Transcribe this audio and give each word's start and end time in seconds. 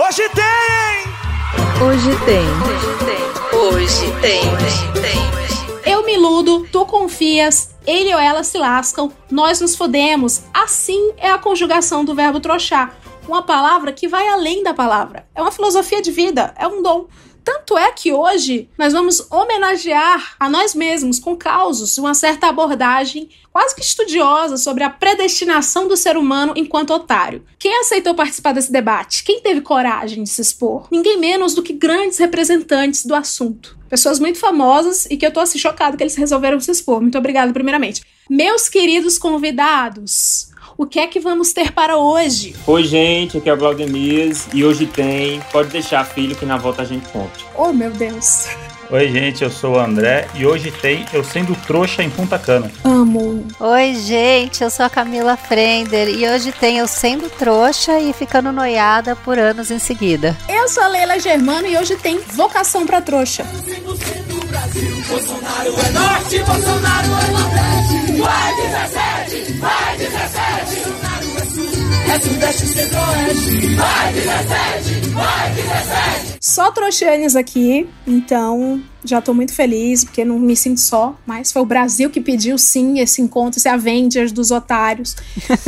Hoje 0.00 0.28
tem! 0.28 1.84
Hoje 1.84 2.10
tem. 2.24 2.46
Hoje 3.58 4.12
tem. 4.20 4.40
Hoje 4.54 4.92
tem. 5.02 5.92
Eu 5.92 6.04
me 6.04 6.14
iludo, 6.14 6.68
tu 6.70 6.86
confias, 6.86 7.74
ele 7.84 8.14
ou 8.14 8.20
ela 8.20 8.44
se 8.44 8.56
lascam, 8.56 9.10
nós 9.28 9.60
nos 9.60 9.74
fodemos. 9.74 10.42
Assim 10.54 11.14
é 11.16 11.28
a 11.28 11.36
conjugação 11.36 12.04
do 12.04 12.14
verbo 12.14 12.38
trochar. 12.38 12.96
Uma 13.26 13.42
palavra 13.42 13.92
que 13.92 14.06
vai 14.06 14.28
além 14.28 14.62
da 14.62 14.72
palavra. 14.72 15.26
É 15.34 15.42
uma 15.42 15.50
filosofia 15.50 16.00
de 16.00 16.12
vida, 16.12 16.54
é 16.56 16.68
um 16.68 16.80
dom. 16.80 17.08
Tanto 17.50 17.78
é 17.78 17.90
que 17.92 18.12
hoje 18.12 18.68
nós 18.76 18.92
vamos 18.92 19.26
homenagear 19.30 20.36
a 20.38 20.50
nós 20.50 20.74
mesmos 20.74 21.18
com 21.18 21.34
causos, 21.34 21.96
uma 21.96 22.12
certa 22.12 22.46
abordagem 22.46 23.30
quase 23.50 23.74
que 23.74 23.80
estudiosa 23.80 24.58
sobre 24.58 24.84
a 24.84 24.90
predestinação 24.90 25.88
do 25.88 25.96
ser 25.96 26.18
humano 26.18 26.52
enquanto 26.54 26.92
otário. 26.92 27.42
Quem 27.58 27.80
aceitou 27.80 28.14
participar 28.14 28.52
desse 28.52 28.70
debate? 28.70 29.24
Quem 29.24 29.40
teve 29.40 29.62
coragem 29.62 30.24
de 30.24 30.28
se 30.28 30.42
expor? 30.42 30.88
Ninguém 30.90 31.18
menos 31.18 31.54
do 31.54 31.62
que 31.62 31.72
grandes 31.72 32.18
representantes 32.18 33.06
do 33.06 33.14
assunto. 33.14 33.78
Pessoas 33.88 34.20
muito 34.20 34.38
famosas 34.38 35.06
e 35.06 35.16
que 35.16 35.24
eu 35.24 35.32
tô 35.32 35.40
assim 35.40 35.58
chocada 35.58 35.96
que 35.96 36.02
eles 36.02 36.16
resolveram 36.16 36.60
se 36.60 36.70
expor. 36.70 37.00
Muito 37.00 37.16
obrigada, 37.16 37.50
primeiramente. 37.50 38.02
Meus 38.28 38.68
queridos 38.68 39.18
convidados, 39.18 40.50
o 40.78 40.86
que 40.86 41.00
é 41.00 41.08
que 41.08 41.18
vamos 41.18 41.52
ter 41.52 41.72
para 41.72 41.98
hoje? 41.98 42.54
Oi, 42.64 42.84
gente, 42.84 43.36
aqui 43.36 43.50
é 43.50 43.52
o 43.52 43.56
Glaudemir 43.56 44.32
e 44.54 44.64
hoje 44.64 44.86
tem. 44.86 45.40
Pode 45.50 45.70
deixar, 45.70 46.04
filho, 46.04 46.36
que 46.36 46.46
na 46.46 46.56
volta 46.56 46.82
a 46.82 46.84
gente 46.84 47.06
conte. 47.08 47.44
Oh, 47.56 47.72
meu 47.72 47.90
Deus. 47.90 48.46
Oi, 48.88 49.08
gente, 49.08 49.42
eu 49.42 49.50
sou 49.50 49.74
o 49.74 49.78
André 49.78 50.28
e 50.36 50.46
hoje 50.46 50.70
tem 50.70 51.04
Eu 51.12 51.24
Sendo 51.24 51.54
Trouxa 51.66 52.02
em 52.04 52.08
Punta 52.08 52.38
Cana. 52.38 52.70
Amo. 52.84 53.44
Oi, 53.58 53.94
gente, 53.96 54.62
eu 54.62 54.70
sou 54.70 54.86
a 54.86 54.88
Camila 54.88 55.36
Frender 55.36 56.08
e 56.08 56.24
hoje 56.26 56.52
tem 56.52 56.78
Eu 56.78 56.86
Sendo 56.86 57.28
Trouxa 57.28 57.98
e 57.98 58.12
Ficando 58.12 58.52
Noiada 58.52 59.16
por 59.16 59.36
anos 59.36 59.72
em 59.72 59.80
seguida. 59.80 60.34
Eu 60.48 60.68
sou 60.68 60.84
a 60.84 60.88
Leila 60.88 61.18
Germano 61.18 61.66
e 61.66 61.76
hoje 61.76 61.96
tem 61.96 62.18
Vocação 62.18 62.86
pra 62.86 63.02
Trouxa. 63.02 63.44
Bolsonaro 65.08 65.74
é 65.86 65.90
norte, 65.90 66.38
Bolsonaro 66.38 67.08
é 67.08 67.30
nordeste. 67.32 67.97
Vai 68.18 68.56
17, 68.56 69.52
vai 69.52 69.96
17. 69.96 70.98
É 72.10 72.20
Sudeste, 72.20 72.66
Centro-Oeste. 72.66 73.74
Vai 73.76 74.12
17, 74.12 75.10
vai 75.10 75.52
17. 75.54 76.38
Só 76.40 76.72
trouxanes 76.72 77.36
aqui, 77.36 77.88
então 78.04 78.82
já 79.04 79.22
tô 79.22 79.32
muito 79.32 79.54
feliz, 79.54 80.02
porque 80.02 80.24
não 80.24 80.36
me 80.36 80.56
sinto 80.56 80.80
só, 80.80 81.16
mas 81.24 81.52
foi 81.52 81.62
o 81.62 81.66
Brasil 81.66 82.10
que 82.10 82.20
pediu 82.20 82.58
sim 82.58 82.98
esse 82.98 83.22
encontro, 83.22 83.60
esse 83.60 83.68
Avengers 83.68 84.32
dos 84.32 84.50
otários. 84.50 85.14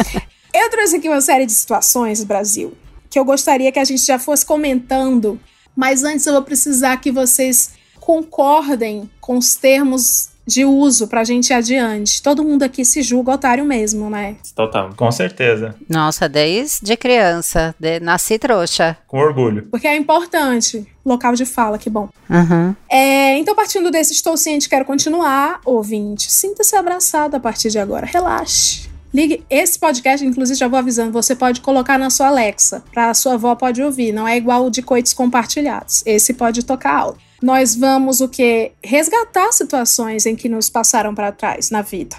eu 0.52 0.70
trouxe 0.70 0.96
aqui 0.96 1.08
uma 1.08 1.20
série 1.20 1.46
de 1.46 1.52
situações, 1.52 2.24
Brasil, 2.24 2.72
que 3.08 3.18
eu 3.18 3.24
gostaria 3.24 3.70
que 3.70 3.78
a 3.78 3.84
gente 3.84 4.04
já 4.04 4.18
fosse 4.18 4.44
comentando, 4.44 5.38
mas 5.76 6.02
antes 6.02 6.26
eu 6.26 6.32
vou 6.32 6.42
precisar 6.42 6.96
que 6.96 7.12
vocês 7.12 7.74
concordem 8.00 9.08
com 9.20 9.38
os 9.38 9.54
termos 9.54 10.29
de 10.50 10.64
uso 10.64 11.06
pra 11.06 11.22
gente 11.22 11.50
ir 11.50 11.54
adiante. 11.54 12.20
Todo 12.20 12.42
mundo 12.42 12.64
aqui 12.64 12.84
se 12.84 13.02
julga 13.02 13.32
otário 13.32 13.64
mesmo, 13.64 14.10
né? 14.10 14.36
Total, 14.54 14.90
com 14.96 15.12
certeza. 15.12 15.76
Nossa, 15.88 16.28
desde 16.28 16.96
criança, 16.96 17.72
de, 17.78 18.00
nasci 18.00 18.36
trouxa. 18.36 18.96
Com 19.06 19.18
orgulho. 19.18 19.68
Porque 19.70 19.86
é 19.86 19.96
importante. 19.96 20.84
Local 21.06 21.34
de 21.34 21.46
fala, 21.46 21.78
que 21.78 21.88
bom. 21.88 22.08
Uhum. 22.28 22.74
É, 22.90 23.38
então, 23.38 23.54
partindo 23.54 23.90
desse 23.90 24.12
estou 24.12 24.36
ciente, 24.36 24.68
quero 24.68 24.84
continuar. 24.84 25.60
Ouvinte, 25.64 26.30
sinta-se 26.30 26.74
abraçado 26.74 27.36
a 27.36 27.40
partir 27.40 27.70
de 27.70 27.78
agora. 27.78 28.04
Relaxe. 28.04 28.90
Ligue 29.14 29.44
esse 29.48 29.78
podcast, 29.78 30.24
inclusive 30.24 30.58
já 30.58 30.68
vou 30.68 30.78
avisando, 30.78 31.12
você 31.12 31.34
pode 31.34 31.60
colocar 31.60 31.98
na 31.98 32.10
sua 32.10 32.28
Alexa, 32.28 32.84
para 32.92 33.10
a 33.10 33.14
sua 33.14 33.34
avó 33.34 33.56
pode 33.56 33.82
ouvir, 33.82 34.12
não 34.12 34.26
é 34.26 34.36
igual 34.36 34.66
o 34.66 34.70
de 34.70 34.82
coitos 34.82 35.12
compartilhados. 35.12 36.04
Esse 36.06 36.32
pode 36.32 36.64
tocar 36.64 36.94
alto 36.94 37.29
nós 37.42 37.74
vamos 37.74 38.20
o 38.20 38.28
que 38.28 38.72
resgatar 38.82 39.50
situações 39.52 40.26
em 40.26 40.36
que 40.36 40.48
nos 40.48 40.68
passaram 40.68 41.14
para 41.14 41.32
trás 41.32 41.70
na 41.70 41.82
vida, 41.82 42.16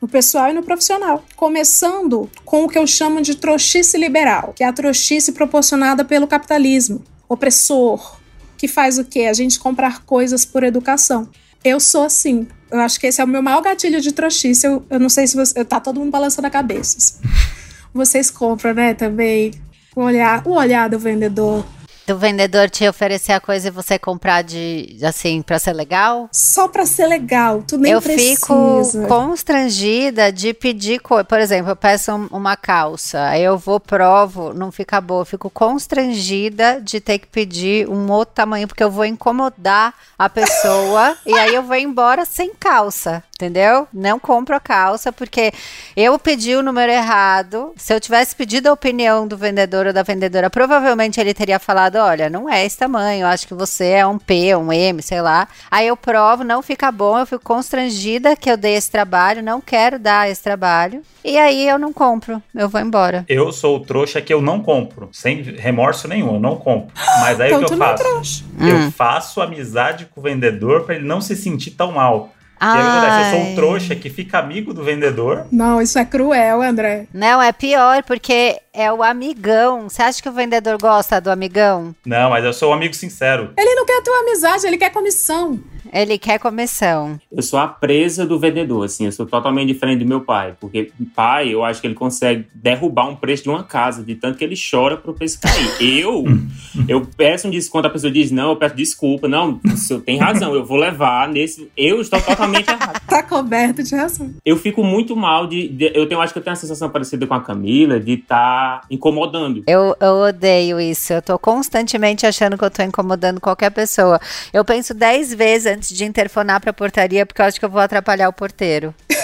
no 0.00 0.08
pessoal 0.08 0.50
e 0.50 0.52
no 0.52 0.62
profissional, 0.62 1.22
começando 1.36 2.30
com 2.44 2.64
o 2.64 2.68
que 2.68 2.78
eu 2.78 2.86
chamo 2.86 3.20
de 3.20 3.36
trouxice 3.36 3.98
liberal, 3.98 4.52
que 4.54 4.64
é 4.64 4.66
a 4.66 4.72
trouxice 4.72 5.32
proporcionada 5.32 6.04
pelo 6.04 6.26
capitalismo 6.26 7.02
opressor, 7.28 8.18
que 8.56 8.68
faz 8.68 8.98
o 8.98 9.04
que 9.04 9.26
a 9.26 9.32
gente 9.32 9.58
comprar 9.58 10.04
coisas 10.04 10.44
por 10.44 10.62
educação. 10.62 11.28
Eu 11.64 11.80
sou 11.80 12.04
assim. 12.04 12.46
Eu 12.70 12.80
acho 12.80 12.98
que 12.98 13.06
esse 13.06 13.20
é 13.20 13.24
o 13.24 13.28
meu 13.28 13.42
maior 13.42 13.62
gatilho 13.62 14.00
de 14.00 14.12
trouxice. 14.12 14.66
Eu, 14.66 14.84
eu 14.90 14.98
não 14.98 15.08
sei 15.08 15.26
se 15.26 15.36
você. 15.36 15.64
Tá 15.64 15.80
todo 15.80 16.00
mundo 16.00 16.10
balançando 16.10 16.46
a 16.46 16.50
cabeça. 16.50 17.20
Vocês 17.94 18.30
compram, 18.30 18.74
né, 18.74 18.94
também? 18.94 19.52
O 19.94 20.02
olhar, 20.02 20.46
o 20.46 20.52
olhar 20.52 20.88
do 20.88 20.98
vendedor 20.98 21.64
do 22.06 22.18
vendedor 22.18 22.68
te 22.68 22.86
oferecer 22.88 23.32
a 23.32 23.40
coisa 23.40 23.68
e 23.68 23.70
você 23.70 23.98
comprar 23.98 24.42
de 24.42 24.98
assim 25.02 25.42
para 25.42 25.58
ser 25.58 25.72
legal? 25.72 26.28
Só 26.32 26.68
para 26.68 26.86
ser 26.86 27.06
legal, 27.06 27.62
tu 27.66 27.76
nem 27.78 27.92
eu 27.92 28.00
precisa. 28.00 28.32
Eu 28.32 28.84
fico 28.84 29.08
constrangida 29.08 30.32
de 30.32 30.52
pedir 30.52 31.00
coisa. 31.00 31.24
Por 31.24 31.40
exemplo, 31.40 31.70
eu 31.70 31.76
peço 31.76 32.12
uma 32.30 32.56
calça, 32.56 33.24
aí 33.24 33.42
eu 33.42 33.56
vou 33.56 33.78
provo, 33.80 34.52
não 34.52 34.72
fica 34.72 35.00
boa, 35.00 35.22
eu 35.22 35.26
fico 35.26 35.50
constrangida 35.50 36.80
de 36.80 37.00
ter 37.00 37.18
que 37.18 37.26
pedir 37.26 37.88
um 37.88 38.10
outro 38.10 38.34
tamanho 38.34 38.66
porque 38.66 38.82
eu 38.82 38.90
vou 38.90 39.04
incomodar 39.04 39.94
a 40.18 40.28
pessoa 40.28 41.16
e 41.26 41.32
aí 41.34 41.54
eu 41.54 41.62
vou 41.62 41.76
embora 41.76 42.24
sem 42.24 42.52
calça 42.54 43.22
entendeu? 43.42 43.88
Não 43.92 44.20
compro 44.20 44.54
a 44.54 44.60
calça 44.60 45.12
porque 45.12 45.52
eu 45.96 46.16
pedi 46.18 46.54
o 46.54 46.62
número 46.62 46.92
errado. 46.92 47.72
Se 47.76 47.92
eu 47.92 48.00
tivesse 48.00 48.36
pedido 48.36 48.68
a 48.68 48.72
opinião 48.72 49.26
do 49.26 49.36
vendedor 49.36 49.88
ou 49.88 49.92
da 49.92 50.02
vendedora, 50.02 50.48
provavelmente 50.48 51.20
ele 51.20 51.34
teria 51.34 51.58
falado: 51.58 51.96
olha, 51.96 52.30
não 52.30 52.48
é 52.48 52.64
esse 52.64 52.78
tamanho, 52.78 53.26
acho 53.26 53.46
que 53.46 53.54
você 53.54 53.88
é 53.88 54.06
um 54.06 54.18
P, 54.18 54.54
um 54.54 54.72
M, 54.72 55.02
sei 55.02 55.20
lá. 55.20 55.48
Aí 55.70 55.88
eu 55.88 55.96
provo, 55.96 56.44
não 56.44 56.62
fica 56.62 56.92
bom, 56.92 57.18
eu 57.18 57.26
fico 57.26 57.42
constrangida 57.44 58.36
que 58.36 58.50
eu 58.50 58.56
dei 58.56 58.74
esse 58.74 58.90
trabalho, 58.90 59.42
não 59.42 59.60
quero 59.60 59.98
dar 59.98 60.30
esse 60.30 60.42
trabalho. 60.42 61.02
E 61.24 61.38
aí 61.38 61.68
eu 61.68 61.78
não 61.78 61.92
compro, 61.92 62.42
eu 62.54 62.68
vou 62.68 62.80
embora. 62.80 63.24
Eu 63.28 63.52
sou 63.52 63.76
o 63.76 63.80
trouxa 63.80 64.20
que 64.20 64.32
eu 64.32 64.42
não 64.42 64.60
compro, 64.60 65.08
sem 65.12 65.42
remorso 65.42 66.08
nenhum, 66.08 66.34
eu 66.34 66.40
não 66.40 66.56
compro. 66.56 66.92
Mas 67.20 67.40
aí 67.40 67.48
então, 67.48 67.62
o 67.62 67.66
que 67.66 67.72
eu 67.72 67.82
é 67.82 67.96
faço? 67.96 68.44
Eu 68.60 68.76
hum. 68.76 68.90
faço 68.90 69.40
amizade 69.40 70.06
com 70.06 70.20
o 70.20 70.22
vendedor 70.22 70.84
para 70.84 70.96
ele 70.96 71.06
não 71.06 71.20
se 71.20 71.36
sentir 71.36 71.72
tão 71.72 71.92
mal. 71.92 72.32
E 72.62 72.64
aí 72.64 72.80
acontece, 72.80 73.18
eu 73.18 73.40
sou 73.40 73.50
um 73.50 73.54
trouxa 73.56 73.96
que 73.96 74.08
fica 74.08 74.38
amigo 74.38 74.72
do 74.72 74.84
vendedor. 74.84 75.46
Não, 75.50 75.82
isso 75.82 75.98
é 75.98 76.04
cruel, 76.04 76.62
André. 76.62 77.06
Não, 77.12 77.42
é 77.42 77.50
pior, 77.50 78.04
porque 78.04 78.56
é 78.72 78.92
o 78.92 79.02
amigão. 79.02 79.88
Você 79.88 80.00
acha 80.00 80.22
que 80.22 80.28
o 80.28 80.32
vendedor 80.32 80.78
gosta 80.78 81.20
do 81.20 81.30
amigão? 81.30 81.94
Não, 82.06 82.30
mas 82.30 82.44
eu 82.44 82.52
sou 82.52 82.70
um 82.70 82.74
amigo 82.74 82.94
sincero. 82.94 83.52
Ele 83.58 83.74
não 83.74 83.84
quer 83.84 83.98
a 83.98 84.02
tua 84.02 84.18
amizade, 84.20 84.66
ele 84.66 84.78
quer 84.78 84.90
comissão. 84.90 85.58
Ele 85.92 86.18
quer 86.18 86.38
comissão. 86.38 87.18
Eu 87.30 87.42
sou 87.42 87.58
a 87.58 87.66
presa 87.66 88.26
do 88.26 88.38
vendedor, 88.38 88.84
assim, 88.84 89.06
eu 89.06 89.12
sou 89.12 89.26
totalmente 89.26 89.68
diferente 89.68 90.00
do 90.00 90.08
meu 90.08 90.20
pai. 90.20 90.54
Porque 90.60 90.92
pai, 91.14 91.52
eu 91.52 91.64
acho 91.64 91.80
que 91.80 91.86
ele 91.86 91.94
consegue 91.94 92.46
derrubar 92.54 93.08
um 93.08 93.16
preço 93.16 93.44
de 93.44 93.48
uma 93.48 93.64
casa, 93.64 94.02
de 94.02 94.14
tanto 94.14 94.38
que 94.38 94.44
ele 94.44 94.54
chora 94.54 94.96
pro 94.96 95.14
preço 95.14 95.40
cair. 95.40 96.00
eu, 96.00 96.24
eu 96.86 97.06
peço 97.16 97.48
um 97.48 97.50
desconto, 97.50 97.86
a 97.86 97.90
pessoa 97.90 98.12
diz, 98.12 98.30
não, 98.30 98.50
eu 98.50 98.56
peço 98.56 98.74
desculpa. 98.74 99.26
Não, 99.26 99.60
o 99.64 99.76
senhor 99.76 100.00
tem 100.00 100.18
razão, 100.18 100.54
eu 100.54 100.64
vou 100.64 100.76
levar 100.76 101.28
nesse. 101.28 101.70
Eu 101.76 102.00
estou 102.00 102.20
totalmente 102.20 102.68
errado. 102.68 103.00
tá 103.08 103.22
coberto 103.22 103.82
de 103.82 103.94
razão. 103.94 104.32
Eu 104.44 104.56
fico 104.56 104.84
muito 104.84 105.16
mal 105.16 105.46
de. 105.46 105.68
de 105.68 105.90
eu 105.94 106.06
tenho, 106.06 106.20
acho 106.20 106.32
que 106.32 106.38
eu 106.38 106.42
tenho 106.42 106.54
uma 106.54 106.60
sensação 106.60 106.90
parecida 106.90 107.26
com 107.26 107.34
a 107.34 107.40
Camila 107.40 107.98
de 107.98 108.12
estar 108.12 108.80
tá 108.80 108.86
incomodando. 108.90 109.64
Eu, 109.66 109.96
eu 110.00 110.14
odeio 110.28 110.80
isso. 110.80 111.12
Eu 111.12 111.22
tô 111.22 111.38
constantemente 111.38 112.26
achando 112.26 112.58
que 112.58 112.64
eu 112.64 112.70
tô 112.70 112.82
incomodando 112.82 113.40
qualquer 113.40 113.70
pessoa. 113.70 114.20
Eu 114.52 114.64
penso 114.64 114.94
dez 114.94 115.32
vezes 115.32 115.71
antes 115.72 115.88
de 115.90 116.04
interfonar 116.04 116.60
pra 116.60 116.72
portaria, 116.72 117.26
porque 117.26 117.40
eu 117.40 117.46
acho 117.46 117.58
que 117.58 117.64
eu 117.64 117.70
vou 117.70 117.80
atrapalhar 117.80 118.28
o 118.28 118.32
porteiro. 118.32 118.94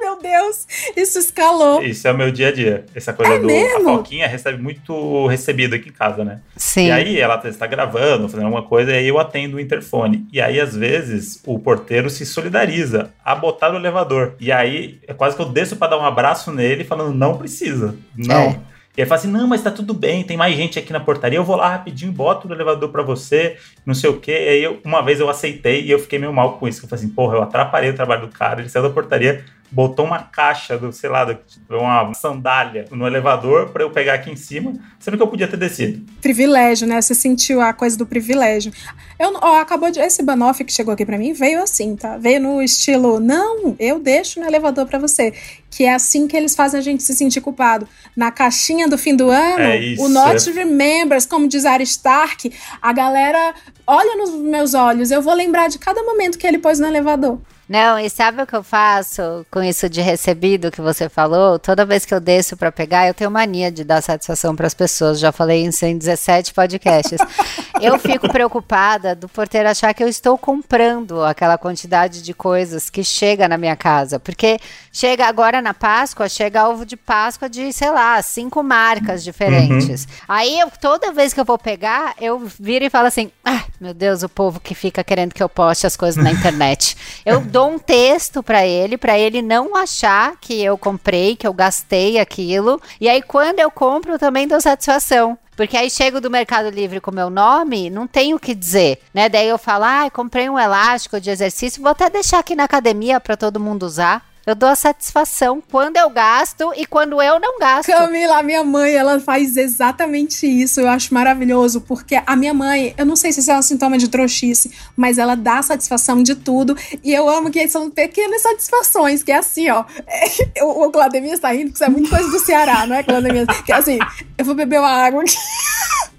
Meu 0.00 0.20
Deus, 0.20 0.66
isso 0.96 1.18
escalou. 1.18 1.80
Isso 1.80 2.06
é 2.06 2.12
o 2.12 2.16
meu 2.16 2.30
dia 2.32 2.48
a 2.48 2.52
dia. 2.52 2.84
Essa 2.92 3.12
coisa 3.12 3.34
é 3.34 3.38
do. 3.38 3.46
Mesmo? 3.46 3.88
A 3.88 3.96
Foquinha 3.98 4.26
recebe 4.26 4.60
muito 4.60 5.26
recebido 5.28 5.76
aqui 5.76 5.90
em 5.90 5.92
casa, 5.92 6.24
né? 6.24 6.40
Sim. 6.56 6.88
E 6.88 6.90
aí 6.90 7.20
ela 7.20 7.40
está 7.44 7.68
gravando, 7.68 8.28
fazendo 8.28 8.46
alguma 8.46 8.64
coisa, 8.64 8.90
e 8.90 8.94
aí 8.94 9.08
eu 9.08 9.18
atendo 9.18 9.56
o 9.56 9.60
interfone. 9.60 10.26
E 10.32 10.40
aí, 10.40 10.60
às 10.60 10.74
vezes, 10.74 11.40
o 11.46 11.56
porteiro 11.58 12.10
se 12.10 12.26
solidariza 12.26 13.10
a 13.24 13.34
botar 13.34 13.70
no 13.70 13.78
elevador. 13.78 14.34
E 14.40 14.50
aí 14.50 15.00
é 15.06 15.14
quase 15.14 15.36
que 15.36 15.42
eu 15.42 15.48
desço 15.48 15.76
para 15.76 15.92
dar 15.92 15.98
um 15.98 16.04
abraço 16.04 16.52
nele, 16.52 16.82
falando: 16.82 17.14
não 17.14 17.38
precisa. 17.38 17.94
Não. 18.16 18.42
É. 18.42 18.71
E 18.96 19.00
aí 19.00 19.08
fala 19.08 19.18
assim: 19.18 19.30
não, 19.30 19.46
mas 19.46 19.62
tá 19.62 19.70
tudo 19.70 19.94
bem, 19.94 20.22
tem 20.22 20.36
mais 20.36 20.54
gente 20.54 20.78
aqui 20.78 20.92
na 20.92 21.00
portaria, 21.00 21.38
eu 21.38 21.44
vou 21.44 21.56
lá 21.56 21.70
rapidinho, 21.70 22.12
boto 22.12 22.46
no 22.46 22.54
elevador 22.54 22.90
para 22.90 23.02
você, 23.02 23.56
não 23.86 23.94
sei 23.94 24.10
o 24.10 24.20
quê. 24.20 24.32
E 24.32 24.48
aí 24.48 24.62
eu, 24.62 24.80
uma 24.84 25.02
vez 25.02 25.20
eu 25.20 25.30
aceitei 25.30 25.82
e 25.82 25.90
eu 25.90 25.98
fiquei 25.98 26.18
meio 26.18 26.32
mal 26.32 26.58
com 26.58 26.68
isso. 26.68 26.84
Eu 26.84 26.88
falei 26.88 27.04
assim: 27.04 27.14
porra, 27.14 27.36
eu 27.36 27.42
atrapalhei 27.42 27.90
o 27.90 27.94
trabalho 27.94 28.26
do 28.26 28.32
cara, 28.32 28.60
ele 28.60 28.68
saiu 28.68 28.82
da 28.82 28.90
portaria 28.90 29.44
botou 29.72 30.04
uma 30.04 30.22
caixa 30.22 30.76
do, 30.76 30.92
sei 30.92 31.08
lá, 31.08 31.26
uma 31.70 32.12
sandália 32.12 32.84
no 32.90 33.06
elevador 33.06 33.70
para 33.70 33.82
eu 33.82 33.90
pegar 33.90 34.14
aqui 34.14 34.30
em 34.30 34.36
cima, 34.36 34.74
sendo 35.00 35.16
que 35.16 35.22
eu 35.22 35.28
podia 35.28 35.48
ter 35.48 35.56
descido. 35.56 36.04
Privilégio, 36.20 36.86
né? 36.86 37.00
Você 37.00 37.14
sentiu 37.14 37.60
a 37.62 37.72
coisa 37.72 37.96
do 37.96 38.04
privilégio. 38.04 38.70
Eu, 39.18 39.32
ó, 39.40 39.60
acabou 39.60 39.90
de. 39.90 39.98
Esse 39.98 40.22
banoff 40.22 40.62
que 40.62 40.72
chegou 40.72 40.92
aqui 40.92 41.06
para 41.06 41.16
mim 41.16 41.32
veio 41.32 41.62
assim, 41.62 41.96
tá? 41.96 42.18
Veio 42.18 42.40
no 42.40 42.62
estilo, 42.62 43.18
não, 43.18 43.74
eu 43.78 43.98
deixo 43.98 44.38
no 44.40 44.46
elevador 44.46 44.86
para 44.86 44.98
você. 44.98 45.32
Que 45.70 45.84
é 45.84 45.94
assim 45.94 46.28
que 46.28 46.36
eles 46.36 46.54
fazem 46.54 46.78
a 46.78 46.82
gente 46.82 47.02
se 47.02 47.14
sentir 47.14 47.40
culpado. 47.40 47.88
Na 48.14 48.30
caixinha 48.30 48.86
do 48.86 48.98
fim 48.98 49.16
do 49.16 49.30
ano, 49.30 49.58
É 49.58 49.78
isso, 49.78 50.04
o 50.04 50.08
Not 50.10 50.50
é. 50.50 50.52
Remembers, 50.52 51.24
como 51.24 51.48
diz 51.48 51.64
Arya 51.64 51.84
Stark, 51.84 52.52
a 52.80 52.92
galera 52.92 53.54
olha 53.86 54.16
nos 54.16 54.30
meus 54.34 54.74
olhos, 54.74 55.10
eu 55.10 55.22
vou 55.22 55.32
lembrar 55.32 55.68
de 55.68 55.78
cada 55.78 56.02
momento 56.02 56.36
que 56.36 56.46
ele 56.46 56.58
pôs 56.58 56.78
no 56.78 56.86
elevador. 56.86 57.40
Não, 57.72 57.98
e 57.98 58.10
sabe 58.10 58.42
o 58.42 58.46
que 58.46 58.54
eu 58.54 58.62
faço 58.62 59.46
com 59.50 59.62
isso 59.62 59.88
de 59.88 60.02
recebido 60.02 60.70
que 60.70 60.82
você 60.82 61.08
falou? 61.08 61.58
Toda 61.58 61.86
vez 61.86 62.04
que 62.04 62.12
eu 62.12 62.20
desço 62.20 62.54
pra 62.54 62.70
pegar, 62.70 63.08
eu 63.08 63.14
tenho 63.14 63.30
mania 63.30 63.72
de 63.72 63.82
dar 63.82 64.02
satisfação 64.02 64.54
pras 64.54 64.74
pessoas. 64.74 65.18
Já 65.18 65.32
falei 65.32 65.64
isso 65.64 65.82
em 65.86 65.96
17 65.96 66.52
podcasts. 66.52 67.18
eu 67.80 67.98
fico 67.98 68.30
preocupada 68.30 69.14
do 69.14 69.26
porteiro 69.26 69.70
achar 69.70 69.94
que 69.94 70.04
eu 70.04 70.08
estou 70.08 70.36
comprando 70.36 71.24
aquela 71.24 71.56
quantidade 71.56 72.20
de 72.20 72.34
coisas 72.34 72.90
que 72.90 73.02
chega 73.02 73.48
na 73.48 73.56
minha 73.56 73.74
casa. 73.74 74.20
Porque 74.20 74.58
chega 74.92 75.26
agora 75.26 75.62
na 75.62 75.72
Páscoa, 75.72 76.28
chega 76.28 76.68
ovo 76.68 76.84
de 76.84 76.98
Páscoa 76.98 77.48
de, 77.48 77.72
sei 77.72 77.90
lá, 77.90 78.20
cinco 78.20 78.62
marcas 78.62 79.24
diferentes. 79.24 80.06
Aí 80.28 80.60
eu, 80.60 80.70
toda 80.78 81.10
vez 81.10 81.32
que 81.32 81.40
eu 81.40 81.44
vou 81.46 81.56
pegar, 81.56 82.14
eu 82.20 82.38
viro 82.60 82.84
e 82.84 82.90
falo 82.90 83.06
assim: 83.06 83.32
ah, 83.42 83.64
meu 83.80 83.94
Deus, 83.94 84.22
o 84.22 84.28
povo 84.28 84.60
que 84.60 84.74
fica 84.74 85.02
querendo 85.02 85.32
que 85.32 85.42
eu 85.42 85.48
poste 85.48 85.86
as 85.86 85.96
coisas 85.96 86.22
na 86.22 86.30
internet. 86.36 86.94
Eu 87.24 87.40
dou 87.40 87.61
um 87.70 87.78
texto 87.78 88.42
pra 88.42 88.66
ele, 88.66 88.96
pra 88.96 89.18
ele 89.18 89.42
não 89.42 89.76
achar 89.76 90.36
que 90.40 90.62
eu 90.62 90.76
comprei, 90.78 91.36
que 91.36 91.46
eu 91.46 91.52
gastei 91.52 92.18
aquilo. 92.18 92.80
E 93.00 93.08
aí, 93.08 93.22
quando 93.22 93.60
eu 93.60 93.70
compro, 93.70 94.12
eu 94.12 94.18
também 94.18 94.48
dou 94.48 94.60
satisfação. 94.60 95.38
Porque 95.54 95.76
aí 95.76 95.90
chego 95.90 96.20
do 96.20 96.30
Mercado 96.30 96.70
Livre 96.70 97.00
com 97.00 97.10
meu 97.10 97.28
nome, 97.28 97.90
não 97.90 98.06
tenho 98.06 98.36
o 98.36 98.40
que 98.40 98.54
dizer, 98.54 99.00
né? 99.12 99.28
Daí 99.28 99.48
eu 99.48 99.58
falo, 99.58 99.84
ah, 99.84 100.10
comprei 100.10 100.48
um 100.48 100.58
elástico 100.58 101.20
de 101.20 101.28
exercício, 101.30 101.82
vou 101.82 101.90
até 101.90 102.08
deixar 102.08 102.38
aqui 102.38 102.56
na 102.56 102.64
academia 102.64 103.20
pra 103.20 103.36
todo 103.36 103.60
mundo 103.60 103.84
usar. 103.84 104.31
Eu 104.44 104.56
dou 104.56 104.68
a 104.68 104.74
satisfação 104.74 105.62
quando 105.70 105.96
eu 105.96 106.10
gasto 106.10 106.72
e 106.76 106.84
quando 106.84 107.22
eu 107.22 107.38
não 107.38 107.60
gasto. 107.60 107.88
Camila, 107.88 108.42
minha 108.42 108.64
mãe, 108.64 108.92
ela 108.92 109.20
faz 109.20 109.56
exatamente 109.56 110.46
isso. 110.46 110.80
Eu 110.80 110.88
acho 110.88 111.14
maravilhoso, 111.14 111.80
porque 111.80 112.20
a 112.26 112.34
minha 112.34 112.52
mãe, 112.52 112.92
eu 112.98 113.06
não 113.06 113.14
sei 113.14 113.32
se 113.32 113.38
isso 113.38 113.52
é 113.52 113.58
um 113.58 113.62
sintoma 113.62 113.96
de 113.96 114.08
trouxice, 114.08 114.72
mas 114.96 115.16
ela 115.16 115.36
dá 115.36 115.62
satisfação 115.62 116.22
de 116.24 116.34
tudo. 116.34 116.76
E 117.04 117.12
eu 117.12 117.28
amo 117.28 117.52
que 117.52 117.68
são 117.68 117.88
pequenas 117.88 118.42
satisfações, 118.42 119.22
que 119.22 119.30
é 119.30 119.36
assim, 119.36 119.70
ó. 119.70 119.84
É, 120.06 120.24
o, 120.64 120.86
o 120.86 120.90
Claudemir 120.90 121.34
está 121.34 121.52
rindo, 121.52 121.70
porque 121.70 121.76
isso 121.76 121.84
é 121.84 121.88
muito 121.88 122.10
coisa 122.10 122.28
do 122.28 122.40
Ceará, 122.40 122.84
não 122.84 122.96
é, 122.96 123.02
Claudemir? 123.04 123.46
Que 123.64 123.72
é 123.72 123.76
assim, 123.76 123.98
eu 124.36 124.44
vou 124.44 124.56
beber 124.56 124.80
uma 124.80 124.90
água 124.90 125.22
aqui. 125.22 125.36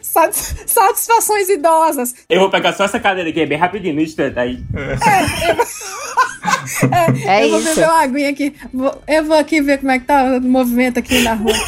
Satis- 0.00 0.54
Satisfações 0.66 1.48
idosas. 1.48 2.14
Eu 2.28 2.40
vou 2.40 2.50
pegar 2.50 2.72
só 2.72 2.84
essa 2.84 2.98
cadeira 3.00 3.30
aqui, 3.30 3.40
é 3.40 3.46
bem 3.46 3.58
rapidinho, 3.58 3.94
no 3.94 4.00
instante 4.00 4.38
aí. 4.38 4.62
É 7.24 7.44
eu 7.44 7.50
vou 7.50 7.58
isso. 7.60 7.68
beber 7.74 7.88
uma 7.88 8.02
aguinha 8.02 8.30
aqui. 8.30 8.54
Vou- 8.72 9.02
eu 9.06 9.24
vou 9.24 9.36
aqui 9.36 9.60
ver 9.60 9.78
como 9.78 9.90
é 9.92 9.98
que 9.98 10.06
tá 10.06 10.24
o 10.24 10.40
movimento 10.40 10.98
aqui 10.98 11.22
na 11.22 11.34
rua. 11.34 11.52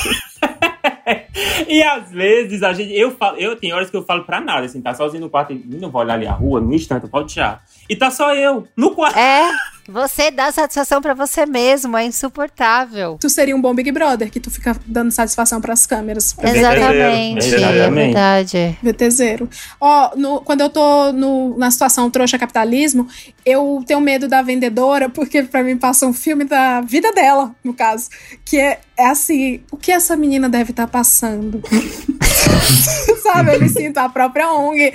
E 1.69 1.82
às 1.82 2.11
vezes 2.11 2.62
a 2.62 2.72
gente. 2.72 2.93
Eu 2.93 3.11
falo, 3.17 3.37
eu 3.38 3.56
tenho 3.56 3.75
horas 3.75 3.90
que 3.90 3.96
eu 3.96 4.05
falo 4.05 4.25
pra 4.25 4.40
nada, 4.40 4.64
assim, 4.67 4.81
tá 4.81 4.94
sozinho 4.94 5.22
no 5.22 5.31
quarto 5.31 5.52
e 5.52 5.62
não 5.81 5.90
vou 5.90 6.00
olhar 6.00 6.14
ali 6.14 6.26
a 6.26 6.32
rua, 6.32 6.60
no 6.60 6.72
instante, 6.72 7.05
eu 7.05 7.08
pode 7.08 7.32
tirar. 7.32 7.62
E 7.88 7.94
tá 7.96 8.10
só 8.10 8.34
eu, 8.34 8.66
no 8.76 8.94
quarto. 8.94 9.19
É, 9.19 9.50
você 9.86 10.31
dá 10.31 10.50
satisfação 10.50 11.02
pra 11.02 11.12
você 11.12 11.44
mesmo, 11.44 11.96
é 11.98 12.04
insuportável. 12.06 13.19
Tu 13.20 13.28
seria 13.28 13.54
um 13.54 13.60
bom 13.60 13.75
Big 13.75 13.92
Brother, 13.92 14.31
que 14.31 14.40
tu 14.40 14.50
fica 14.50 14.75
dando 14.86 15.10
satisfação 15.12 15.60
pras 15.60 15.86
câmeras. 15.86 16.32
pra 16.32 16.50
ver. 16.50 16.58
Exatamente, 16.58 17.44
é 17.44 17.56
Exatamente. 17.58 18.04
verdade. 18.06 18.78
VTZero. 18.82 19.50
Ó, 19.78 20.12
no- 20.16 20.40
quando 20.40 20.62
eu 20.62 20.70
tô 20.70 21.12
no- 21.12 21.58
na 21.58 21.70
situação 21.70 22.10
trouxa 22.10 22.38
capitalismo, 22.38 23.06
eu 23.44 23.84
tenho 23.86 24.00
medo 24.00 24.26
da 24.28 24.40
vendedora, 24.40 25.10
porque 25.10 25.42
pra 25.42 25.62
mim 25.62 25.76
passa 25.76 26.06
um 26.06 26.14
filme 26.14 26.44
da 26.44 26.81
vida 26.81 27.12
dela, 27.12 27.54
no 27.62 27.75
caso. 27.75 28.08
Que 28.46 28.56
é, 28.58 28.81
é 28.96 29.06
assim, 29.08 29.60
o 29.70 29.76
que 29.76 29.92
essa 29.92 30.16
menina 30.16 30.48
deve 30.48 30.70
estar 30.70 30.86
passando? 30.86 31.60
Sabe, 33.22 33.54
ele 33.54 33.69
sinto 33.69 33.98
a 33.98 34.08
própria 34.08 34.50
ONG. 34.52 34.92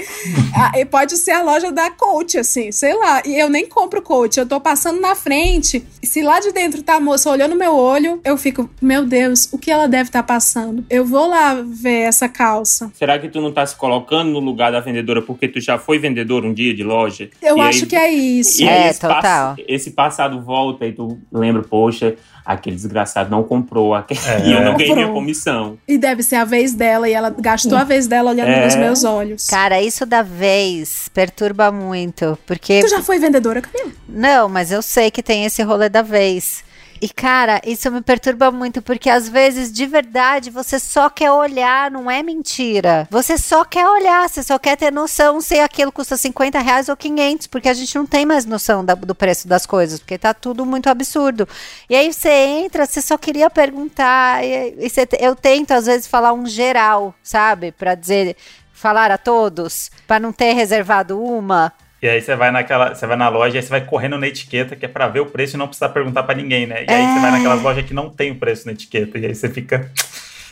Ah, 0.56 0.72
e 0.80 0.86
pode 0.86 1.18
ser 1.18 1.32
a 1.32 1.42
loja 1.42 1.72
da 1.72 1.90
coach, 1.92 2.38
assim, 2.38 2.72
sei 2.80 2.94
lá. 2.98 3.22
E 3.26 3.38
eu 3.38 3.50
nem 3.50 3.68
compro 3.68 4.02
coach, 4.02 4.38
eu 4.40 4.46
tô 4.48 4.60
passando 4.60 5.02
na 5.02 5.14
frente. 5.16 5.84
E 6.02 6.08
se 6.08 6.22
lá 6.22 6.40
de 6.40 6.52
dentro 6.54 6.82
tá 6.82 6.96
a 6.96 7.00
moça 7.00 7.30
olhando 7.30 7.56
meu 7.56 7.76
olho, 7.76 8.22
eu 8.24 8.38
fico, 8.38 8.70
meu 8.82 9.06
Deus, 9.06 9.52
o 9.52 9.58
que 9.58 9.70
ela 9.70 9.88
deve 9.88 10.10
estar 10.10 10.24
passando? 10.24 10.86
Eu 10.90 11.06
vou 11.06 11.28
lá 11.28 11.56
ver 11.66 12.02
essa 12.08 12.30
calça. 12.30 12.92
Será 12.96 13.20
que 13.20 13.28
tu 13.28 13.42
não 13.42 13.52
tá 13.52 13.66
se 13.66 13.76
colocando 13.76 14.32
no 14.32 14.40
lugar 14.40 14.72
da 14.72 14.80
vendedora 14.80 15.22
porque 15.22 15.48
tu 15.48 15.60
já 15.60 15.78
foi 15.78 16.00
vendedor 16.00 16.46
um 16.46 16.54
dia 16.54 16.74
de 16.74 16.84
loja? 16.84 17.30
Eu 17.42 17.58
E 17.58 17.62
acho 17.62 17.84
aí- 17.84 17.90
que 17.90 17.96
é 17.96 18.10
isso. 18.12 18.62
E 18.64 18.68
É, 18.68 18.90
esse, 18.90 19.00
total. 19.02 19.20
pass- 19.22 19.66
esse 19.68 19.92
passado 19.92 20.42
volta 20.42 20.86
e 20.86 20.94
tu 20.94 21.20
lembra, 21.32 21.62
poxa, 21.64 22.16
aquele 22.54 22.76
desgraçado 22.76 23.30
não 23.30 23.44
comprou 23.44 23.96
É. 23.96 24.04
e 24.44 24.52
eu 24.54 24.62
não 24.62 24.76
ganhei 24.76 24.94
minha 24.96 25.10
comissão. 25.10 25.78
E 25.88 25.98
deve 25.98 26.24
ser 26.24 26.36
a 26.38 26.46
vez 26.46 26.74
dela, 26.74 27.08
e 27.08 27.14
ela 27.14 27.30
gastou 27.38 27.78
a 27.78 27.84
vez 27.84 28.08
dela 28.08 28.32
olhando 28.32 28.50
É. 28.50 28.66
nos 28.66 28.76
meus 28.76 29.04
olhos. 29.04 29.48
Cara, 29.48 29.82
isso 29.82 30.06
da 30.06 30.22
vez 30.24 31.10
perturba 31.14 31.72
muito, 31.72 32.38
porque 32.48 32.82
Tu 32.82 32.88
já 32.90 33.02
foi 33.02 33.20
vendedora, 33.20 33.62
Camila? 33.62 33.92
Não, 34.08 34.50
mas 34.50 34.72
eu 34.72 34.82
sei 34.82 35.12
que 35.12 35.22
tem 35.22 35.46
esse 35.46 35.62
rolê 35.62 35.90
da 35.90 36.02
vez. 36.02 36.64
E, 37.02 37.08
cara, 37.08 37.62
isso 37.66 37.90
me 37.90 38.02
perturba 38.02 38.52
muito, 38.52 38.82
porque 38.82 39.10
às 39.10 39.30
vezes, 39.30 39.72
de 39.72 39.86
verdade, 39.86 40.50
você 40.50 40.78
só 40.78 41.10
quer 41.10 41.32
olhar, 41.32 41.90
não 41.90 42.12
é 42.12 42.22
mentira. 42.22 43.08
Você 43.10 43.38
só 43.38 43.64
quer 43.64 43.88
olhar, 43.88 44.28
você 44.30 44.44
só 44.44 44.60
quer 44.60 44.76
ter 44.76 44.92
noção 44.92 45.40
se 45.40 45.58
aquilo 45.60 45.94
custa 45.94 46.18
50 46.18 46.60
reais 46.60 46.90
ou 46.90 46.98
500, 46.98 47.48
porque 47.48 47.70
a 47.70 47.74
gente 47.74 47.96
não 47.96 48.06
tem 48.06 48.26
mais 48.26 48.44
noção 48.46 48.84
da- 48.84 48.96
do 48.96 49.16
preço 49.16 49.48
das 49.48 49.66
coisas, 49.66 50.00
porque 50.00 50.18
tá 50.18 50.34
tudo 50.34 50.66
muito 50.66 50.90
absurdo. 50.90 51.48
E 51.90 51.96
aí 51.96 52.12
você 52.12 52.30
entra, 52.30 52.86
você 52.86 53.02
só 53.02 53.18
queria 53.18 53.50
perguntar, 53.50 54.44
e, 54.44 54.76
e 54.80 54.90
você- 54.90 55.08
eu 55.22 55.36
tento, 55.38 55.72
às 55.72 55.86
vezes, 55.86 56.06
falar 56.06 56.34
um 56.34 56.46
geral, 56.46 57.16
sabe? 57.24 57.72
Pra 57.72 57.96
dizer, 57.96 58.36
falar 58.74 59.10
a 59.10 59.18
todos, 59.18 59.90
pra 60.06 60.20
não 60.20 60.34
ter 60.34 60.52
reservado 60.54 61.22
uma. 61.22 61.72
E 62.02 62.08
aí 62.08 62.22
você 62.22 62.36
vai 62.36 62.50
naquela, 62.52 62.96
você 62.96 63.06
vai 63.06 63.18
na 63.18 63.28
loja 63.30 63.58
e 63.58 63.62
você 63.62 63.70
vai 63.70 63.86
correndo 63.86 64.18
na 64.18 64.28
etiqueta, 64.28 64.76
que 64.76 64.86
é 64.86 64.88
pra 64.90 65.08
ver 65.08 65.20
o 65.20 65.26
preço 65.26 65.56
e 65.56 65.60
não 65.60 65.68
precisar 65.68 65.90
perguntar 65.90 66.24
pra 66.24 66.34
ninguém, 66.36 66.66
né? 66.66 66.86
E 66.88 66.92
aí 66.92 67.14
você 67.14 67.20
vai 67.20 67.32
naquelas 67.32 67.62
lojas 67.62 67.86
que 67.86 67.94
não 67.94 68.10
tem 68.10 68.32
o 68.32 68.36
preço 68.36 68.66
na 68.66 68.72
etiqueta 68.72 69.18
e 69.18 69.26
aí 69.26 69.36
você 69.36 69.50
fica 69.50 69.92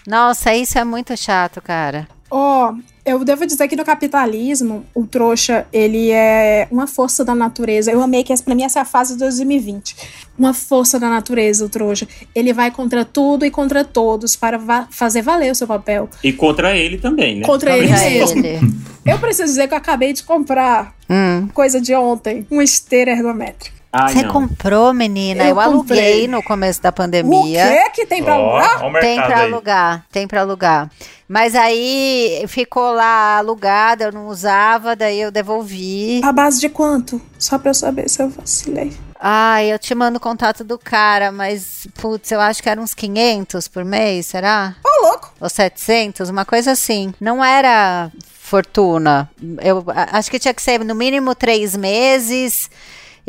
Nossa, 0.05 0.53
isso 0.53 0.77
é 0.77 0.83
muito 0.83 1.15
chato, 1.15 1.61
cara. 1.61 2.07
Ó, 2.29 2.73
eu 3.05 3.23
devo 3.23 3.45
dizer 3.45 3.69
que 3.69 3.75
no 3.77 3.85
capitalismo, 3.85 4.85
o 4.93 5.07
trouxa, 5.07 5.65
ele 5.71 6.11
é 6.11 6.67
uma 6.69 6.85
força 6.85 7.23
da 7.23 7.33
natureza. 7.33 7.89
Eu 7.89 8.01
amei 8.03 8.21
que 8.21 8.33
essa, 8.33 8.43
pra 8.43 8.53
mim 8.53 8.63
essa 8.63 8.79
é 8.79 8.81
a 8.81 8.85
fase 8.85 9.13
de 9.13 9.19
2020. 9.19 9.95
Uma 10.37 10.53
força 10.53 10.99
da 10.99 11.07
natureza, 11.07 11.63
o 11.63 11.69
trouxa. 11.69 12.05
Ele 12.35 12.51
vai 12.51 12.69
contra 12.69 13.05
tudo 13.05 13.45
e 13.45 13.51
contra 13.51 13.85
todos 13.85 14.35
para 14.35 14.57
va- 14.57 14.87
fazer 14.91 15.21
valer 15.21 15.51
o 15.51 15.55
seu 15.55 15.65
papel. 15.67 16.09
E 16.21 16.33
contra 16.33 16.75
ele 16.75 16.97
também, 16.97 17.37
né? 17.37 17.45
Contra 17.45 17.77
ele 17.77 17.87
mesmo. 17.89 18.45
ele. 18.45 18.59
Eu 19.07 19.19
preciso 19.19 19.45
dizer 19.47 19.67
que 19.67 19.73
eu 19.73 19.77
acabei 19.77 20.13
de 20.13 20.23
comprar 20.23 20.93
Hum. 21.09 21.47
coisa 21.53 21.79
de 21.79 21.93
ontem, 21.95 22.45
uma 22.51 22.63
esteira 22.63 23.11
ergométrica. 23.11 23.75
Ai, 23.91 24.13
Você 24.13 24.21
não. 24.23 24.33
comprou, 24.33 24.93
menina? 24.93 25.43
Eu 25.43 25.49
Eu, 25.51 25.59
aluguei 25.61 26.27
no 26.27 26.43
começo 26.43 26.81
da 26.81 26.89
O 26.89 26.93
pandemia. 26.93 27.89
que 27.93 28.01
que 28.01 28.05
tem 28.05 28.21
pra 28.21 28.37
ó, 28.37 28.57
alugar? 28.57 28.85
o 28.85 28.99
Tem 28.99 29.15
pra 29.15 29.37
aí. 29.39 29.45
alugar, 29.53 30.05
tem 30.11 30.27
pra 30.27 30.41
alugar. 30.41 30.91
Mas 31.27 31.55
aí 31.55 32.43
ficou 32.47 32.91
lá 32.91 33.37
alugada, 33.37 34.03
eu 34.05 34.11
não 34.11 34.27
usava, 34.27 34.95
daí 34.95 35.19
eu 35.21 35.31
devolvi. 35.31 36.21
A 36.23 36.31
base 36.33 36.59
de 36.59 36.67
quanto? 36.69 37.21
Só 37.39 37.57
pra 37.57 37.69
eu 37.71 37.73
saber 37.73 38.09
se 38.09 38.21
eu 38.21 38.29
vacilei. 38.29 38.91
Ai, 39.19 39.71
eu 39.73 39.79
te 39.79 39.95
mando 39.95 40.17
o 40.17 40.21
contato 40.21 40.63
do 40.63 40.77
cara, 40.77 41.31
mas 41.31 41.87
putz, 41.99 42.29
eu 42.31 42.39
acho 42.41 42.61
que 42.61 42.69
era 42.69 42.79
uns 42.79 42.93
500 42.93 43.67
por 43.67 43.83
mês, 43.83 44.27
será? 44.27 44.75
Ô, 44.85 45.07
louco! 45.07 45.33
Ou 45.39 45.49
700, 45.49 46.29
uma 46.29 46.45
coisa 46.45 46.71
assim. 46.73 47.13
Não 47.19 47.43
era 47.43 48.11
fortuna. 48.47 49.29
Eu 49.61 49.83
acho 50.11 50.31
que 50.31 50.39
tinha 50.39 50.53
que 50.53 50.61
ser 50.61 50.79
no 50.83 50.95
mínimo 50.95 51.35
três 51.35 51.75
meses. 51.75 52.69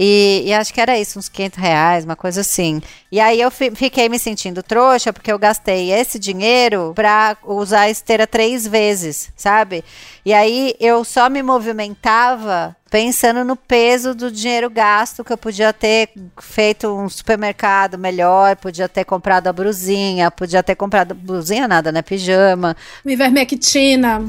E, 0.01 0.45
e 0.47 0.53
acho 0.55 0.73
que 0.73 0.81
era 0.81 0.97
isso, 0.97 1.19
uns 1.19 1.29
500 1.29 1.59
reais, 1.59 2.05
uma 2.05 2.15
coisa 2.15 2.43
assim. 2.43 2.81
E 3.11 3.19
aí 3.19 3.41
eu 3.41 3.51
fi- 3.51 3.73
fiquei 3.75 4.09
me 4.09 4.17
sentindo 4.17 4.63
trouxa, 4.63 5.13
porque 5.13 5.33
eu 5.33 5.37
gastei 5.41 5.91
esse 5.91 6.21
dinheiro 6.21 6.93
pra 6.95 7.37
usar 7.45 7.81
a 7.81 7.91
esteira 7.91 8.25
três 8.25 8.65
vezes, 8.65 9.33
sabe? 9.37 9.85
E 10.29 10.35
aí 10.35 10.75
eu 10.79 11.05
só 11.05 11.31
me 11.31 11.43
movimentava 11.43 12.77
pensando 12.91 13.45
no 13.45 13.55
peso 13.55 14.15
do 14.15 14.31
dinheiro 14.31 14.71
gasto 14.71 15.23
que 15.23 15.33
eu 15.33 15.39
podia 15.39 15.73
ter 15.73 16.11
feito 16.41 16.89
um 16.89 17.09
supermercado 17.09 17.99
melhor, 17.99 18.57
podia 18.57 18.89
ter 18.89 19.05
comprado 19.05 19.47
a 19.47 19.53
brusinha, 19.53 20.31
podia 20.31 20.63
ter 20.63 20.75
comprado 20.75 21.15
brusinha 21.15 21.69
nada, 21.69 21.93
né? 21.93 22.03
Pijama, 22.03 22.77
Ivermectina. 23.05 24.23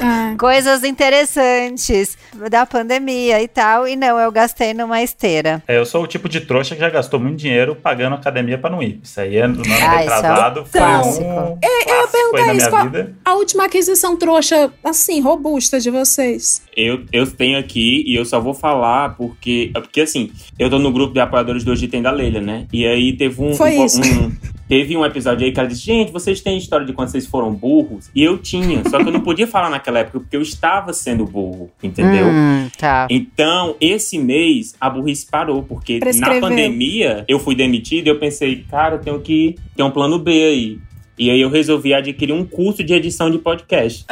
É. 0.00 0.36
coisas 0.38 0.84
interessantes 0.84 2.16
da 2.50 2.64
pandemia 2.64 3.42
e 3.42 3.48
tal. 3.48 3.86
E 3.86 3.96
não, 3.96 4.18
eu 4.18 4.30
gastei 4.32 4.72
numa 4.72 5.02
esteira. 5.02 5.62
É, 5.68 5.76
eu 5.76 5.84
sou 5.84 6.02
o 6.02 6.06
tipo 6.06 6.28
de 6.28 6.40
trouxa 6.40 6.74
que 6.74 6.80
já 6.80 6.90
gastou 6.90 7.20
muito 7.20 7.36
dinheiro 7.36 7.76
pagando 7.76 8.14
academia 8.14 8.58
pra 8.58 8.70
não 8.70 8.82
ir. 8.82 9.00
Isso 9.02 9.20
aí, 9.20 9.36
é 9.36 9.46
no 9.46 9.60
ano 9.60 9.64
Ah, 9.64 9.74
isso 9.74 9.82
é 9.82 9.86
um 9.86 9.98
retrasado, 9.98 10.66
foi 10.66 10.80
um 10.80 11.58
É, 11.62 11.90
eu 11.90 12.00
ia 12.00 12.08
perguntar 12.08 12.54
isso. 12.54 12.82
vida. 12.84 13.14
a 13.24 13.34
última 13.34 13.64
aquisição 13.64 14.16
trouxa, 14.16 14.72
assim, 14.82 15.20
robusta 15.38 15.78
de 15.80 15.90
vocês? 15.90 16.62
Eu, 16.76 17.04
eu 17.12 17.26
tenho 17.30 17.58
aqui 17.58 18.02
e 18.06 18.14
eu 18.14 18.24
só 18.24 18.40
vou 18.40 18.52
falar 18.54 19.16
porque. 19.16 19.70
Porque 19.72 20.00
assim, 20.02 20.30
eu 20.58 20.68
tô 20.68 20.78
no 20.78 20.92
grupo 20.92 21.14
de 21.14 21.20
apoiadores 21.20 21.64
do 21.64 21.70
Hoje 21.72 21.88
Tem 21.88 22.02
da 22.02 22.10
Leila, 22.10 22.40
né? 22.40 22.66
E 22.72 22.84
aí 22.86 23.16
teve 23.16 23.40
um. 23.40 23.54
Foi 23.54 23.78
um- 23.78 23.84
isso. 23.84 24.00
um- 24.00 24.32
teve 24.68 24.96
um 24.96 25.04
episódio 25.04 25.46
aí 25.46 25.52
que 25.52 25.58
ela 25.58 25.68
disse: 25.68 25.82
Gente, 25.86 26.12
vocês 26.12 26.40
têm 26.40 26.58
história 26.58 26.84
de 26.84 26.92
quando 26.92 27.08
vocês 27.08 27.26
foram 27.26 27.52
burros? 27.52 28.10
E 28.14 28.22
eu 28.22 28.36
tinha, 28.38 28.82
só 28.88 28.98
que 28.98 29.08
eu 29.08 29.12
não 29.12 29.20
podia 29.20 29.46
falar 29.46 29.70
naquela 29.70 30.00
época 30.00 30.20
porque 30.20 30.36
eu 30.36 30.42
estava 30.42 30.92
sendo 30.92 31.24
burro, 31.24 31.70
entendeu? 31.82 32.26
Hum, 32.26 32.68
tá. 32.76 33.06
Então, 33.10 33.76
esse 33.80 34.18
mês, 34.18 34.74
a 34.80 34.90
burrice 34.90 35.26
parou, 35.30 35.62
porque 35.62 35.98
Prescreveu. 35.98 36.40
na 36.40 36.48
pandemia 36.48 37.24
eu 37.28 37.38
fui 37.38 37.54
demitido 37.54 38.06
e 38.06 38.10
eu 38.10 38.18
pensei, 38.18 38.64
cara, 38.70 38.96
eu 38.96 39.00
tenho 39.00 39.20
que 39.20 39.54
ter 39.76 39.82
um 39.82 39.90
plano 39.90 40.18
B 40.18 40.30
aí. 40.30 40.78
E 41.18 41.30
aí 41.30 41.40
eu 41.40 41.50
resolvi 41.50 41.92
adquirir 41.92 42.32
um 42.32 42.44
curso 42.44 42.84
de 42.84 42.92
edição 42.94 43.28
de 43.28 43.38
podcast. 43.38 44.04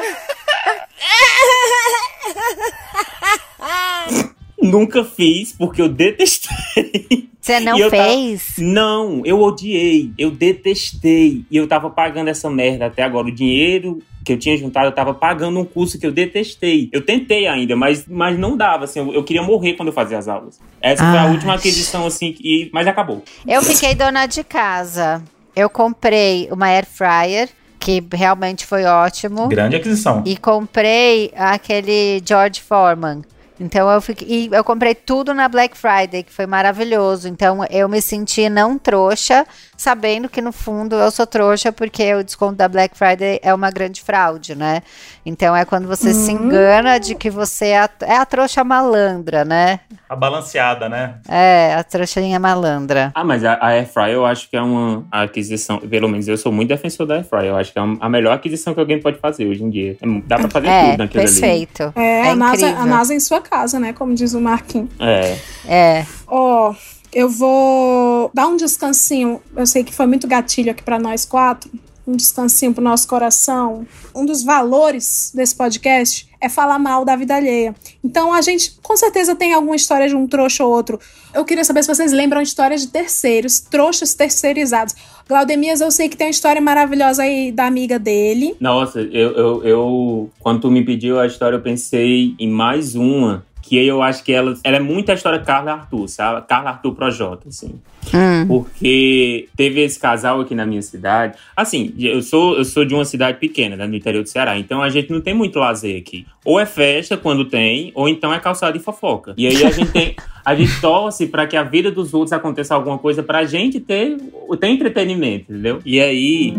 Nunca 4.61 5.05
fiz, 5.05 5.53
porque 5.53 5.81
eu 5.81 5.89
detestei. 5.89 7.29
Você 7.41 7.61
não 7.61 7.79
eu 7.79 7.89
tava- 7.91 8.03
fez? 8.03 8.55
Não, 8.59 9.23
eu 9.25 9.41
odiei, 9.41 10.11
eu 10.19 10.31
detestei. 10.33 11.45
E 11.51 11.57
eu 11.57 11.69
tava 11.69 11.89
pagando 11.91 12.29
essa 12.29 12.51
merda 12.51 12.87
até 12.87 13.03
agora. 13.05 13.29
O 13.29 13.33
dinheiro 13.33 14.03
que 14.25 14.33
eu 14.33 14.39
tinha 14.39 14.57
juntado, 14.57 14.87
eu 14.87 14.93
tava 14.93 15.15
pagando 15.15 15.61
um 15.61 15.65
curso 15.65 16.01
que 16.01 16.07
eu 16.07 16.11
detestei. 16.11 16.89
Eu 16.93 17.03
tentei 17.03 17.47
ainda, 17.47 17.77
mas, 17.77 18.05
mas 18.09 18.37
não 18.37 18.57
dava, 18.57 18.83
assim, 18.85 18.99
eu, 18.99 19.15
eu 19.15 19.23
queria 19.23 19.43
morrer 19.43 19.75
quando 19.75 19.89
eu 19.89 19.95
fazia 19.95 20.19
as 20.19 20.27
aulas. 20.27 20.59
Essa 20.81 21.09
foi 21.09 21.19
a 21.19 21.27
última 21.27 21.55
aquisição, 21.55 22.05
assim, 22.07 22.35
e, 22.41 22.69
mas 22.73 22.89
acabou. 22.89 23.23
Eu 23.47 23.63
fiquei 23.63 23.95
dona 23.95 24.27
de 24.27 24.43
casa. 24.43 25.23
Eu 25.55 25.71
comprei 25.71 26.49
uma 26.51 26.67
air 26.67 26.85
fryer, 26.85 27.49
que 27.87 28.05
realmente 28.13 28.67
foi 28.67 28.85
ótimo. 28.85 29.47
Grande 29.47 29.77
aquisição. 29.77 30.21
E 30.27 30.37
comprei 30.37 31.33
aquele 31.37 32.21
George 32.27 32.61
Foreman. 32.61 33.23
Então 33.61 33.89
eu 33.89 34.01
fiquei. 34.01 34.49
Eu 34.53 34.65
comprei 34.65 34.93
tudo 34.93 35.33
na 35.33 35.49
Black 35.49 35.79
Friday, 35.79 36.25
que 36.25 36.33
foi 36.33 36.47
maravilhoso. 36.47 37.29
Então 37.29 37.65
eu 37.71 37.89
me 37.89 38.03
senti 38.03 38.49
não 38.49 38.77
trouxa, 38.77 39.47
sabendo 39.77 40.29
que 40.29 40.41
no 40.41 40.53
fundo 40.53 40.97
eu 40.97 41.11
sou 41.11 41.27
trouxa, 41.27 41.71
porque 41.73 42.15
o 42.15 42.25
desconto 42.25 42.55
da 42.57 42.69
Black 42.69 42.97
Friday 42.97 43.39
é 43.43 43.53
uma 43.53 43.71
grande 43.71 44.03
fraude, 44.03 44.55
né? 44.55 44.83
Então 45.25 45.55
é 45.55 45.65
quando 45.65 45.87
você 45.87 46.15
se 46.15 46.33
engana 46.33 46.99
de 46.99 47.15
que 47.15 47.29
você 47.31 47.67
é 47.69 47.79
a, 47.81 47.91
é 48.03 48.17
a 48.17 48.25
trouxa 48.25 48.63
malandra, 48.65 49.45
né? 49.45 49.81
A 50.09 50.15
balanceada, 50.15 50.89
né? 50.89 51.15
É, 51.29 51.75
a 51.75 51.83
trouxinha 51.83 52.39
malandra. 52.39 53.11
Ah, 53.15 53.25
mas 53.25 53.45
a, 53.45 53.55
a 53.55 53.69
Airfryer 53.69 54.15
eu 54.15 54.25
acho 54.27 54.49
que 54.49 54.57
é 54.57 54.63
uma 54.63 55.05
aquisição, 55.11 55.79
pelo 55.79 56.09
menos 56.09 56.29
eu 56.29 56.37
sou 56.39 56.53
muito 56.53 56.69
defensor 56.69 57.07
da 57.07 57.17
Airfryer, 57.17 57.47
eu 57.47 57.57
acho 57.57 57.73
que 57.73 57.79
é 57.79 57.83
a 58.01 58.09
melhor 58.09 58.35
aquisição 58.35 58.73
que 58.73 58.81
alguém 58.81 59.01
pode 59.01 59.19
fazer 59.19 59.47
hoje 59.47 59.63
em 59.65 59.71
dia. 59.71 59.97
É, 60.01 60.07
dá 60.27 60.37
pra 60.39 60.49
fazer 60.49 60.69
É, 60.69 60.91
tudo 60.91 60.99
naquilo 60.99 61.23
ali. 61.25 61.31
perfeito. 61.33 61.93
É, 61.97 62.27
É 62.27 62.31
a, 62.31 62.37
NASA, 62.37 62.67
a 62.69 62.87
NASA 62.87 63.15
em 63.15 63.21
sua 63.21 63.41
casa, 63.41 63.81
né? 63.81 63.93
Como 63.93 64.15
diz 64.15 64.33
o 64.35 64.41
Marquinhos. 64.41 64.91
É. 65.01 65.37
É. 65.69 66.07
Ó, 66.29 66.73
eu 67.17 67.31
vou 67.31 68.31
dar 68.35 68.47
um 68.47 68.57
descansinho. 68.59 69.41
Eu 69.57 69.67
sei 69.67 69.83
que 69.83 69.95
foi 69.95 70.07
muito 70.07 70.27
gatilho 70.29 70.71
aqui 70.71 70.83
pra 70.83 70.99
nós 70.99 71.25
quatro. 71.25 71.71
Um 72.07 72.13
descansinho 72.15 72.73
pro 72.75 72.85
nosso 72.85 73.09
coração. 73.09 73.87
Um 74.15 74.25
dos 74.27 74.45
valores 74.45 75.33
desse 75.35 75.57
podcast 75.57 76.29
é 76.41 76.49
falar 76.49 76.79
mal 76.79 77.05
da 77.05 77.17
vida 77.17 77.35
alheia. 77.35 77.75
Então 78.05 78.33
a 78.33 78.41
gente 78.43 78.77
com 78.83 78.97
certeza 78.97 79.35
tem 79.35 79.55
alguma 79.55 79.75
história 79.75 80.07
de 80.07 80.15
um 80.15 80.27
trouxa 80.27 80.63
ou 80.63 80.71
outro. 80.73 81.01
Eu 81.35 81.45
queria 81.45 81.65
saber 81.65 81.83
se 81.83 81.89
vocês 81.93 82.13
lembram 82.13 82.41
histórias 82.43 82.83
de 82.83 82.89
terceiros, 82.89 83.59
trouxas 83.61 84.15
terceirizados. 84.15 84.95
Glaudemias, 85.27 85.81
eu 85.81 85.91
sei 85.91 86.09
que 86.09 86.17
tem 86.17 86.29
uma 86.29 86.31
história 86.31 86.61
maravilhosa 86.61 87.23
aí 87.23 87.51
da 87.51 87.67
amiga 87.67 87.99
dele. 87.99 88.55
Nossa, 88.61 89.01
eu, 89.01 89.33
eu, 89.33 89.65
eu- 89.65 90.31
quando 90.39 90.61
tu 90.61 90.71
me 90.71 90.85
pediu 90.85 91.19
a 91.19 91.27
história, 91.27 91.57
eu 91.57 91.63
pensei 91.63 92.35
em 92.39 92.49
mais 92.49 92.95
uma. 92.95 93.45
Que 93.67 93.85
eu 93.85 94.01
acho 94.01 94.23
que 94.23 94.33
ela, 94.33 94.55
ela 94.63 94.77
é 94.77 94.81
muito 94.81 95.11
a 95.11 95.15
história 95.15 95.41
Carla 95.41 95.73
Arthur, 95.73 96.09
sabe? 96.09 96.47
Carla 96.47 96.71
Arthur 96.71 96.95
Projota, 96.95 97.49
assim. 97.49 97.81
Hum. 98.15 98.47
Porque 98.47 99.49
teve 99.57 99.81
esse 99.81 99.99
casal 99.99 100.41
aqui 100.41 100.55
na 100.55 100.65
minha 100.65 100.83
cidade. 100.83 101.37
Assim, 101.57 101.93
eu 101.99 102.23
sou, 102.23 102.57
eu 102.57 102.65
sou 102.65 102.85
de 102.85 102.95
uma 102.95 103.05
cidade 103.05 103.39
pequena, 103.39 103.75
né, 103.77 103.87
no 103.87 103.97
interior 103.97 104.23
do 104.23 104.29
Ceará. 104.29 104.57
Então 104.57 104.83
a 104.83 104.89
gente 104.89 105.11
não 105.11 105.21
tem 105.21 105.35
muito 105.35 105.59
lazer 105.59 106.01
aqui. 106.01 106.25
Ou 106.47 106.61
é 106.61 106.65
festa 106.65 107.17
quando 107.17 107.45
tem, 107.45 107.91
ou 107.95 108.09
então 108.09 108.33
é 108.33 108.39
calçada 108.39 108.77
e 108.77 108.81
fofoca. 108.81 109.35
E 109.37 109.47
aí 109.47 109.65
a 109.65 109.71
gente 109.71 109.91
tem. 109.91 110.17
A 110.45 110.55
gente 110.55 110.81
torce 110.81 111.27
pra 111.27 111.45
que 111.45 111.57
a 111.57 111.65
vida 111.65 111.91
dos 111.91 112.15
outros 112.15 112.33
aconteça 112.33 112.73
alguma 112.73 112.97
coisa 112.99 113.21
pra 113.21 113.45
gente 113.45 113.81
ter, 113.81 114.17
ter 114.61 114.69
entretenimento, 114.69 115.53
entendeu? 115.53 115.81
E 115.85 116.01
aí. 116.01 116.55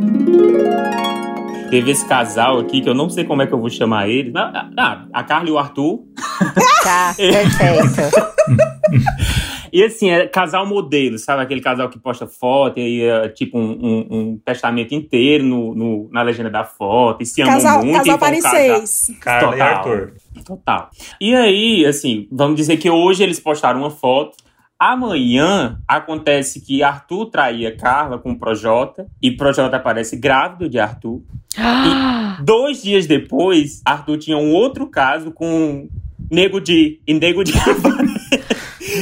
Teve 1.70 1.92
esse 1.92 2.06
casal 2.06 2.60
aqui, 2.60 2.82
que 2.82 2.90
eu 2.90 2.94
não 2.94 3.10
sei 3.10 3.24
como 3.24 3.42
é 3.42 3.48
que 3.48 3.54
eu 3.54 3.60
vou 3.60 3.70
chamar 3.70 4.10
eles. 4.10 4.34
Ah, 4.36 4.70
ah, 4.78 5.06
a 5.14 5.24
Carla 5.24 5.50
e 5.50 5.52
o 5.52 5.58
Arthur. 5.58 6.02
Tá, 6.84 7.14
perfeito. 7.18 8.28
E 9.72 9.84
assim, 9.84 10.10
é 10.10 10.28
casal 10.28 10.66
modelo, 10.66 11.18
sabe? 11.18 11.42
Aquele 11.44 11.62
casal 11.62 11.90
que 11.90 12.00
posta 12.00 12.26
foto 12.28 12.80
e 12.80 12.82
aí 12.84 13.02
é 13.02 13.30
tipo 13.30 13.58
um, 13.58 13.72
um- 13.72 14.08
um 14.10 14.38
testamento 14.44 14.94
inteiro 14.94 15.44
no, 15.44 15.74
no- 15.76 16.10
na 16.12 16.22
legenda 16.22 16.50
da 16.50 16.64
foto. 16.64 17.22
E 17.22 17.26
se 17.26 17.42
amam 17.42 17.54
Casal, 17.56 17.84
muito. 17.84 17.98
casal 17.98 18.06
e 18.06 18.10
vão 18.10 18.20
casar. 18.20 18.50
Paris 18.70 19.12
Carla 19.20 19.48
e 19.56 19.60
Total. 19.60 19.78
Arthur. 19.78 20.14
Total. 20.46 20.90
E 21.20 21.36
aí, 21.36 21.86
assim, 21.86 22.28
vamos 22.32 22.56
dizer 22.56 22.78
que 22.78 22.90
hoje 22.90 23.24
eles 23.24 23.40
postaram 23.40 23.80
uma 23.82 23.90
foto. 23.92 24.38
Amanhã 24.80 25.80
acontece 25.88 26.62
que 26.62 26.84
Arthur 26.84 27.26
traía 27.32 27.76
Carla 27.76 28.20
com 28.20 28.32
o 28.32 28.38
Projota 28.40 29.08
e 29.22 29.32
Projota 29.32 29.76
aparece 29.78 30.16
grávido 30.18 30.70
de 30.70 30.80
Arthur. 30.80 31.22
E 31.58 32.42
dois 32.46 32.84
dias 32.84 33.08
depois, 33.08 33.82
Arthur 33.84 34.18
tinha 34.18 34.38
um 34.38 34.54
outro 34.54 34.88
caso 34.88 35.32
com 35.32 35.90
Nego 36.32 36.60
de 36.62 37.00
e 37.08 37.14
Nego 37.14 37.44
de 37.44 37.54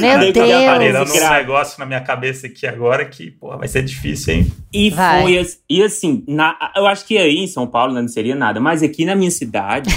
Meu 0.00 0.32
Deus. 0.32 0.50
Aparelhando 0.68 1.12
um 1.12 1.30
negócio 1.30 1.78
na 1.78 1.86
minha 1.86 2.00
cabeça 2.00 2.46
aqui 2.46 2.66
agora 2.66 3.04
que, 3.04 3.30
porra, 3.30 3.58
vai 3.58 3.68
ser 3.68 3.82
difícil, 3.82 4.34
hein? 4.34 4.46
E 4.72 4.90
Vai. 4.90 5.22
foi 5.22 5.38
assim, 5.38 5.58
e 5.70 5.82
assim, 5.82 6.24
na- 6.28 6.56
eu 6.76 6.86
acho 6.86 7.06
que 7.06 7.16
aí 7.16 7.38
em 7.38 7.46
São 7.46 7.66
Paulo 7.66 7.92
né, 7.94 8.00
não 8.00 8.08
seria 8.08 8.34
nada, 8.34 8.60
mas 8.60 8.82
aqui 8.82 9.04
na 9.04 9.14
minha 9.14 9.30
cidade, 9.30 9.88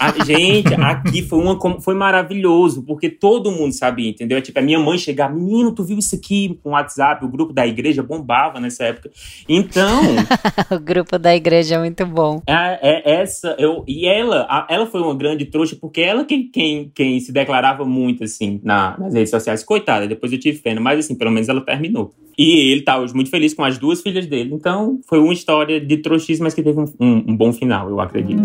a- 0.00 0.12
gente, 0.24 0.72
aqui 0.74 1.22
foi 1.22 1.38
uma 1.38 1.58
foi 1.80 1.94
maravilhoso, 1.94 2.82
porque 2.82 3.08
todo 3.10 3.50
mundo 3.52 3.72
sabia, 3.72 4.08
entendeu? 4.10 4.40
Tipo, 4.40 4.58
a 4.58 4.62
minha 4.62 4.78
mãe 4.78 4.96
chegava, 4.98 5.34
menino, 5.34 5.72
tu 5.74 5.84
viu 5.84 5.98
isso 5.98 6.14
aqui 6.14 6.58
com 6.62 6.70
o 6.70 6.72
WhatsApp, 6.72 7.24
o 7.24 7.28
grupo 7.28 7.52
da 7.52 7.66
igreja 7.66 8.02
bombava 8.02 8.58
nessa 8.60 8.84
época. 8.84 9.10
Então, 9.48 10.02
O 10.70 10.78
grupo 10.78 11.18
da 11.18 11.34
igreja 11.34 11.74
é 11.74 11.78
muito 11.78 12.04
bom. 12.06 12.42
é, 12.46 12.78
é 12.82 13.20
essa, 13.22 13.54
eu, 13.58 13.84
e 13.86 14.06
ela, 14.06 14.46
a- 14.48 14.66
ela 14.70 14.86
foi 14.86 15.00
uma 15.02 15.14
grande 15.14 15.44
trouxa, 15.46 15.76
porque 15.80 16.00
ela 16.00 16.24
quem, 16.24 16.48
quem, 16.50 16.90
quem 16.94 17.20
se 17.20 17.32
declarava 17.32 17.84
muito, 17.84 18.24
assim, 18.24 18.60
na- 18.62 18.96
nas 18.98 19.12
redes 19.14 19.30
sociais. 19.30 19.41
Coitada, 19.64 20.06
depois 20.06 20.32
eu 20.32 20.38
tive 20.38 20.58
pena, 20.58 20.80
mas 20.80 20.98
assim, 21.00 21.14
pelo 21.14 21.30
menos 21.30 21.48
ela 21.48 21.60
terminou. 21.60 22.12
E 22.38 22.70
ele 22.72 22.82
tá 22.82 22.98
hoje 22.98 23.14
muito 23.14 23.30
feliz 23.30 23.52
com 23.54 23.62
as 23.64 23.76
duas 23.78 24.00
filhas 24.00 24.26
dele. 24.26 24.54
Então, 24.54 25.00
foi 25.08 25.18
uma 25.18 25.32
história 25.32 25.80
de 25.80 25.96
trouxismo, 25.98 26.44
mas 26.44 26.54
que 26.54 26.62
teve 26.62 26.80
um, 26.80 26.84
um- 26.98 27.24
um 27.28 27.36
bom 27.36 27.52
final, 27.52 27.88
eu 27.90 28.00
acredito. 28.00 28.42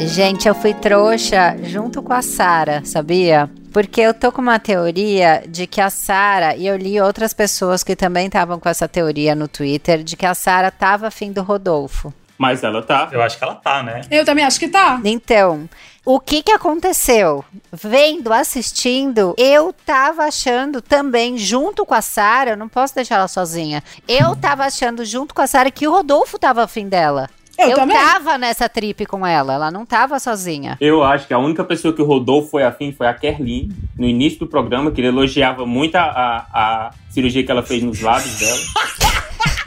Gente, 0.00 0.46
eu 0.46 0.54
fui 0.54 0.72
trouxa 0.74 1.56
junto 1.64 2.00
com 2.02 2.12
a 2.12 2.22
Sara, 2.22 2.82
sabia? 2.84 3.50
Porque 3.72 4.00
eu 4.00 4.14
tô 4.14 4.30
com 4.30 4.40
uma 4.40 4.58
teoria 4.58 5.42
de 5.48 5.66
que 5.66 5.80
a 5.80 5.90
Sara, 5.90 6.56
e 6.56 6.66
eu 6.66 6.76
li 6.76 7.00
outras 7.00 7.34
pessoas 7.34 7.82
que 7.82 7.96
também 7.96 8.26
estavam 8.26 8.58
com 8.60 8.68
essa 8.68 8.86
teoria 8.88 9.34
no 9.34 9.48
Twitter, 9.48 10.02
de 10.04 10.16
que 10.16 10.24
a 10.24 10.34
Sara 10.34 10.70
tava 10.70 11.08
afim 11.08 11.32
do 11.32 11.42
Rodolfo. 11.42 12.12
Mas 12.38 12.62
ela 12.62 12.82
tá. 12.82 13.08
Eu 13.10 13.20
acho 13.20 13.36
que 13.36 13.44
ela 13.44 13.56
tá, 13.56 13.82
né? 13.82 14.02
Eu 14.10 14.24
também 14.24 14.44
acho 14.44 14.60
que 14.60 14.68
tá. 14.68 15.00
Então, 15.04 15.68
o 16.04 16.18
que 16.18 16.42
que 16.42 16.52
aconteceu? 16.52 17.44
Vendo, 17.70 18.32
assistindo, 18.32 19.34
eu 19.36 19.74
tava 19.84 20.22
achando 20.22 20.80
também, 20.80 21.36
junto 21.36 21.84
com 21.84 21.94
a 21.94 22.00
Sara, 22.00 22.52
eu 22.52 22.56
não 22.56 22.68
posso 22.68 22.94
deixar 22.94 23.16
ela 23.16 23.28
sozinha. 23.28 23.82
Eu 24.06 24.34
tava 24.34 24.64
achando 24.64 25.04
junto 25.04 25.34
com 25.34 25.42
a 25.42 25.46
Sara 25.46 25.70
que 25.70 25.86
o 25.86 25.90
Rodolfo 25.90 26.38
tava 26.38 26.62
afim 26.62 26.88
dela. 26.88 27.28
Eu, 27.58 27.70
eu 27.70 27.76
também. 27.76 27.96
tava 27.96 28.38
nessa 28.38 28.68
trip 28.68 29.04
com 29.04 29.26
ela, 29.26 29.54
ela 29.54 29.70
não 29.70 29.84
tava 29.84 30.20
sozinha. 30.20 30.78
Eu 30.80 31.02
acho 31.02 31.26
que 31.26 31.34
a 31.34 31.38
única 31.38 31.64
pessoa 31.64 31.92
que 31.92 32.00
o 32.00 32.04
Rodolfo 32.04 32.50
foi 32.50 32.62
afim 32.62 32.92
foi 32.92 33.08
a 33.08 33.12
Kerlin, 33.12 33.70
no 33.96 34.06
início 34.06 34.38
do 34.38 34.46
programa, 34.46 34.92
que 34.92 35.00
ele 35.00 35.08
elogiava 35.08 35.66
muito 35.66 35.96
a, 35.96 36.04
a, 36.04 36.36
a 36.52 36.90
cirurgia 37.10 37.42
que 37.44 37.50
ela 37.50 37.64
fez 37.64 37.82
nos 37.82 38.00
lábios 38.00 38.38
dela. 38.38 38.60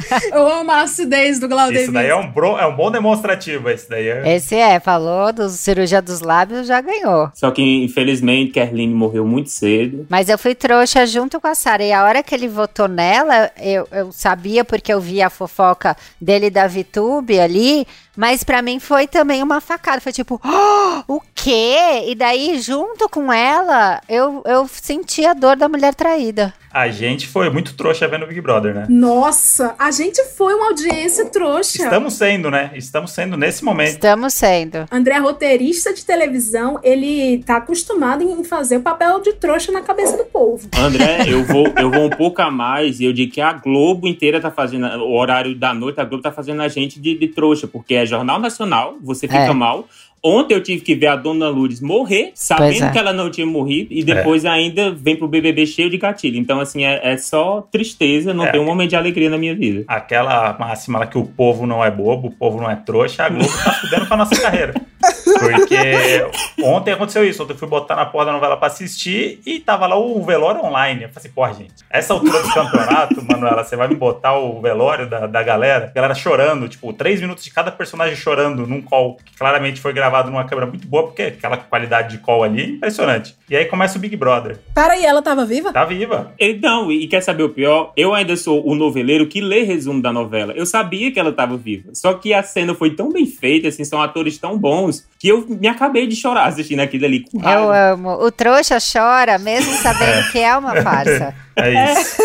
Eu 0.31 0.48
amo 0.48 0.72
a 0.72 0.81
acidez 0.81 1.39
do 1.39 1.48
Glaudemir. 1.48 1.84
Isso 1.84 1.91
daí 1.91 2.08
é 2.08 2.15
um, 2.15 2.29
bro, 2.29 2.58
é 2.58 2.65
um 2.65 2.75
bom 2.75 2.91
demonstrativo, 2.91 3.70
esse 3.70 3.89
daí 3.89 4.08
é... 4.08 4.36
Esse 4.36 4.55
é, 4.55 4.79
falou 4.79 5.31
do 5.34 5.50
cirurgia 5.50 6.01
dos 6.01 6.22
lábios, 6.22 6.67
já 6.67 6.81
ganhou. 6.81 7.29
Só 7.34 7.51
que, 7.51 7.62
infelizmente, 7.84 8.51
Kerline 8.51 8.93
morreu 8.93 9.25
muito 9.25 9.50
cedo. 9.50 10.05
Mas 10.10 10.29
eu 10.29 10.38
fui 10.38 10.55
trouxa 10.55 11.05
junto 11.05 11.39
com 11.39 11.48
a 11.48 11.55
Sara. 11.55 11.84
E 11.84 11.91
a 11.91 12.03
hora 12.03 12.24
que 12.24 12.34
ele 12.34 12.48
votou 12.48 12.88
nela, 12.88 13.51
eu, 13.60 13.88
eu 13.91 14.12
sabia 14.12 14.63
porque 14.63 14.93
eu 14.93 15.00
vi 15.00 15.22
a 15.22 15.29
fofoca 15.29 15.96
dele 16.20 16.50
da 16.50 16.67
Vitube 16.67 17.39
ali. 17.39 17.86
Mas 18.15 18.44
pra 18.44 18.62
mim 18.62 18.80
foi 18.80 19.08
também 19.08 19.41
uma 19.41 19.62
facada. 19.62 20.01
Foi 20.01 20.12
tipo, 20.12 20.39
"Oh, 20.44 21.15
o 21.15 21.22
quê? 21.34 22.06
E 22.08 22.15
daí, 22.15 22.60
junto 22.60 23.08
com 23.10 23.32
ela, 23.32 24.01
eu, 24.10 24.44
eu 24.46 24.68
senti 24.68 25.25
a 25.25 25.34
dor 25.34 25.56
da 25.56 25.70
mulher 25.70 25.96
traída. 25.96 26.53
A 26.74 26.88
gente 26.88 27.27
foi 27.27 27.50
muito 27.50 27.74
trouxa 27.75 28.08
vendo 28.08 28.24
o 28.24 28.27
Big 28.27 28.39
Brother, 28.39 28.74
né? 28.74 28.86
Nossa, 28.88 29.75
a 29.77 29.91
gente 29.91 30.24
foi 30.24 30.53
uma 30.53 30.68
audiência 30.68 31.25
trouxa. 31.25 31.84
Estamos 31.84 32.13
sendo, 32.13 32.50
né? 32.50 32.72
Estamos 32.75 33.12
sendo 33.12 33.36
nesse 33.36 33.62
momento. 33.62 33.89
Estamos 33.89 34.34
sendo. 34.34 34.86
André 34.89 35.18
roteirista 35.18 35.94
de 35.94 36.06
televisão, 36.06 36.80
ele 36.82 37.44
tá 37.44 37.58
acostumado 37.58 38.24
em 38.24 38.41
fazer 38.46 38.77
o 38.77 38.82
papel 38.82 39.20
de 39.20 39.34
trouxa 39.34 39.70
na 39.74 39.82
cabeça 39.82 40.15
do 40.15 40.24
povo. 40.24 40.70
André, 40.77 41.25
eu 41.27 41.44
vou, 41.44 41.68
eu 41.77 41.91
vou 41.91 42.06
um 42.06 42.10
pouco 42.10 42.41
a 42.41 42.50
mais 42.50 43.01
e 43.01 43.06
eu 43.06 43.12
digo 43.12 43.34
que 43.34 43.41
a 43.41 43.51
Globo 43.51 44.08
inteira 44.08 44.39
tá 44.39 44.50
fazendo, 44.50 44.86
o 44.86 45.13
horário 45.18 45.53
da 45.53 45.74
noite, 45.74 46.00
a 46.00 46.06
Globo 46.06 46.24
tá 46.24 46.32
fazendo 46.32 46.62
a 46.62 46.70
gente 46.70 47.01
de, 47.01 47.15
de 47.18 47.27
trouxa, 47.27 47.68
porque 47.68 47.96
é 48.01 48.05
Jornal 48.05 48.39
Nacional, 48.39 48.96
você 49.01 49.27
fica 49.27 49.39
É. 49.39 49.53
mal. 49.53 49.88
Ontem 50.24 50.53
eu 50.53 50.62
tive 50.62 50.84
que 50.84 50.93
ver 50.93 51.08
a 51.08 51.15
Dona 51.15 51.50
Lourdes 51.50 51.81
morrer, 51.81 52.31
sabendo 52.36 52.84
é. 52.86 52.91
que 52.91 52.98
ela 53.00 53.12
não 53.12 53.31
tinha 53.31 53.48
morrido, 53.48 53.88
e 53.91 54.03
depois 54.03 54.46
ainda 54.46 54.91
vem 54.91 55.15
pro 55.15 55.27
BBB 55.27 55.65
cheio 55.65 55.89
de 55.89 55.98
gatilho. 55.98 56.38
Então, 56.38 56.60
assim, 56.60 56.84
é, 56.86 57.00
é 57.13 57.17
só 57.17 57.62
tristeza, 57.72 58.31
não 58.31 58.46
É. 58.46 58.51
tem 58.51 58.62
um 58.62 58.65
momento 58.65 58.91
de 58.91 58.96
alegria 58.96 59.31
na 59.31 59.38
minha 59.39 59.55
vida. 59.55 59.84
Aquela 59.88 60.55
máxima 60.60 61.00
lá 61.00 61.08
que 61.08 61.17
o 61.17 61.25
povo 61.25 61.65
não 61.65 61.84
é 61.84 61.89
bobo, 61.89 62.27
o 62.27 62.31
povo 62.31 62.62
não 62.62 62.70
é 62.70 62.75
trouxa, 62.75 63.24
a 63.24 63.29
Globo 63.29 63.50
tá 63.63 63.72
fudendo 63.74 64.05
com 64.08 64.13
a 64.13 64.17
nossa 64.17 64.39
carreira. 64.39 64.75
Porque 65.40 66.26
ontem 66.64 66.92
aconteceu 66.92 67.28
isso. 67.28 67.44
Ontem 67.44 67.54
eu 67.54 67.58
fui 67.58 67.68
botar 67.68 67.96
na 67.96 68.06
porta 68.06 68.28
da 68.28 68.34
novela 68.34 68.58
pra 68.58 68.68
assistir 68.68 69.40
e 69.46 69.60
tava 69.60 69.88
lá 69.88 69.98
o 69.98 70.24
velório 70.24 70.64
online. 70.64 71.04
Eu 71.04 71.10
falei 71.10 71.18
assim, 71.18 71.30
porra, 71.30 71.54
gente, 71.54 71.74
essa 71.90 72.14
altura 72.14 72.42
do 72.42 72.54
campeonato, 72.54 73.22
Manuela, 73.26 73.64
você 73.64 73.76
vai 73.76 73.88
me 73.88 73.96
botar 73.96 74.38
o 74.38 74.62
velório 74.62 75.10
da, 75.10 75.28
da 75.28 75.44
galera? 75.44 75.92
Galera 75.94 76.14
chorando, 76.14 76.68
tipo, 76.68 76.92
três 76.94 77.22
minutos 77.22 77.44
de 77.44 77.52
cada 77.52 77.72
personagem 77.72 78.16
chorando 78.16 78.68
num 78.68 78.82
call, 78.82 79.18
que 79.26 79.38
claramente 79.38 79.80
foi 79.80 79.94
gravado 79.94 80.30
numa 80.30 80.46
câmera 80.46 80.68
muito 80.68 80.88
boa, 80.88 81.04
porque 81.04 81.24
aquela 81.24 81.58
qualidade 81.58 82.18
de 82.18 82.18
call 82.20 82.44
ali 82.44 82.62
é 82.62 82.66
impressionante. 82.66 83.36
E 83.50 83.56
aí 83.56 83.66
começa 83.66 83.98
o 83.98 84.02
Big 84.02 84.16
Brother. 84.16 84.60
Peraí, 84.74 85.06
ela 85.06 85.22
tava 85.22 85.46
viva? 85.46 85.74
Tá 85.74 85.84
viva. 85.86 86.32
Então, 86.40 86.92
e 86.92 87.08
quer 87.08 87.22
saber 87.22 87.44
o 87.44 87.50
pior? 87.50 87.92
Eu 87.96 88.14
ainda 88.14 88.36
sou 88.36 88.66
o 88.66 88.76
noveleiro 88.76 89.28
que 89.28 89.42
lê 89.42 89.64
resumo 89.64 90.02
da 90.02 90.12
novela. 90.12 90.54
Eu 90.54 90.66
sabia 90.66 91.12
que 91.12 91.20
ela 91.20 91.30
estava 91.30 91.58
viva. 91.58 91.90
Só 91.94 92.14
que 92.14 92.34
a 92.34 92.44
cena 92.44 92.74
foi 92.74 92.92
tão 92.92 93.12
bem 93.12 93.26
feita, 93.26 93.68
assim, 93.68 93.84
são 93.84 94.02
atores 94.02 94.38
tão 94.38 94.58
bons, 94.58 95.08
que 95.22 95.28
eu 95.30 95.46
me 95.48 95.68
acabei 95.68 96.08
de 96.08 96.16
chorar 96.16 96.46
assistindo 96.48 96.80
aquilo 96.80 97.06
ali 97.06 97.20
com 97.30 97.38
Eu 97.38 97.44
raiva. 97.44 97.78
amo. 97.94 98.10
O 98.25 98.32
trouxa 98.32 98.80
chora, 98.80 99.38
mesmo 99.38 99.72
sabendo 99.74 100.32
que 100.32 100.40
é 100.40 100.58
uma 100.58 100.82
farsa. 100.82 101.36
É 101.56 101.92
isso. 101.94 102.22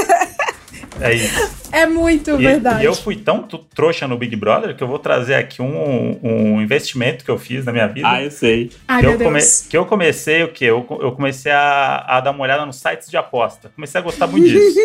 É 0.99 1.13
isso. 1.13 1.57
É 1.73 1.85
muito 1.85 2.31
E, 2.31 2.37
verdade. 2.39 2.81
e 2.83 2.87
eu 2.87 2.95
fui 2.95 3.17
tão 3.17 3.43
trouxa 3.75 4.09
no 4.09 4.17
Big 4.17 4.35
Brother 4.35 4.75
que 4.75 4.83
eu 4.83 4.89
vou 4.89 4.99
trazer 4.99 5.35
aqui 5.35 5.61
um, 5.61 6.19
um 6.23 6.63
investimento 6.63 7.23
que 7.23 7.31
eu 7.31 7.39
fiz 7.39 7.67
na 7.67 7.73
minha 7.73 7.87
vida. 7.87 8.09
Ah, 8.09 8.23
eu 8.23 8.31
sei. 8.31 8.71
Ai, 8.89 9.03
que, 9.03 9.07
meu 9.09 9.19
eu 9.19 9.19
come- 9.27 9.39
Deus. 9.41 9.67
que 9.69 9.77
eu 9.77 9.85
comecei 9.85 10.43
o 10.43 10.49
quê? 10.49 10.65
Eu, 10.65 10.87
eu 11.03 11.13
comecei 11.13 11.53
a, 11.53 12.03
a 12.09 12.21
dar 12.21 12.31
uma 12.31 12.43
olhada 12.45 12.65
nos 12.65 12.77
sites 12.77 13.11
de 13.11 13.17
aposta. 13.19 13.71
Comecei 13.75 14.01
a 14.01 14.05
gostar 14.05 14.27
muito 14.27 14.49
disso. 14.49 14.79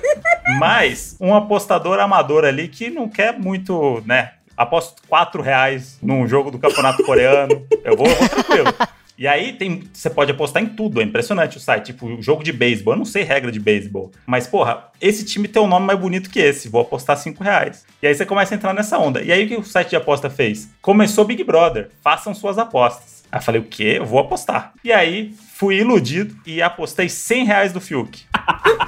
Mas 0.58 1.16
um 1.20 1.34
apostador 1.34 1.98
amador 2.00 2.46
ali 2.46 2.68
que 2.68 2.88
não 2.88 3.06
quer 3.08 3.38
muito, 3.38 4.02
né? 4.06 4.30
Aposto 4.58 5.00
4 5.08 5.40
reais 5.40 5.98
num 6.02 6.26
jogo 6.26 6.50
do 6.50 6.58
campeonato 6.58 7.04
coreano. 7.04 7.64
Eu 7.84 7.96
vou, 7.96 8.08
eu 8.08 8.14
vou 8.16 8.28
tranquilo. 8.28 8.74
E 9.16 9.26
aí 9.26 9.52
tem, 9.52 9.84
você 9.92 10.10
pode 10.10 10.32
apostar 10.32 10.62
em 10.62 10.66
tudo, 10.66 11.00
é 11.00 11.04
impressionante 11.04 11.56
o 11.56 11.60
site. 11.60 11.86
Tipo, 11.86 12.20
jogo 12.20 12.42
de 12.42 12.52
beisebol. 12.52 12.94
Eu 12.94 12.98
não 12.98 13.04
sei 13.04 13.22
regra 13.22 13.52
de 13.52 13.60
beisebol. 13.60 14.10
Mas, 14.26 14.48
porra, 14.48 14.88
esse 15.00 15.24
time 15.24 15.46
tem 15.46 15.62
um 15.62 15.68
nome 15.68 15.86
mais 15.86 15.98
bonito 15.98 16.28
que 16.28 16.40
esse. 16.40 16.68
Vou 16.68 16.80
apostar 16.80 17.16
5 17.16 17.42
reais. 17.42 17.86
E 18.02 18.06
aí 18.08 18.14
você 18.14 18.26
começa 18.26 18.52
a 18.52 18.56
entrar 18.56 18.72
nessa 18.74 18.98
onda. 18.98 19.22
E 19.22 19.30
aí 19.30 19.44
o 19.44 19.48
que 19.48 19.56
o 19.56 19.62
site 19.62 19.90
de 19.90 19.96
aposta 19.96 20.28
fez? 20.28 20.68
Começou 20.82 21.24
Big 21.24 21.44
Brother. 21.44 21.90
Façam 22.02 22.34
suas 22.34 22.58
apostas. 22.58 23.24
Aí 23.30 23.38
eu 23.38 23.42
falei, 23.42 23.60
o 23.60 23.64
quê? 23.64 23.94
Eu 23.98 24.06
vou 24.06 24.18
apostar. 24.18 24.72
E 24.82 24.92
aí 24.92 25.34
fui 25.54 25.78
iludido 25.78 26.34
e 26.44 26.60
apostei 26.60 27.08
100 27.08 27.44
reais 27.44 27.72
do 27.72 27.80
Fiuk. 27.80 28.24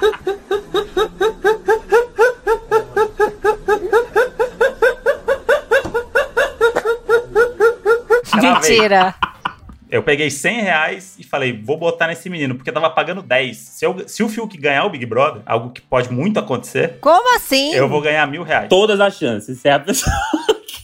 Mentira. 8.41 9.15
Eu 9.89 10.01
peguei 10.01 10.29
100 10.31 10.61
reais 10.61 11.15
e 11.19 11.23
falei, 11.23 11.51
vou 11.61 11.77
botar 11.77 12.07
nesse 12.07 12.29
menino, 12.29 12.55
porque 12.55 12.69
eu 12.69 12.73
tava 12.73 12.89
pagando 12.89 13.21
10. 13.21 13.57
Se, 13.57 13.85
eu- 13.85 14.07
se 14.07 14.23
o 14.23 14.29
Fiuk 14.29 14.57
ganhar 14.57 14.85
o 14.85 14.89
Big 14.89 15.05
Brother, 15.05 15.41
algo 15.45 15.69
que 15.71 15.81
pode 15.81 16.09
muito 16.11 16.39
acontecer, 16.39 16.97
Como 17.01 17.35
assim? 17.35 17.73
eu 17.73 17.89
vou 17.89 17.99
ganhar 17.99 18.25
mil 18.25 18.41
reais. 18.43 18.69
Todas 18.69 19.01
as 19.01 19.17
chances. 19.17 19.59
Se 19.59 19.67
é 19.67 19.73
a 19.73 19.79
pessoa... 19.79 20.15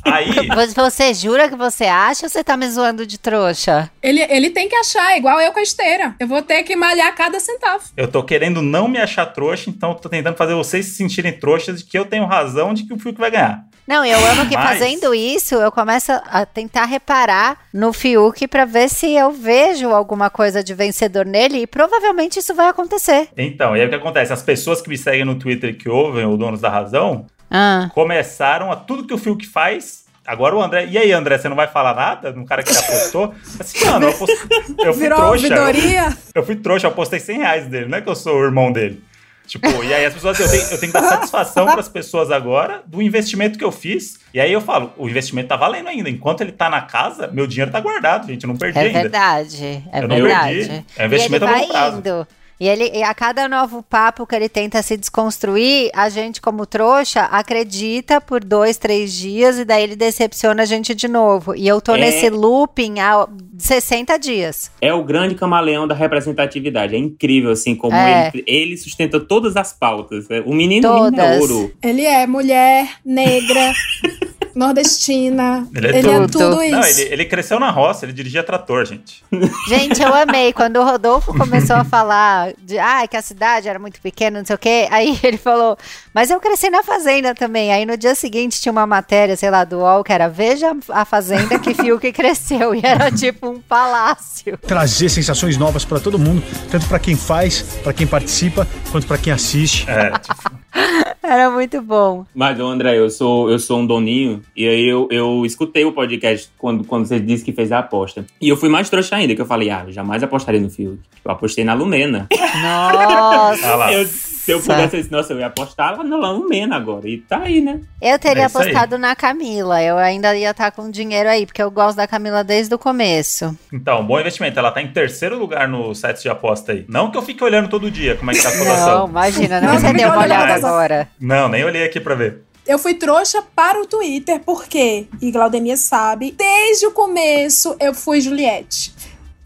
Aí, 0.05 0.31
Você- 0.55 0.73
Você 0.73 1.13
jura 1.13 1.49
que 1.49 1.55
você 1.55 1.83
acha 1.85 2.25
ou 2.25 2.29
você 2.29 2.41
tá 2.41 2.55
me 2.55 2.69
zoando 2.69 3.05
de 3.05 3.17
trouxa? 3.17 3.89
Ele, 4.01 4.21
ele 4.29 4.49
tem 4.51 4.69
que 4.69 4.75
achar, 4.75 5.17
igual 5.17 5.39
eu 5.41 5.51
com 5.51 5.59
a 5.59 5.63
esteira. 5.63 6.15
Eu 6.19 6.27
vou 6.27 6.41
ter 6.41 6.63
que 6.63 6.75
malhar 6.77 7.13
cada 7.13 7.39
centavo. 7.41 7.83
eu 7.97 8.07
tô 8.09 8.23
querendo 8.23 8.61
não 8.61 8.87
me 8.87 8.99
achar 8.99 9.25
trouxa, 9.25 9.69
então 9.69 9.89
eu 9.89 9.95
tô 9.95 10.07
tentando 10.07 10.37
fazer 10.37 10.53
vocês 10.53 10.85
se 10.85 10.91
sentirem 10.95 11.33
trouxas 11.33 11.79
de 11.79 11.85
que 11.89 11.97
eu 11.97 12.05
tenho 12.05 12.25
razão 12.25 12.73
de 12.73 12.83
que 12.85 12.93
o 12.93 12.99
Fiuk 12.99 13.19
vai 13.19 13.31
ganhar. 13.31 13.65
Não, 13.87 14.03
eu 14.03 14.19
amo 14.27 14.45
que 14.49 14.55
Mas- 14.55 14.79
fazendo 14.79 15.15
isso, 15.15 15.55
eu 15.55 15.71
começo 15.71 16.11
a 16.11 16.45
tentar 16.45 16.85
reparar 16.85 17.57
no 17.73 17.93
Fiuk 17.93 18.45
pra 18.47 18.65
ver 18.65 18.89
se 18.89 19.15
eu 19.15 19.31
vejo 19.31 19.89
alguma 19.91 20.29
coisa 20.29 20.61
de 20.63 20.73
vencedor 20.73 21.25
nele 21.25 21.59
e 21.59 21.67
provavelmente 21.67 22.37
isso 22.39 22.53
vai 22.53 22.67
acontecer. 22.67 23.29
Então, 23.37 23.77
e 23.77 23.81
aí 23.81 23.87
o 23.87 23.89
que 23.89 23.95
acontece? 23.95 24.33
As 24.33 24.41
pessoas 24.41 24.81
que 24.81 24.89
me 24.89 24.97
seguem 24.97 25.23
no 25.23 25.35
Twitter 25.35 25.69
e 25.69 25.73
que 25.73 25.87
ouvem 25.89 26.25
o 26.25 26.35
Donos 26.35 26.59
da 26.59 26.69
Razão 26.69 27.25
Ah. 27.49 27.89
começaram 27.93 28.71
a 28.71 28.75
tudo 28.75 29.07
que 29.07 29.13
o 29.13 29.17
Fiuk 29.17 29.47
faz. 29.47 30.05
Agora 30.25 30.53
o 30.57 30.61
André. 30.61 30.85
E 30.87 30.97
aí, 30.97 31.13
André, 31.13 31.37
você 31.37 31.47
não 31.47 31.55
vai 31.55 31.67
falar 31.67 31.93
nada? 31.95 32.33
No 32.33 32.45
cara 32.45 32.61
que 32.61 32.69
apostou? 32.77 33.33
Assim, 33.57 33.85
mano, 33.85 34.07
eu, 34.07 34.09
apost... 34.09 34.35
eu 34.79 34.93
fui 34.93 35.03
Virou 35.03 35.17
trouxa. 35.19 35.47
Eu, 35.47 36.13
eu 36.35 36.43
fui 36.45 36.55
trouxa, 36.57 36.87
eu 36.87 36.91
apostei 36.91 37.21
100 37.21 37.37
reais 37.37 37.67
dele. 37.67 37.85
Não 37.87 37.97
é 37.97 38.01
que 38.01 38.09
eu 38.09 38.15
sou 38.15 38.35
o 38.37 38.43
irmão 38.43 38.69
dele. 38.73 39.01
Tipo, 39.47 39.67
e 39.83 39.93
aí 39.93 40.05
as 40.05 40.13
pessoas, 40.13 40.39
eu 40.39 40.49
tenho, 40.49 40.61
eu 40.63 40.77
tenho 40.79 40.91
que 40.91 40.99
dar 40.99 41.07
satisfação 41.07 41.65
para 41.65 41.79
as 41.79 41.87
pessoas 41.89 42.29
agora 42.29 42.83
do 42.85 43.01
investimento 43.01 43.57
que 43.57 43.63
eu 43.63 43.71
fiz. 43.71 44.19
E 44.33 44.39
aí 44.39 44.51
eu 44.51 44.59
falo, 44.61 44.91
o 44.97 45.07
investimento 45.07 45.47
tá 45.47 45.55
valendo 45.55 45.87
ainda. 45.87 46.09
Enquanto 46.09 46.41
ele 46.41 46.51
tá 46.51 46.69
na 46.69 46.81
casa, 46.81 47.27
meu 47.27 47.47
dinheiro 47.47 47.71
tá 47.71 47.79
guardado, 47.79 48.27
gente. 48.27 48.43
Eu 48.43 48.49
não 48.49 48.57
perdi 48.57 48.77
É 48.77 48.81
ainda. 48.83 49.01
verdade, 49.03 49.83
é 49.91 49.99
Eu 50.03 50.07
não 50.07 50.15
verdade. 50.17 50.53
perdi. 50.55 50.85
É 50.97 51.05
investimento 51.05 51.45
e 51.45 51.47
a 51.47 51.51
ele 51.51 51.61
longo 51.61 51.73
vai 51.73 51.81
prazo. 51.81 51.97
indo. 51.99 52.27
E, 52.59 52.67
ele, 52.67 52.89
e 52.91 53.03
a 53.03 53.13
cada 53.13 53.47
novo 53.47 53.83
papo 53.83 54.25
que 54.25 54.35
ele 54.35 54.49
tenta 54.49 54.81
se 54.81 54.97
desconstruir, 54.97 55.91
a 55.93 56.09
gente, 56.09 56.41
como 56.41 56.65
trouxa, 56.65 57.21
acredita 57.25 58.19
por 58.19 58.43
dois, 58.43 58.77
três 58.77 59.13
dias 59.13 59.59
e 59.59 59.65
daí 59.65 59.83
ele 59.83 59.95
decepciona 59.95 60.63
a 60.63 60.65
gente 60.65 60.95
de 60.95 61.07
novo. 61.07 61.55
E 61.55 61.67
eu 61.67 61.79
tô 61.79 61.93
É. 61.95 61.99
nesse 61.99 62.29
looping 62.29 62.99
há 62.99 63.27
60 63.59 64.17
dias. 64.17 64.71
É 64.81 64.91
o 64.93 65.03
grande 65.03 65.35
camaleão 65.35 65.87
da 65.87 65.93
representatividade. 65.93 66.95
É 66.95 66.97
incrível, 66.97 67.51
assim, 67.51 67.75
como 67.75 67.95
É. 67.95 68.31
ele, 68.33 68.43
ele 68.47 68.77
sustenta 68.77 69.19
todas 69.19 69.55
as 69.55 69.71
pautas. 69.73 70.25
O 70.45 70.53
menino, 70.53 70.89
o 70.91 71.03
menino 71.05 71.21
é 71.21 71.37
Todas. 71.37 71.51
ouro. 71.51 71.71
Ele 71.83 72.05
é 72.05 72.25
mulher, 72.25 72.89
negra, 73.05 73.73
nordestina. 74.57 75.67
Ele 75.73 75.87
Ele 75.87 76.09
é 76.09 76.13
é, 76.13 76.19
tudo. 76.21 76.31
tudo 76.31 76.63
isso. 76.63 76.71
Não, 76.75 76.83
ele, 76.83 77.01
ele 77.13 77.25
cresceu 77.25 77.59
na 77.59 77.69
roça, 77.69 78.05
ele 78.05 78.13
dirigia 78.13 78.43
trator, 78.43 78.85
gente. 78.85 79.23
Gente, 79.67 80.01
eu 80.01 80.13
amei. 80.13 80.51
Quando 80.51 80.77
o 80.77 80.83
Rodolfo 80.83 81.33
começou 81.37 81.75
a 81.75 81.83
falar 81.83 82.53
de 82.63 82.77
ah, 82.79 83.07
que 83.07 83.15
a 83.15 83.21
cidade 83.21 83.67
era 83.67 83.77
muito 83.77 84.01
pequena, 84.01 84.39
não 84.39 84.45
sei 84.45 84.55
o 84.55 84.59
quê, 84.59 84.87
aí 84.89 85.17
ele 85.23 85.37
falou, 85.37 85.77
mas 86.13 86.29
eu 86.29 86.39
cresci 86.39 86.69
na 86.69 86.83
fazenda 86.83 87.35
também. 87.35 87.71
Aí 87.71 87.85
no 87.85 87.95
dia 87.95 88.15
seguinte 88.15 88.59
tinha 88.59 88.71
uma 88.71 88.87
matéria, 88.87 89.35
sei 89.35 89.51
lá, 89.51 89.63
do 89.63 89.77
UOL, 89.77 90.03
que 90.03 90.11
era 90.11 90.27
Veja 90.27 90.75
a 90.89 91.05
fazenda 91.05 91.59
que 91.59 91.73
Fiuk 91.73 92.11
cresceu. 92.11 92.73
E 92.73 92.81
era 92.83 93.11
tipo 93.11 93.47
um 93.49 93.59
palácio. 93.59 94.57
Trazer 94.57 95.09
sensações 95.09 95.57
novas 95.57 95.85
pra 95.85 95.99
todo 95.99 96.17
mundo, 96.17 96.43
tanto 96.69 96.87
pra 96.87 96.99
quem 96.99 97.15
faz, 97.15 97.61
pra 97.83 97.93
quem 97.93 98.07
participa, 98.07 98.67
quanto 98.91 99.07
pra 99.07 99.17
quem 99.17 99.31
assiste. 99.31 99.89
É, 99.89 100.11
tipo, 100.19 100.56
Era 101.23 101.49
muito 101.49 101.81
bom. 101.81 102.25
Mas, 102.33 102.59
André, 102.59 102.97
eu 102.97 103.09
sou, 103.09 103.49
eu 103.49 103.59
sou 103.59 103.79
um 103.79 103.85
doninho. 103.85 104.41
E 104.55 104.67
aí 104.67 104.87
eu, 104.87 105.07
eu 105.11 105.45
escutei 105.45 105.83
o 105.85 105.91
podcast 105.91 106.49
quando, 106.57 106.83
quando 106.83 107.05
você 107.05 107.19
disse 107.19 107.43
que 107.43 107.51
fez 107.51 107.71
a 107.71 107.79
aposta. 107.79 108.25
E 108.39 108.47
eu 108.49 108.55
fui 108.57 108.69
mais 108.69 108.89
trouxa 108.89 109.15
ainda, 109.15 109.35
que 109.35 109.41
eu 109.41 109.45
falei, 109.45 109.69
ah, 109.69 109.83
eu 109.87 109.91
jamais 109.91 110.23
apostaria 110.23 110.61
no 110.61 110.69
Fiuk. 110.69 110.99
Eu 111.25 111.31
apostei 111.31 111.63
na 111.63 111.73
Lumena. 111.73 112.27
Nossa. 112.31 113.75
lá. 113.75 113.93
Eu- 113.93 114.07
se 114.47 114.51
eu 114.53 114.61
pudesse, 114.61 114.95
eu 114.95 115.01
disse, 115.01 115.11
nossa, 115.11 115.33
eu 115.33 115.39
ia 115.39 115.47
apostar 115.47 116.01
na 116.01 116.31
Lumena 116.31 116.77
agora. 116.77 117.07
E 117.09 117.17
tá 117.17 117.39
aí, 117.39 117.59
né? 117.59 117.81
Eu 118.01 118.17
teria 118.17 118.43
É 118.43 118.45
isso 118.45 118.57
aí. 118.57 118.69
apostado 118.69 118.97
na 118.97 119.13
Camila. 119.13 119.83
Eu 119.83 119.97
ainda 119.97 120.33
ia 120.37 120.51
estar 120.51 120.71
com 120.71 120.89
dinheiro 120.89 121.27
aí, 121.27 121.45
porque 121.45 121.61
eu 121.61 121.69
gosto 121.69 121.97
da 121.97 122.07
Camila 122.07 122.45
desde 122.45 122.73
o 122.73 122.79
começo. 122.79 123.53
Então, 123.73 124.05
bom 124.05 124.17
investimento. 124.19 124.57
Ela 124.57 124.71
tá 124.71 124.81
em 124.81 124.87
terceiro 124.87 125.37
lugar 125.37 125.67
no 125.67 125.93
site 125.93 126.21
de 126.21 126.29
aposta 126.29 126.71
aí. 126.71 126.85
Não 126.87 127.11
que 127.11 127.17
eu 127.17 127.21
fique 127.21 127.43
olhando 127.43 127.67
todo 127.67 127.91
dia 127.91 128.15
como 128.15 128.31
é 128.31 128.33
que 128.33 128.41
tá 128.41 128.47
a 128.49 128.57
cotação. 128.57 128.99
Não, 128.99 129.07
imagina, 129.09 129.59
não 129.59 129.73
você 129.77 129.91
deu 129.91 130.07
uma 130.07 130.19
olha 130.19 130.39
olhada 130.39 130.53
agora. 130.55 131.09
Não, 131.19 131.49
nem 131.49 131.65
olhei 131.65 131.83
aqui 131.83 131.99
pra 131.99 132.15
ver. 132.15 132.43
Eu 132.65 132.77
fui 132.77 132.93
trouxa 132.95 133.41
para 133.55 133.81
o 133.81 133.85
Twitter, 133.85 134.41
porque, 134.45 135.07
e 135.21 135.31
Glaudemia 135.31 135.77
sabe, 135.77 136.31
desde 136.37 136.85
o 136.85 136.91
começo 136.91 137.75
eu 137.79 137.93
fui 137.93 138.19
Juliette. 138.19 138.93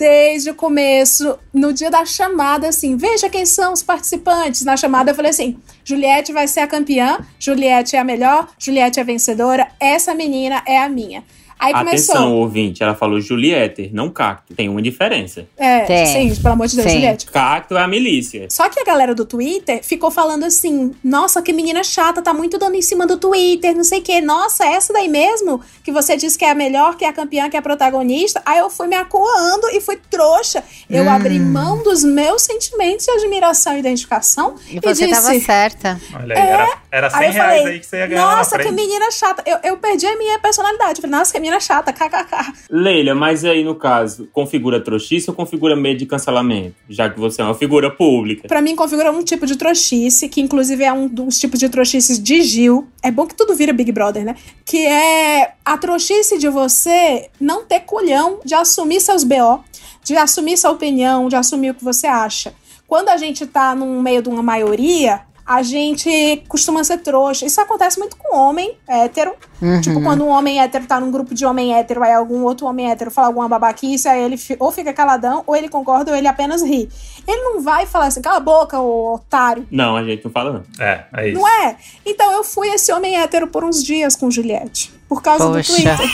Desde 0.01 0.49
o 0.49 0.55
começo, 0.55 1.37
no 1.53 1.71
dia 1.71 1.91
da 1.91 2.03
chamada, 2.05 2.69
assim, 2.69 2.97
veja 2.97 3.29
quem 3.29 3.45
são 3.45 3.71
os 3.71 3.83
participantes. 3.83 4.63
Na 4.63 4.75
chamada 4.75 5.11
eu 5.11 5.15
falei 5.15 5.29
assim: 5.29 5.59
Juliette 5.85 6.33
vai 6.33 6.47
ser 6.47 6.61
a 6.61 6.67
campeã, 6.67 7.19
Juliette 7.37 7.95
é 7.95 7.99
a 7.99 8.03
melhor, 8.03 8.47
Juliette 8.57 8.97
é 8.97 9.03
a 9.03 9.05
vencedora, 9.05 9.67
essa 9.79 10.15
menina 10.15 10.63
é 10.65 10.79
a 10.79 10.89
minha. 10.89 11.23
Aí 11.61 11.73
Atenção, 11.75 12.15
começou. 12.15 12.37
ouvinte, 12.39 12.81
ela 12.81 12.95
falou 12.95 13.21
Juliette, 13.21 13.91
não 13.93 14.09
Cacto. 14.09 14.55
Tem 14.55 14.67
uma 14.67 14.81
diferença. 14.81 15.45
É, 15.55 15.81
Tem. 15.81 16.05
sim, 16.33 16.41
pelo 16.41 16.53
amor 16.55 16.65
de 16.67 16.75
Deus, 16.75 16.87
Sim. 16.87 16.95
Juliette. 16.95 17.27
Cacto 17.27 17.77
é 17.77 17.83
a 17.83 17.87
milícia. 17.87 18.47
Só 18.49 18.67
que 18.67 18.79
a 18.79 18.83
galera 18.83 19.13
do 19.13 19.25
Twitter 19.25 19.79
ficou 19.83 20.09
falando 20.09 20.43
assim: 20.43 20.91
nossa, 21.03 21.39
que 21.41 21.53
menina 21.53 21.83
chata, 21.83 22.19
tá 22.21 22.33
muito 22.33 22.57
dando 22.57 22.73
em 22.75 22.81
cima 22.81 23.05
do 23.05 23.15
Twitter, 23.15 23.75
não 23.75 23.83
sei 23.83 23.99
o 23.99 24.01
quê. 24.01 24.19
Nossa, 24.21 24.65
essa 24.65 24.91
daí 24.91 25.07
mesmo 25.07 25.61
que 25.83 25.91
você 25.91 26.17
disse 26.17 26.35
que 26.37 26.43
é 26.45 26.49
a 26.49 26.55
melhor, 26.55 26.97
que 26.97 27.05
é 27.05 27.09
a 27.09 27.13
campeã, 27.13 27.47
que 27.47 27.55
é 27.55 27.59
a 27.59 27.61
protagonista. 27.61 28.41
Aí 28.43 28.57
eu 28.57 28.69
fui 28.69 28.87
me 28.87 28.95
acuando 28.95 29.67
e 29.71 29.79
fui 29.79 29.99
trouxa. 30.09 30.63
Eu 30.89 31.03
Hum. 31.03 31.09
abri 31.11 31.39
mão 31.39 31.83
dos 31.83 32.03
meus 32.03 32.41
sentimentos 32.41 33.05
de 33.05 33.11
admiração 33.11 33.75
e 33.75 33.79
identificação 33.79 34.55
E 34.67 34.79
você 34.79 35.05
disse. 35.07 35.21
tava 35.21 35.39
certa. 35.39 36.01
Olha 36.15 36.35
aí, 36.35 36.41
era, 36.49 36.77
era 36.91 37.09
100 37.09 37.19
Aí 37.19 37.25
eu 37.25 37.33
reais 37.33 37.57
falei, 37.57 37.73
aí 37.73 37.79
que 37.79 37.85
você 37.85 37.97
ia 37.97 38.07
ganhar 38.07 38.35
nossa, 38.35 38.59
que 38.59 38.71
menina 38.71 39.09
chata. 39.11 39.43
Eu, 39.45 39.57
eu 39.63 39.77
perdi 39.77 40.05
a 40.05 40.17
minha 40.17 40.37
personalidade. 40.39 40.99
Eu 40.99 41.01
falei, 41.01 41.17
nossa, 41.17 41.31
que 41.31 41.39
menina 41.39 41.59
chata, 41.59 41.93
kkk. 41.93 42.53
Leila, 42.69 43.15
mas 43.15 43.45
aí 43.45 43.63
no 43.63 43.75
caso, 43.75 44.27
configura 44.33 44.83
trouxice 44.83 45.29
ou 45.29 45.35
configura 45.35 45.73
medo 45.73 45.99
de 45.99 46.05
cancelamento? 46.05 46.75
Já 46.89 47.09
que 47.09 47.17
você 47.17 47.41
é 47.41 47.45
uma 47.45 47.55
figura 47.55 47.89
pública. 47.89 48.47
Pra 48.47 48.61
mim, 48.61 48.75
configura 48.75 49.09
um 49.09 49.23
tipo 49.23 49.45
de 49.45 49.55
trouxice, 49.55 50.27
que 50.27 50.41
inclusive 50.41 50.83
é 50.83 50.91
um 50.91 51.07
dos 51.07 51.39
tipos 51.39 51.57
de 51.57 51.69
trouxices 51.69 52.21
de 52.21 52.41
Gil. 52.41 52.87
É 53.01 53.09
bom 53.09 53.25
que 53.25 53.35
tudo 53.35 53.55
vira 53.55 53.71
Big 53.71 53.91
Brother, 53.93 54.25
né? 54.25 54.35
Que 54.65 54.85
é 54.85 55.53
a 55.63 55.77
trouxice 55.77 56.37
de 56.37 56.49
você 56.49 57.29
não 57.39 57.63
ter 57.63 57.81
culhão 57.81 58.39
de 58.43 58.53
assumir 58.53 58.99
seus 58.99 59.23
BO, 59.23 59.63
de 60.03 60.17
assumir 60.17 60.57
sua 60.57 60.71
opinião, 60.71 61.29
de 61.29 61.37
assumir 61.37 61.71
o 61.71 61.73
que 61.73 61.83
você 61.83 62.07
acha. 62.07 62.53
Quando 62.85 63.07
a 63.07 63.15
gente 63.15 63.47
tá 63.47 63.73
no 63.73 64.01
meio 64.01 64.21
de 64.21 64.27
uma 64.27 64.43
maioria, 64.43 65.21
a 65.51 65.63
gente 65.63 66.41
costuma 66.47 66.81
ser 66.81 66.99
trouxa. 66.99 67.45
Isso 67.45 67.59
acontece 67.59 67.99
muito 67.99 68.15
com 68.15 68.37
homem 68.37 68.77
hétero. 68.87 69.33
Uhum. 69.61 69.81
Tipo, 69.81 70.01
quando 70.01 70.23
um 70.23 70.29
homem 70.29 70.61
hétero 70.61 70.85
tá 70.85 70.97
num 70.97 71.11
grupo 71.11 71.35
de 71.35 71.45
homem 71.45 71.75
hétero, 71.75 72.01
aí 72.01 72.13
algum 72.13 72.43
outro 72.43 72.65
homem 72.65 72.89
hétero 72.89 73.11
fala 73.11 73.27
alguma 73.27 73.49
babaquice, 73.49 74.07
aí 74.07 74.23
ele 74.23 74.39
ou 74.57 74.71
fica 74.71 74.93
caladão, 74.93 75.43
ou 75.45 75.53
ele 75.53 75.67
concorda, 75.67 76.11
ou 76.11 76.17
ele 76.17 76.25
apenas 76.25 76.63
ri. 76.63 76.87
Ele 77.27 77.41
não 77.43 77.61
vai 77.61 77.85
falar 77.85 78.05
assim, 78.05 78.21
cala 78.21 78.37
a 78.37 78.39
boca, 78.39 78.79
ô 78.79 79.15
otário. 79.15 79.67
Não, 79.69 79.97
a 79.97 80.03
gente 80.05 80.23
não 80.23 80.31
fala 80.31 80.53
não. 80.53 80.63
É, 80.79 81.03
é 81.17 81.27
isso. 81.27 81.41
Não 81.41 81.45
é? 81.45 81.75
Então 82.05 82.31
eu 82.31 82.45
fui 82.45 82.69
esse 82.69 82.89
homem 82.93 83.17
hétero 83.17 83.47
por 83.47 83.65
uns 83.65 83.83
dias 83.83 84.15
com 84.15 84.31
Juliette. 84.31 84.93
Por 85.09 85.21
causa 85.21 85.45
Poxa. 85.47 85.73
do 85.73 85.75
Twitter. 85.75 86.09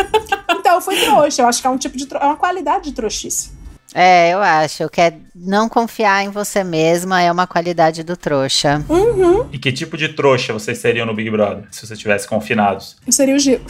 então 0.58 0.76
eu 0.76 0.80
fui 0.80 0.96
trouxa. 0.96 1.42
Eu 1.42 1.46
acho 1.46 1.60
que 1.60 1.66
é 1.66 1.70
um 1.70 1.76
tipo 1.76 1.94
de. 1.94 2.08
É 2.14 2.24
uma 2.24 2.36
qualidade 2.36 2.84
de 2.84 2.92
trouxice. 2.92 3.57
É, 3.94 4.32
eu 4.32 4.40
acho 4.40 4.88
que 4.88 5.00
é 5.00 5.14
não 5.34 5.68
confiar 5.68 6.22
em 6.24 6.28
você 6.28 6.62
mesma 6.62 7.22
é 7.22 7.32
uma 7.32 7.46
qualidade 7.46 8.02
do 8.02 8.16
trouxa. 8.16 8.84
E 9.50 9.58
que 9.58 9.72
tipo 9.72 9.96
de 9.96 10.08
trouxa 10.10 10.52
vocês 10.52 10.78
seriam 10.78 11.06
no 11.06 11.14
Big 11.14 11.30
Brother, 11.30 11.64
se 11.70 11.80
vocês 11.80 11.92
estivessem 11.92 12.28
confinados? 12.28 12.96
Eu 13.06 13.12
seria 13.12 13.34
o 13.34 13.38
Gil. 13.38 13.60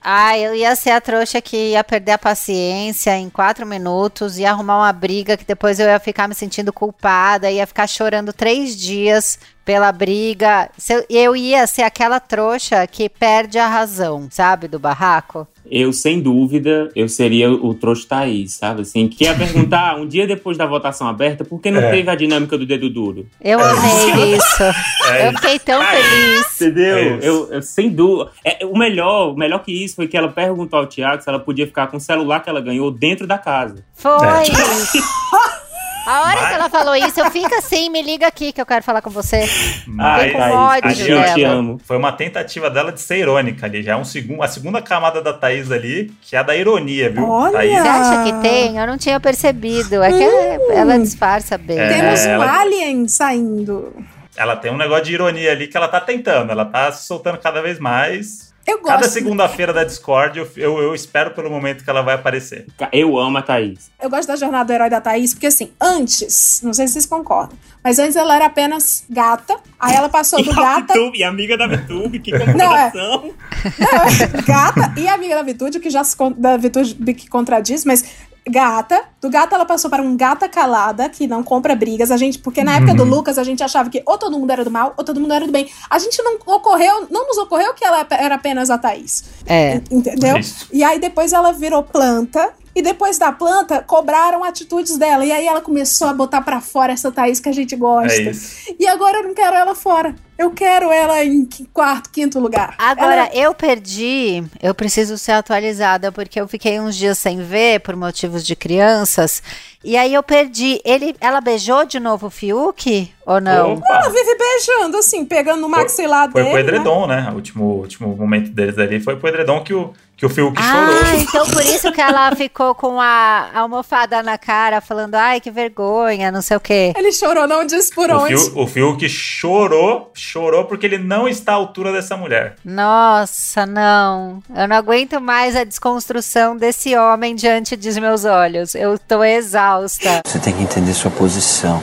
Ah, 0.00 0.38
eu 0.38 0.54
ia 0.54 0.74
ser 0.76 0.90
a 0.90 1.00
trouxa 1.00 1.40
que 1.40 1.72
ia 1.72 1.82
perder 1.82 2.12
a 2.12 2.18
paciência 2.18 3.14
em 3.16 3.28
quatro 3.28 3.66
minutos, 3.66 4.38
ia 4.38 4.50
arrumar 4.50 4.78
uma 4.78 4.92
briga 4.92 5.36
que 5.36 5.44
depois 5.44 5.80
eu 5.80 5.86
ia 5.86 5.98
ficar 5.98 6.28
me 6.28 6.34
sentindo 6.34 6.72
culpada, 6.72 7.50
ia 7.50 7.66
ficar 7.66 7.86
chorando 7.86 8.32
três 8.32 8.76
dias 8.76 9.38
pela 9.64 9.92
briga. 9.92 10.70
Se 10.78 10.94
Eu, 10.94 11.04
eu 11.10 11.36
ia 11.36 11.66
ser 11.66 11.82
aquela 11.82 12.20
trouxa 12.20 12.86
que 12.86 13.08
perde 13.08 13.58
a 13.58 13.66
razão, 13.66 14.28
sabe, 14.30 14.66
do 14.68 14.78
barraco. 14.78 15.46
Eu, 15.70 15.92
sem 15.92 16.20
dúvida, 16.20 16.88
eu 16.94 17.08
seria 17.08 17.50
o 17.50 17.74
trouxa 17.74 18.06
Thaís, 18.08 18.54
sabe? 18.54 18.82
Assim, 18.82 19.06
que 19.08 19.24
ia 19.24 19.34
perguntar 19.34 19.96
um 20.00 20.06
dia 20.06 20.26
depois 20.26 20.56
da 20.56 20.66
votação 20.66 21.06
aberta 21.08 21.44
por 21.44 21.60
que 21.60 21.70
não 21.70 21.80
É. 21.80 21.90
teve 21.90 22.08
a 22.10 22.14
dinâmica 22.14 22.56
do 22.56 22.64
dedo 22.66 22.88
duro. 22.88 23.26
Eu 23.42 23.60
amei 23.60 24.34
isso. 24.36 24.62
É 25.10 25.28
Eu 25.28 25.32
fiquei 25.32 25.58
tão 25.58 25.82
feliz. 25.84 26.60
Entendeu? 26.60 26.96
É 26.96 27.18
eu, 27.22 27.48
eu- 27.52 27.62
sem 27.62 27.88
dúvida. 27.90 28.30
É, 28.44 28.64
o 28.66 28.76
melhor, 28.76 29.32
o 29.32 29.36
melhor 29.36 29.62
que 29.62 29.72
isso 29.72 29.96
foi 29.96 30.06
que 30.08 30.16
ela 30.16 30.28
perguntou 30.28 30.78
ao 30.78 30.86
Thiago 30.86 31.22
se 31.22 31.28
ela 31.28 31.38
podia 31.38 31.66
ficar 31.66 31.86
com 31.88 31.96
o 31.96 32.00
celular 32.00 32.40
que 32.40 32.48
ela 32.50 32.60
ganhou 32.60 32.90
dentro 32.90 33.26
da 33.26 33.36
casa. 33.38 33.84
Foi. 33.94 34.16
A 36.08 36.22
hora 36.22 36.40
Mas- 36.40 36.48
que 36.48 36.54
ela 36.54 36.70
falou 36.70 36.96
isso, 36.96 37.20
eu 37.20 37.30
fico 37.30 37.54
assim, 37.54 37.90
me 37.90 38.00
liga 38.00 38.26
aqui 38.26 38.50
que 38.50 38.60
eu 38.60 38.64
quero 38.64 38.82
falar 38.82 39.02
com 39.02 39.10
você. 39.10 39.44
Mas 39.86 40.32
com 40.32 40.38
ódio 40.40 40.88
a 40.90 40.92
gente 40.94 41.10
eu 41.10 41.34
te 41.34 41.44
amo. 41.44 41.78
foi 41.84 41.96
uma 41.98 42.12
tentativa 42.12 42.70
dela 42.70 42.90
de 42.90 43.00
ser 43.00 43.18
irônica 43.18 43.66
ali. 43.66 43.82
Já 43.82 43.92
é 43.92 43.96
um 43.96 44.04
segundo, 44.04 44.42
a 44.42 44.48
segunda 44.48 44.80
camada 44.80 45.20
da 45.20 45.32
Thaís 45.34 45.70
ali, 45.70 46.10
que 46.22 46.34
é 46.34 46.38
a 46.38 46.42
da 46.42 46.56
ironia, 46.56 47.10
viu? 47.10 47.28
Olha! 47.28 47.52
Thaís, 47.52 47.72
Você 47.82 47.88
acha 47.88 48.24
que 48.24 48.32
tem? 48.40 48.78
Eu 48.78 48.86
não 48.86 48.96
tinha 48.96 49.20
percebido. 49.20 50.02
É 50.02 50.10
que 50.10 50.22
ela- 50.22 50.72
ela 50.74 50.98
disfarça 50.98 51.58
bem. 51.58 51.78
É. 51.78 51.88
Temos 51.88 52.20
um 52.24 52.28
ela- 52.30 52.60
alien 52.60 53.06
saindo. 53.08 53.92
ela 54.36 54.56
tem 54.56 54.70
um 54.72 54.76
negócio 54.76 55.04
de 55.04 55.12
ironia 55.14 55.52
ali 55.52 55.66
que 55.66 55.76
ela 55.76 55.88
tá 55.88 56.00
tentando. 56.00 56.50
Ela 56.52 56.64
tá 56.64 56.90
se 56.92 57.04
soltando 57.06 57.36
cada 57.38 57.60
vez 57.60 57.78
mais. 57.78 58.47
Eu 58.68 58.78
Cada 58.82 58.98
gosto. 59.00 59.12
segunda-feira 59.12 59.72
da 59.72 59.82
Discord, 59.84 60.38
eu, 60.38 60.48
eu, 60.56 60.78
eu 60.78 60.94
espero 60.94 61.30
pelo 61.30 61.48
momento 61.50 61.82
que 61.82 61.88
ela 61.90 62.02
vai 62.02 62.14
aparecer. 62.14 62.66
Eu 62.92 63.18
amo 63.18 63.38
a 63.38 63.42
Thaís. 63.42 63.90
Eu 64.00 64.10
gosto 64.10 64.28
da 64.28 64.36
jornada 64.36 64.64
do 64.66 64.72
herói 64.72 64.90
da 64.90 65.00
Thaís, 65.00 65.32
porque 65.32 65.46
assim, 65.46 65.70
antes, 65.80 66.60
não 66.62 66.74
sei 66.74 66.86
se 66.86 66.92
vocês 66.94 67.06
concordam, 67.06 67.56
mas 67.82 67.98
antes 67.98 68.14
ela 68.16 68.36
era 68.36 68.46
apenas 68.46 69.04
gata, 69.08 69.56
aí 69.80 69.96
ela 69.96 70.08
passou 70.08 70.40
do 70.44 70.50
E 70.50 70.54
gata. 70.56 70.94
E 71.14 71.24
amiga 71.24 71.56
da 71.56 71.66
Vitube, 71.66 72.18
que 72.18 72.30
Não, 72.30 72.40
é. 72.76 72.90
comparação. 72.90 73.32
Não, 73.78 74.42
gata 74.44 74.92
e 75.00 75.08
amiga 75.08 75.34
da 75.36 75.42
Vitude, 75.42 75.80
que 75.80 75.90
já 75.90 76.04
se 76.04 76.16
con- 76.16 76.32
da 76.36 76.56
Vitude 76.56 76.94
que 77.14 77.28
contradiz, 77.28 77.84
mas 77.84 78.04
gata. 78.48 79.02
Do 79.20 79.28
gata 79.28 79.54
ela 79.54 79.64
passou 79.64 79.90
para 79.90 80.02
um 80.02 80.16
gata 80.16 80.48
calada, 80.48 81.08
que 81.08 81.26
não 81.26 81.42
compra 81.42 81.74
brigas. 81.74 82.10
A 82.10 82.16
gente, 82.16 82.38
porque 82.38 82.62
na 82.62 82.76
época 82.76 82.94
do 82.94 83.04
Lucas 83.04 83.38
a 83.38 83.44
gente 83.44 83.62
achava 83.62 83.90
que 83.90 84.02
ou 84.06 84.16
todo 84.18 84.38
mundo 84.38 84.50
era 84.50 84.64
do 84.64 84.70
mal 84.70 84.94
ou 84.96 85.04
todo 85.04 85.20
mundo 85.20 85.32
era 85.32 85.46
do 85.46 85.52
bem. 85.52 85.68
A 85.88 85.98
gente 85.98 86.22
não 86.22 86.38
ocorreu, 86.46 87.06
não 87.10 87.26
nos 87.26 87.38
ocorreu 87.38 87.74
que 87.74 87.84
ela 87.84 88.06
era 88.10 88.34
apenas 88.34 88.70
a 88.70 88.78
Thaís. 88.78 89.24
É. 89.46 89.80
Entendeu? 89.90 90.36
Isso. 90.38 90.66
E 90.72 90.84
aí 90.84 90.98
depois 90.98 91.32
ela 91.32 91.52
virou 91.52 91.82
planta. 91.82 92.52
E 92.78 92.82
depois 92.82 93.18
da 93.18 93.32
planta, 93.32 93.82
cobraram 93.82 94.44
atitudes 94.44 94.96
dela. 94.96 95.24
E 95.24 95.32
aí 95.32 95.44
ela 95.48 95.60
começou 95.60 96.06
a 96.06 96.12
botar 96.12 96.42
pra 96.42 96.60
fora 96.60 96.92
essa 96.92 97.10
Thaís 97.10 97.40
que 97.40 97.48
a 97.48 97.52
gente 97.52 97.74
gosta. 97.74 98.22
É. 98.22 98.32
E 98.78 98.86
agora 98.86 99.18
eu 99.18 99.24
não 99.24 99.34
quero 99.34 99.56
ela 99.56 99.74
fora. 99.74 100.14
Eu 100.38 100.52
quero 100.52 100.92
ela 100.92 101.24
em 101.24 101.44
quarto, 101.74 102.08
quinto 102.08 102.38
lugar. 102.38 102.76
Agora, 102.78 103.26
Ela- 103.26 103.34
eu 103.34 103.52
perdi, 103.52 104.44
eu 104.62 104.72
preciso 104.72 105.18
ser 105.18 105.32
atualizada, 105.32 106.12
porque 106.12 106.40
eu 106.40 106.46
fiquei 106.46 106.78
uns 106.78 106.94
dias 106.94 107.18
sem 107.18 107.42
ver 107.42 107.80
por 107.80 107.96
motivos 107.96 108.46
de 108.46 108.54
crianças. 108.54 109.42
E 109.82 109.96
aí 109.96 110.14
eu 110.14 110.22
perdi. 110.22 110.80
Ele, 110.84 111.16
ela 111.20 111.40
beijou 111.40 111.84
de 111.84 111.98
novo 111.98 112.28
o 112.28 112.30
Fiuk? 112.30 113.12
Ou 113.26 113.40
não? 113.40 113.72
Opa! 113.74 113.84
ela 113.90 114.08
vive 114.10 114.36
beijando, 114.36 114.98
assim, 114.98 115.24
pegando 115.24 115.60
no 115.62 115.68
maxilar 115.68 116.30
Foi 116.30 116.44
dele. 116.44 116.54
pro 116.54 116.62
né? 116.62 116.68
edredom, 116.68 117.06
né? 117.08 117.28
O 117.32 117.34
último, 117.34 117.64
último 117.64 118.16
momento 118.16 118.50
deles 118.52 118.78
ali 118.78 119.00
foi 119.00 119.16
pro 119.16 119.28
edredom 119.28 119.64
que 119.64 119.74
o, 119.74 119.92
que 120.18 120.26
o 120.26 120.28
Fiuk 120.28 120.60
Ah, 120.60 120.72
chorou. 120.72 121.20
então 121.20 121.46
por 121.46 121.62
isso 121.64 121.92
que 121.92 122.00
ela 122.00 122.34
ficou 122.34 122.74
com 122.74 123.00
a 123.00 123.50
almofada 123.54 124.20
na 124.20 124.36
cara, 124.36 124.80
falando, 124.80 125.14
ai, 125.14 125.40
que 125.40 125.48
vergonha, 125.48 126.32
não 126.32 126.42
sei 126.42 126.56
o 126.56 126.60
quê. 126.60 126.92
Ele 126.96 127.12
chorou, 127.12 127.46
não 127.46 127.64
disse 127.64 127.94
por 127.94 128.10
O, 128.10 128.22
onde. 128.24 128.36
Fiuk, 128.36 128.58
o 128.58 128.66
Fiuk 128.66 129.08
chorou, 129.08 130.10
chorou 130.12 130.64
porque 130.64 130.84
ele 130.84 130.98
não 130.98 131.28
está 131.28 131.52
à 131.52 131.54
altura 131.54 131.92
dessa 131.92 132.16
mulher. 132.16 132.56
Nossa, 132.64 133.64
não. 133.64 134.42
Eu 134.54 134.66
não 134.66 134.74
aguento 134.76 135.20
mais 135.20 135.54
a 135.54 135.62
desconstrução 135.62 136.56
desse 136.56 136.96
homem 136.96 137.36
diante 137.36 137.76
dos 137.76 137.96
meus 137.96 138.24
olhos. 138.24 138.74
Eu 138.74 138.98
tô 138.98 139.22
exausta. 139.22 140.20
Você 140.26 140.40
tem 140.40 140.52
que 140.52 140.62
entender 140.64 140.94
sua 140.94 141.12
posição. 141.12 141.80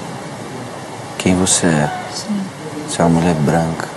Quem 1.17 1.34
você 1.36 1.67
é. 1.67 1.89
Você 2.86 3.02
é 3.02 3.06
uma 3.06 3.19
mulher 3.21 3.34
branca, 3.36 3.88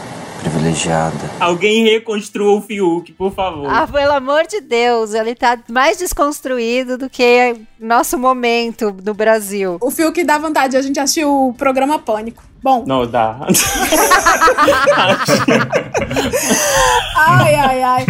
privilegiada. 0.41 1.17
Alguém 1.41 1.85
reconstrua 1.85 2.53
o 2.59 2.61
Fiuk, 2.63 3.13
por 3.13 3.33
favor. 3.33 3.67
Ah, 3.69 3.87
pelo 3.87 4.13
amor 4.13 4.47
de 4.47 4.61
Deus, 4.61 5.15
ele 5.15 5.35
tá 5.35 5.59
mais 5.69 5.99
desconstruído 5.99 6.97
do 6.97 7.11
que 7.11 7.57
nosso 7.79 8.19
momento 8.19 8.95
no 9.05 9.15
Brasil. 9.15 9.79
O 9.81 9.91
fio 9.91 10.13
que 10.13 10.25
dá 10.25 10.39
vontade, 10.39 10.77
a 10.77 10.83
gente 10.83 10.99
assistiu 10.99 11.49
o 11.49 11.55
programa 11.55 11.99
Pânico. 11.99 12.43
Bom, 12.63 12.85
Não, 12.87 13.07
dá. 13.07 13.39
ai, 17.17 17.55
ai, 17.55 17.83
ai. 17.83 18.07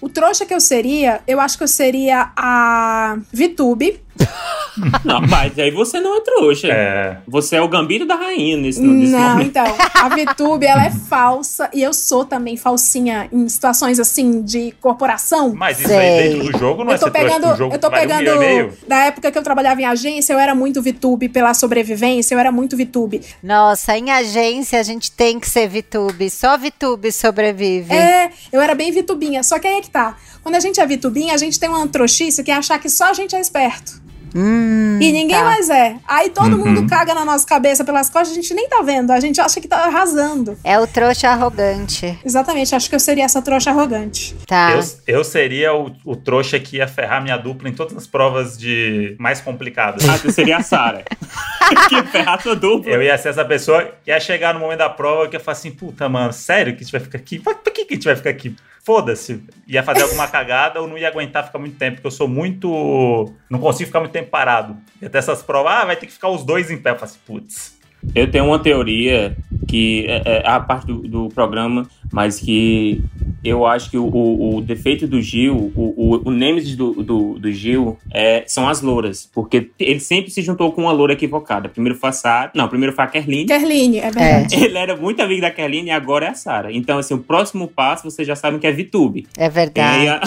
O 0.00 0.08
trouxa 0.08 0.44
que 0.46 0.54
eu 0.54 0.60
seria, 0.60 1.20
eu 1.26 1.40
acho 1.40 1.56
que 1.56 1.64
eu 1.64 1.68
seria 1.68 2.30
a 2.36 3.16
Vitube. 3.32 4.00
Não, 5.04 5.20
mas 5.20 5.58
aí 5.58 5.70
você 5.70 6.00
não 6.00 6.16
é 6.16 6.20
trouxa. 6.20 6.68
É. 6.68 7.18
Você 7.26 7.56
é 7.56 7.62
o 7.62 7.68
gambito 7.68 8.06
da 8.06 8.14
rainha 8.14 8.56
nesse, 8.56 8.80
nesse 8.80 9.12
Não, 9.12 9.30
momento. 9.30 9.48
então, 9.48 9.76
a 9.94 10.08
VTube, 10.08 10.66
ela 10.66 10.86
é 10.86 10.90
falsa 10.90 11.68
e 11.72 11.82
eu 11.82 11.92
sou 11.92 12.24
também 12.24 12.56
falsinha 12.56 13.28
em 13.32 13.48
situações 13.48 13.98
assim 13.98 14.42
de 14.42 14.72
corporação. 14.80 15.54
Mas 15.54 15.78
isso 15.78 15.88
Sei. 15.88 15.98
aí 15.98 16.28
dentro 16.28 16.52
do 16.52 16.58
jogo 16.58 16.84
não 16.84 16.92
eu 16.92 16.96
é 16.96 16.98
tô 16.98 17.06
ser 17.06 17.12
trouxa, 17.12 17.34
pegando, 17.34 17.52
o 17.52 17.56
jogo 17.56 17.74
eu 17.74 17.78
tô 17.78 17.88
um 17.88 17.90
pegando 17.90 18.38
meio. 18.38 18.72
da 18.86 19.04
época 19.04 19.30
que 19.30 19.38
eu 19.38 19.42
trabalhava 19.42 19.80
em 19.80 19.84
agência, 19.84 20.32
eu 20.32 20.38
era 20.38 20.54
muito 20.54 20.80
VTube 20.82 21.28
pela 21.28 21.54
sobrevivência, 21.54 22.34
eu 22.34 22.38
era 22.38 22.52
muito 22.52 22.76
VTube. 22.76 23.20
Nossa, 23.42 23.96
em 23.96 24.10
agência 24.10 24.78
a 24.78 24.82
gente 24.82 25.10
tem 25.10 25.40
que 25.40 25.48
ser 25.48 25.68
VTube. 25.68 26.30
Só 26.30 26.56
VTube 26.56 27.10
sobrevive. 27.12 27.92
É, 27.94 28.30
eu 28.52 28.60
era 28.60 28.74
bem 28.74 28.92
vitubinha, 28.92 29.42
só 29.42 29.58
que 29.58 29.66
aí 29.66 29.78
é 29.78 29.80
que 29.80 29.90
tá. 29.90 30.16
Quando 30.42 30.54
a 30.54 30.60
gente 30.60 30.80
é 30.80 30.86
vitubinha, 30.86 31.34
a 31.34 31.36
gente 31.36 31.58
tem 31.58 31.68
uma 31.68 31.86
trouxice 31.88 32.42
que 32.42 32.50
é 32.50 32.54
achar 32.54 32.78
que 32.78 32.88
só 32.88 33.10
a 33.10 33.12
gente 33.12 33.34
é 33.34 33.40
esperto. 33.40 34.07
Hum, 34.34 34.98
E 35.00 35.12
ninguém 35.12 35.36
tá. 35.38 35.44
mais 35.44 35.68
é. 35.70 35.96
Aí 36.06 36.30
todo 36.30 36.56
Uhum. 36.56 36.66
mundo 36.74 36.86
caga 36.88 37.14
na 37.14 37.24
nossa 37.24 37.46
cabeça 37.46 37.84
pelas 37.84 38.08
costas, 38.10 38.32
a 38.32 38.34
gente 38.34 38.52
nem 38.54 38.68
tá 38.68 38.82
vendo. 38.82 39.10
A 39.10 39.20
gente 39.20 39.40
acha 39.40 39.60
que 39.60 39.68
tá 39.68 39.84
arrasando. 39.84 40.56
É 40.64 40.78
o 40.78 40.86
trouxa 40.86 41.28
arrogante. 41.28 42.18
Exatamente, 42.24 42.74
acho 42.74 42.88
que 42.88 42.94
eu 42.94 43.00
seria 43.00 43.24
essa 43.24 43.40
trouxa 43.42 43.70
arrogante. 43.70 44.34
Tá. 44.46 44.72
Eu, 44.72 45.16
eu 45.18 45.24
seria 45.24 45.74
o, 45.74 45.90
o 46.04 46.16
trouxa 46.16 46.58
que 46.58 46.76
ia 46.76 46.88
ferrar 46.88 47.22
minha 47.22 47.36
dupla 47.36 47.68
em 47.68 47.72
todas 47.72 47.96
as 47.96 48.06
provas 48.06 48.56
de 48.56 49.16
mais 49.18 49.40
complicadas. 49.40 50.08
Ah, 50.08 50.16
você 50.16 50.30
seria 50.32 50.58
a 50.58 50.62
Sarah. 50.62 51.02
que 51.88 52.02
ferrar 52.04 52.40
sua 52.42 52.56
dupla. 52.56 52.90
Eu 52.92 53.02
ia 53.02 53.16
ser 53.18 53.28
essa 53.30 53.44
pessoa 53.44 53.84
que 54.04 54.10
ia 54.10 54.18
chegar 54.20 54.54
no 54.54 54.60
momento 54.60 54.78
da 54.78 54.88
prova 54.90 55.28
que 55.28 55.36
ia 55.36 55.40
falar 55.40 55.52
assim, 55.56 55.70
puta, 55.70 56.08
mano, 56.08 56.32
sério 56.32 56.72
que 56.74 56.80
a 56.80 56.84
gente 56.84 56.92
vai 56.92 57.00
ficar 57.00 57.18
aqui? 57.18 57.38
Pra, 57.38 57.54
pra 57.54 57.72
que, 57.72 57.84
que 57.84 57.94
a 57.94 57.96
gente 57.96 58.04
vai 58.04 58.16
ficar 58.16 58.30
aqui? 58.30 58.54
Foda-se. 58.84 59.42
Ia 59.66 59.82
fazer 59.82 60.02
alguma 60.02 60.26
cagada 60.28 60.80
ou 60.80 60.88
não 60.88 60.96
ia 60.96 61.08
aguentar 61.08 61.44
ficar 61.44 61.58
muito 61.58 61.76
tempo, 61.76 61.96
porque 61.96 62.06
eu 62.06 62.10
sou 62.10 62.26
muito. 62.26 63.30
Não 63.50 63.58
consigo 63.58 63.86
ficar 63.88 64.00
muito 64.00 64.12
tempo 64.12 64.17
parado. 64.24 64.76
E 65.00 65.06
até 65.06 65.18
essas 65.18 65.42
provas, 65.42 65.72
ah, 65.72 65.84
vai 65.84 65.96
ter 65.96 66.06
que 66.06 66.12
ficar 66.12 66.28
os 66.28 66.44
dois 66.44 66.70
em 66.70 66.78
pé. 66.78 66.90
Eu 66.90 66.96
assim, 67.00 67.18
putz. 67.26 67.78
Eu 68.14 68.30
tenho 68.30 68.46
uma 68.46 68.58
teoria 68.58 69.36
que 69.66 70.06
é, 70.08 70.42
é 70.44 70.48
a 70.48 70.60
parte 70.60 70.86
do, 70.86 70.98
do 71.08 71.28
programa, 71.28 71.86
mas 72.12 72.38
que 72.38 73.02
eu 73.44 73.66
acho 73.66 73.90
que 73.90 73.98
o, 73.98 74.04
o- 74.06 74.56
o 74.56 74.60
defeito 74.60 75.06
do 75.06 75.20
Gil, 75.20 75.72
o, 75.76 75.94
o, 75.96 76.28
o 76.28 76.30
nêmesis 76.30 76.74
do, 76.76 77.02
do, 77.02 77.38
do 77.38 77.52
Gil 77.52 77.98
é, 78.12 78.44
são 78.46 78.68
as 78.68 78.80
louras. 78.82 79.28
Porque 79.32 79.70
ele 79.78 80.00
sempre 80.00 80.30
se 80.30 80.42
juntou 80.42 80.72
com 80.72 80.82
uma 80.82 80.92
loura 80.92 81.12
equivocada. 81.12 81.68
Primeiro 81.68 81.98
foi 81.98 82.08
a 82.08 82.12
Sarah. 82.12 82.50
Não, 82.54 82.68
primeiro 82.68 82.94
foi 82.94 83.04
a 83.04 83.08
Kerline. 83.08 83.46
Kerline, 83.46 83.98
é 83.98 84.10
verdade. 84.10 84.54
Ele 84.64 84.76
era 84.78 84.96
muito 84.96 85.20
amigo 85.22 85.40
da 85.40 85.50
Kerline 85.50 85.88
e 85.88 85.90
agora 85.90 86.26
é 86.26 86.28
a 86.30 86.34
Sarah. 86.34 86.72
Então, 86.72 86.98
assim, 86.98 87.14
o 87.14 87.18
próximo 87.18 87.68
passo 87.68 88.04
vocês 88.10 88.26
já 88.26 88.34
sabem 88.36 88.58
que 88.58 88.66
é 88.66 88.72
VTube. 88.72 89.26
É 89.36 89.48
verdade. 89.48 90.00
Aí 90.00 90.08
a- 90.08 90.20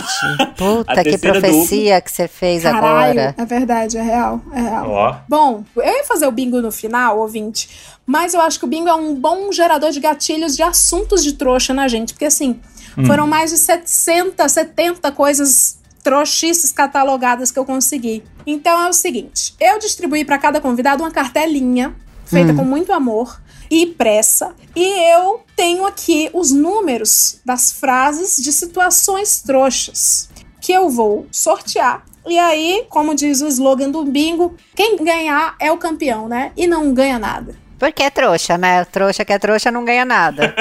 Puta, 0.56 0.92
a 0.92 1.04
que 1.04 1.18
profecia 1.18 2.00
que 2.02 2.12
você 2.12 2.28
fez 2.28 2.64
Caralho, 2.64 3.20
agora. 3.20 3.36
é 3.38 3.46
verdade, 3.46 3.98
é 3.98 4.02
real, 4.02 4.42
é 4.54 4.62
real. 4.62 4.90
Ó, 4.90 5.16
Bom, 5.28 5.64
eu 5.76 5.84
ia 5.84 6.04
fazer 6.04 6.28
o 6.28 6.32
bingo 6.32 6.62
no 6.62 6.72
final, 6.72 7.20
ouvinte, 7.20 7.68
mas 8.06 8.34
eu 8.34 8.42
acho 8.42 8.60
que 8.60 8.66
o 8.66 8.68
bingo 8.68 8.90
é 8.90 8.94
um 8.94 9.16
bom 9.16 9.52
gerador 9.52 9.92
de 9.92 10.00
gatilhos 10.00 10.56
de 10.56 10.64
assuntos 10.64 11.24
de 11.24 11.34
trouxa 11.34 11.74
na 11.74 11.88
gente, 11.88 12.14
porque 12.14 12.26
assim, 12.26 12.60
foram 13.06 13.28
mais 13.28 13.52
de 13.52 13.58
700, 13.58 14.52
70 14.52 15.12
coisas 15.12 15.80
trouxices 16.04 16.72
catalogadas 16.72 17.52
que 17.52 17.60
eu 17.60 17.66
consegui. 17.66 18.24
Então 18.46 18.84
é 18.84 18.90
o 18.90 18.94
seguinte, 18.94 19.56
eu 19.60 19.80
distribuí 19.80 20.26
para 20.26 20.38
cada 20.38 20.60
convidado 20.60 21.04
uma 21.04 21.12
cartelinha 21.12 21.96
feita 22.26 22.54
com 22.54 22.64
muito 22.64 22.92
amor 22.94 23.42
e 23.70 23.86
pressa, 23.86 24.54
e 24.76 25.14
eu 25.14 25.44
tenho 25.56 25.86
aqui 25.86 26.30
os 26.34 26.52
números 26.52 27.40
das 27.46 27.72
frases 27.72 28.42
de 28.44 28.52
situações 28.52 29.42
trouxas 29.42 30.30
que 30.60 30.74
eu 30.74 30.90
vou 30.90 31.26
sortear. 31.32 32.06
E 32.28 32.38
aí, 32.38 32.86
como 32.90 33.16
diz 33.16 33.42
o 33.42 33.48
slogan 33.48 33.90
do 33.90 34.06
bingo, 34.06 34.56
quem 34.76 34.98
ganhar 34.98 35.56
é 35.60 35.72
o 35.72 35.78
campeão, 35.78 36.28
né? 36.28 36.52
E 36.56 36.68
não 36.68 36.94
ganha 36.94 37.18
nada. 37.18 37.56
Porque 37.82 38.04
é 38.04 38.12
trouxa, 38.12 38.60
né? 38.60 38.86
Trouxa 38.86 39.26
que 39.26 39.34
é 39.34 39.40
trouxa 39.40 39.72
não 39.72 39.84
ganha 39.84 40.06
nada. 40.06 40.54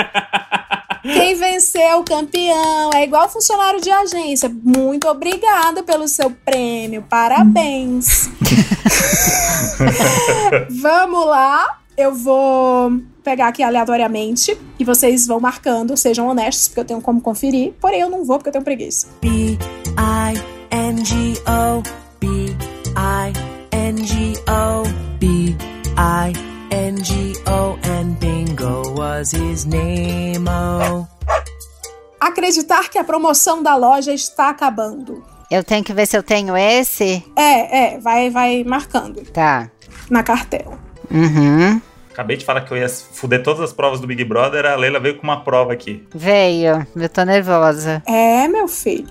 Quem 1.05 1.35
vencer 1.35 1.83
é 1.83 1.95
o 1.95 2.03
campeão. 2.03 2.89
É 2.95 3.05
igual 3.05 3.29
funcionário 3.29 3.79
de 3.79 3.91
agência. 3.91 4.49
Muito 4.49 5.07
obrigada 5.07 5.83
pelo 5.83 6.09
seu 6.09 6.31
prêmio. 6.31 7.05
Parabéns. 7.11 8.31
Vamos 10.81 11.27
lá. 11.27 11.81
Eu 11.95 12.15
vou 12.15 12.91
pegar 13.23 13.49
aqui 13.49 13.63
aleatoriamente 13.63 14.59
e 14.79 14.85
vocês 14.85 15.27
vão 15.27 15.39
marcando. 15.39 15.99
Sejam 15.99 16.27
honestos, 16.27 16.69
porque 16.69 16.81
eu 16.81 16.87
tenho 16.87 17.03
como 17.03 17.21
conferir. 17.21 17.75
Porém, 17.79 18.01
eu 18.01 18.09
não 18.09 18.25
vou 18.25 18.39
porque 18.39 18.49
eu 18.49 18.53
tenho 18.53 18.65
preguiça. 18.65 19.09
B 19.21 19.59
I 19.99 20.41
N 20.71 21.05
G 21.05 21.35
O 21.47 21.83
B 22.19 22.57
I 22.97 23.71
N 26.71 27.03
G 27.03 27.33
O 27.47 27.51
O 27.73 27.79
and 27.85 28.15
Bingo 28.19 28.95
was 28.99 29.33
his 29.33 29.65
name. 29.65 30.45
Oh. 30.49 31.07
Acreditar 32.21 32.89
que 32.91 32.99
a 32.99 33.05
promoção 33.05 33.63
da 33.63 33.75
loja 33.77 34.13
está 34.13 34.51
acabando. 34.51 35.25
Eu 35.51 35.65
tenho 35.65 35.83
que 35.83 35.93
ver 35.93 36.07
se 36.07 36.17
eu 36.17 36.23
tenho 36.23 36.57
esse. 36.57 37.25
É, 37.37 37.95
é, 37.95 37.99
vai, 37.99 38.31
vai 38.31 38.63
marcando 38.65 39.23
Tá. 39.33 39.71
na 40.09 40.23
cartela. 40.23 40.79
Uhum. 41.11 41.81
acabei 42.13 42.37
de 42.37 42.45
falar 42.45 42.61
que 42.61 42.73
eu 42.73 42.77
ia 42.79 42.89
fuder 42.89 43.43
todas 43.43 43.61
as 43.63 43.73
provas 43.73 43.99
do 43.99 44.07
Big 44.07 44.23
Brother, 44.25 44.65
a 44.67 44.77
Leila 44.77 45.01
veio 45.01 45.17
com 45.17 45.25
uma 45.25 45.43
prova 45.43 45.73
aqui. 45.73 46.07
Veio. 46.15 46.87
Eu 46.95 47.09
tô 47.09 47.25
nervosa. 47.25 48.01
É, 48.07 48.47
meu 48.47 48.69
filho. 48.69 49.09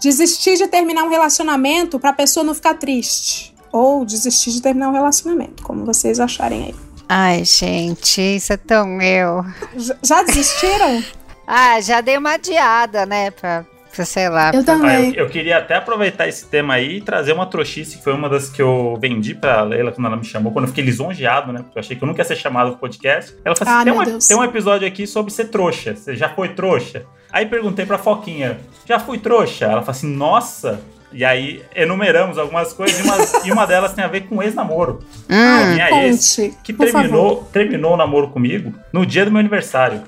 Desistir 0.00 0.56
de 0.56 0.68
terminar 0.68 1.02
um 1.04 1.08
relacionamento 1.10 1.98
pra 1.98 2.12
pessoa 2.12 2.44
não 2.44 2.54
ficar 2.54 2.74
triste. 2.74 3.52
Ou 3.72 4.04
desistir 4.04 4.50
de 4.52 4.60
terminar 4.60 4.88
um 4.88 4.92
relacionamento, 4.92 5.62
como 5.62 5.84
vocês 5.84 6.20
acharem 6.20 6.64
aí. 6.64 6.74
Ai, 7.14 7.44
gente, 7.44 8.20
isso 8.22 8.52
é 8.52 8.56
tão 8.56 9.00
eu. 9.02 9.44
Já, 9.76 9.96
já 10.02 10.22
desistiram? 10.22 11.02
Ah, 11.44 11.80
já 11.80 12.00
dei 12.00 12.16
uma 12.16 12.34
adiada, 12.34 13.04
né? 13.04 13.30
Pra, 13.32 13.64
pra 13.94 14.04
sei 14.04 14.28
lá. 14.28 14.52
Eu 14.54 14.62
pra- 14.64 14.74
Ah, 14.74 14.76
eu, 14.76 14.80
também. 14.80 15.14
eu 15.16 15.28
queria 15.28 15.58
até 15.58 15.74
aproveitar 15.74 16.28
esse 16.28 16.46
tema 16.46 16.74
aí 16.74 16.98
e 16.98 17.00
trazer 17.02 17.32
uma 17.32 17.44
trouxice, 17.46 17.98
que 17.98 18.04
foi 18.04 18.12
uma 18.14 18.28
das 18.28 18.48
que 18.48 18.62
eu 18.62 18.96
vendi 19.00 19.34
pra 19.34 19.60
Leila 19.62 19.90
quando 19.90 20.06
ela 20.06 20.16
me 20.16 20.24
chamou, 20.24 20.52
quando 20.52 20.64
eu 20.66 20.68
fiquei 20.68 20.84
lisonjeado, 20.84 21.52
né? 21.52 21.60
Porque 21.62 21.76
eu 21.76 21.80
achei 21.80 21.96
que 21.96 22.02
eu 22.02 22.06
nunca 22.06 22.20
ia 22.20 22.24
ser 22.24 22.36
chamado 22.36 22.70
pro 22.70 22.78
podcast. 22.78 23.34
Ela 23.44 23.56
falou 23.56 23.74
assim: 23.74 23.80
Ah, 23.80 23.84
tem, 23.84 23.92
um, 24.00 24.04
Deus. 24.04 24.26
tem 24.28 24.36
um 24.36 24.44
episódio 24.44 24.86
aqui 24.88 25.04
sobre 25.06 25.32
ser 25.32 25.46
trouxa. 25.46 25.96
Você 25.96 26.14
já 26.14 26.28
foi 26.28 26.50
trouxa? 26.50 27.04
Aí 27.30 27.44
perguntei 27.44 27.84
pra 27.84 27.98
Foquinha: 27.98 28.58
já 28.86 29.00
fui 29.00 29.18
trouxa? 29.18 29.64
Ela 29.64 29.80
falou 29.82 29.90
assim: 29.90 30.06
nossa. 30.14 30.80
E 31.12 31.24
aí 31.24 31.62
enumeramos 31.74 32.38
algumas 32.38 32.72
coisas 32.72 32.98
e 32.98 33.02
uma, 33.02 33.16
e 33.46 33.52
uma 33.52 33.66
delas 33.66 33.92
tem 33.92 34.02
a 34.04 34.08
ver 34.08 34.22
com 34.22 34.42
ex-namoro. 34.42 35.00
Hum. 35.28 35.66
Minha 35.74 35.88
Conte, 35.88 36.06
ex, 36.06 36.36
que 36.62 36.72
terminou, 36.72 37.44
terminou 37.52 37.94
o 37.94 37.96
namoro 37.96 38.28
comigo 38.28 38.72
no 38.92 39.04
dia 39.04 39.24
do 39.24 39.30
meu 39.30 39.40
aniversário. 39.40 40.02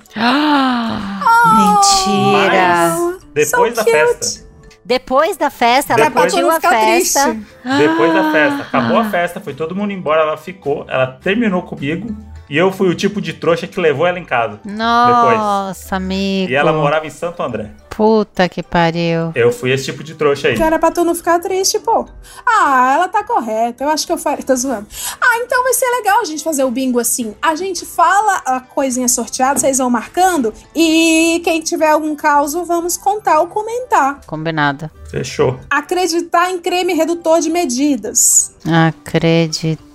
Mentira. 1.55 2.97
Depois 3.35 3.75
So 3.75 3.77
da 3.77 3.85
cute. 3.85 3.91
festa. 3.91 4.45
Depois 4.87 5.37
da 5.39 5.49
festa, 5.51 5.95
ela 5.95 6.05
Depois- 6.05 6.31
curtiu 6.33 6.51
a 6.51 6.61
festa. 6.61 6.79
triste. 7.25 7.47
Depois 7.79 8.13
da 8.13 8.31
festa. 8.33 8.63
Acabou 8.63 8.99
a 8.99 9.05
festa, 9.07 9.41
foi 9.41 9.55
todo 9.55 9.75
mundo 9.75 9.93
embora, 9.93 10.21
ela 10.23 10.37
ficou, 10.37 10.85
ela 10.89 11.07
terminou 11.07 11.63
comigo. 11.63 12.15
E 12.51 12.59
eu 12.59 12.71
fui 12.71 12.89
o 12.91 12.95
tipo 12.95 13.23
de 13.23 13.33
trouxa 13.33 13.67
que 13.67 13.81
levou 13.81 14.07
ela 14.07 14.19
em 14.19 14.25
casa. 14.25 14.61
Nossa, 14.67 15.97
amigo. 15.97 16.53
E 16.53 16.55
ela 16.55 16.75
morava 16.75 17.07
em 17.07 17.11
Santo 17.11 17.43
André. 17.43 17.71
Puta 17.97 18.49
que 18.49 18.63
pariu. 18.63 19.33
Eu 19.35 19.53
fui 19.53 19.71
esse 19.71 19.85
tipo 19.85 20.03
de 20.03 20.15
trouxa 20.15 20.49
aí. 20.49 20.55
Que 20.55 20.63
era 20.63 20.79
pra 20.79 20.91
tu 20.91 21.05
não 21.05 21.15
ficar 21.15 21.39
triste, 21.39 21.79
pô. 21.79 22.07
Ah, 22.45 22.93
ela 22.95 23.09
tá 23.09 23.23
correta. 23.23 23.85
Eu 23.85 23.89
acho 23.89 24.07
que 24.07 24.13
eu 24.13 24.19
faria. 24.19 24.45
Tô 24.45 24.55
zoando. 24.57 24.87
Ah, 25.21 25.39
então 25.39 25.63
vai 25.63 25.75
ser 25.75 25.87
legal 25.87 26.21
a 26.21 26.25
gente 26.25 26.43
fazer 26.43 26.65
o 26.65 26.71
bingo 26.71 26.99
assim. 26.99 27.35
A 27.41 27.55
gente 27.55 27.87
fala 27.87 28.43
a 28.45 28.61
coisinha 28.61 29.09
sorteada, 29.09 29.61
vocês 29.61 29.79
vão 29.79 29.89
marcando. 29.89 30.53
E 30.75 31.41
quem 31.45 31.61
tiver 31.61 31.91
algum 31.91 32.17
caso, 32.17 32.65
vamos 32.65 32.97
contar 32.97 33.41
ou 33.41 33.47
comentar. 33.47 34.21
Combinado. 34.27 34.91
Fechou. 35.11 35.61
Acreditar 35.71 36.51
em 36.51 36.59
creme 36.59 36.95
redutor 36.95 37.41
de 37.41 37.51
medidas. 37.51 38.53
Acreditar. 38.67 39.94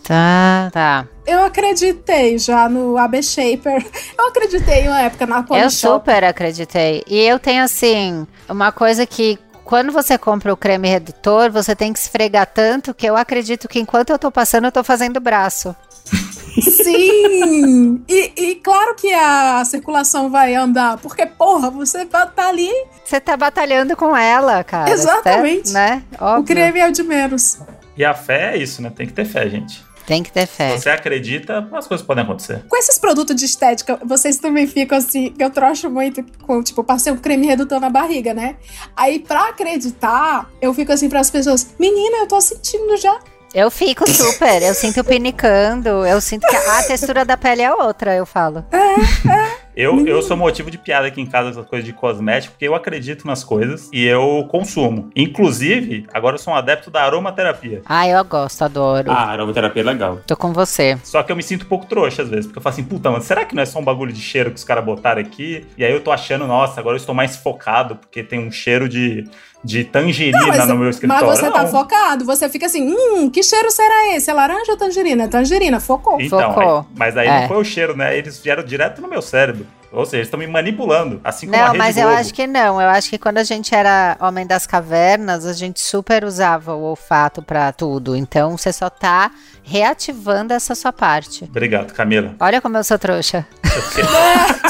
Tá. 0.72 1.06
Eu 1.26 1.44
acreditei 1.44 2.38
já 2.40 2.68
no 2.68 2.98
AB 2.98 3.22
Shaper. 3.22 3.86
Eu 4.18 4.28
acreditei 4.30 4.88
uma 4.88 5.02
época 5.02 5.26
na 5.28 5.38
Eu 5.40 5.44
Polishop. 5.44 5.72
super 5.76 6.24
acreditei. 6.24 7.04
E 7.08 7.20
eu 7.20 7.38
tenho 7.38 7.64
assim, 7.64 8.26
uma 8.50 8.72
coisa 8.72 9.06
que 9.06 9.38
quando 9.64 9.92
você 9.92 10.18
compra 10.18 10.52
o 10.52 10.58
creme 10.58 10.90
redutor, 10.90 11.52
você 11.52 11.76
tem 11.76 11.94
que 11.94 12.00
esfregar 12.00 12.48
tanto 12.48 12.92
que 12.94 13.06
eu 13.06 13.16
acredito 13.16 13.68
que 13.68 13.80
enquanto 13.80 14.10
eu 14.10 14.18
tô 14.18 14.32
passando, 14.32 14.66
eu 14.66 14.72
tô 14.72 14.84
fazendo 14.84 15.20
braço. 15.20 15.76
Sim! 16.60 18.04
E, 18.08 18.34
e 18.36 18.56
claro 18.56 18.96
que 18.96 19.14
a 19.14 19.64
circulação 19.66 20.30
vai 20.30 20.56
andar, 20.56 20.98
porque, 20.98 21.26
porra, 21.26 21.70
você 21.70 22.04
tá 22.06 22.28
ali, 22.38 22.72
Você 23.06 23.20
tá 23.20 23.38
batalhando 23.38 23.96
com 23.96 24.18
ela, 24.18 24.64
cara. 24.64 24.90
Exatamente. 24.90 25.72
Tá- 25.72 25.80
né? 25.80 26.04
Óbvio. 26.20 26.42
o 26.42 26.46
creme 26.46 26.80
é 26.80 26.88
o 26.88 26.92
de 26.92 27.04
menos. 27.04 27.60
E 27.96 28.04
a 28.04 28.14
fé 28.16 28.56
é 28.56 28.58
isso, 28.58 28.82
né? 28.82 28.90
Tem 28.90 29.06
que 29.06 29.14
ter 29.14 29.26
fé, 29.26 29.48
gente. 29.50 29.84
Tem 30.10 30.24
que 30.24 30.32
ter 30.32 30.48
fé. 30.48 30.72
Se 30.72 30.82
você 30.82 30.90
acredita, 30.90 31.70
as 31.72 31.86
coisas 31.86 32.04
podem 32.04 32.24
acontecer. 32.24 32.64
Com 32.68 32.76
esses 32.76 32.98
produtos 32.98 33.36
de 33.36 33.46
estética, 33.46 34.00
vocês 34.04 34.40
também 34.40 34.66
ficam 34.66 34.98
assim, 34.98 35.36
eu 35.38 35.52
trocho 35.52 35.88
muito 35.88 36.26
com, 36.42 36.64
tipo, 36.64 36.84
passei 36.84 37.14
um 37.14 37.18
creme 37.18 37.46
redutor 37.46 37.80
na 37.80 37.92
barriga, 37.92 38.34
né? 38.34 38.56
Aí, 38.98 39.20
pra 39.20 39.50
acreditar, 39.50 40.50
eu 40.60 40.74
fico 40.74 40.92
assim 40.92 41.10
pras 41.10 41.30
pessoas, 41.30 41.76
menina, 41.78 42.18
eu 42.18 42.28
tô 42.28 42.42
sentindo 42.42 42.98
já. 42.98 43.20
Eu 43.54 43.70
fico 43.70 44.10
super, 44.10 44.64
eu 44.64 44.74
sinto 44.74 45.04
pinicando, 45.04 45.90
eu 46.08 46.20
sinto 46.20 46.48
que 46.48 46.56
a 46.56 46.82
textura 46.82 47.24
da 47.24 47.38
pele 47.38 47.62
é 47.62 47.72
outra, 47.72 48.16
eu 48.16 48.26
falo. 48.26 48.66
Eu, 49.76 50.06
eu 50.06 50.22
sou 50.22 50.36
motivo 50.36 50.70
de 50.70 50.78
piada 50.78 51.08
aqui 51.08 51.22
em 51.22 51.26
casa, 51.26 51.52
essas 51.52 51.66
coisas 51.66 51.86
de 51.86 51.94
cosmético, 51.94 52.54
porque 52.54 52.68
eu 52.68 52.76
acredito 52.76 53.26
nas 53.26 53.44
coisas 53.44 53.90
e 53.94 54.06
eu 54.06 54.46
consumo. 54.50 55.10
Inclusive, 55.16 56.06
agora 56.14 56.36
eu 56.36 56.40
sou 56.40 56.54
um 56.54 56.58
adepto 56.58 56.92
da 56.92 57.02
aromaterapia. 57.04 57.82
Ah, 57.86 58.08
eu 58.08 58.24
gosto, 58.26 58.62
adoro. 58.64 59.10
Ah, 59.10 59.30
aromaterapia 59.30 59.82
é 59.82 59.86
legal. 59.86 60.20
Tô 60.28 60.36
com 60.36 60.52
você. 60.52 60.98
Só 61.04 61.24
que 61.24 61.32
eu 61.32 61.36
me 61.36 61.44
sinto 61.44 61.66
um 61.66 61.70
pouco 61.70 61.86
trouxa 61.86 62.24
às 62.24 62.30
vezes, 62.30 62.46
porque 62.48 62.58
eu 62.60 62.62
falo 62.64 62.74
assim, 62.74 62.84
puta, 62.84 63.10
mano, 63.10 63.24
será 63.24 63.46
que 63.46 63.56
não 63.56 63.64
é 63.64 63.66
só 63.66 63.80
um 63.80 63.84
bagulho 63.84 64.12
de 64.12 64.22
cheiro 64.22 64.50
que 64.52 64.58
os 64.58 64.64
caras 64.64 64.84
botaram 64.84 65.22
aqui? 65.22 65.66
E 65.78 65.86
aí 65.86 65.92
eu 65.94 66.02
tô 66.02 66.12
achando, 66.12 66.46
nossa, 66.46 66.80
agora 66.80 66.96
eu 66.96 67.00
estou 67.00 67.16
mais 67.16 67.38
focado, 67.38 67.96
porque 67.96 68.22
tem 68.22 68.40
um 68.40 68.52
cheiro 68.52 68.90
de, 68.90 69.30
de 69.64 69.84
tangerina 69.86 70.40
Não, 70.40 70.48
mas, 70.50 70.68
no 70.68 70.76
meu 70.76 70.86
mas 70.86 70.96
escritório. 70.96 71.26
você 71.28 71.50
tá 71.52 71.64
Não. 71.64 71.70
focado, 71.70 72.26
você 72.26 72.50
fica 72.50 72.66
assim, 72.66 72.86
hum, 72.94 73.30
que 73.30 73.42
cheiro 73.44 73.72
será 73.72 74.14
esse? 74.16 74.30
É 74.30 74.34
laranja 74.34 74.72
ou 74.72 74.78
tangerina? 74.78 75.24
É 75.24 75.28
tangerina, 75.28 75.80
focou. 75.80 76.20
Então, 76.20 76.54
Focou. 76.54 76.80
aí- 76.80 76.86
mas 76.98 77.16
aí 77.18 77.28
É. 77.28 77.42
não 77.42 77.48
foi 77.48 77.58
o 77.58 77.64
cheiro, 77.64 77.96
né? 77.96 78.18
Eles 78.18 78.40
vieram 78.40 78.64
direto 78.64 79.02
no 79.02 79.08
meu 79.08 79.22
cérebro. 79.22 79.66
Ou 79.92 80.06
seja, 80.06 80.24
estão 80.24 80.40
me 80.40 80.46
manipulando, 80.48 81.20
assim 81.24 81.48
como 81.48 81.58
a 81.58 81.60
Não, 81.60 81.68
Rede 81.68 81.78
mas 81.80 81.98
eu 81.98 82.04
Globo. 82.04 82.20
acho 82.20 82.34
que 82.34 82.46
não. 82.46 82.80
Eu 82.82 82.90
acho 82.90 83.10
que 83.10 83.18
quando 83.18 83.40
a 83.40 83.44
gente 83.44 83.74
era 83.74 84.16
homem 84.20 84.46
das 84.46 84.68
cavernas, 84.68 85.46
a 85.46 85.54
gente 85.54 85.80
super 85.80 86.24
usava 86.24 86.74
o 86.76 86.82
olfato 86.84 87.42
pra 87.42 87.72
tudo. 87.72 88.16
Então 88.16 88.56
você 88.58 88.72
só 88.72 88.90
tá 88.90 89.32
reativando 89.64 90.54
essa 90.54 90.76
sua 90.76 90.94
parte. 90.94 91.44
Obrigado, 91.46 91.94
Camila. 91.94 92.36
Olha 92.40 92.62
como 92.62 92.78
eu 92.78 92.84
sou 92.84 93.00
trouxa. 93.00 93.48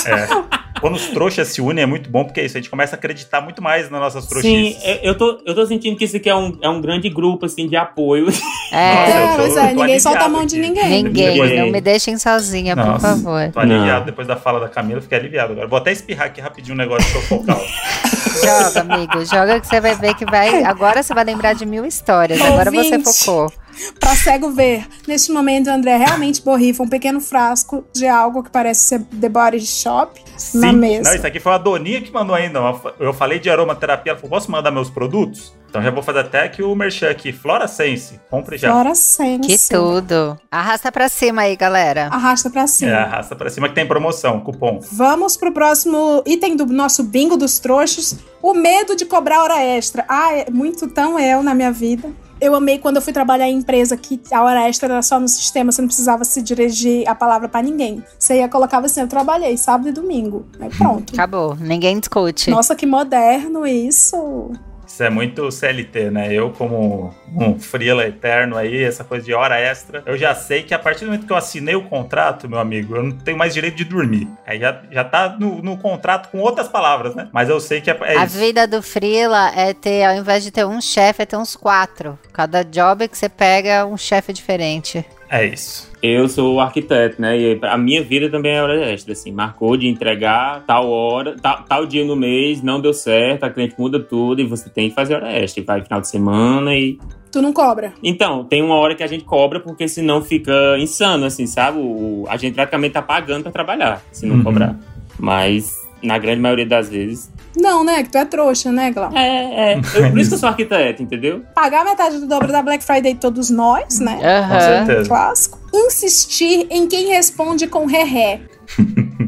É. 0.05 0.58
Quando 0.79 0.95
os 0.95 1.07
trouxas 1.07 1.47
se 1.49 1.61
unem 1.61 1.83
é 1.83 1.85
muito 1.85 2.09
bom, 2.09 2.23
porque 2.23 2.39
é 2.39 2.45
isso, 2.45 2.57
a 2.57 2.61
gente 2.61 2.69
começa 2.69 2.95
a 2.95 2.97
acreditar 2.97 3.41
muito 3.41 3.61
mais 3.61 3.89
nas 3.89 3.99
nossas 3.99 4.23
Sim, 4.23 4.29
trouxices. 4.29 4.83
eu- 4.85 4.95
eu 5.03 5.17
tô, 5.17 5.41
eu 5.45 5.53
tô 5.55 5.65
sentindo 5.65 5.97
que 5.97 6.05
isso 6.05 6.15
aqui 6.15 6.29
é 6.29 6.35
um, 6.35 6.57
é 6.61 6.69
um 6.69 6.79
grande 6.79 7.09
grupo, 7.09 7.45
assim, 7.45 7.67
de 7.67 7.75
apoio. 7.75 8.27
É, 8.71 8.93
Nossa, 8.95 9.11
eu 9.11 9.17
É, 9.17 9.27
tô- 9.31 9.35
pois 9.37 9.55
eu 9.55 9.61
é, 9.63 9.73
ninguém 9.73 9.99
solta 9.99 10.23
a 10.25 10.29
mão 10.29 10.45
de 10.45 10.57
ninguém. 10.57 11.03
ninguém. 11.03 11.33
Depois- 11.33 11.59
Não 11.59 11.69
me 11.69 11.81
deixem 11.81 12.17
sozinha, 12.17 12.75
por 12.77 12.85
Nossa. 12.85 13.07
favor. 13.09 13.51
Tô 13.51 13.59
aliviado 13.59 13.99
Não. 13.99 14.05
depois 14.05 14.27
da 14.27 14.35
fala 14.37 14.59
da 14.59 14.69
Camila, 14.69 15.01
fiquei 15.01 15.17
aliviado 15.17 15.51
agora. 15.51 15.67
Vou 15.67 15.77
até 15.79 15.91
espirrar 15.91 16.27
aqui 16.27 16.39
rapidinho 16.39 16.75
um 16.75 16.77
negócio 16.77 17.11
pro 17.11 17.21
focal. 17.23 17.61
Joga, 18.43 18.79
amigo. 18.81 19.25
Joga 19.25 19.59
que 19.59 19.67
você 19.67 19.81
vai 19.81 19.95
ver 19.95 20.13
que 20.15 20.25
vai. 20.25 20.63
Agora 20.63 21.03
você 21.03 21.13
vai 21.13 21.23
lembrar 21.25 21.53
de 21.53 21.65
mil 21.65 21.85
histórias. 21.85 22.39
Agora 22.41 22.71
você 22.71 22.95
Ouvinte. 22.95 23.03
focou. 23.25 23.51
Pra 23.99 24.15
cego 24.15 24.51
ver, 24.51 24.87
neste 25.07 25.31
momento 25.31 25.67
o 25.67 25.73
André 25.73 25.97
realmente 25.97 26.41
borrifa 26.41 26.83
um 26.83 26.87
pequeno 26.87 27.19
frasco 27.21 27.83
de 27.93 28.07
algo 28.07 28.43
que 28.43 28.49
parece 28.49 28.81
ser 28.81 29.03
The 29.19 29.29
Body 29.29 29.59
Shop 29.61 30.19
na 30.53 30.71
Sim. 30.71 30.75
mesa. 30.75 31.09
Não, 31.09 31.15
isso 31.15 31.27
aqui 31.27 31.39
foi 31.39 31.53
a 31.53 31.57
Doninha 31.57 32.01
que 32.01 32.11
mandou 32.11 32.35
ainda. 32.35 32.59
Eu 32.99 33.13
falei 33.13 33.39
de 33.39 33.49
aromaterapia, 33.49 34.11
ela 34.11 34.19
falou, 34.19 34.31
posso 34.37 34.51
mandar 34.51 34.71
meus 34.71 34.89
produtos? 34.89 35.53
Então 35.69 35.83
já 35.83 35.91
vou 35.91 36.01
fazer 36.01 36.19
até 36.19 36.49
que 36.49 36.63
o 36.63 36.73
merchan 36.73 37.11
aqui, 37.11 37.31
Flora 37.31 37.67
Sense. 37.67 38.19
Compre 38.29 38.57
já. 38.57 38.73
Fora 38.73 38.95
sense. 38.95 39.47
Que 39.47 39.57
tudo. 39.75 40.35
Arrasta 40.51 40.91
pra 40.91 41.07
cima 41.07 41.43
aí, 41.43 41.55
galera. 41.55 42.07
Arrasta 42.07 42.49
pra 42.49 42.65
cima. 42.65 42.91
É, 42.91 42.95
arrasta 42.95 43.35
pra 43.35 43.51
cima 43.51 43.69
que 43.69 43.75
tem 43.75 43.85
promoção, 43.85 44.39
cupom. 44.39 44.79
Vamos 44.91 45.37
pro 45.37 45.51
próximo 45.51 46.23
item 46.25 46.55
do 46.55 46.65
nosso 46.65 47.03
bingo 47.03 47.37
dos 47.37 47.59
trouxas. 47.59 48.17
O 48.41 48.55
medo 48.55 48.95
de 48.95 49.05
cobrar 49.05 49.43
hora 49.43 49.61
extra. 49.61 50.03
Ah, 50.09 50.33
é 50.33 50.49
muito 50.49 50.87
tão 50.87 51.19
eu 51.19 51.43
na 51.43 51.53
minha 51.53 51.71
vida. 51.71 52.09
Eu 52.41 52.55
amei 52.55 52.79
quando 52.79 52.97
eu 52.97 53.01
fui 53.01 53.11
trabalhar 53.11 53.47
em 53.47 53.57
empresa 53.57 53.97
que 53.97 54.19
a 54.31 54.43
hora 54.43 54.67
extra 54.67 54.93
era 54.93 55.01
só 55.01 55.19
no 55.19 55.27
sistema, 55.27 55.71
você 55.71 55.81
não 55.81 55.87
precisava 55.87 56.23
se 56.23 56.41
dirigir 56.41 57.07
a 57.07 57.13
palavra 57.13 57.49
pra 57.49 57.61
ninguém. 57.61 58.03
Você 58.17 58.37
ia 58.37 58.47
colocava 58.47 58.85
assim, 58.85 59.01
eu 59.01 59.07
trabalhei 59.07 59.57
sábado 59.57 59.89
e 59.89 59.91
domingo. 59.91 60.45
Aí 60.59 60.69
pronto. 60.69 61.13
Acabou. 61.13 61.55
Ninguém 61.55 61.99
discute. 61.99 62.49
Nossa, 62.49 62.75
que 62.75 62.85
moderno 62.85 63.67
isso. 63.67 64.51
Isso 64.89 65.03
é 65.03 65.09
muito 65.09 65.51
CLT, 65.51 66.09
né? 66.09 66.33
Eu, 66.33 66.49
como 66.49 67.13
um 67.33 67.59
freela 67.59 68.05
eterno 68.07 68.57
aí, 68.57 68.83
essa 68.83 69.03
coisa 69.03 69.23
de 69.23 69.33
hora 69.33 69.57
extra, 69.59 70.01
eu 70.05 70.17
já 70.17 70.33
sei 70.33 70.63
que 70.63 70.73
a 70.73 70.79
partir 70.79 71.01
do 71.01 71.11
momento 71.11 71.27
que 71.27 71.31
eu 71.31 71.37
assinei 71.37 71.75
o 71.75 71.83
contrato, 71.83 72.49
meu 72.49 72.57
amigo, 72.57 72.95
eu 72.95 73.03
não 73.03 73.11
tenho 73.11 73.37
mais 73.37 73.53
direito 73.53 73.75
de 73.75 73.85
dormir. 73.85 74.27
Aí 74.47 74.59
já, 74.59 74.81
já 74.91 75.03
tá 75.03 75.37
no, 75.39 75.61
no 75.61 75.77
contrato 75.77 76.29
com 76.29 76.39
outras 76.39 76.67
palavras, 76.67 77.13
né? 77.13 77.29
Mas 77.31 77.49
eu 77.49 77.59
sei 77.59 77.81
que 77.81 77.91
é, 77.91 77.97
é 78.01 78.17
a 78.17 78.25
isso. 78.25 78.37
vida 78.37 78.67
do 78.67 78.81
Freela 78.81 79.51
é 79.55 79.73
ter, 79.73 80.03
ao 80.05 80.15
invés 80.15 80.43
de 80.43 80.49
ter 80.49 80.65
um 80.65 80.81
chefe, 80.81 81.21
é 81.21 81.25
ter 81.25 81.37
uns 81.37 81.55
quatro. 81.55 82.17
Cada 82.33 82.63
job 82.63 83.07
que 83.07 83.17
você 83.17 83.29
pega, 83.29 83.85
um 83.85 83.95
chefe 83.95 84.33
diferente. 84.33 85.05
É 85.29 85.45
isso. 85.45 85.87
Eu 86.01 86.27
sou 86.27 86.59
arquiteto, 86.59 87.21
né? 87.21 87.37
E 87.37 87.59
a 87.61 87.77
minha 87.77 88.01
vida 88.01 88.29
também 88.29 88.53
é 88.53 88.63
hora 88.63 88.89
extra, 88.91 89.13
assim. 89.13 89.31
Marcou 89.31 89.75
de 89.77 89.87
entregar 89.87 90.63
tal 90.65 90.89
hora, 90.89 91.35
tal, 91.41 91.63
tal 91.63 91.85
dia 91.85 92.03
no 92.05 92.15
mês, 92.15 92.63
não 92.63 92.79
deu 92.81 92.93
certo, 92.93 93.43
a 93.43 93.49
cliente 93.49 93.75
muda 93.77 93.99
tudo 93.99 94.41
e 94.41 94.45
você 94.45 94.69
tem 94.69 94.89
que 94.89 94.95
fazer 94.95 95.15
hora 95.15 95.31
extra. 95.31 95.61
E 95.61 95.65
vai 95.65 95.81
final 95.83 96.01
de 96.01 96.07
semana 96.07 96.73
e. 96.75 96.97
Tu 97.31 97.41
não 97.43 97.53
cobra. 97.53 97.93
Então, 98.01 98.43
tem 98.43 98.63
uma 98.63 98.75
hora 98.75 98.95
que 98.95 99.03
a 99.03 99.07
gente 99.07 99.23
cobra 99.23 99.59
porque 99.59 99.87
senão 99.87 100.21
fica 100.21 100.51
insano, 100.79 101.25
assim, 101.25 101.45
sabe? 101.45 101.77
O, 101.77 102.25
a 102.27 102.35
gente 102.37 102.55
praticamente 102.55 102.93
tá 102.93 103.01
pagando 103.03 103.43
pra 103.43 103.51
trabalhar, 103.51 104.01
se 104.11 104.25
não 104.25 104.37
Uhum. 104.37 104.43
cobrar. 104.43 104.75
Mas, 105.19 105.75
na 106.01 106.17
grande 106.17 106.41
maioria 106.41 106.65
das 106.65 106.89
vezes. 106.89 107.29
Não, 107.55 107.83
né? 107.83 108.03
Que 108.03 108.09
tu 108.09 108.17
é 108.17 108.25
trouxa, 108.25 108.71
né, 108.71 108.91
Glau? 108.91 109.11
É, 109.15 109.73
é. 109.73 109.77
Eu, 109.95 110.09
por 110.11 110.19
isso 110.19 110.29
que 110.29 110.35
eu 110.35 110.39
sou 110.39 110.49
arquiteto, 110.49 111.03
entendeu? 111.03 111.43
Pagar 111.53 111.83
metade 111.83 112.17
do 112.19 112.27
dobro 112.27 112.51
da 112.51 112.61
Black 112.61 112.83
Friday 112.83 113.15
todos 113.15 113.49
nós, 113.49 113.99
né? 113.99 114.17
Com 114.17 114.25
Aham. 114.25 114.61
certeza. 114.61 115.09
Clássico. 115.09 115.59
Insistir 115.73 116.67
em 116.69 116.87
quem 116.87 117.07
responde 117.07 117.67
com 117.67 117.85
ré-ré. 117.85 118.41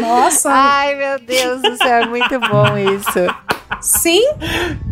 Nossa, 0.00 0.50
Ai, 0.50 0.96
meu 0.96 1.18
Deus 1.20 1.62
do 1.62 1.76
céu, 1.76 2.02
é 2.02 2.06
muito 2.06 2.38
bom 2.40 2.76
isso. 2.76 3.20
Sim? 3.80 4.22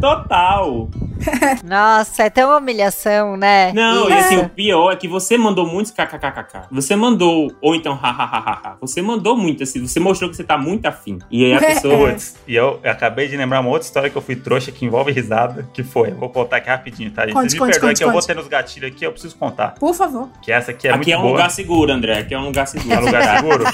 Total! 0.00 0.88
Nossa, 1.64 2.24
é 2.24 2.30
tão 2.30 2.56
humilhação, 2.56 3.36
né? 3.36 3.72
Não, 3.72 4.08
e 4.08 4.12
assim, 4.12 4.38
o 4.38 4.48
pior 4.48 4.90
é 4.92 4.96
que 4.96 5.06
você 5.06 5.38
mandou 5.38 5.66
muitos 5.66 5.92
kkkk. 5.92 6.66
Você 6.70 6.96
mandou, 6.96 7.52
ou 7.60 7.74
então 7.74 7.94
hahaha. 7.94 8.76
Você 8.80 9.00
mandou 9.00 9.36
muito, 9.36 9.62
assim, 9.62 9.86
você 9.86 10.00
mostrou 10.00 10.28
que 10.28 10.36
você 10.36 10.42
tá 10.42 10.58
muito 10.58 10.86
afim. 10.86 11.18
E 11.30 11.44
aí 11.44 11.54
a 11.54 11.60
pessoa. 11.60 12.10
Putz, 12.10 12.36
e 12.46 12.56
eu 12.56 12.80
acabei 12.84 13.28
de 13.28 13.36
lembrar 13.36 13.60
uma 13.60 13.70
outra 13.70 13.86
história 13.86 14.10
que 14.10 14.16
eu 14.16 14.22
fui 14.22 14.34
trouxa 14.34 14.72
que 14.72 14.84
envolve 14.84 15.12
risada, 15.12 15.68
que 15.72 15.84
foi, 15.84 16.10
eu 16.10 16.16
vou 16.16 16.28
contar 16.28 16.56
aqui 16.56 16.68
rapidinho, 16.68 17.10
tá, 17.12 17.22
gente? 17.22 17.34
Conte, 17.34 17.50
Vocês 17.50 17.54
me 17.54 17.58
conte, 17.60 17.72
perdoem 17.72 17.90
conte, 17.90 17.98
que 17.98 18.04
eu 18.04 18.12
vou 18.12 18.22
ter 18.22 18.34
nos 18.34 18.48
gatilhos 18.48 18.90
aqui, 18.90 19.06
eu 19.06 19.12
preciso 19.12 19.36
contar. 19.36 19.74
Por 19.78 19.94
favor. 19.94 20.28
Que 20.42 20.50
essa 20.50 20.72
aqui 20.72 20.88
é 20.88 20.90
aqui 20.90 20.96
muito 20.96 21.12
é 21.12 21.18
um 21.18 21.22
boa. 21.22 21.32
lugar 21.32 21.50
seguro, 21.50 21.92
André. 21.92 22.18
Aqui 22.18 22.34
é 22.34 22.38
um 22.38 22.46
lugar 22.46 22.66
seguro. 22.66 22.92
É 22.92 22.98
um 22.98 23.04
lugar 23.04 23.36
seguro? 23.38 23.64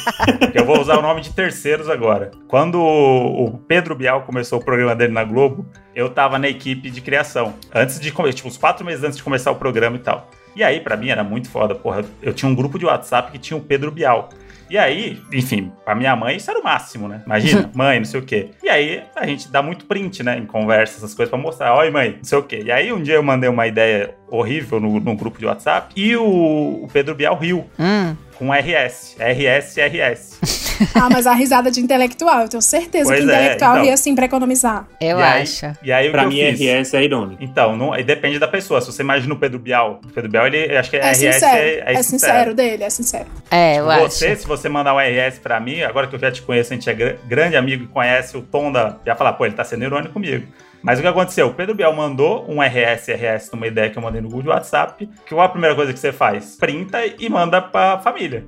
eu 0.55 0.65
vou 0.67 0.81
usar 0.81 0.99
o 0.99 1.03
nome 1.03 1.23
de 1.23 1.31
terceiros 1.33 1.89
agora. 1.89 2.31
Quando 2.47 2.79
o 2.79 3.39
o 3.39 3.59
Pedro 3.59 3.95
Bial 3.95 4.23
começou 4.23 4.59
o 4.59 4.65
programa 4.65 4.95
dele 4.99 5.13
na 5.13 5.25
Globo, 5.25 5.67
eu 5.95 6.11
tava 6.11 6.39
na 6.39 6.49
equipe 6.49 6.91
de 6.91 7.01
criação. 7.01 7.55
Antes 7.75 7.99
de 7.99 8.13
começar, 8.13 8.37
tipo, 8.37 8.49
uns 8.49 8.57
quatro 8.57 8.85
meses 8.85 9.03
antes 9.03 9.17
de 9.17 9.23
começar 9.23 9.51
o 9.51 9.57
programa 9.57 9.97
e 9.97 10.01
tal. 10.01 10.31
E 10.55 10.63
aí, 10.63 10.81
pra 10.81 10.97
mim, 10.97 11.09
era 11.09 11.23
muito 11.23 11.49
foda, 11.49 11.75
porra. 11.75 12.05
Eu 12.21 12.33
tinha 12.33 12.51
um 12.51 12.55
grupo 12.55 12.79
de 12.79 12.85
WhatsApp 12.85 13.31
que 13.31 13.39
tinha 13.39 13.57
o 13.57 13.61
Pedro 13.61 13.91
Bial. 13.91 14.29
E 14.71 14.77
aí, 14.77 15.19
enfim, 15.33 15.73
pra 15.83 15.95
minha 15.95 16.15
mãe 16.15 16.37
isso 16.37 16.51
era 16.51 16.61
o 16.61 16.63
máximo, 16.65 17.09
né? 17.09 17.23
Imagina, 17.25 17.71
mãe, 17.75 17.99
não 17.99 18.05
sei 18.05 18.21
o 18.21 18.23
quê. 18.23 18.51
E 18.63 18.69
aí, 18.69 19.03
a 19.17 19.27
gente 19.27 19.51
dá 19.51 19.63
muito 19.63 19.87
print, 19.87 20.23
né? 20.23 20.37
Em 20.37 20.45
conversa, 20.45 20.99
essas 20.99 21.15
coisas 21.15 21.31
pra 21.31 21.39
mostrar. 21.39 21.75
Oi, 21.77 21.91
mãe, 21.91 22.17
não 22.19 22.25
sei 22.25 22.39
o 22.39 22.43
quê. 22.43 22.63
E 22.67 22.71
aí, 22.71 22.93
um 22.93 23.03
dia 23.03 23.15
eu 23.15 23.23
mandei 23.23 23.49
uma 23.49 23.67
ideia 23.67 24.15
horrível 24.29 24.79
no, 24.79 25.01
no 25.01 25.17
grupo 25.17 25.39
de 25.39 25.47
WhatsApp 25.47 25.93
e 25.97 26.15
o, 26.17 26.85
o 26.85 26.89
Pedro 26.93 27.15
Bial 27.15 27.37
riu 27.39 27.65
Hum, 27.79 28.15
com 28.39 28.53
RS. 28.53 29.17
RS, 29.19 29.77
RS. 29.79 30.39
Ah, 30.95 31.09
mas 31.11 31.27
a 31.27 31.33
risada 31.35 31.73
de 31.73 31.81
intelectual, 31.81 32.43
eu 32.43 32.49
tenho 32.49 32.63
certeza 32.63 33.07
Pois 33.07 33.19
que 33.25 33.29
é, 33.29 33.35
intelectual 33.35 33.73
então. 33.73 33.83
ria 33.85 33.95
assim 33.95 34.15
pra 34.15 34.27
economizar. 34.27 34.87
eu 35.01 35.19
e 35.19 35.23
aí, 35.23 35.43
acho. 35.43 35.67
E 35.83 35.93
aí, 35.93 36.09
Pra 36.09 36.25
mim? 36.25 36.41
RS 36.41 36.95
é 36.95 37.03
irônico. 37.03 37.43
Então, 37.43 37.77
não, 37.77 37.93
aí 37.93 38.05
depende 38.05 38.39
da 38.39 38.47
pessoa. 38.47 38.81
Se 38.81 38.87
você 38.93 39.03
imagina 39.03 39.35
o 39.35 39.37
Pedro 39.37 39.59
Bial, 39.59 40.01
o 40.05 40.13
Pedro 40.13 40.31
Bial, 40.31 40.47
ele 40.47 40.77
acho 40.77 40.89
que 40.89 40.97
é, 40.97 41.01
É, 41.01 41.11
RS 41.11 41.19
sincero. 41.19 41.57
é, 41.57 41.79
É, 41.85 41.93
é 41.95 42.03
sincero 42.05 42.55
dele, 42.55 42.85
é 42.85 42.91
sincero. 42.91 43.27
É, 43.51 43.81
eu 43.81 43.87
Você, 43.87 44.29
acho. 44.29 44.43
se 44.43 44.47
você 44.47 44.69
mandar 44.69 44.95
um 44.95 44.99
RS 45.01 45.41
pra 45.41 45.59
mim, 45.59 45.83
agora 45.83 46.07
que 46.07 46.15
eu 46.15 46.21
já 46.21 46.31
te 46.31 46.43
conheço, 46.43 46.73
a 46.73 46.77
gente 46.77 46.89
é 46.89 46.95
gr- 46.95 47.17
grande 47.27 47.57
amigo 47.57 47.83
e 47.83 47.87
conhece 47.89 48.37
o 48.37 48.43
tom 48.43 48.71
da. 48.71 48.99
Já 49.05 49.17
falar, 49.17 49.33
pô, 49.33 49.47
ele 49.47 49.57
tá 49.57 49.65
sendo 49.65 49.83
irônico 49.83 50.13
comigo. 50.13 50.47
Mas 50.83 50.99
o 50.99 51.03
que 51.03 51.09
aconteceu? 51.09 51.49
O 51.49 51.55
Pedro 51.55 51.75
Bial 51.75 51.95
mandou 51.95 52.45
um 52.49 52.63
RS, 52.63 53.09
RS 53.09 53.51
numa 53.53 53.67
ideia 53.67 53.91
que 53.91 53.99
eu 53.99 54.03
mandei 54.03 54.21
no 54.21 54.29
Google 54.29 54.53
WhatsApp. 54.53 55.09
Que 55.27 55.35
qual 55.35 55.47
a 55.47 55.49
primeira 55.49 55.75
coisa 55.75 55.93
que 55.93 55.99
você 55.99 56.13
faz? 56.13 56.57
Printa 56.57 56.99
e 57.19 57.29
manda 57.29 57.61
pra 57.61 57.99
família. 57.99 58.45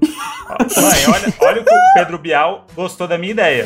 Ó, 0.49 0.81
Mãe, 0.81 1.01
olha, 1.09 1.35
olha 1.41 1.63
o 1.63 1.65
que 1.65 1.75
o 1.75 1.93
Pedro 1.95 2.19
Bial 2.19 2.67
gostou 2.75 3.07
da 3.09 3.19
minha 3.19 3.33
ideia. 3.33 3.65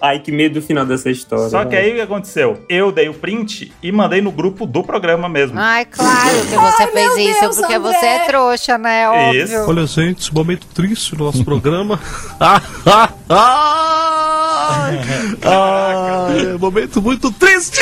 Ai, 0.00 0.18
que 0.18 0.30
medo 0.32 0.60
do 0.60 0.62
final 0.62 0.84
dessa 0.84 1.10
história. 1.10 1.48
Só 1.48 1.64
que 1.64 1.76
aí 1.76 1.92
o 1.92 1.94
que 1.96 2.00
aconteceu? 2.00 2.64
Eu 2.68 2.90
dei 2.92 3.08
o 3.08 3.14
print 3.14 3.72
e 3.82 3.92
mandei 3.92 4.20
no 4.20 4.30
grupo 4.30 4.66
do 4.66 4.82
programa 4.82 5.28
mesmo. 5.28 5.58
Ai, 5.58 5.84
claro 5.84 6.40
que 6.40 6.56
você 6.56 6.82
Ai, 6.82 6.90
fez 6.92 7.16
isso, 7.16 7.40
Deus, 7.40 7.56
porque 7.56 7.74
André. 7.74 7.92
você 7.92 8.06
é 8.06 8.18
trouxa, 8.26 8.78
né? 8.78 9.08
Óbvio. 9.08 9.44
Isso. 9.44 9.70
Olha, 9.70 9.86
gente, 9.86 10.34
momento 10.34 10.66
triste 10.74 11.14
do 11.14 11.24
nosso 11.24 11.44
programa. 11.44 12.00
ah, 12.40 12.60
ah, 12.86 13.08
ah, 13.28 14.35
ah, 15.44 16.28
é 16.54 16.58
momento 16.58 17.00
muito 17.02 17.32
triste! 17.32 17.80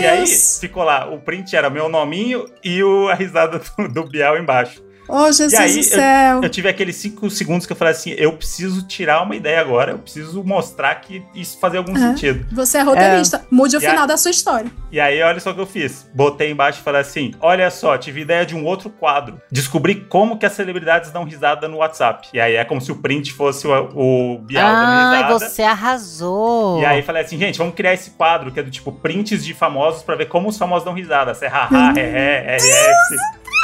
E 0.00 0.06
aí 0.06 0.26
ficou 0.26 0.82
lá, 0.82 1.06
o 1.06 1.18
print 1.18 1.54
era 1.54 1.68
meu 1.68 1.88
nominho 1.88 2.46
e 2.64 2.82
o, 2.82 3.08
a 3.08 3.14
risada 3.14 3.60
do, 3.60 3.88
do 3.88 4.04
Bial 4.04 4.38
embaixo. 4.38 4.82
Oh, 5.12 5.26
Jesus 5.26 5.52
E 5.52 5.56
aí, 5.56 5.74
do 5.76 5.82
céu. 5.82 6.40
Eu 6.42 6.48
tive 6.48 6.68
aqueles 6.68 6.96
cinco 6.96 7.28
segundos 7.30 7.66
que 7.66 7.72
eu 7.72 7.76
falei 7.76 7.92
assim: 7.92 8.10
eu 8.16 8.32
preciso 8.32 8.86
tirar 8.86 9.22
uma 9.22 9.34
ideia 9.36 9.60
agora, 9.60 9.92
eu 9.92 9.98
preciso 9.98 10.42
mostrar 10.44 10.94
que 10.96 11.22
isso 11.34 11.58
fazia 11.58 11.78
algum 11.80 11.96
É. 11.96 11.98
sentido. 11.98 12.46
Você 12.54 12.78
é 12.78 12.82
roteirista. 12.82 13.44
Mude 13.50 13.76
o 13.76 13.80
E 13.82 13.86
a- 13.86 13.90
final 13.90 14.06
da 14.06 14.16
sua 14.16 14.30
história. 14.30 14.70
E 14.92 14.98
aí, 15.00 15.22
olha 15.22 15.38
só 15.40 15.50
o 15.50 15.54
que 15.54 15.60
eu 15.60 15.66
fiz. 15.66 16.08
Botei 16.14 16.50
embaixo 16.50 16.80
e 16.80 16.82
falei 16.82 17.00
assim: 17.00 17.32
olha 17.40 17.70
só, 17.70 17.96
tive 17.98 18.20
ideia 18.22 18.44
de 18.46 18.54
um 18.56 18.64
outro 18.64 18.90
quadro. 18.90 19.40
Descobri 19.50 19.94
como 19.96 20.36
que 20.38 20.46
as 20.46 20.52
celebridades 20.52 21.10
dão 21.10 21.24
risada 21.24 21.68
no 21.68 21.78
WhatsApp. 21.78 22.28
E 22.32 22.40
aí 22.40 22.54
é 22.56 22.64
como 22.64 22.80
se 22.80 22.90
o 22.92 22.96
print 22.96 23.32
fosse 23.32 23.66
o, 23.66 24.34
o 24.34 24.38
Bial 24.38 24.66
Ai, 24.66 24.86
dando 24.86 25.14
risada. 25.32 25.38
você 25.38 25.62
arrasou. 25.62 26.80
E 26.80 26.84
aí 26.86 27.02
falei 27.02 27.22
assim, 27.22 27.38
gente, 27.38 27.58
vamos 27.58 27.74
criar 27.74 27.94
esse 27.94 28.10
quadro 28.10 28.50
que 28.50 28.60
é 28.60 28.62
do 28.62 28.70
tipo 28.70 28.90
prints 28.92 29.44
de 29.44 29.54
famosos 29.54 30.02
pra 30.02 30.14
ver 30.14 30.26
como 30.26 30.48
os 30.48 30.58
famosos 30.58 30.84
dão 30.84 30.92
risada. 30.94 31.34
Se 31.34 31.44
é 31.44 31.48
haha, 31.48 31.92
é, 31.96 32.00
é, 32.00 32.56
RS, 32.56 33.16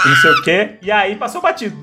e 0.04 0.08
não 0.08 0.16
sei 0.16 0.30
o 0.30 0.42
quê. 0.42 0.78
E 0.82 0.90
aí 0.92 1.16
passou 1.16 1.40
batido. 1.40 1.76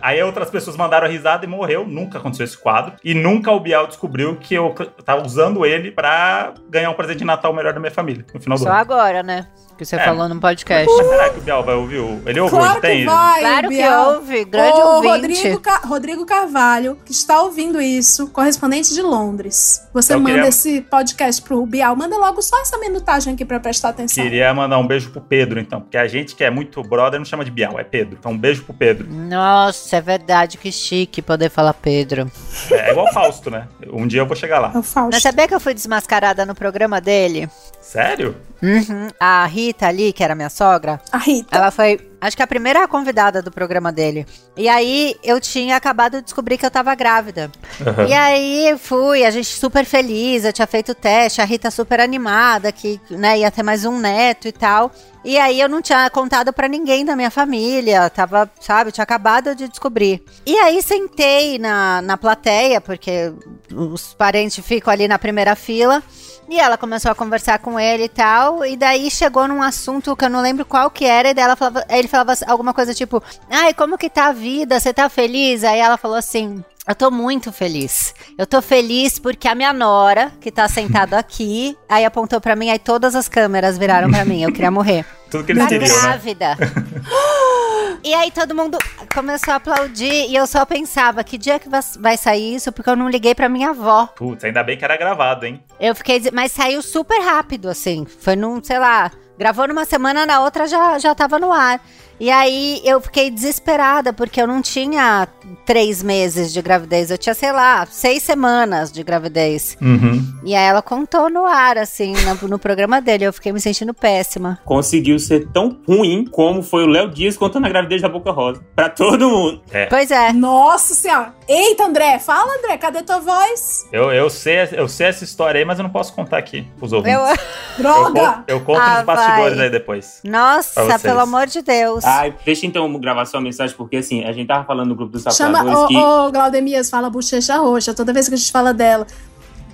Aí 0.00 0.22
outras 0.22 0.50
pessoas 0.50 0.76
mandaram 0.76 1.06
a 1.06 1.10
risada 1.10 1.44
e 1.44 1.48
morreu. 1.48 1.86
Nunca 1.86 2.18
aconteceu 2.18 2.44
esse 2.44 2.56
quadro. 2.56 2.92
E 3.04 3.14
nunca 3.14 3.50
o 3.52 3.60
Bial 3.60 3.86
descobriu 3.86 4.36
que 4.36 4.54
eu 4.54 4.74
tava 5.04 5.24
usando 5.24 5.64
ele 5.66 5.90
pra 5.90 6.54
ganhar 6.68 6.90
um 6.90 6.94
presente 6.94 7.18
de 7.18 7.24
Natal 7.24 7.52
melhor 7.52 7.72
da 7.72 7.80
minha 7.80 7.92
família. 7.92 8.24
No 8.32 8.40
final 8.40 8.58
do 8.58 8.64
Só 8.64 8.70
ano. 8.70 8.78
agora, 8.78 9.22
né? 9.22 9.46
Que 9.78 9.84
você 9.86 9.94
É. 9.94 10.04
falou 10.04 10.28
no 10.28 10.40
podcast. 10.40 10.92
Mas 10.92 11.06
será 11.06 11.30
que 11.30 11.38
o 11.38 11.40
Bial 11.42 11.62
vai 11.64 11.74
ouvir? 11.76 11.98
o- 12.00 12.20
Ele 12.26 12.40
ouve 12.40 12.50
Claro 12.50 12.70
hoje? 12.72 12.80
Tem? 12.80 12.98
que 12.98 13.04
vai, 13.06 13.40
Claro 13.40 13.68
que 13.68 13.76
Biel. 13.76 14.00
ouve, 14.02 14.44
grande 14.44 14.78
Ô, 14.80 14.86
ouvinte. 14.96 15.08
Rodrigo, 15.12 15.60
Ca- 15.60 15.80
Rodrigo 15.84 16.26
Carvalho, 16.26 16.98
que 17.04 17.12
está 17.12 17.40
ouvindo 17.42 17.80
isso, 17.80 18.26
correspondente 18.30 18.92
de 18.92 19.00
Londres. 19.00 19.86
Você 19.94 20.14
Eu 20.14 20.18
manda 20.18 20.34
queria- 20.34 20.48
esse 20.48 20.80
podcast 20.80 21.40
pro 21.42 21.64
Bial. 21.64 21.94
Manda 21.94 22.16
logo 22.16 22.42
só 22.42 22.60
essa 22.60 22.76
minutagem 22.78 23.34
aqui 23.34 23.44
pra 23.44 23.60
prestar 23.60 23.90
atenção. 23.90 24.24
Queria 24.24 24.52
mandar 24.52 24.78
um 24.78 24.86
beijo 24.86 25.10
pro 25.10 25.20
Pedro, 25.20 25.60
então. 25.60 25.80
Porque 25.80 25.96
a 25.96 26.08
gente 26.08 26.34
que 26.34 26.42
é 26.42 26.50
muito 26.50 26.82
brother 26.82 27.20
não 27.20 27.24
chama 27.24 27.44
de 27.44 27.50
Bial, 27.52 27.78
é 27.78 27.84
Pedro. 27.84 28.16
Então 28.18 28.32
um 28.32 28.38
beijo 28.38 28.64
pro 28.64 28.74
Pedro. 28.74 29.06
Nossa, 29.08 29.94
é 29.96 30.00
verdade, 30.00 30.58
que 30.58 30.72
chique 30.72 31.22
poder 31.22 31.50
falar 31.50 31.72
Pedro. 31.74 32.28
É 32.72 32.90
igual 32.90 33.12
Fausto, 33.12 33.48
né? 33.48 33.68
Um 33.92 34.08
dia 34.08 34.22
eu 34.22 34.26
vou 34.26 34.34
chegar 34.36 34.58
lá. 34.58 34.72
É 34.74 34.78
o 34.78 34.82
Fausto. 34.82 35.12
Mas 35.12 35.22
sabia 35.22 35.46
que 35.46 35.54
eu 35.54 35.60
fui 35.60 35.72
desmascarada 35.72 36.44
no 36.44 36.54
programa 36.54 37.00
dele? 37.00 37.48
Sério? 37.80 38.36
Uhum. 38.60 39.06
A 39.20 39.46
Rita 39.68 39.86
ali, 39.86 40.12
que 40.12 40.24
era 40.24 40.34
minha 40.34 40.48
sogra, 40.48 41.00
A 41.12 41.18
Rita. 41.18 41.54
ela 41.56 41.70
foi, 41.70 42.00
acho 42.20 42.36
que 42.36 42.42
a 42.42 42.46
primeira 42.46 42.88
convidada 42.88 43.42
do 43.42 43.50
programa 43.50 43.92
dele. 43.92 44.26
E 44.56 44.68
aí 44.68 45.14
eu 45.22 45.38
tinha 45.40 45.76
acabado 45.76 46.16
de 46.18 46.22
descobrir 46.22 46.56
que 46.56 46.64
eu 46.64 46.70
tava 46.70 46.94
grávida. 46.94 47.50
Aham. 47.86 48.06
E 48.06 48.14
aí 48.14 48.78
fui, 48.78 49.24
a 49.24 49.30
gente 49.30 49.48
super 49.48 49.84
feliz, 49.84 50.44
eu 50.44 50.52
tinha 50.52 50.66
feito 50.66 50.92
o 50.92 50.94
teste, 50.94 51.40
a 51.40 51.44
Rita 51.44 51.70
super 51.70 52.00
animada, 52.00 52.72
que 52.72 52.98
né, 53.10 53.38
ia 53.40 53.50
ter 53.50 53.62
mais 53.62 53.84
um 53.84 53.98
neto 53.98 54.48
e 54.48 54.52
tal. 54.52 54.90
E 55.24 55.36
aí 55.36 55.60
eu 55.60 55.68
não 55.68 55.82
tinha 55.82 56.08
contado 56.08 56.52
pra 56.52 56.66
ninguém 56.68 57.04
da 57.04 57.14
minha 57.14 57.30
família, 57.30 58.08
tava, 58.08 58.50
sabe, 58.60 58.90
tinha 58.92 59.02
acabado 59.02 59.54
de 59.54 59.68
descobrir. 59.68 60.22
E 60.46 60.56
aí 60.56 60.80
sentei 60.82 61.58
na, 61.58 62.00
na 62.00 62.16
plateia, 62.16 62.80
porque 62.80 63.32
os 63.74 64.14
parentes 64.14 64.64
ficam 64.64 64.90
ali 64.92 65.06
na 65.06 65.18
primeira 65.18 65.54
fila. 65.54 66.02
E 66.48 66.58
ela 66.58 66.78
começou 66.78 67.10
a 67.10 67.14
conversar 67.14 67.58
com 67.58 67.78
ele 67.78 68.04
e 68.04 68.08
tal, 68.08 68.64
e 68.64 68.74
daí 68.74 69.10
chegou 69.10 69.46
num 69.46 69.62
assunto 69.62 70.16
que 70.16 70.24
eu 70.24 70.30
não 70.30 70.40
lembro 70.40 70.64
qual 70.64 70.90
que 70.90 71.04
era, 71.04 71.28
e 71.28 71.34
daí 71.34 71.54
falava, 71.56 71.84
ele 71.90 72.08
falava 72.08 72.32
alguma 72.46 72.72
coisa 72.72 72.94
tipo, 72.94 73.22
ai, 73.50 73.74
como 73.74 73.98
que 73.98 74.08
tá 74.08 74.28
a 74.28 74.32
vida? 74.32 74.80
Você 74.80 74.94
tá 74.94 75.10
feliz? 75.10 75.62
Aí 75.62 75.78
ela 75.78 75.98
falou 75.98 76.16
assim, 76.16 76.64
eu 76.88 76.94
tô 76.94 77.10
muito 77.10 77.52
feliz. 77.52 78.14
Eu 78.36 78.46
tô 78.46 78.60
feliz 78.62 79.18
porque 79.18 79.46
a 79.46 79.54
minha 79.54 79.72
nora, 79.72 80.32
que 80.40 80.50
tá 80.50 80.66
sentada 80.68 81.18
aqui, 81.20 81.76
aí 81.88 82.04
apontou 82.04 82.40
pra 82.40 82.56
mim, 82.56 82.70
aí 82.70 82.78
todas 82.78 83.14
as 83.14 83.28
câmeras 83.28 83.76
viraram 83.78 84.10
pra 84.10 84.24
mim, 84.24 84.42
eu 84.42 84.50
queria 84.52 84.70
morrer. 84.70 85.04
Tudo 85.30 85.44
que 85.44 85.52
eles 85.52 85.62
Tá 85.62 85.68
queriam, 85.68 85.94
né? 85.94 86.02
grávida. 86.02 86.56
E 88.04 88.14
aí 88.14 88.30
todo 88.30 88.54
mundo 88.54 88.78
começou 89.12 89.52
a 89.52 89.56
aplaudir 89.56 90.30
e 90.30 90.36
eu 90.36 90.46
só 90.46 90.64
pensava, 90.64 91.24
que 91.24 91.36
dia 91.36 91.58
que 91.58 91.68
vai- 91.68 92.16
sair 92.16 92.54
isso? 92.54 92.70
Porque 92.70 92.88
eu 92.88 92.94
não 92.96 93.08
liguei 93.08 93.34
pra 93.34 93.48
minha 93.48 93.70
avó. 93.70 94.06
Putz, 94.06 94.44
ainda 94.44 94.62
bem 94.62 94.78
que 94.78 94.84
era 94.84 94.96
gravado, 94.96 95.44
hein? 95.44 95.60
Eu 95.80 95.94
fiquei, 95.96 96.22
mas 96.32 96.52
saiu 96.52 96.80
super 96.80 97.20
rápido, 97.20 97.68
assim. 97.68 98.06
Foi 98.20 98.36
num, 98.36 98.62
sei 98.62 98.78
lá, 98.78 99.10
gravou 99.36 99.66
numa 99.66 99.84
semana, 99.84 100.24
na 100.24 100.40
outra 100.42 100.66
já, 100.68 100.96
já 100.98 101.12
tava 101.14 101.38
no 101.40 101.52
ar. 101.52 101.80
E 102.20 102.30
aí 102.30 102.80
eu 102.84 103.00
fiquei 103.00 103.30
desesperada, 103.30 104.12
porque 104.12 104.40
eu 104.40 104.46
não 104.46 104.60
tinha 104.60 105.28
três 105.64 106.02
meses 106.02 106.52
de 106.52 106.60
gravidez, 106.60 107.10
eu 107.10 107.18
tinha, 107.18 107.34
sei 107.34 107.52
lá, 107.52 107.86
seis 107.90 108.22
semanas 108.22 108.90
de 108.90 109.02
gravidez. 109.02 109.76
Uhum. 109.80 110.26
E 110.44 110.54
aí 110.54 110.66
ela 110.66 110.82
contou 110.82 111.30
no 111.30 111.44
ar, 111.46 111.78
assim, 111.78 112.12
no, 112.24 112.48
no 112.48 112.58
programa 112.58 113.00
dele. 113.00 113.24
Eu 113.24 113.32
fiquei 113.32 113.52
me 113.52 113.60
sentindo 113.60 113.92
péssima. 113.94 114.58
Conseguiu 114.64 115.18
ser 115.18 115.46
tão 115.48 115.78
ruim 115.86 116.24
como 116.24 116.62
foi 116.62 116.84
o 116.84 116.88
Léo 116.88 117.10
Dias 117.10 117.36
contando 117.36 117.66
a 117.66 117.68
gravidez 117.68 118.02
da 118.02 118.08
Boca 118.08 118.30
Rosa. 118.32 118.62
Pra 118.74 118.88
todo 118.88 119.28
mundo. 119.28 119.62
Pois 119.88 120.10
é. 120.10 120.32
Nossa 120.32 120.94
senhora. 120.94 121.34
Eita, 121.48 121.84
André. 121.84 122.18
Fala, 122.18 122.52
André. 122.58 122.76
Cadê 122.78 123.02
tua 123.02 123.20
voz? 123.20 123.86
Eu, 123.92 124.12
eu, 124.12 124.28
sei, 124.28 124.56
eu 124.72 124.88
sei 124.88 125.06
essa 125.06 125.24
história 125.24 125.58
aí, 125.58 125.64
mas 125.64 125.78
eu 125.78 125.82
não 125.82 125.90
posso 125.90 126.12
contar 126.12 126.38
aqui 126.38 126.66
pros 126.78 126.92
ouvintes. 126.92 127.18
Eu, 127.18 127.26
Eu, 127.28 127.82
Droga. 127.84 128.20
conto, 128.20 128.44
eu 128.48 128.60
conto 128.60 128.80
Ah, 128.80 128.96
nos 128.96 129.04
bastidores 129.04 129.56
vai. 129.56 129.66
aí 129.66 129.70
depois. 129.70 130.20
Nossa, 130.24 130.98
pelo 130.98 131.20
amor 131.20 131.46
de 131.46 131.62
Deus. 131.62 132.04
Ai, 132.08 132.34
deixa 132.44 132.66
então 132.66 132.92
gravar 132.98 133.24
sua 133.26 133.40
mensagem, 133.40 133.76
porque 133.76 133.96
assim, 133.98 134.24
a 134.24 134.32
gente 134.32 134.46
tava 134.46 134.64
falando 134.64 134.88
no 134.88 134.94
grupo 134.94 135.12
dos 135.12 135.22
Chama, 135.22 135.58
sapadores 135.58 135.78
ô, 135.78 135.86
que. 135.88 135.96
ô, 135.96 136.30
Glaudemias, 136.32 136.88
fala 136.90 137.10
bochecha 137.10 137.56
roxa. 137.58 137.92
Toda 137.94 138.12
vez 138.12 138.28
que 138.28 138.34
a 138.34 138.38
gente 138.38 138.50
fala 138.52 138.72
dela. 138.74 139.06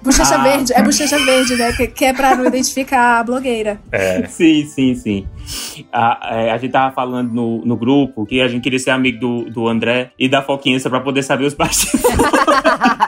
Bochecha 0.03 0.35
Ah. 0.35 0.43
verde. 0.43 0.73
É 0.75 0.83
bochecha 0.83 1.19
verde, 1.19 1.57
né? 1.57 1.73
Que, 1.73 1.87
que 1.87 2.05
é 2.05 2.13
pra 2.13 2.37
não 2.37 2.45
identificar 2.45 3.21
a 3.21 3.25
blogueira. 3.25 3.81
É. 3.91 4.27
Sim, 4.27 4.67
sim, 4.67 4.95
sim. 4.95 5.27
A, 5.91 6.29
é, 6.35 6.51
a 6.51 6.59
gente 6.59 6.73
tava 6.73 6.95
falando 6.95 7.33
no, 7.33 7.65
no 7.65 7.75
grupo 7.77 8.27
que 8.27 8.39
a 8.43 8.49
gente 8.49 8.63
queria 8.63 8.79
ser 8.79 8.91
amigo 8.91 9.19
do, 9.19 9.51
do 9.51 9.67
André 9.69 10.11
e 10.19 10.29
da 10.29 10.43
Foquinha 10.43 10.79
só 10.79 10.91
pra 10.91 11.01
poder 11.01 11.23
saber 11.23 11.47
os 11.47 11.55
bastidores. 11.55 12.05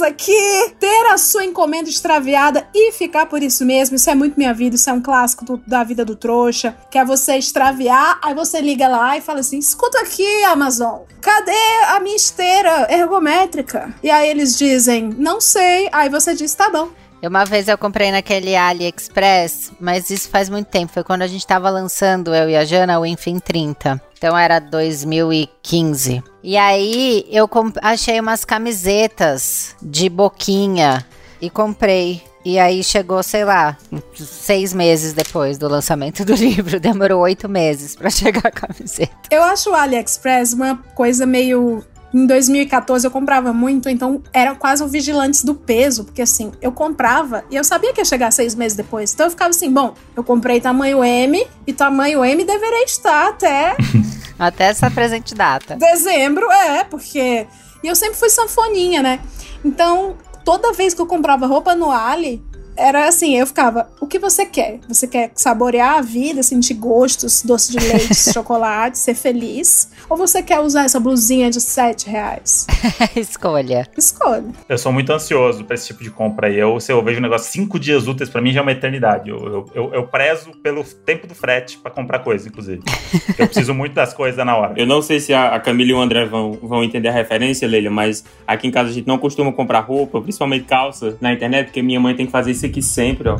Aqui 0.00 0.32
ter 0.80 1.06
a 1.12 1.18
sua 1.18 1.44
encomenda 1.44 1.88
extraviada 1.88 2.66
e 2.74 2.92
ficar 2.92 3.26
por 3.26 3.42
isso 3.42 3.64
mesmo. 3.64 3.96
Isso 3.96 4.08
é 4.08 4.14
muito 4.14 4.36
minha 4.38 4.54
vida, 4.54 4.76
isso 4.76 4.88
é 4.88 4.92
um 4.92 5.00
clássico 5.02 5.44
do- 5.44 5.62
da 5.66 5.82
vida 5.84 6.04
do 6.04 6.16
trouxa. 6.16 6.76
Que 6.90 6.98
é 6.98 7.04
você 7.04 7.36
extraviar, 7.36 8.18
aí 8.22 8.34
você 8.34 8.60
liga 8.60 8.88
lá 8.88 9.16
e 9.16 9.20
fala 9.20 9.40
assim: 9.40 9.58
escuta 9.58 9.98
aqui, 10.00 10.44
Amazon, 10.44 11.00
cadê 11.20 11.52
a 11.88 12.00
minha 12.00 12.16
esteira 12.16 12.86
ergométrica? 12.90 13.94
E 14.02 14.10
aí 14.10 14.28
eles 14.28 14.56
dizem: 14.56 15.14
não 15.18 15.40
sei. 15.40 15.88
Aí 15.92 16.08
você 16.08 16.34
diz: 16.34 16.54
tá 16.54 16.70
bom. 16.70 16.88
Uma 17.28 17.44
vez 17.44 17.68
eu 17.68 17.78
comprei 17.78 18.10
naquele 18.10 18.56
AliExpress, 18.56 19.72
mas 19.80 20.10
isso 20.10 20.28
faz 20.28 20.48
muito 20.48 20.66
tempo. 20.66 20.92
Foi 20.92 21.04
quando 21.04 21.22
a 21.22 21.26
gente 21.26 21.46
tava 21.46 21.70
lançando, 21.70 22.34
eu 22.34 22.50
e 22.50 22.56
a 22.56 22.64
Jana, 22.64 22.98
o 22.98 23.06
Enfim 23.06 23.38
30. 23.38 24.00
Então 24.18 24.36
era 24.36 24.58
2015. 24.58 26.22
E 26.42 26.56
aí 26.56 27.24
eu 27.30 27.48
achei 27.80 28.20
umas 28.20 28.44
camisetas 28.44 29.76
de 29.80 30.08
boquinha 30.08 31.06
e 31.40 31.48
comprei. 31.48 32.22
E 32.44 32.58
aí 32.58 32.82
chegou, 32.82 33.22
sei 33.22 33.44
lá, 33.44 33.76
seis 34.14 34.72
meses 34.72 35.12
depois 35.12 35.58
do 35.58 35.68
lançamento 35.68 36.24
do 36.24 36.34
livro. 36.38 36.80
Demorou 36.80 37.20
oito 37.20 37.48
meses 37.48 37.94
pra 37.94 38.10
chegar 38.10 38.46
a 38.46 38.50
camiseta. 38.50 39.12
Eu 39.30 39.42
acho 39.44 39.70
o 39.70 39.74
AliExpress 39.74 40.52
uma 40.52 40.76
coisa 40.94 41.24
meio. 41.24 41.84
Em 42.14 42.26
2014 42.26 43.06
eu 43.06 43.10
comprava 43.10 43.52
muito, 43.52 43.88
então 43.88 44.22
era 44.32 44.54
quase 44.54 44.82
um 44.84 44.86
vigilantes 44.86 45.44
do 45.44 45.54
peso, 45.54 46.04
porque 46.04 46.22
assim, 46.22 46.52
eu 46.60 46.70
comprava 46.70 47.44
e 47.50 47.56
eu 47.56 47.64
sabia 47.64 47.92
que 47.92 48.00
ia 48.00 48.04
chegar 48.04 48.30
seis 48.30 48.54
meses 48.54 48.76
depois. 48.76 49.14
Então 49.14 49.26
eu 49.26 49.30
ficava 49.30 49.50
assim, 49.50 49.72
bom, 49.72 49.94
eu 50.14 50.22
comprei 50.22 50.60
tamanho 50.60 51.02
M 51.02 51.46
e 51.66 51.72
tamanho 51.72 52.24
M 52.24 52.44
deveria 52.44 52.84
estar 52.84 53.28
até 53.28 53.76
Até 54.38 54.64
essa 54.64 54.90
presente 54.90 55.34
data. 55.34 55.76
dezembro, 55.76 56.50
é, 56.50 56.82
porque. 56.82 57.46
E 57.82 57.86
eu 57.86 57.94
sempre 57.94 58.16
fui 58.16 58.28
sanfoninha, 58.28 59.00
né? 59.00 59.20
Então, 59.64 60.16
toda 60.44 60.72
vez 60.72 60.94
que 60.94 61.00
eu 61.00 61.06
comprava 61.06 61.46
roupa 61.46 61.76
no 61.76 61.92
Ali, 61.92 62.42
era 62.76 63.06
assim, 63.08 63.36
eu 63.36 63.46
ficava, 63.46 63.88
o 64.00 64.06
que 64.06 64.18
você 64.18 64.46
quer? 64.46 64.78
Você 64.88 65.06
quer 65.06 65.30
saborear 65.34 65.98
a 65.98 66.00
vida, 66.00 66.42
sentir 66.42 66.74
gostos, 66.74 67.42
doce 67.42 67.72
de 67.72 67.78
leite, 67.78 68.14
chocolate, 68.32 68.98
ser 68.98 69.14
feliz? 69.14 69.90
Ou 70.08 70.16
você 70.16 70.42
quer 70.42 70.60
usar 70.60 70.84
essa 70.84 70.98
blusinha 70.98 71.50
de 71.50 71.60
7 71.60 72.08
reais? 72.08 72.66
Escolha. 73.14 73.86
Escolha. 73.96 74.44
Eu 74.68 74.78
sou 74.78 74.92
muito 74.92 75.12
ansioso 75.12 75.64
pra 75.64 75.74
esse 75.74 75.86
tipo 75.86 76.02
de 76.02 76.10
compra 76.10 76.48
aí. 76.48 76.58
Eu, 76.58 76.80
se 76.80 76.92
eu 76.92 77.02
vejo 77.02 77.18
um 77.18 77.22
negócio 77.22 77.50
cinco 77.50 77.78
dias 77.78 78.06
úteis, 78.06 78.28
pra 78.28 78.40
mim 78.40 78.52
já 78.52 78.60
é 78.60 78.62
uma 78.62 78.72
eternidade. 78.72 79.30
Eu, 79.30 79.38
eu, 79.38 79.70
eu, 79.74 79.94
eu 79.94 80.06
prezo 80.06 80.52
pelo 80.62 80.82
tempo 80.84 81.26
do 81.26 81.34
frete 81.34 81.78
pra 81.78 81.90
comprar 81.90 82.20
coisa, 82.20 82.48
inclusive. 82.48 82.82
eu 83.38 83.46
preciso 83.46 83.74
muito 83.74 83.94
das 83.94 84.12
coisas 84.12 84.44
na 84.44 84.56
hora. 84.56 84.74
Eu 84.76 84.86
não 84.86 85.02
sei 85.02 85.20
se 85.20 85.32
a, 85.32 85.54
a 85.54 85.60
Camila 85.60 85.90
e 85.90 85.94
o 85.94 86.00
André 86.00 86.24
vão, 86.24 86.52
vão 86.62 86.82
entender 86.82 87.08
a 87.08 87.12
referência, 87.12 87.68
Leila, 87.68 87.90
mas 87.90 88.24
aqui 88.46 88.66
em 88.66 88.70
casa 88.70 88.90
a 88.90 88.92
gente 88.92 89.06
não 89.06 89.18
costuma 89.18 89.52
comprar 89.52 89.80
roupa, 89.80 90.20
principalmente 90.20 90.64
calça, 90.64 91.16
na 91.20 91.32
internet, 91.32 91.66
porque 91.66 91.82
minha 91.82 92.00
mãe 92.00 92.14
tem 92.14 92.26
que 92.26 92.32
fazer 92.32 92.50
isso 92.50 92.61
aqui 92.66 92.82
sempre, 92.82 93.28
ó. 93.28 93.38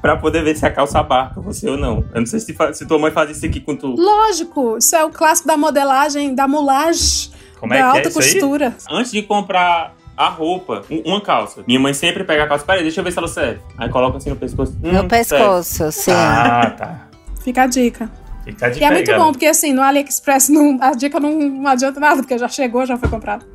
Pra 0.00 0.16
poder 0.16 0.44
ver 0.44 0.54
se 0.56 0.66
a 0.66 0.70
calça 0.70 0.98
abarca 0.98 1.40
você 1.40 1.68
ou 1.68 1.76
não. 1.78 2.04
Eu 2.12 2.20
não 2.20 2.26
sei 2.26 2.38
se, 2.40 2.54
se 2.74 2.86
tua 2.86 2.98
mãe 2.98 3.10
faz 3.10 3.30
isso 3.30 3.46
aqui 3.46 3.58
com 3.60 3.74
tu. 3.74 3.94
Lógico, 3.96 4.76
isso 4.78 4.94
é 4.94 5.04
o 5.04 5.10
clássico 5.10 5.48
da 5.48 5.56
modelagem, 5.56 6.34
da 6.34 6.46
mulagem, 6.46 7.30
Como 7.58 7.72
é 7.72 7.78
da 7.78 7.82
que 7.82 7.88
é 7.88 7.96
alta 7.98 8.08
isso 8.10 8.20
aí? 8.20 8.32
costura. 8.34 8.76
Antes 8.90 9.12
de 9.12 9.22
comprar 9.22 9.94
a 10.16 10.28
roupa, 10.28 10.82
um- 10.90 11.02
uma 11.06 11.20
calça, 11.22 11.64
minha 11.66 11.80
mãe 11.80 11.94
sempre 11.94 12.22
pega 12.22 12.44
a 12.44 12.46
calça, 12.46 12.64
peraí, 12.66 12.82
deixa 12.82 13.00
eu 13.00 13.04
ver 13.04 13.12
se 13.12 13.18
ela 13.18 13.28
serve. 13.28 13.60
Aí 13.78 13.88
coloca 13.88 14.18
assim 14.18 14.28
no 14.30 14.36
pescoço. 14.36 14.72
Hum, 14.82 14.88
No 14.88 14.92
serve. 14.92 15.08
pescoço, 15.08 15.90
sim. 15.92 16.12
Ah, 16.12 16.74
tá. 16.76 17.08
Fica 17.42 17.62
a 17.62 17.66
dica. 17.66 18.10
Fica 18.44 18.66
a 18.66 18.68
dica 18.70 18.84
E 18.84 18.86
é 18.86 18.90
muito 18.90 19.06
galera. 19.06 19.24
bom, 19.24 19.32
porque 19.32 19.46
assim, 19.46 19.72
no 19.72 19.82
AliExpress 19.82 20.48
não, 20.50 20.78
a 20.80 20.92
dica 20.92 21.18
não, 21.18 21.32
não 21.38 21.66
adianta 21.70 21.98
nada, 21.98 22.16
porque 22.22 22.36
já 22.38 22.48
chegou, 22.48 22.84
já 22.86 22.96
foi 22.96 23.08
comprado. 23.08 23.46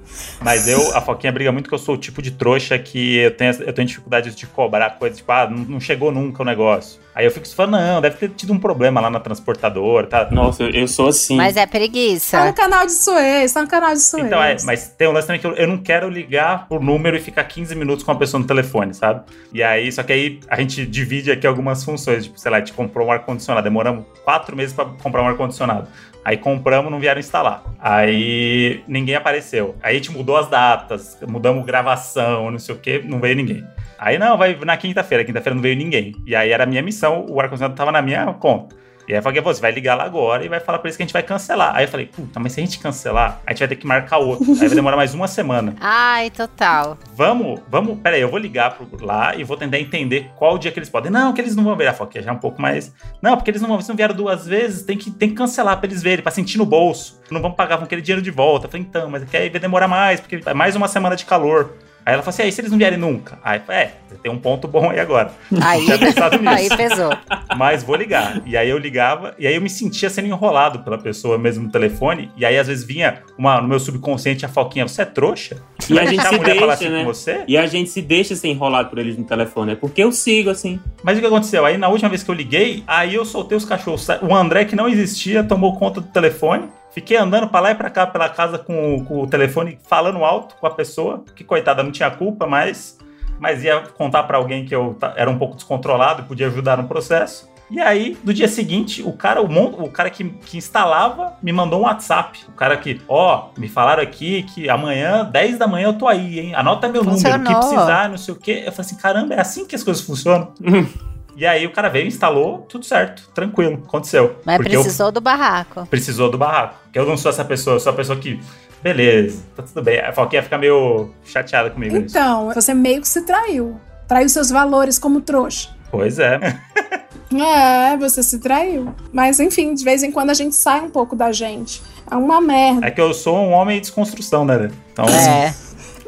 Mas 0.42 0.68
eu, 0.68 0.96
a 0.96 1.02
Foquinha 1.02 1.32
briga 1.32 1.52
muito 1.52 1.70
que 1.70 1.76
eu 1.76 1.80
sou 1.80 1.96
o 1.96 1.98
tipo 1.98 2.22
de 2.22 2.32
trouxa 2.32 2.78
que 2.80 3.18
eu 3.18 3.32
tenho, 3.32 3.52
eu 3.62 3.72
tenho 3.74 3.88
dificuldade 3.88 4.34
de 4.34 4.48
cobrar 4.48 4.92
coisas, 4.98 5.18
tipo, 5.20 5.32
ah, 5.32 5.48
não, 5.50 5.58
não 5.60 5.80
chegou 5.80 6.12
nunca 6.12 6.42
o 6.42 6.46
negócio. 6.46 7.00
Aí 7.14 7.26
eu 7.26 7.32
fico 7.32 7.48
falando, 7.54 7.74
não, 7.74 8.02
deve 8.02 8.16
ter 8.18 8.30
tido 8.30 8.54
um 8.54 8.58
problema 8.60 9.02
lá 9.02 9.10
na 9.10 9.20
transportadora, 9.20 10.08
tá? 10.08 10.30
Nossa, 10.32 10.64
eu, 10.64 10.70
eu 10.70 10.88
sou 10.88 11.10
assim. 11.10 11.36
Mas 11.36 11.58
é 11.58 11.66
Tá 11.66 11.68
preguiça. 11.68 12.46
no 12.46 12.54
canal 12.54 12.86
de 12.86 12.94
Suez, 12.94 13.52
tá 13.52 13.62
no 13.62 13.68
canal 13.68 13.94
de 13.94 14.00
Suez. 14.02 14.26
Então, 14.26 14.42
é, 14.42 14.56
mas 14.64 14.88
tem 14.98 15.08
um 15.08 15.12
lance 15.12 15.28
também 15.28 15.40
que 15.42 15.46
eu, 15.46 15.54
eu 15.54 15.68
não 15.68 15.78
quero 15.78 16.10
ligar 16.10 16.68
por 16.68 16.82
número 16.82 17.18
e 17.18 17.20
ficar 17.20 17.44
15 17.44 17.76
minutos 17.76 18.04
com 18.06 18.12
a 18.12 18.16
pessoa 18.16 18.40
no 18.40 18.48
telefone, 18.48 18.94
sabe? 18.94 19.22
E 19.54 19.62
aí, 19.62 19.92
só 19.92 20.02
que 20.02 20.14
aí 20.14 20.40
a 20.50 20.60
gente 20.60 20.86
divide 20.86 21.30
aqui 21.32 21.46
algumas 21.46 21.84
funções. 21.84 22.24
Tipo, 22.26 22.40
sei 22.40 22.50
lá, 22.52 22.58
a 22.58 22.60
gente 22.62 22.74
comprou 22.74 23.08
um 23.08 23.12
ar-condicionado. 23.12 23.64
Demoramos 23.66 24.06
quatro 24.24 24.56
meses 24.56 24.74
pra 24.86 25.04
comprar 25.04 25.24
um 25.24 25.28
ar-condicionado. 25.28 25.88
Aí 26.24 26.38
compramos, 26.38 26.92
não 26.92 27.00
vieram 27.00 27.20
instalar. 27.20 27.64
Aí 27.80 28.84
ninguém 28.88 29.16
apareceu. 29.16 29.76
Aí 29.82 29.96
a 29.96 29.98
gente 29.98 30.12
mudou 30.12 30.38
as 30.38 30.48
datas, 30.48 31.18
mudamos 31.28 31.66
gravação, 31.66 32.52
não 32.52 32.60
sei 32.60 32.76
o 32.76 32.78
que, 32.78 33.00
não 33.00 33.20
veio 33.20 33.36
ninguém. 33.36 33.66
Aí 33.98 34.18
não, 34.18 34.38
vai 34.38 34.56
na 34.64 34.78
quinta-feira. 34.78 35.24
Quinta-feira 35.24 35.56
não 35.56 35.62
veio 35.62 35.76
ninguém. 35.76 36.16
E 36.26 36.36
aí 36.36 36.52
era 36.52 36.64
a 36.64 36.68
minha 36.68 36.82
missão, 36.82 37.26
o 37.30 37.40
ar-condicionado 37.40 37.76
tava 37.76 37.92
na 37.92 38.02
minha 38.02 38.26
conta. 38.34 38.76
E 39.10 39.14
aí 39.14 39.18
eu 39.18 39.24
falei, 39.24 39.42
você 39.42 39.60
vai 39.60 39.72
ligar 39.72 39.96
lá 39.96 40.04
agora 40.04 40.46
e 40.46 40.48
vai 40.48 40.60
falar 40.60 40.78
pra 40.78 40.88
eles 40.88 40.96
que 40.96 41.02
a 41.02 41.06
gente 41.06 41.14
vai 41.14 41.24
cancelar. 41.24 41.76
Aí 41.76 41.86
eu 41.86 41.88
falei, 41.88 42.06
puta, 42.06 42.40
mas 42.40 42.54
se 42.54 42.60
a 42.60 42.64
gente 42.64 42.78
cancelar, 42.78 43.42
a 43.44 43.50
gente 43.50 43.58
vai 43.58 43.68
ter 43.68 43.76
que 43.76 43.88
marcar 43.88 44.20
outro. 44.20 44.52
Aí 44.52 44.68
vai 44.68 44.70
demorar 44.70 44.96
mais 44.96 45.16
uma 45.16 45.28
semana. 45.28 45.76
Ai, 45.82 46.30
total. 46.30 46.96
Vamos, 47.16 47.60
vamos, 47.68 47.98
peraí, 47.98 48.22
eu 48.22 48.30
vou 48.30 48.38
ligar 48.38 48.76
pro, 48.76 49.04
lá 49.04 49.36
e 49.36 49.44
vou 49.44 49.58
tentar 49.58 49.80
entender 49.80 50.30
qual 50.36 50.60
dia 50.60 50.72
que 50.72 50.78
eles 50.78 50.92
podem. 50.92 51.12
Não, 51.12 51.34
que 51.34 51.42
eles 51.42 51.56
não 51.56 51.64
vão 51.64 51.76
ver 51.76 51.88
a 51.88 51.94
foquinha, 51.94 52.24
já 52.24 52.30
é 52.30 52.34
um 52.36 52.38
pouco 52.38 52.62
mais. 52.62 52.94
Não, 53.20 53.36
porque 53.36 53.50
eles 53.50 53.64
não 53.64 53.70
vão 53.70 53.82
se 53.82 53.90
não 53.90 53.96
vieram 53.96 54.14
duas 54.14 54.46
vezes, 54.46 54.84
tem 54.84 54.96
que, 54.96 55.10
tem 55.10 55.30
que 55.30 55.36
cancelar 55.36 55.80
pra 55.80 55.88
eles 55.88 56.04
verem, 56.04 56.22
pra 56.22 56.32
sentir 56.32 56.60
no 56.60 56.66
bolso. 56.66 57.20
Não 57.32 57.42
vão 57.42 57.52
pagar, 57.52 57.78
vão 57.78 57.88
querer 57.88 58.04
dinheiro 58.04 58.22
de 58.22 58.30
volta. 58.30 58.68
Eu 58.68 58.70
falei, 58.70 58.86
então, 58.88 59.10
mas 59.10 59.24
é 59.24 59.26
que 59.26 59.36
aí 59.36 59.50
vai 59.50 59.60
demorar 59.60 59.88
mais, 59.88 60.20
porque 60.20 60.40
é 60.46 60.54
mais 60.54 60.76
uma 60.76 60.88
semana 60.88 61.16
de 61.16 61.26
calor. 61.26 61.74
Aí 62.10 62.14
ela 62.16 62.24
falou 62.24 62.34
assim, 62.34 62.42
aí 62.42 62.52
se 62.52 62.60
eles 62.60 62.72
não 62.72 62.78
vierem 62.80 62.98
nunca? 62.98 63.38
Aí 63.44 63.62
é, 63.70 63.92
tem 64.24 64.32
um 64.32 64.40
ponto 64.40 64.68
bom 64.68 64.90
aí 64.90 65.00
agora. 65.00 65.32
Aí, 65.62 65.86
aí 66.48 66.68
pesou. 66.76 67.16
Mas 67.56 67.84
vou 67.84 67.96
ligar. 67.96 68.42
E 68.48 68.58
aí 68.58 68.68
eu 68.68 68.80
ligava, 68.80 69.36
e 69.38 69.46
aí 69.46 69.54
eu 69.54 69.62
me 69.62 69.70
sentia 69.70 70.10
sendo 70.10 70.28
enrolado 70.28 70.80
pela 70.80 70.98
pessoa 70.98 71.38
mesmo 71.38 71.66
no 71.66 71.72
telefone. 71.72 72.32
E 72.36 72.44
aí 72.44 72.58
às 72.58 72.66
vezes 72.66 72.84
vinha 72.84 73.22
uma, 73.38 73.62
no 73.62 73.68
meu 73.68 73.80
subconsciente 73.80 74.44
a 74.44 74.50
Foquinha, 74.50 74.88
você 74.88 75.04
é 75.04 75.06
trouxa? 75.06 75.58
E 75.88 76.00
a 76.00 76.06
gente 76.06 76.24
se 76.24 76.40
deixa, 76.40 76.66
assim 76.66 76.90
né? 76.90 77.00
com 77.00 77.06
você? 77.06 77.44
E 77.48 77.56
a 77.56 77.68
gente 77.68 77.92
se 77.92 78.02
deixa 78.02 78.36
ser 78.36 78.48
enrolado 78.48 78.90
por 78.90 78.98
eles 78.98 79.16
no 79.16 79.24
telefone. 79.24 79.74
É 79.74 79.76
porque 79.76 80.04
eu 80.04 80.12
sigo, 80.12 80.50
assim. 80.50 80.80
Mas 81.04 81.16
o 81.16 81.22
que 81.22 81.28
aconteceu? 81.28 81.64
Aí 81.64 81.78
na 81.78 81.90
última 81.90 82.10
vez 82.10 82.24
que 82.24 82.32
eu 82.32 82.36
liguei, 82.36 82.84
aí 82.88 83.14
eu 83.14 83.24
soltei 83.24 83.56
os 83.56 83.66
cachorros. 83.66 84.08
O 84.28 84.34
André, 84.34 84.66
que 84.66 84.76
não 84.76 84.90
existia, 84.90 85.44
tomou 85.44 85.78
conta 85.78 86.02
do 86.02 86.08
telefone. 86.08 86.70
Fiquei 87.00 87.16
andando 87.16 87.48
pra 87.48 87.62
lá 87.62 87.72
e 87.72 87.76
pra 87.76 87.90
cá 87.90 88.06
pela 88.06 88.28
casa 88.28 88.58
com, 88.60 88.96
o- 88.96 89.06
com 89.06 89.22
o 89.22 89.28
telefone 89.28 89.80
falando 89.88 90.24
alto 90.26 90.56
com 90.56 90.68
a 90.68 90.72
pessoa, 90.72 91.24
que 91.34 91.46
coitada 91.46 91.82
não 91.82 91.92
tinha 91.92 92.12
culpa, 92.12 92.46
mas, 92.46 92.98
mas 93.40 93.64
ia 93.64 93.80
contar 93.98 94.24
pra 94.24 94.38
alguém 94.38 94.66
que 94.66 94.76
eu 94.76 94.98
era 95.16 95.30
um 95.32 95.38
pouco 95.38 95.56
descontrolado 95.56 96.22
e 96.22 96.26
podia 96.26 96.48
ajudar 96.48 96.78
no 96.78 96.90
processo. 96.90 97.48
E 97.72 97.80
aí, 97.80 98.18
no 98.24 98.34
dia 98.34 98.48
seguinte, 98.48 99.02
o 99.04 99.14
cara, 99.14 99.42
o, 99.42 99.48
mon- 99.48 99.76
o 99.84 99.90
cara 99.92 100.10
que, 100.10 100.24
que 100.28 100.58
instalava 100.58 101.36
me 101.42 101.54
mandou 101.54 101.80
um 101.82 101.84
WhatsApp. 101.84 102.40
O 102.50 102.52
cara 102.54 102.76
que, 102.76 103.00
ó, 103.08 103.50
me 103.58 103.70
falaram 103.70 104.02
aqui 104.04 104.42
que 104.44 104.68
amanhã, 104.70 105.24
10 105.24 105.58
da 105.60 105.68
manhã, 105.68 105.86
eu 105.90 105.94
tô 105.94 106.08
aí, 106.08 106.40
hein? 106.40 106.56
Anota 106.56 106.90
meu 106.90 107.04
número, 107.04 107.22
que 107.24 107.30
Funcionou. 107.32 107.60
precisar, 107.60 108.10
não 108.10 108.18
sei 108.18 108.34
o 108.34 108.38
quê. 108.38 108.64
Eu 108.66 108.72
falei 108.72 108.88
assim, 108.92 108.98
caramba, 108.98 109.36
é 109.36 109.40
assim 109.40 109.66
que 109.68 109.76
as 109.76 109.84
coisas 109.84 110.04
funcionam? 110.04 110.52
E 111.40 111.46
aí 111.46 111.66
o 111.66 111.72
cara 111.72 111.88
veio, 111.88 112.06
instalou, 112.06 112.66
tudo 112.68 112.84
certo, 112.86 113.30
tranquilo, 113.34 113.82
aconteceu. 113.88 114.36
Mas 114.46 114.58
Porque 114.58 114.76
eu- 114.76 114.82
precisou 114.82 115.10
do 115.10 115.22
barraco. 115.22 115.86
precisou 115.86 116.30
do 116.30 116.38
barraco. 116.38 116.76
Porque 116.84 117.00
eu 117.00 117.06
não 117.06 117.16
sou 117.16 117.30
essa 117.32 117.46
pessoa, 117.46 117.78
eu 117.78 117.80
sou 117.80 117.94
a 117.94 117.96
pessoa 117.96 118.20
que, 118.20 118.38
beleza, 118.84 119.42
tá 119.56 119.64
tudo 119.64 119.82
bem. 119.82 120.02
A 120.02 120.12
Foquinha 120.12 120.44
fica 120.44 120.58
meio 120.58 121.10
chateada 121.24 121.70
comigo 121.70 121.96
nisso. 121.98 122.18
Então, 122.18 122.54
você 122.54 122.74
meio 122.74 123.00
que 123.00 123.08
se 123.08 123.22
traiu. 123.26 123.80
Traiu 124.06 124.28
seus 124.28 124.50
valores 124.50 125.00
como 125.00 125.22
trouxa. 125.22 125.70
Pois 125.90 126.20
é. 126.20 126.40
É, 127.32 127.96
você 127.96 128.24
se 128.24 128.40
traiu. 128.40 128.92
Mas 129.14 129.40
enfim, 129.40 129.76
de 129.76 129.84
vez 129.84 130.02
em 130.02 130.12
quando 130.12 130.32
a 130.32 130.34
gente 130.34 130.56
sai 130.56 130.82
um 130.82 130.90
pouco 130.90 131.16
da 131.16 131.32
gente. 131.32 131.80
É 132.10 132.16
uma 132.16 132.42
merda. 132.42 132.88
É 132.88 132.90
que 132.90 133.00
eu 133.00 133.14
sou 133.14 133.38
um 133.38 133.52
homem 133.52 133.76
de 133.76 133.82
desconstrução, 133.82 134.44
né? 134.44 134.72
Então, 134.92 135.06
É. 135.06 135.54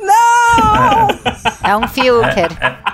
Não! 0.01 1.07
É 1.63 1.77
um 1.77 1.87
filter. 1.87 2.49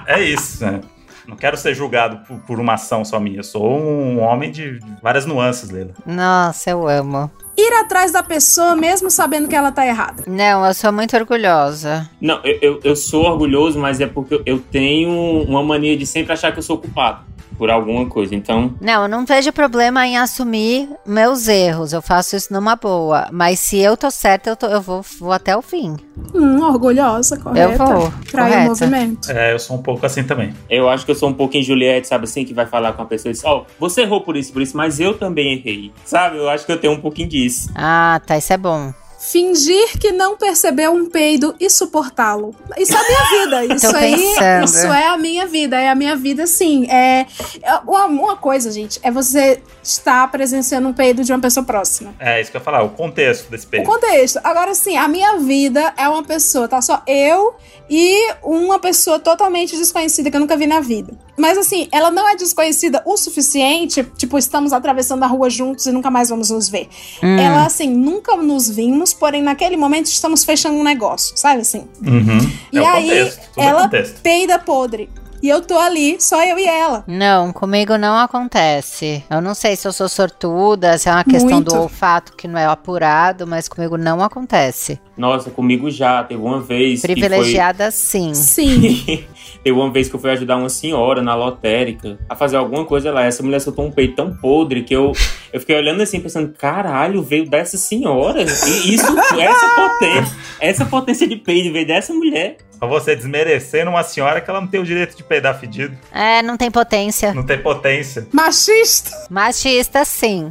é 0.06 0.22
isso, 0.22 0.66
né? 0.66 0.82
Não 1.28 1.36
quero 1.36 1.58
ser 1.58 1.74
julgado 1.76 2.26
por, 2.26 2.40
por 2.40 2.60
uma 2.60 2.76
ação 2.76 3.04
só 3.04 3.20
minha. 3.20 3.40
Eu 3.40 3.44
sou 3.44 3.78
um 3.78 4.20
homem 4.22 4.50
de 4.50 4.80
várias 5.04 5.26
nuances, 5.26 5.70
Leila. 5.70 5.92
Nossa, 6.06 6.70
eu 6.70 6.88
amo. 6.88 7.30
Ir 7.58 7.74
atrás 7.74 8.12
da 8.12 8.24
pessoa 8.24 8.76
mesmo 8.76 9.10
sabendo 9.10 9.48
que 9.48 9.56
ela 9.56 9.72
tá 9.72 9.86
errada. 9.86 10.24
Não, 10.28 10.66
eu 10.66 10.74
sou 10.74 10.92
muito 10.94 11.18
orgulhosa. 11.18 12.10
Não, 12.22 12.40
eu, 12.44 12.60
eu, 12.62 12.80
eu 12.84 12.96
sou 12.96 13.26
orgulhoso, 13.26 13.78
mas 13.80 14.00
é 14.00 14.08
porque 14.08 14.42
eu 14.46 14.60
tenho 14.60 15.44
uma 15.44 15.62
mania 15.62 15.98
de 15.98 16.06
sempre 16.06 16.34
achar 16.34 16.52
que 16.52 16.60
eu 16.60 16.64
sou 16.64 16.78
culpado 16.78 17.26
por 17.58 17.70
alguma 17.70 18.06
coisa. 18.06 18.36
Então, 18.36 18.74
Não, 18.80 19.04
eu 19.04 19.08
não 19.08 19.26
vejo 19.26 19.52
problema 19.52 20.06
em 20.06 20.18
assumir 20.18 20.90
meus 21.06 21.48
erros. 21.48 21.94
Eu 21.94 22.02
faço 22.02 22.36
isso 22.36 22.54
numa 22.54 22.76
boa. 22.76 23.28
Mas 23.32 23.60
se 23.60 23.78
eu 23.78 23.98
tô 23.98 24.10
certa, 24.12 24.50
eu, 24.52 24.56
tô- 24.56 24.68
eu 24.68 24.82
vou, 24.82 25.02
vou 25.20 25.32
até 25.32 25.56
o 25.58 25.62
fim. 25.62 25.96
Hum, 26.34 26.62
orgulhosa, 26.64 27.38
correta. 27.38 27.72
Eu 27.72 27.78
vou, 27.78 28.12
correta. 28.32 28.58
o 28.60 28.66
movimento. 28.66 29.32
É, 29.32 29.54
eu 29.54 29.60
sou 29.60 29.78
um 29.78 29.82
pouco 29.82 30.06
assim 30.06 30.24
também. 30.24 30.54
eu 30.70 30.90
acho 30.90 31.06
que 31.06 31.12
eu 31.12 31.16
sou 31.16 31.30
um 31.30 31.34
pouquinho 31.34 31.64
Juliette, 31.64 32.08
sabe 32.08 32.24
assim, 32.26 32.46
que 32.46 32.54
vai 32.54 32.66
falar 32.66 32.94
com 32.94 33.02
a 33.02 33.06
pessoa 33.06 33.30
e 33.32 33.34
diz, 33.34 33.44
ó, 33.46 33.66
você 33.80 34.02
errou 34.02 34.22
por 34.22 34.36
isso, 34.38 34.52
por 34.54 34.62
isso, 34.62 34.76
mas 34.78 35.00
eu 35.00 35.18
também 35.18 35.54
errei. 35.54 35.92
Sabe? 36.06 36.38
Eu 36.38 36.50
acho 36.50 36.66
que 36.66 36.72
eu 36.72 36.80
tenho 36.80 36.94
um 36.94 37.02
pouquinho 37.02 37.28
disso. 37.30 37.70
Ah, 37.76 38.22
tá, 38.26 38.38
isso 38.38 38.52
é 38.54 38.58
bom. 38.58 38.94
Fingir 39.32 39.98
que 40.00 40.12
não 40.12 40.38
percebeu 40.38 40.92
um 40.94 41.10
peido 41.10 41.54
e 41.60 41.70
suportá-lo. 41.70 42.56
Isso 42.78 42.94
é 42.94 42.98
a 42.98 43.04
minha 43.04 43.46
vida. 43.46 43.66
Isso 43.76 43.96
aí, 43.96 44.16
pensando. 44.16 44.64
isso 44.66 44.88
é 44.88 45.08
a 45.08 45.18
minha 45.18 45.46
vida. 45.46 45.80
É 45.80 45.90
a 45.90 45.96
minha 45.96 46.16
vida, 46.16 46.48
sim. 46.48 46.90
É, 46.90 47.26
é 47.62 47.74
uma, 47.86 48.06
uma 48.06 48.36
coisa, 48.38 48.72
gente, 48.72 49.00
é 49.04 49.12
você 49.12 49.62
estar 49.84 50.30
presenciando 50.32 50.88
um 50.88 50.94
peido 50.94 51.24
de 51.24 51.32
uma 51.32 51.40
pessoa 51.40 51.66
próxima. 51.66 52.14
É 52.20 52.42
isso 52.42 52.52
que 52.52 52.58
eu 52.58 52.60
ia 52.60 52.64
falar, 52.66 52.84
o 52.84 52.90
contexto 52.90 53.50
desse 53.50 53.66
O 53.66 53.70
período. 53.70 53.90
contexto. 53.90 54.40
Agora, 54.44 54.74
sim, 54.74 54.98
a 54.98 55.08
minha 55.08 55.38
vida 55.38 55.94
é 55.98 56.08
uma 56.08 56.24
pessoa, 56.24 56.68
tá? 56.68 56.82
Só 56.82 57.02
eu 57.08 57.56
e 57.90 58.34
uma 58.44 58.80
pessoa 58.80 59.20
totalmente 59.20 59.78
desconhecida 59.78 60.30
que 60.30 60.36
eu 60.36 60.42
nunca 60.42 60.58
vi 60.58 60.68
na 60.68 60.80
vida. 60.80 61.14
Mas, 61.38 61.58
assim, 61.58 61.88
ela 61.92 62.10
não 62.12 62.28
é 62.28 62.36
desconhecida 62.36 63.02
o 63.06 63.16
suficiente, 63.16 64.04
tipo, 64.18 64.38
estamos 64.38 64.74
atravessando 64.74 65.24
a 65.24 65.28
rua 65.28 65.50
juntos 65.50 65.86
e 65.86 65.92
nunca 65.92 66.10
mais 66.10 66.30
vamos 66.30 66.50
nos 66.50 66.68
ver. 66.68 66.90
Hum. 67.24 67.38
Ela, 67.38 67.66
assim, 67.66 67.90
nunca 67.90 68.36
nos 68.36 68.70
vimos, 68.70 69.14
porém, 69.18 69.42
naquele 69.42 69.78
momento 69.78 70.08
estamos 70.08 70.44
fechando 70.44 70.78
um 70.78 70.84
negócio, 70.84 71.36
sabe 71.36 71.62
assim? 71.62 71.88
Uhum. 72.06 72.52
E 72.72 72.78
é 72.80 72.88
aí, 72.88 73.10
contexto, 73.10 73.50
ela 73.58 73.84
contexto. 73.84 74.22
peida 74.22 74.60
podre. 74.60 75.10
E 75.42 75.50
eu 75.50 75.62
tô 75.62 75.78
ali, 75.78 76.18
só 76.20 76.44
eu 76.44 76.58
e 76.58 76.66
ela. 76.66 77.04
Não, 77.08 77.54
comigo 77.54 77.98
não 77.98 78.18
acontece. 78.18 79.24
Eu 79.30 79.42
não 79.42 79.54
sei 79.54 79.76
se 79.76 79.88
eu 79.88 79.94
sou 79.94 80.10
sortuda, 80.10 80.98
se 80.98 81.10
é 81.10 81.12
uma 81.12 81.24
questão 81.24 81.58
Muito. 81.58 81.72
do 81.72 81.82
olfato 81.82 82.34
que 82.36 82.48
não 82.48 82.60
é 82.60 82.66
apurado, 82.66 83.46
mas 83.46 83.68
comigo 83.68 83.98
não 83.98 84.24
acontece. 84.24 85.00
Nossa, 85.16 85.50
comigo 85.50 85.90
já. 85.92 86.24
Teve 86.24 86.42
uma 86.42 86.60
vez 86.60 87.02
que 87.02 87.08
foi... 87.08 87.16
Privilegiada, 87.16 87.92
sim. 87.92 88.34
Sim. 88.34 89.26
Teve 89.64 89.78
uma 89.78 89.92
vez 89.92 90.08
que 90.10 90.16
eu 90.16 90.20
fui 90.20 90.30
ajudar 90.32 90.58
uma 90.58 90.70
senhora 90.70 91.22
na 91.22 91.36
lotérica 91.36 92.18
a 92.30 92.36
fazer 92.36 92.58
alguma 92.58 92.86
coisa 92.86 93.12
lá. 93.12 93.24
Essa 93.24 93.44
mulher 93.44 93.60
soltou 93.60 93.86
um 93.86 93.92
peito 93.92 94.16
tão 94.16 94.36
podre 94.36 94.84
que 94.84 94.96
eu, 94.96 95.12
eu 95.52 95.60
fiquei 95.60 95.76
olhando 95.76 96.02
assim, 96.02 96.20
pensando, 96.20 96.54
caralho, 96.54 97.22
veio 97.22 97.50
dessa 97.50 97.78
senhora. 97.78 98.42
E 98.42 98.94
isso, 98.94 99.06
essa 99.40 99.70
potência, 99.76 100.38
essa 100.60 100.86
potência 100.86 101.28
de 101.28 101.36
peido 101.36 101.72
veio 101.74 101.88
dessa 101.88 102.14
mulher. 102.14 102.58
Pra 102.80 102.88
você 102.88 103.16
desmerecendo 103.16 103.90
uma 103.90 104.04
senhora 104.04 104.40
que 104.40 104.50
ela 104.50 104.62
não 104.62 104.68
tem 104.68 104.80
o 104.80 104.84
direito 104.84 105.16
de 105.16 105.24
peidar 105.24 105.60
fedido. 105.60 105.98
É, 106.12 106.42
não 106.42 106.56
tem 106.58 106.70
potência. 106.70 107.34
Não 107.34 107.44
tem 107.44 107.58
potência. 107.62 108.28
Machista. 108.32 109.10
Machista, 109.30 110.06
sim. 110.06 110.48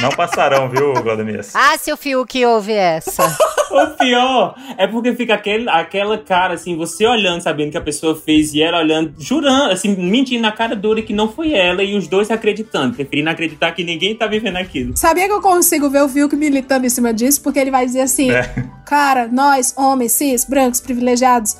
Não 0.00 0.10
passarão, 0.10 0.68
viu, 0.68 0.94
Glaudemias? 0.94 1.54
Ah, 1.54 1.76
se 1.76 1.92
o 1.92 1.96
Fiuk 1.96 2.42
ouve 2.46 2.72
essa. 2.72 3.36
O 3.70 3.86
pior 3.96 4.54
é 4.76 4.86
porque 4.86 5.14
fica 5.14 5.34
aquele, 5.34 5.68
aquela 5.68 6.18
cara, 6.18 6.54
assim, 6.54 6.76
você 6.76 7.06
olhando, 7.06 7.40
sabendo 7.40 7.70
que 7.70 7.78
a 7.78 7.80
pessoa 7.80 8.14
fez 8.16 8.52
e 8.54 8.62
ela 8.62 8.78
olhando, 8.78 9.14
jurando, 9.18 9.72
assim, 9.72 9.94
mentindo 9.96 10.42
na 10.42 10.52
cara 10.52 10.74
dura 10.74 11.02
que 11.02 11.12
não 11.12 11.28
foi 11.28 11.52
ela 11.52 11.82
e 11.82 11.96
os 11.96 12.08
dois 12.08 12.30
acreditando, 12.30 12.94
preferindo 12.94 13.30
acreditar 13.30 13.72
que 13.72 13.84
ninguém 13.84 14.14
tá 14.14 14.26
vivendo 14.26 14.56
aquilo. 14.56 14.96
Sabia 14.96 15.26
que 15.26 15.32
eu 15.32 15.40
consigo 15.40 15.88
ver 15.88 16.02
o 16.02 16.08
Fiuk 16.08 16.34
militando 16.36 16.86
em 16.86 16.90
cima 16.90 17.12
disso? 17.12 17.42
Porque 17.42 17.58
ele 17.58 17.70
vai 17.70 17.86
dizer 17.86 18.02
assim: 18.02 18.30
É. 18.30 18.42
cara, 18.84 19.28
nós, 19.28 19.74
homens, 19.76 20.12
cis, 20.12 20.44
brancos, 20.44 20.80
privilegiados, 20.80 21.56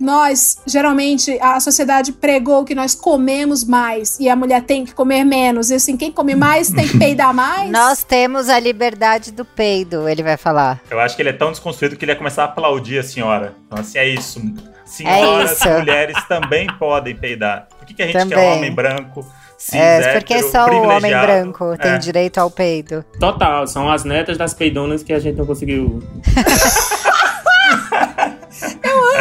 nós, 0.00 0.58
geralmente, 0.66 1.38
a 1.40 1.58
sociedade 1.60 2.12
pregou 2.12 2.64
que 2.64 2.74
nós 2.74 2.94
comemos 2.94 3.64
mais 3.64 4.18
e 4.20 4.28
a 4.28 4.36
mulher 4.36 4.62
tem 4.62 4.84
que 4.84 4.94
comer 4.94 5.24
menos. 5.24 5.70
E 5.70 5.74
assim, 5.74 5.96
quem 5.96 6.10
come 6.12 6.34
mais 6.34 6.70
tem 6.70 6.86
que 6.88 6.98
peidar 6.98 7.32
mais. 7.34 7.70
Nós 7.70 8.02
temos 8.04 8.48
a 8.48 8.58
liberdade 8.58 9.30
do 9.32 9.44
peido, 9.44 10.08
ele 10.08 10.22
vai 10.22 10.36
falar. 10.36 10.80
Eu 10.90 11.00
acho 11.00 11.16
que 11.16 11.22
ele 11.22 11.30
é 11.30 11.32
tão 11.34 11.50
desconstruído 11.50 11.96
que 11.96 12.04
ele 12.04 12.12
ia 12.12 12.16
começar 12.16 12.42
a 12.42 12.46
aplaudir 12.46 12.98
a 12.98 13.02
senhora. 13.02 13.54
Então, 13.66 13.78
assim, 13.78 13.98
é 13.98 14.08
isso. 14.08 14.40
Senhoras 14.84 15.50
É 15.50 15.54
isso. 15.54 15.78
mulheres 15.78 16.16
também 16.28 16.66
podem 16.78 17.16
peidar. 17.16 17.68
Por 17.78 17.86
que, 17.86 17.94
que 17.94 18.02
a 18.02 18.06
gente 18.06 18.16
Também. 18.18 18.38
quer 18.38 18.52
homem 18.56 18.72
branco, 18.72 19.26
cis, 19.58 19.74
É, 19.74 20.18
porque 20.18 20.42
só 20.42 20.66
o 20.68 20.88
homem 20.88 21.10
branco 21.10 21.76
tem 21.80 21.92
É. 21.92 21.98
direito 21.98 22.38
ao 22.38 22.50
peido. 22.50 23.04
Total, 23.18 23.66
são 23.66 23.90
as 23.90 24.04
netas 24.04 24.36
das 24.36 24.52
peidonas 24.52 25.02
que 25.02 25.12
a 25.12 25.18
gente 25.18 25.36
não 25.38 25.46
conseguiu. 25.46 26.02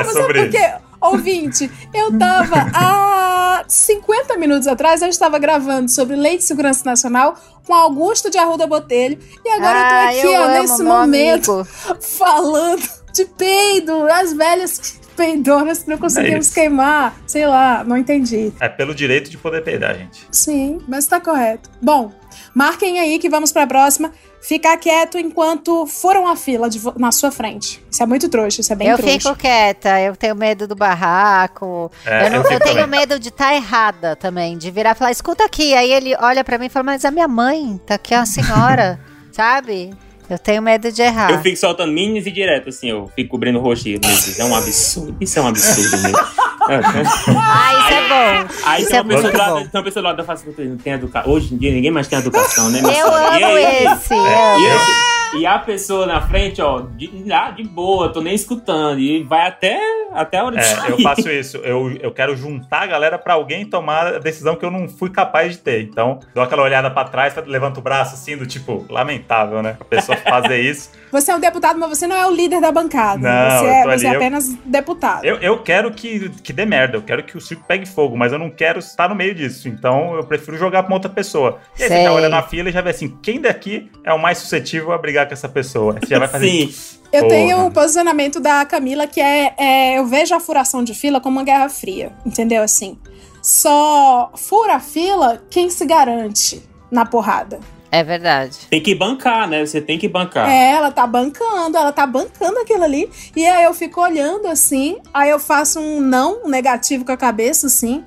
É 0.10 0.14
Sabe 0.14 0.22
sobre 0.22 0.41
por 0.41 0.49
quê? 0.51 0.58
isso. 0.58 0.93
Ouvinte, 1.04 1.70
eu 1.93 2.18
tava 2.18 2.56
há 2.74 3.66
50 3.68 4.38
minutos 4.38 4.68
atrás, 4.68 5.01
eu 5.01 5.10
estava 5.10 5.38
gravando 5.38 5.91
sobre 5.91 6.16
lei 6.16 6.38
de 6.38 6.45
segurança 6.45 6.86
nacional 6.86 7.36
com 7.66 7.74
Augusto 7.74 8.30
de 8.30 8.38
Arruda 8.38 8.66
Botelho. 8.66 9.20
E 9.43 9.49
agora 9.49 9.80
ah, 9.80 10.16
eu 10.16 10.22
tô 10.22 10.28
aqui, 10.28 10.34
eu 10.36 10.41
ó, 10.41 10.43
amo, 10.45 10.62
nesse 10.62 10.84
momento, 10.84 11.51
amigo. 11.51 12.01
falando 12.01 12.89
de 13.14 13.26
peido, 13.26 14.08
as 14.08 14.32
velhas 14.32 14.99
peidonas 15.16 15.84
que 15.84 15.89
não 15.89 15.97
conseguimos 15.97 16.47
isso. 16.47 16.56
queimar. 16.56 17.16
Sei 17.28 17.45
lá, 17.45 17.84
não 17.84 17.97
entendi. 17.97 18.51
É 18.60 18.70
pelo 18.70 18.95
direito 18.95 19.30
de 19.30 19.38
poder 19.38 19.62
peidar, 19.62 19.95
gente. 19.95 20.26
Sim, 20.32 20.82
mas 20.88 21.06
tá 21.06 21.20
correto. 21.20 21.70
Bom, 21.82 22.12
marquem 22.54 23.00
aí 23.00 23.20
que 23.20 23.30
vamos 23.30 23.52
pra 23.52 23.66
próxima. 23.68 24.12
Ficar 24.42 24.76
quieto 24.76 25.18
enquanto 25.18 25.88
foram 25.88 26.28
a 26.28 26.36
fila 26.36 26.70
vo- 26.70 26.94
na 26.98 27.14
sua 27.14 27.32
frente. 27.32 27.82
Isso 27.90 28.04
é 28.04 28.06
muito 28.06 28.28
trouxa, 28.28 28.60
isso 28.60 28.74
é 28.74 28.76
bem 28.76 28.90
Eu 28.90 28.98
trouxa. 28.98 29.20
fico 29.20 29.36
quieta, 29.38 30.02
eu 30.02 30.16
tenho 30.18 30.36
medo 30.36 30.68
do 30.68 30.76
barraco. 30.76 31.90
É, 32.06 32.26
eu 32.28 32.32
não- 32.32 32.38
eu 32.44 32.52
eu 32.52 32.60
tenho 32.60 32.76
também. 32.82 33.00
medo 33.00 33.18
de 33.20 33.30
estar 33.30 33.56
errada 33.56 34.16
também, 34.18 34.58
de 34.58 34.70
virar 34.70 34.92
e 34.92 34.96
falar, 34.96 35.12
escuta 35.12 35.46
aqui. 35.46 35.74
Aí 35.74 35.90
ele 35.92 36.14
olha 36.20 36.44
pra 36.44 36.58
mim 36.58 36.66
e 36.66 36.70
fala, 36.70 36.84
mas 36.84 37.06
a 37.06 37.12
minha 37.12 37.28
mãe 37.28 37.80
tá 37.88 37.96
aqui, 37.96 38.14
a 38.14 38.26
senhora, 38.26 39.00
sabe? 39.32 39.92
Eu 40.30 40.39
tenho 40.39 40.61
medo 40.61 40.91
de 40.91 41.01
errar. 41.01 41.32
Eu 41.32 41.41
fico 41.41 41.57
soltando 41.57 41.91
minis 41.91 42.26
e 42.26 42.32
direto, 42.32 42.69
assim, 42.69 42.89
eu 42.89 43.11
fico 43.15 43.32
cobrindo 43.32 43.59
o 43.59 43.61
rostinho. 43.61 43.99
Isso 44.03 44.41
é 44.41 44.45
um 44.45 44.55
absurdo. 44.55 45.15
Isso 45.19 45.38
é 45.39 45.41
um 45.41 45.47
absurdo 45.47 45.97
mesmo. 46.03 46.17
Ah, 46.65 47.74
isso 47.74 47.93
é 47.93 48.07
bom. 48.07 48.53
Aí 48.65 48.82
Isso 48.82 48.89
tem 48.91 48.97
é 48.97 49.01
uma, 49.01 49.09
pessoa 49.13 49.32
do 49.34 49.38
lado, 49.38 49.55
tem 49.55 49.69
uma 49.74 49.84
pessoa 49.84 50.01
do 50.01 50.05
lado 50.05 50.15
da 50.15 50.24
face 50.24 50.45
não 50.47 50.78
tem 50.78 50.93
educação. 50.93 51.30
Hoje 51.30 51.53
em 51.53 51.57
dia 51.57 51.74
ninguém 51.74 51.91
mais 51.91 52.07
tem 52.07 52.17
educação, 52.17 52.69
né? 52.69 52.80
Eu 52.80 53.13
amo 53.13 53.28
aí? 53.32 53.84
esse. 53.84 54.13
E, 54.13 54.17
amo. 54.17 54.65
esse- 54.65 55.22
e 55.38 55.46
a 55.46 55.60
pessoa 55.60 56.06
na 56.06 56.22
frente, 56.22 56.62
ó, 56.62 56.82
de, 56.82 57.32
ah, 57.32 57.52
de 57.52 57.64
boa, 57.64 58.12
tô 58.12 58.22
nem 58.22 58.34
escutando. 58.36 59.00
E 59.00 59.24
vai 59.24 59.48
até, 59.48 59.80
até 60.14 60.38
a 60.40 60.44
hora 60.46 60.56
de 60.58 60.62
É, 60.62 60.66
sair. 60.66 60.92
eu 60.92 61.00
faço 61.02 61.30
isso. 61.30 61.58
Eu, 61.58 61.92
eu 62.02 62.12
quero 62.12 62.36
juntar 62.36 62.84
a 62.84 62.88
galera 62.88 63.18
pra 63.18 63.34
alguém 63.34 63.66
tomar 63.66 64.08
a 64.16 64.20
decisão 64.20 64.56
que 64.56 64.66
eu 64.66 64.72
não 64.72 64.88
fui 64.88 65.10
capaz 65.10 65.52
de 65.54 65.58
ter. 65.60 65.82
Então, 65.84 66.20
dou 66.34 66.44
aquela 66.44 66.64
olhada 66.64 66.90
pra 66.92 67.04
trás, 67.06 67.34
levanto 67.46 67.78
o 67.78 67.82
braço 67.82 68.16
assim, 68.16 68.38
do 68.38 68.46
tipo, 68.46 68.86
lamentável, 68.90 69.62
né? 69.62 69.78
A 69.80 69.84
pessoa 69.86 70.18
fazer 70.24 70.60
isso. 70.62 70.92
Você 71.12 71.32
é 71.32 71.36
um 71.36 71.40
deputado, 71.40 71.80
mas 71.80 71.90
você 71.90 72.08
não 72.08 72.16
é 72.16 72.26
o 72.28 72.32
líder 72.32 72.60
da 72.62 72.72
bancada. 72.72 73.20
Não, 73.22 73.60
você 73.60 73.66
eu 73.66 73.70
é, 73.70 73.84
você 73.84 74.06
é 74.06 74.10
ali, 74.10 74.16
eu- 74.16 74.22
apenas 74.22 74.50
deputado. 74.66 75.24
Eu, 75.26 75.38
eu 75.38 75.60
quero 75.62 75.92
que, 75.92 76.30
que 76.42 76.52
dê 76.54 76.66
merda, 76.66 76.98
eu 76.98 77.02
quero 77.02 77.24
que 77.24 77.38
o 77.38 77.42
circo 77.42 77.64
pegue 77.68 77.86
fogo, 77.88 78.18
mas 78.18 78.32
eu 78.34 78.40
não 78.40 78.50
quero 78.50 78.80
estar 78.80 79.08
no 79.10 79.16
meio 79.16 79.34
disso. 79.36 79.68
Então, 79.68 80.16
eu 80.16 80.24
prefiro 80.24 80.58
jogar 80.58 80.84
pra 80.84 80.90
uma 80.92 80.96
outra 80.96 81.10
pessoa. 81.12 81.60
E 81.78 81.84
aí 81.84 81.90
você 81.90 81.96
Sei. 81.96 82.04
tá 82.06 82.12
olhando 82.14 82.32
na 82.32 82.42
fila 82.42 82.70
e 82.70 82.72
já 82.72 82.82
vê 82.82 82.90
assim, 82.90 83.18
quem 83.22 83.40
daqui 83.40 83.92
é 84.04 84.14
o 84.14 84.20
mais 84.20 84.38
suscetível 84.40 84.92
a 84.92 84.98
brigar 84.98 85.22
com 85.26 85.34
essa 85.34 85.49
pessoa? 85.49 85.97
Você 85.99 86.07
já 86.07 86.19
vai 86.19 86.28
fazer 86.28 86.47
Sim. 86.47 86.74
Eu 87.11 87.24
Porra. 87.24 87.36
tenho 87.36 87.65
o 87.67 87.71
posicionamento 87.71 88.39
da 88.39 88.65
Camila 88.65 89.05
que 89.05 89.21
é, 89.21 89.53
é, 89.57 89.99
eu 89.99 90.05
vejo 90.07 90.34
a 90.34 90.39
furação 90.39 90.84
de 90.84 90.95
fila 90.95 91.21
como 91.21 91.38
uma 91.38 91.43
guerra 91.45 91.69
fria, 91.69 92.11
entendeu? 92.26 92.63
Assim, 92.63 92.97
só 93.41 94.32
fura 94.36 94.76
a 94.76 94.80
fila 94.80 95.43
quem 95.49 95.69
se 95.69 95.86
garante 95.86 96.63
na 96.89 97.05
porrada. 97.05 97.59
É 97.91 98.03
verdade. 98.03 98.57
Tem 98.71 98.82
que 98.82 98.95
bancar, 98.95 99.47
né? 99.47 99.63
Você 99.63 99.80
tem 99.80 99.99
que 99.99 100.07
bancar. 100.07 100.49
É, 100.49 100.71
ela 100.71 100.89
tá 100.89 101.05
bancando, 101.05 101.78
ela 101.78 101.91
tá 101.91 102.07
bancando 102.07 102.57
aquilo 102.57 102.84
ali. 102.84 103.07
E 103.36 103.45
aí 103.45 103.65
eu 103.65 103.74
fico 103.76 104.01
olhando 104.01 104.47
assim, 104.47 104.97
aí 105.13 105.30
eu 105.30 105.38
faço 105.38 105.80
um 105.80 106.01
não 106.01 106.45
um 106.45 106.49
negativo 106.49 107.05
com 107.05 107.11
a 107.11 107.17
cabeça, 107.17 107.67
assim. 107.67 108.03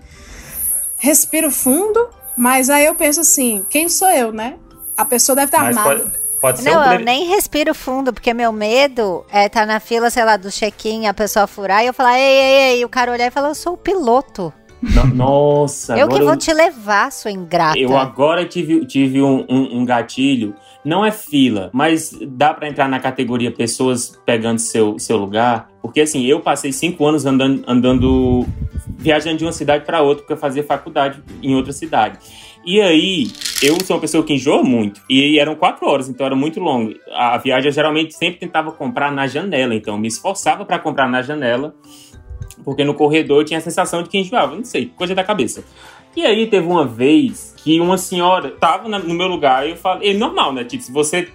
Respiro 0.99 1.53
fundo, 1.53 2.09
mas 2.37 2.69
aí 2.69 2.85
eu 2.85 2.97
penso 2.97 3.21
assim, 3.21 3.65
quem 3.71 3.89
sou 3.89 4.11
eu, 4.11 4.33
né? 4.33 4.57
A 4.97 5.05
pessoa 5.05 5.37
deve 5.37 5.47
estar 5.47 5.63
Mas 5.63 5.77
armada. 5.77 6.01
pode, 6.01 6.26
pode 6.41 6.61
ser 6.61 6.71
Não, 6.71 6.81
um 6.81 6.93
eu 6.93 7.01
nem 7.01 7.27
respiro 7.27 7.75
fundo, 7.75 8.13
porque 8.13 8.33
meu 8.35 8.53
medo 8.53 9.25
é 9.31 9.47
estar 9.47 9.67
na 9.67 9.81
fila, 9.81 10.11
sei 10.11 10.25
lá, 10.25 10.37
do 10.37 10.51
check-in, 10.51 11.07
a 11.07 11.15
pessoa 11.15 11.47
furar 11.47 11.83
e 11.83 11.87
eu 11.87 11.95
falar, 11.95 12.19
ei, 12.19 12.25
ei, 12.25 12.71
ei, 12.73 12.81
e 12.81 12.85
o 12.85 12.89
cara 12.89 13.11
olhar 13.13 13.27
e 13.27 13.31
falar, 13.31 13.49
eu 13.49 13.55
sou 13.55 13.75
o 13.75 13.77
piloto. 13.77 14.53
No- 14.83 15.07
Nossa, 15.07 15.97
eu 15.97 16.07
que 16.07 16.23
vou 16.23 16.37
te 16.37 16.53
levar, 16.53 17.11
sua 17.11 17.31
ingrata. 17.31 17.79
Eu 17.79 17.97
agora 17.97 18.45
tive, 18.45 18.85
tive 18.85 19.23
um, 19.23 19.45
um- 19.49 19.79
um 19.81 19.85
gatilho. 19.85 20.55
Não 20.85 21.05
é 21.05 21.11
fila, 21.11 21.71
mas 21.73 22.17
dá 22.29 22.55
pra 22.55 22.69
entrar 22.69 22.89
na 22.89 23.01
categoria 23.01 23.51
pessoas 23.51 24.13
pegando 24.25 24.59
seu, 24.61 24.99
seu 24.99 25.17
lugar. 25.17 25.69
Porque 25.83 26.03
assim, 26.03 26.25
eu 26.27 26.39
passei 26.41 26.73
cinco 26.73 27.05
anos 27.07 27.27
andando, 27.27 27.65
andando 27.67 28.47
viajando 28.99 29.39
de 29.39 29.45
uma 29.45 29.51
cidade 29.53 29.85
pra 29.85 30.03
outra, 30.03 30.23
porque 30.23 30.35
eu 30.35 30.37
fazia 30.37 30.63
faculdade 30.63 31.21
em 31.43 31.57
outra 31.57 31.73
cidade. 31.73 32.19
E 32.67 32.81
aí, 32.81 33.31
eu 33.63 33.81
sou 33.85 33.95
uma 33.95 34.01
pessoa 34.01 34.25
que 34.25 34.35
enjoa 34.35 34.61
muito. 34.61 35.01
E 35.09 35.39
eram 35.39 35.55
quatro 35.55 35.89
horas, 35.89 36.09
então 36.09 36.27
era 36.27 36.35
muito 36.35 36.59
longo. 36.59 36.93
A 37.13 37.39
viagem 37.39 37.69
eu 37.69 37.73
geralmente 37.73 38.13
sempre 38.13 38.41
tentava 38.41 38.73
comprar 38.73 39.13
na 39.13 39.29
janela, 39.29 39.73
então 39.73 39.97
me 39.97 40.09
esforçava 40.09 40.65
pra 40.65 40.77
comprar 40.77 41.09
na 41.09 41.23
janela. 41.23 41.77
Porque 42.65 42.83
no 42.83 42.93
corredor 42.93 43.43
eu 43.43 43.45
tinha 43.45 43.59
a 43.59 43.63
sensação 43.63 44.03
de 44.03 44.09
que 44.09 44.19
enjoava, 44.19 44.57
não 44.57 44.65
sei, 44.65 44.87
coisa 44.87 45.15
da 45.15 45.23
cabeça. 45.23 45.63
E 46.17 46.27
aí 46.27 46.49
teve 46.49 46.67
uma 46.67 46.85
vez 46.85 47.55
que 47.57 47.79
uma 47.79 47.97
senhora 47.97 48.51
tava 48.51 48.89
no 48.89 49.15
meu 49.15 49.29
lugar 49.29 49.65
e 49.65 49.71
eu 49.71 49.77
falei, 49.77 50.11
é 50.11 50.15
normal, 50.15 50.53
né? 50.53 50.65
Tipo, 50.65 50.83
se 50.83 50.91
você 50.91 51.29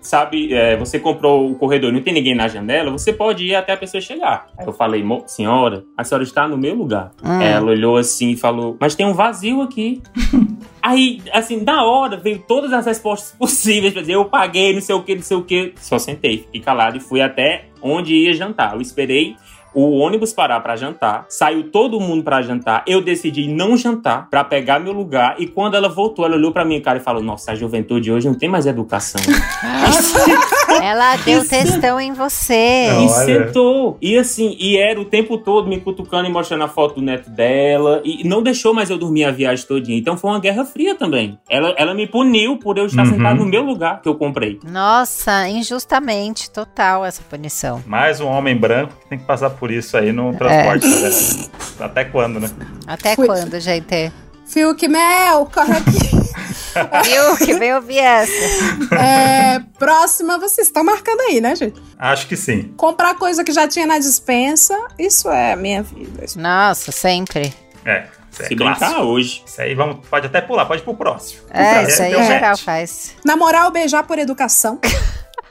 sabe, 0.00 0.52
é, 0.54 0.76
você 0.76 0.98
comprou 0.98 1.50
o 1.50 1.54
corredor 1.54 1.90
e 1.90 1.92
não 1.94 2.02
tem 2.02 2.14
ninguém 2.14 2.34
na 2.34 2.48
janela, 2.48 2.90
você 2.90 3.12
pode 3.12 3.44
ir 3.44 3.54
até 3.54 3.72
a 3.72 3.76
pessoa 3.76 4.00
chegar. 4.00 4.46
Aí 4.56 4.66
eu 4.66 4.72
falei, 4.72 5.02
"Mo- 5.02 5.24
senhora, 5.26 5.84
a 5.96 6.04
senhora 6.04 6.22
está 6.24 6.46
no 6.48 6.56
meu 6.56 6.74
lugar. 6.74 7.10
Hum. 7.24 7.40
Ela 7.40 7.70
olhou 7.70 7.96
assim 7.96 8.30
e 8.30 8.36
falou, 8.36 8.76
mas 8.80 8.94
tem 8.94 9.06
um 9.06 9.14
vazio 9.14 9.60
aqui. 9.62 10.00
Aí, 10.80 11.20
assim, 11.32 11.62
na 11.62 11.84
hora, 11.84 12.16
veio 12.16 12.42
todas 12.46 12.72
as 12.72 12.86
respostas 12.86 13.34
possíveis 13.36 13.92
pra 13.92 14.00
dizer, 14.00 14.14
eu 14.14 14.24
paguei, 14.24 14.72
não 14.72 14.80
sei 14.80 14.94
o 14.94 15.02
que, 15.02 15.14
não 15.16 15.22
sei 15.22 15.36
o 15.36 15.42
que. 15.42 15.74
Só 15.76 15.98
sentei, 15.98 16.38
fiquei 16.38 16.60
calado 16.60 16.96
e 16.96 17.00
fui 17.00 17.20
até 17.20 17.64
onde 17.82 18.14
ia 18.14 18.32
jantar. 18.32 18.74
Eu 18.74 18.80
esperei 18.80 19.36
o 19.86 19.98
ônibus 19.98 20.32
parar 20.32 20.60
pra 20.60 20.76
jantar, 20.76 21.26
saiu 21.28 21.70
todo 21.70 22.00
mundo 22.00 22.22
pra 22.22 22.42
jantar. 22.42 22.82
Eu 22.86 23.00
decidi 23.02 23.46
não 23.48 23.76
jantar 23.76 24.28
pra 24.30 24.42
pegar 24.44 24.78
meu 24.78 24.92
lugar. 24.92 25.36
E 25.38 25.46
quando 25.46 25.76
ela 25.76 25.88
voltou, 25.88 26.24
ela 26.24 26.36
olhou 26.36 26.52
pra 26.52 26.64
minha 26.64 26.80
cara 26.80 26.98
e 26.98 27.02
falou: 27.02 27.22
Nossa, 27.22 27.52
a 27.52 27.54
juventude 27.54 28.10
hoje 28.12 28.26
não 28.26 28.34
tem 28.34 28.48
mais 28.48 28.66
educação. 28.66 29.20
Ela 30.82 31.16
deu 31.16 31.46
testão 31.46 32.00
em 32.00 32.12
você. 32.12 32.88
Não, 32.92 33.02
e 33.02 33.06
olha. 33.06 33.24
sentou. 33.24 33.98
E 34.00 34.16
assim, 34.16 34.56
e 34.60 34.76
era 34.76 35.00
o 35.00 35.04
tempo 35.04 35.38
todo 35.38 35.66
me 35.68 35.80
cutucando 35.80 36.28
e 36.28 36.32
mostrando 36.32 36.62
a 36.64 36.68
foto 36.68 36.96
do 36.96 37.02
neto 37.02 37.30
dela. 37.30 38.00
E 38.04 38.22
não 38.26 38.42
deixou 38.42 38.72
mais 38.74 38.90
eu 38.90 38.98
dormir 38.98 39.24
a 39.24 39.30
viagem 39.30 39.66
todinha. 39.66 39.98
Então 39.98 40.16
foi 40.16 40.30
uma 40.30 40.38
guerra 40.40 40.64
fria 40.64 40.94
também. 40.94 41.38
Ela, 41.48 41.74
ela 41.76 41.94
me 41.94 42.06
puniu 42.06 42.58
por 42.58 42.76
eu 42.78 42.86
estar 42.86 42.98
Uhum. 43.04 43.12
sentado 43.14 43.38
no 43.38 43.46
meu 43.46 43.62
lugar 43.62 44.02
que 44.02 44.08
eu 44.08 44.14
comprei. 44.14 44.58
Nossa, 44.64 45.48
injustamente, 45.48 46.50
total 46.50 47.04
essa 47.04 47.22
punição. 47.22 47.82
Mais 47.86 48.20
um 48.20 48.26
homem 48.28 48.56
branco 48.56 48.92
que 49.00 49.08
tem 49.08 49.18
que 49.18 49.24
passar 49.24 49.50
por 49.50 49.67
isso 49.70 49.96
aí 49.96 50.12
no 50.12 50.34
transporte. 50.36 50.86
né? 50.86 51.48
Até 51.80 52.04
quando, 52.04 52.40
né? 52.40 52.48
Até 52.86 53.14
Fui- 53.14 53.26
quando, 53.26 53.58
gente? 53.60 54.12
Fiuk 54.46 54.88
Mel, 54.88 55.46
corre 55.52 55.72
aqui. 55.72 56.18
Que 57.44 57.54
veio 57.54 57.76
ouvir 57.76 57.98
essa? 57.98 58.30
É, 58.94 59.60
próxima, 59.78 60.38
vocês 60.38 60.68
estão 60.68 60.84
marcando 60.84 61.20
aí, 61.22 61.40
né, 61.40 61.56
gente? 61.56 61.80
Acho 61.98 62.28
que 62.28 62.36
sim. 62.36 62.72
Comprar 62.76 63.14
coisa 63.16 63.42
que 63.42 63.50
já 63.50 63.66
tinha 63.66 63.84
na 63.86 63.98
dispensa, 63.98 64.78
isso 64.96 65.28
é 65.28 65.54
a 65.54 65.56
minha 65.56 65.82
vida. 65.82 66.24
Nossa, 66.36 66.92
sempre. 66.92 67.52
É, 67.84 68.04
isso 68.30 68.42
é 68.42 68.46
Se 68.46 68.54
clássico. 68.54 68.86
brincar 68.86 69.02
hoje. 69.02 69.42
Isso 69.44 69.60
aí 69.60 69.74
vamos, 69.74 70.06
pode 70.08 70.26
até 70.26 70.40
pular, 70.40 70.66
pode 70.66 70.82
ir 70.82 70.84
pro 70.84 70.94
próximo. 70.94 71.40
É, 71.50 71.82
isso 71.84 72.00
aí 72.02 72.14
em 72.14 72.24
geral 72.24 72.56
faz. 72.56 73.14
Namorar 73.24 73.64
ou 73.64 73.72
beijar 73.72 74.04
por 74.04 74.18
educação? 74.18 74.78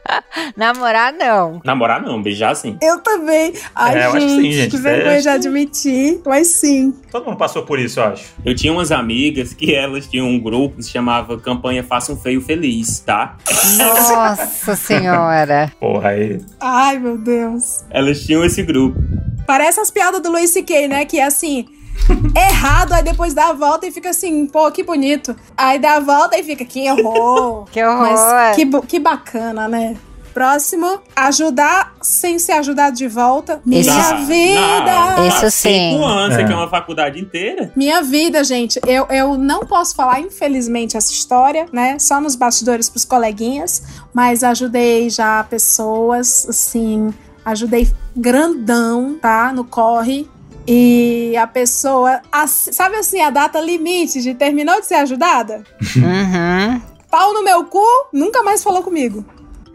Namorar, 0.56 1.14
não. 1.14 1.62
Namorar 1.64 2.02
não, 2.02 2.22
beijar 2.22 2.56
sim. 2.56 2.78
Eu 2.82 3.00
também. 3.00 3.54
Ai, 3.76 3.96
É, 4.00 4.06
eu 4.06 4.10
acho 4.10 4.12
que 4.14 4.30
gente, 4.30 4.42
sim, 4.42 4.52
gente. 4.52 4.70
que 4.72 4.76
Isso 4.78 4.88
é- 4.88 4.96
vergonha 4.96 5.22
de 5.22 5.30
admitir, 5.30 6.22
mas 6.26 6.48
sim. 6.48 6.94
Todo 7.12 7.26
mundo 7.26 7.38
passou 7.38 7.64
por 7.64 7.80
isso, 7.80 8.00
eu 8.00 8.06
acho. 8.06 8.26
Eu 8.46 8.56
tinha 8.56 8.72
umas 8.72 8.92
amigas 8.92 9.54
que 9.54 9.74
elas 9.74 10.08
tinham 10.08 10.28
um 10.28 10.40
grupo 10.40 10.78
que 10.78 10.84
se 10.84 10.90
chamava 10.92 11.38
Campanha 11.40 11.84
Faça 11.84 12.12
um 12.12 12.18
Feio 12.18 12.42
Feliz, 12.42 13.00
tá? 13.00 13.38
Nossa 13.78 14.76
senhora. 14.76 15.72
Porra, 15.80 16.10
aí. 16.10 16.40
Ai, 16.60 17.00
meu 17.00 17.18
Deus. 17.18 17.84
Elas 17.90 18.22
tinham 18.26 18.44
esse 18.44 18.64
grupo. 18.64 18.98
Parece 19.46 19.80
as 19.80 19.90
piadas 19.90 20.22
do 20.22 20.30
Luis 20.32 20.50
C.K., 20.50 20.88
né? 20.88 21.06
Que 21.06 21.20
é 21.20 21.26
assim, 21.26 21.66
errado, 22.36 22.94
aí 22.94 23.04
depois 23.04 23.34
dá 23.34 23.50
a 23.50 23.54
volta 23.54 23.86
e 23.88 23.92
fica 23.92 24.10
assim, 24.10 24.46
pô, 24.48 24.70
que 24.72 24.84
bonito. 24.84 25.36
Aí 25.56 25.80
dá 25.80 25.96
a 25.96 26.00
volta 26.00 26.38
e 26.38 26.44
fica, 26.44 26.64
que 26.66 26.90
horror. 26.92 27.66
Que 27.72 27.84
horror. 27.84 28.10
Mas 28.10 28.56
que, 28.56 28.66
que 28.82 29.00
bacana, 29.00 29.68
né? 29.68 29.96
Próximo, 30.34 31.00
ajudar 31.16 31.96
sem 32.00 32.38
ser 32.38 32.52
ajudado 32.52 32.96
de 32.96 33.08
volta. 33.08 33.60
Minha 33.66 34.14
vida. 34.18 35.16
Não, 35.18 35.28
Isso 35.28 35.50
sim. 35.50 35.94
Cinco 35.94 36.06
anos, 36.06 36.36
É. 36.38 36.42
você 36.42 36.48
quer 36.48 36.54
uma 36.56 36.70
faculdade 36.70 37.20
inteira? 37.20 37.72
Minha 37.76 38.04
vida, 38.04 38.44
gente, 38.44 38.80
eu, 38.86 39.08
eu 39.10 39.36
não 39.36 39.62
posso 39.62 39.96
falar, 39.96 40.20
infelizmente, 40.20 40.96
essa 40.96 41.12
história, 41.12 41.66
né? 41.74 41.98
Só 41.98 42.22
nos 42.22 42.36
bastidores 42.36 42.88
pros 42.88 43.04
coleguinhas, 43.04 43.82
mas 44.14 44.44
ajudei 44.44 45.10
já 45.10 45.44
pessoas, 45.44 46.46
assim, 46.48 47.12
ajudei 47.44 47.90
grandão, 48.16 49.18
tá? 49.20 49.52
No 49.52 49.64
corre. 49.64 50.30
E 50.68 51.36
a 51.38 51.48
pessoa, 51.48 52.22
sabe 52.48 52.98
assim, 52.98 53.22
a 53.22 53.30
data 53.30 53.60
limite 53.60 54.22
de 54.22 54.34
terminou 54.36 54.80
de 54.82 54.88
ser 54.88 54.96
ajudada? 54.96 55.64
Uhum. 55.96 56.82
Pau 57.10 57.34
no 57.34 57.44
meu 57.44 57.64
cu, 57.66 57.84
nunca 58.12 58.44
mais 58.44 58.62
falou 58.64 58.84
comigo. 58.84 59.24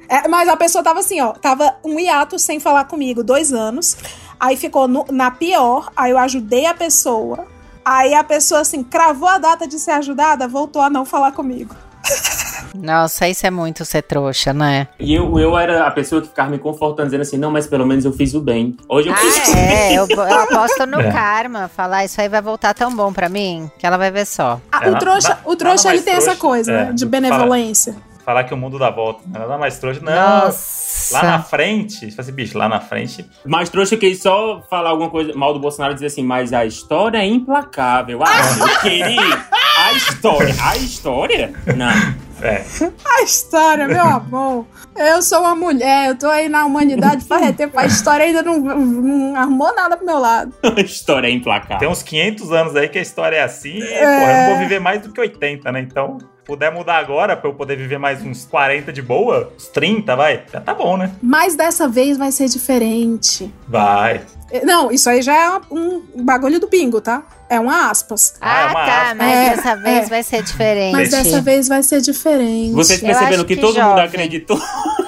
É, 0.09 0.29
mas 0.29 0.49
a 0.49 0.57
pessoa 0.57 0.85
tava 0.85 1.01
assim, 1.01 1.21
ó, 1.23 1.33
tava 1.33 1.75
um 1.83 1.99
hiato 1.99 2.39
sem 2.39 2.61
falar 2.61 2.85
comigo, 2.85 3.25
dois 3.25 3.53
anos. 3.53 3.97
Aí 4.39 4.57
ficou 4.57 4.87
no- 4.87 5.07
na 5.11 5.31
pior, 5.31 5.91
aí 5.97 6.11
eu 6.11 6.19
ajudei 6.19 6.67
a 6.67 6.75
pessoa. 6.75 7.47
Aí 7.85 8.13
a 8.13 8.23
pessoa, 8.23 8.61
assim, 8.61 8.85
cravou 8.85 9.29
a 9.29 9.39
data 9.39 9.67
de 9.67 9.79
ser 9.79 9.93
ajudada, 9.93 10.47
voltou 10.47 10.83
a 10.83 10.91
não 10.91 11.05
falar 11.07 11.33
comigo. 11.33 11.75
Nossa, 12.75 13.29
isso 13.29 13.47
é 13.47 13.51
muito 13.51 13.85
ser 13.85 14.03
trouxa, 14.03 14.53
né? 14.53 14.89
E 14.99 15.15
eu, 15.15 15.39
eu 15.39 15.57
era 15.59 15.87
a 15.87 15.91
pessoa 15.91 16.23
que 16.23 16.29
ficava 16.29 16.49
me 16.51 16.59
confortando, 16.59 17.07
dizendo 17.07 17.21
assim, 17.21 17.37
não, 17.37 17.51
mas 17.51 17.67
pelo 17.67 17.87
menos 17.87 18.05
eu 18.05 18.13
fiz 18.13 18.35
o 18.35 18.41
bem. 18.41 18.77
Hoje 18.89 19.09
eu 19.09 19.15
fiz 19.15 19.37
o 19.37 19.41
Ah, 19.53 19.59
é, 19.59 19.89
bem. 19.89 19.95
eu, 19.97 20.07
eu 20.09 20.41
aposto 20.41 20.87
no 20.87 21.01
É. 21.03 21.13
karma. 21.13 21.69
Falar 21.69 22.05
isso 22.05 22.21
aí 22.21 22.29
vai 22.29 22.41
voltar 22.41 22.73
tão 22.75 22.95
bom 22.95 23.13
pra 23.13 23.29
mim 23.29 23.71
que 23.79 23.87
ela 23.87 23.97
vai 23.99 24.11
ver 24.11 24.27
só. 24.27 24.61
Ah, 24.71 24.87
É, 24.87 24.91
o 24.91 24.99
trouxa, 24.99 25.39
o 25.45 25.55
trouxa 25.55 25.91
ele 25.93 26.03
tem 26.03 26.15
essa 26.15 26.35
trouxa, 26.35 26.41
coisa, 26.41 26.73
é, 26.73 26.85
né? 26.87 26.93
De 26.93 27.05
do 27.05 27.07
que 27.07 27.07
benevolência. 27.07 27.95
Falar 28.25 28.45
que 28.45 28.55
o 28.55 28.57
mundo 28.57 28.79
dá 28.79 28.91
volta. 28.91 29.23
Nada 29.27 29.59
mais 29.59 29.79
trouxa. 29.79 30.01
Não. 30.01 30.13
Nossa. 30.13 31.17
Lá 31.17 31.23
na 31.25 31.43
frente, 31.43 31.99
você 31.99 32.11
fala 32.11 32.21
assim, 32.21 32.33
bicho, 32.33 32.57
lá 32.57 32.69
na 32.69 32.81
frente. 32.81 33.29
Mas 33.45 33.69
trouxa 33.69 33.97
que 33.97 34.15
só 34.15 34.63
falar 34.71 34.91
alguma 34.91 35.11
coisa 35.11 35.35
mal 35.35 35.53
do 35.53 35.59
Bolsonaro 35.59 35.93
e 35.93 35.95
dizer 35.95 36.07
assim, 36.07 36.23
mas 36.23 36.53
a 36.53 36.65
história 36.65 37.19
é 37.19 37.27
implacável. 37.27 38.21
Ah, 38.23 38.41
eu 38.59 38.81
queria 38.81 39.47
a 39.77 39.93
história. 39.95 40.55
A 40.61 40.77
história? 40.77 41.53
Não. 41.77 42.23
É. 42.43 42.65
A 43.05 43.23
história, 43.23 43.87
meu 43.87 44.03
amor. 44.03 44.67
Eu 44.97 45.23
sou 45.23 45.41
uma 45.41 45.55
mulher, 45.55 46.09
eu 46.09 46.19
tô 46.19 46.29
aí 46.29 46.49
na 46.49 46.67
humanidade 46.67 47.25
faz 47.25 47.55
tempo. 47.57 47.79
A 47.79 47.87
história 47.87 48.27
ainda 48.27 48.43
não, 48.43 48.59
não 48.59 49.37
arrumou 49.37 49.75
nada 49.75 49.97
pro 49.97 50.05
meu 50.05 50.19
lado. 50.19 50.53
A 50.77 50.81
história 50.81 51.29
é 51.29 51.31
implacável. 51.31 51.79
Tem 51.79 51.89
uns 51.89 52.03
500 52.03 52.53
anos 52.53 52.77
aí 52.77 52.89
que 52.89 52.99
a 52.99 53.03
história 53.03 53.37
é 53.37 53.43
assim. 53.43 53.79
E, 53.79 53.87
porra, 53.87 54.33
eu 54.33 54.37
não 54.37 54.51
vou 54.51 54.59
viver 54.59 54.81
mais 54.81 55.03
do 55.03 55.13
que 55.13 55.21
80, 55.21 55.71
né? 55.73 55.81
Então, 55.81 56.19
puder 56.45 56.73
mudar 56.73 56.99
agora 56.99 57.37
pra 57.37 57.49
eu 57.49 57.55
poder 57.55 57.77
viver 57.77 57.99
mais 57.99 58.23
uns 58.23 58.45
40 58.45 58.93
de 58.93 59.03
boa, 59.03 59.53
uns 59.57 59.69
30, 59.69 60.17
vai. 60.17 60.43
Já 60.53 60.61
tá 60.61 60.75
bom, 60.75 60.97
né? 60.97 61.13
Mas 61.23 61.55
dessa 61.55 61.89
vez 61.89 62.17
vai 62.17 62.33
ser 62.33 62.49
diferente. 62.49 63.53
Vai. 63.69 64.23
Não, 64.65 64.91
isso 64.93 65.09
aí 65.09 65.23
já 65.23 65.35
é 65.35 65.61
um 65.71 66.03
bagulho 66.25 66.61
do 66.61 66.67
bingo, 66.69 67.01
tá? 67.01 67.23
É 67.49 67.59
uma 67.61 67.91
aspas. 67.91 68.35
Ah, 68.41 68.61
é 68.61 68.63
Ah, 68.63 68.67
uma 68.71 68.75
tá, 68.87 69.03
aspa. 69.03 69.15
mas 69.17 69.33
É, 69.33 69.51
dessa 69.57 69.77
vez 69.77 70.07
é. 70.07 70.09
vai 70.09 70.23
ser 70.23 70.43
diferente. 70.43 70.93
Mas 70.93 71.11
dessa 71.11 71.41
vez 71.43 71.69
vai 71.69 71.83
ser 71.83 72.01
diferente. 72.01 72.73
Vocês 72.73 73.01
perceberam 73.01 73.45
que, 73.45 73.55
que 73.57 73.61
todo 73.61 73.75
mundo 73.75 73.89
jovem. 73.89 74.05
acreditou? 74.05 74.59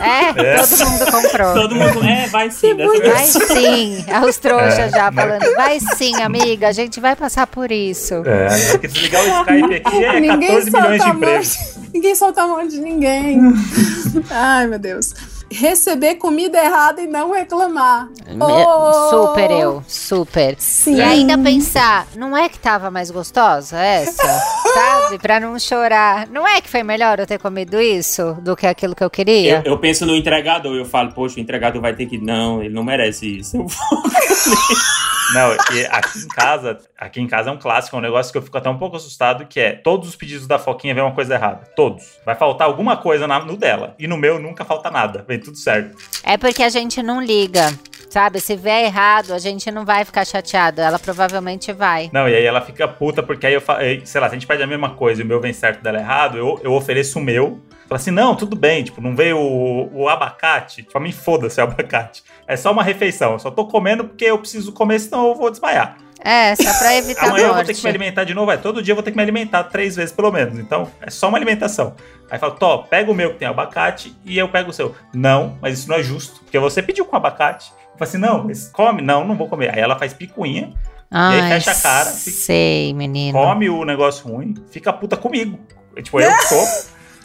É, 0.01 0.28
É. 0.45 0.57
todo 0.59 0.90
mundo 0.90 1.11
comprou. 1.11 1.55
Todo 1.55 1.74
mundo, 1.74 2.05
é, 2.05 2.26
vai 2.28 2.51
sim, 2.51 2.74
dessa 2.74 3.11
Vai 3.11 3.26
sim, 3.26 4.05
os 4.28 4.36
trouxas 4.36 4.78
É, 4.78 4.90
já 4.90 5.11
falando. 5.12 5.55
Vai 5.57 5.78
sim, 5.97 6.20
amiga, 6.20 6.68
a 6.68 6.72
gente 6.72 7.01
vai 7.01 7.16
passar 7.16 7.47
por 7.47 7.72
isso. 7.72 8.14
É, 8.26 8.49
tem 8.72 8.78
que 8.80 8.88
desligar 8.88 9.22
o 9.22 9.26
Skype 9.40 9.74
aqui 9.76 10.05
é 10.05 10.20
Ninguém 10.20 10.49
14 10.49 10.70
milhões 10.70 10.70
de 10.70 10.70
solta 10.70 11.05
a 11.05 11.07
mão. 11.07 11.16
empregos. 11.16 11.59
Ninguém 11.95 12.14
solta 12.14 12.42
a 12.42 12.47
mão 12.47 12.66
de 12.68 12.80
ninguém. 12.80 13.40
Ai, 14.30 14.66
meu 14.66 14.78
Deus. 14.78 15.14
Receber 15.51 16.16
comida 16.16 16.59
errada 16.59 17.01
e 17.01 17.07
não 17.07 17.32
reclamar. 17.32 18.09
Oh! 18.40 19.11
Super 19.11 19.51
eu, 19.51 19.84
super. 19.86 20.57
Sim. 20.59 20.97
E 20.97 21.03
ainda 21.03 21.38
pensar, 21.38 22.07
não 22.16 22.36
é 22.36 22.49
que 22.49 22.59
tava 22.59 22.90
mais 22.90 23.11
gostosa 23.11 23.78
essa? 23.78 24.22
Sabe? 24.74 25.18
Pra 25.18 25.38
não 25.38 25.59
chorar. 25.59 26.26
Não 26.28 26.47
é 26.47 26.61
que 26.61 26.68
foi 26.68 26.82
melhor 26.82 27.20
eu 27.20 27.26
ter 27.26 27.38
comido 27.38 27.80
isso 27.80 28.34
do 28.42 28.57
que 28.57 28.66
aquilo 28.66 28.95
que 28.95 29.03
eu 29.03 29.07
Eu, 29.07 29.11
queria? 29.11 29.62
eu 29.64 29.78
penso 29.78 30.05
no 30.05 30.16
entregador, 30.16 30.74
eu 30.74 30.84
falo, 30.84 31.12
poxa, 31.12 31.36
o 31.36 31.40
entregador 31.40 31.80
vai 31.80 31.95
ter 31.95 32.07
que. 32.07 32.18
Não, 32.18 32.62
ele 32.62 32.74
não 32.74 32.82
merece 32.82 33.38
isso. 33.38 33.57
Eu 33.57 33.66
vou- 33.68 34.03
Não, 35.32 35.53
e 35.74 35.86
aqui 35.86 36.18
em 36.18 36.28
casa, 36.28 36.78
aqui 36.99 37.20
em 37.20 37.26
casa 37.26 37.49
é 37.49 37.53
um 37.53 37.59
clássico, 37.59 37.97
é 37.97 37.99
um 37.99 38.03
negócio 38.03 38.30
que 38.30 38.36
eu 38.38 38.42
fico 38.42 38.57
até 38.59 38.68
um 38.68 38.76
pouco 38.76 38.97
assustado, 38.97 39.47
que 39.47 39.59
é 39.59 39.72
todos 39.72 40.09
os 40.11 40.14
pedidos 40.14 40.47
da 40.47 40.59
Foquinha 40.59 40.95
vem 40.95 41.03
uma 41.03 41.14
coisa 41.14 41.34
errada. 41.34 41.66
Todos. 41.74 42.05
Vai 42.26 42.34
faltar 42.34 42.66
alguma 42.68 42.99
coisa 42.99 43.26
na- 43.26 43.42
no 43.45 43.57
dela. 43.57 43.95
E 43.99 44.07
no 44.07 44.16
meu 44.18 44.38
nunca 44.38 44.64
falta 44.64 44.90
nada. 44.90 45.24
Vem 45.35 45.41
tudo 45.41 45.57
certo. 45.57 45.97
É 46.22 46.37
porque 46.37 46.62
a 46.62 46.68
gente 46.68 47.03
não 47.03 47.20
liga. 47.20 47.72
Sabe? 48.09 48.39
Se 48.39 48.55
vier 48.55 48.85
errado, 48.85 49.32
a 49.32 49.39
gente 49.39 49.68
não 49.72 49.85
vai 49.85 50.05
ficar 50.05 50.24
chateado. 50.24 50.80
Ela 50.80 51.01
provavelmente 51.01 51.72
vai. 51.72 52.09
Não, 52.12 52.28
e 52.28 52.35
aí 52.37 52.45
ela 52.45 52.61
fica 52.61 52.87
puta, 52.87 53.20
porque 53.20 53.45
aí 53.45 53.55
eu 53.55 53.61
falo, 53.61 53.80
sei 54.05 54.20
lá, 54.20 54.28
se 54.28 54.37
a 54.37 54.39
gente 54.39 54.47
pede 54.47 54.62
a 54.62 54.68
mesma 54.68 54.91
coisa 54.91 55.20
e 55.20 55.24
o 55.24 55.26
meu 55.26 55.41
vem 55.41 55.53
certo 55.53 55.82
dela 55.82 55.99
errado, 55.99 56.39
eu, 56.39 56.61
eu 56.62 56.72
ofereço 56.72 57.18
o 57.18 57.22
meu. 57.22 57.61
Fala 57.89 58.01
assim, 58.01 58.12
não, 58.12 58.37
tudo 58.37 58.55
bem, 58.55 58.85
tipo, 58.85 59.01
não 59.01 59.16
veio 59.16 59.37
o, 59.37 60.03
o 60.03 60.09
abacate. 60.09 60.85
Tipo, 60.85 60.97
a 60.97 61.01
mim 61.01 61.11
foda-se 61.11 61.61
o 61.61 61.64
abacate. 61.64 62.22
É 62.47 62.57
só 62.57 62.70
uma 62.70 62.85
refeição. 62.85 63.32
Eu 63.32 63.41
só 63.41 63.51
tô 63.51 63.66
comendo 63.66 64.05
porque 64.05 64.26
eu 64.26 64.39
preciso 64.39 64.72
comer, 64.72 65.01
senão 65.01 65.30
eu 65.30 65.35
vou 65.35 65.51
desmaiar. 65.51 65.99
É, 66.24 66.56
só 66.56 66.78
pra 66.78 66.96
evitar 66.96 67.26
Amanhã 67.28 67.48
eu 67.48 67.54
vou 67.54 67.62
ter 67.64 67.74
que 67.74 67.82
me 67.82 67.88
alimentar 67.90 68.24
de 68.24 68.32
novo, 68.34 68.50
é. 68.50 68.56
Todo 68.56 68.82
dia 68.82 68.92
eu 68.92 68.96
vou 68.96 69.02
ter 69.02 69.10
que 69.10 69.16
me 69.16 69.22
alimentar 69.22 69.64
três 69.64 69.94
vezes 69.94 70.10
pelo 70.12 70.32
menos. 70.32 70.58
Então, 70.58 70.90
é 71.02 71.10
só 71.10 71.28
uma 71.28 71.36
alimentação. 71.36 71.94
Aí 72.30 72.38
fala, 72.38 72.54
Tó, 72.54 72.78
pega 72.78 73.10
o 73.10 73.14
meu 73.14 73.32
que 73.34 73.38
tem 73.38 73.46
abacate 73.46 74.16
e 74.24 74.38
eu 74.38 74.48
pego 74.48 74.70
o 74.70 74.72
seu. 74.72 74.94
Não, 75.12 75.58
mas 75.60 75.78
isso 75.78 75.88
não 75.88 75.96
é 75.96 76.02
justo, 76.02 76.40
porque 76.40 76.58
você 76.58 76.82
pediu 76.82 77.04
com 77.04 77.14
abacate. 77.14 77.70
Eu 77.92 77.98
falo 77.98 78.08
assim, 78.08 78.18
não, 78.18 78.42
mas 78.44 78.68
come? 78.72 79.02
Não, 79.02 79.24
não 79.24 79.36
vou 79.36 79.48
comer. 79.48 79.72
Aí 79.74 79.80
ela 79.80 79.96
faz 79.98 80.12
picuinha, 80.14 80.72
Ai, 81.10 81.40
aí 81.42 81.48
fecha 81.52 81.70
a 81.70 81.74
cara, 81.80 82.10
fica- 82.10 82.36
Sei, 82.38 82.92
menino. 82.94 83.38
come 83.38 83.68
o 83.68 83.84
negócio 83.84 84.26
ruim, 84.26 84.54
fica 84.70 84.92
puta 84.92 85.16
comigo. 85.16 85.60
Tipo, 86.02 86.20
eu 86.20 86.34
que 86.34 86.42
sou. 86.44 86.66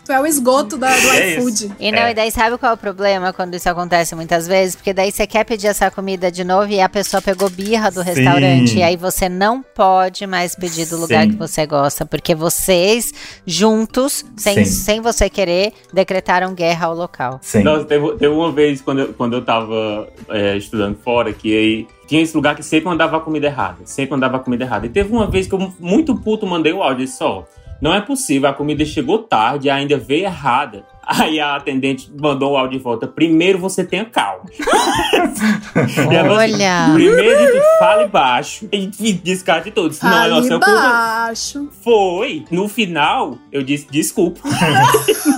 Tu 0.10 0.14
é 0.14 0.20
o 0.20 0.26
esgoto 0.26 0.76
da, 0.76 0.90
do 0.90 1.08
É 1.14 1.36
iFood. 1.36 1.72
E 1.80 1.92
não, 1.92 2.00
É. 2.00 2.12
e 2.12 2.14
daí 2.16 2.32
sabe 2.32 2.58
qual 2.58 2.72
é 2.72 2.74
o 2.74 2.78
problema 2.78 3.32
quando 3.32 3.54
isso 3.54 3.70
acontece 3.70 4.16
muitas 4.16 4.48
vezes? 4.48 4.76
Porque 4.76 4.92
daí 4.92 5.12
você 5.12 5.28
quer 5.28 5.44
pedir 5.44 5.68
essa 5.68 5.92
comida 5.92 6.32
de 6.32 6.44
novo 6.44 6.72
e 6.72 6.82
a 6.82 6.90
pessoa 6.90 7.22
pegou 7.22 7.48
birra 7.48 7.92
do 7.92 8.00
Sim. 8.02 8.06
restaurante. 8.10 8.76
E 8.80 8.82
aí 8.82 8.98
você 8.98 9.30
não 9.30 9.62
pode 9.62 10.26
mais 10.26 10.56
pedir 10.56 10.88
do 10.88 10.98
lugar 10.98 11.26
Sim. 11.26 11.30
que 11.30 11.36
você 11.36 11.64
gosta. 11.68 12.08
Porque 12.08 12.34
vocês, 12.34 13.14
juntos, 13.46 14.26
sem, 14.36 14.66
Sim. 14.66 14.66
sem 14.66 15.00
você 15.00 15.30
querer, 15.30 15.74
decretaram 15.94 16.56
guerra 16.56 16.88
ao 16.88 16.96
local. 16.96 17.38
Sim. 17.44 17.62
Nossa, 17.62 17.86
teve, 17.86 18.14
teve 18.14 18.34
uma 18.34 18.52
vez 18.52 18.82
quando 18.82 19.02
eu, 19.02 19.14
quando 19.14 19.34
eu 19.36 19.46
tava 19.46 20.08
é, 20.30 20.58
estudando 20.58 20.98
fora, 21.04 21.32
que 21.32 21.56
aí 21.56 21.88
tinha 22.08 22.24
esse 22.24 22.36
lugar 22.36 22.56
que 22.56 22.64
sempre 22.64 22.86
mandava 22.90 23.18
a 23.18 23.20
comida 23.20 23.46
errada. 23.46 23.78
Sempre 23.86 24.14
mandava 24.14 24.38
a 24.38 24.40
comida 24.40 24.64
errada. 24.64 24.88
E 24.88 24.90
teve 24.90 25.12
uma 25.14 25.28
vez 25.30 25.46
que 25.46 25.54
eu, 25.54 25.72
muito 25.80 26.16
puto, 26.16 26.48
mandei 26.48 26.74
o 26.74 26.82
áudio 26.82 27.04
e 27.04 27.06
disse, 27.06 27.24
ó, 27.24 27.44
não 27.82 27.94
é 27.94 28.02
possível, 28.02 28.50
a 28.50 28.54
comida 28.54 28.86
chegou 28.86 29.20
tarde 29.20 29.68
e 29.68 29.70
ainda 29.70 29.98
veio 29.98 30.26
errada. 30.26 30.84
Aí 31.12 31.40
a 31.40 31.56
atendente 31.56 32.12
mandou 32.20 32.52
o 32.52 32.58
áudio 32.58 32.78
de 32.78 32.84
volta. 32.84 33.08
Primeiro 33.08 33.58
você 33.58 33.84
tenha 33.84 34.06
calma. 34.06 34.44
Assim, 35.74 36.08
Olha. 36.30 36.92
Primeiro 36.94 37.40
de 37.40 37.52
tudo, 37.52 37.64
fale 37.80 38.08
baixo. 38.08 38.70
E 38.72 39.14
descarte 39.14 39.72
todos. 39.72 40.00
Não, 40.02 40.24
é 40.24 40.30
nossa, 40.30 40.54
eu 40.54 40.60
culpa. 40.60 40.72
baixo. 40.72 41.70
Foi. 41.84 42.46
No 42.52 42.68
final, 42.68 43.40
eu 43.52 43.64
disse 43.64 43.88
desculpa. 43.90 44.42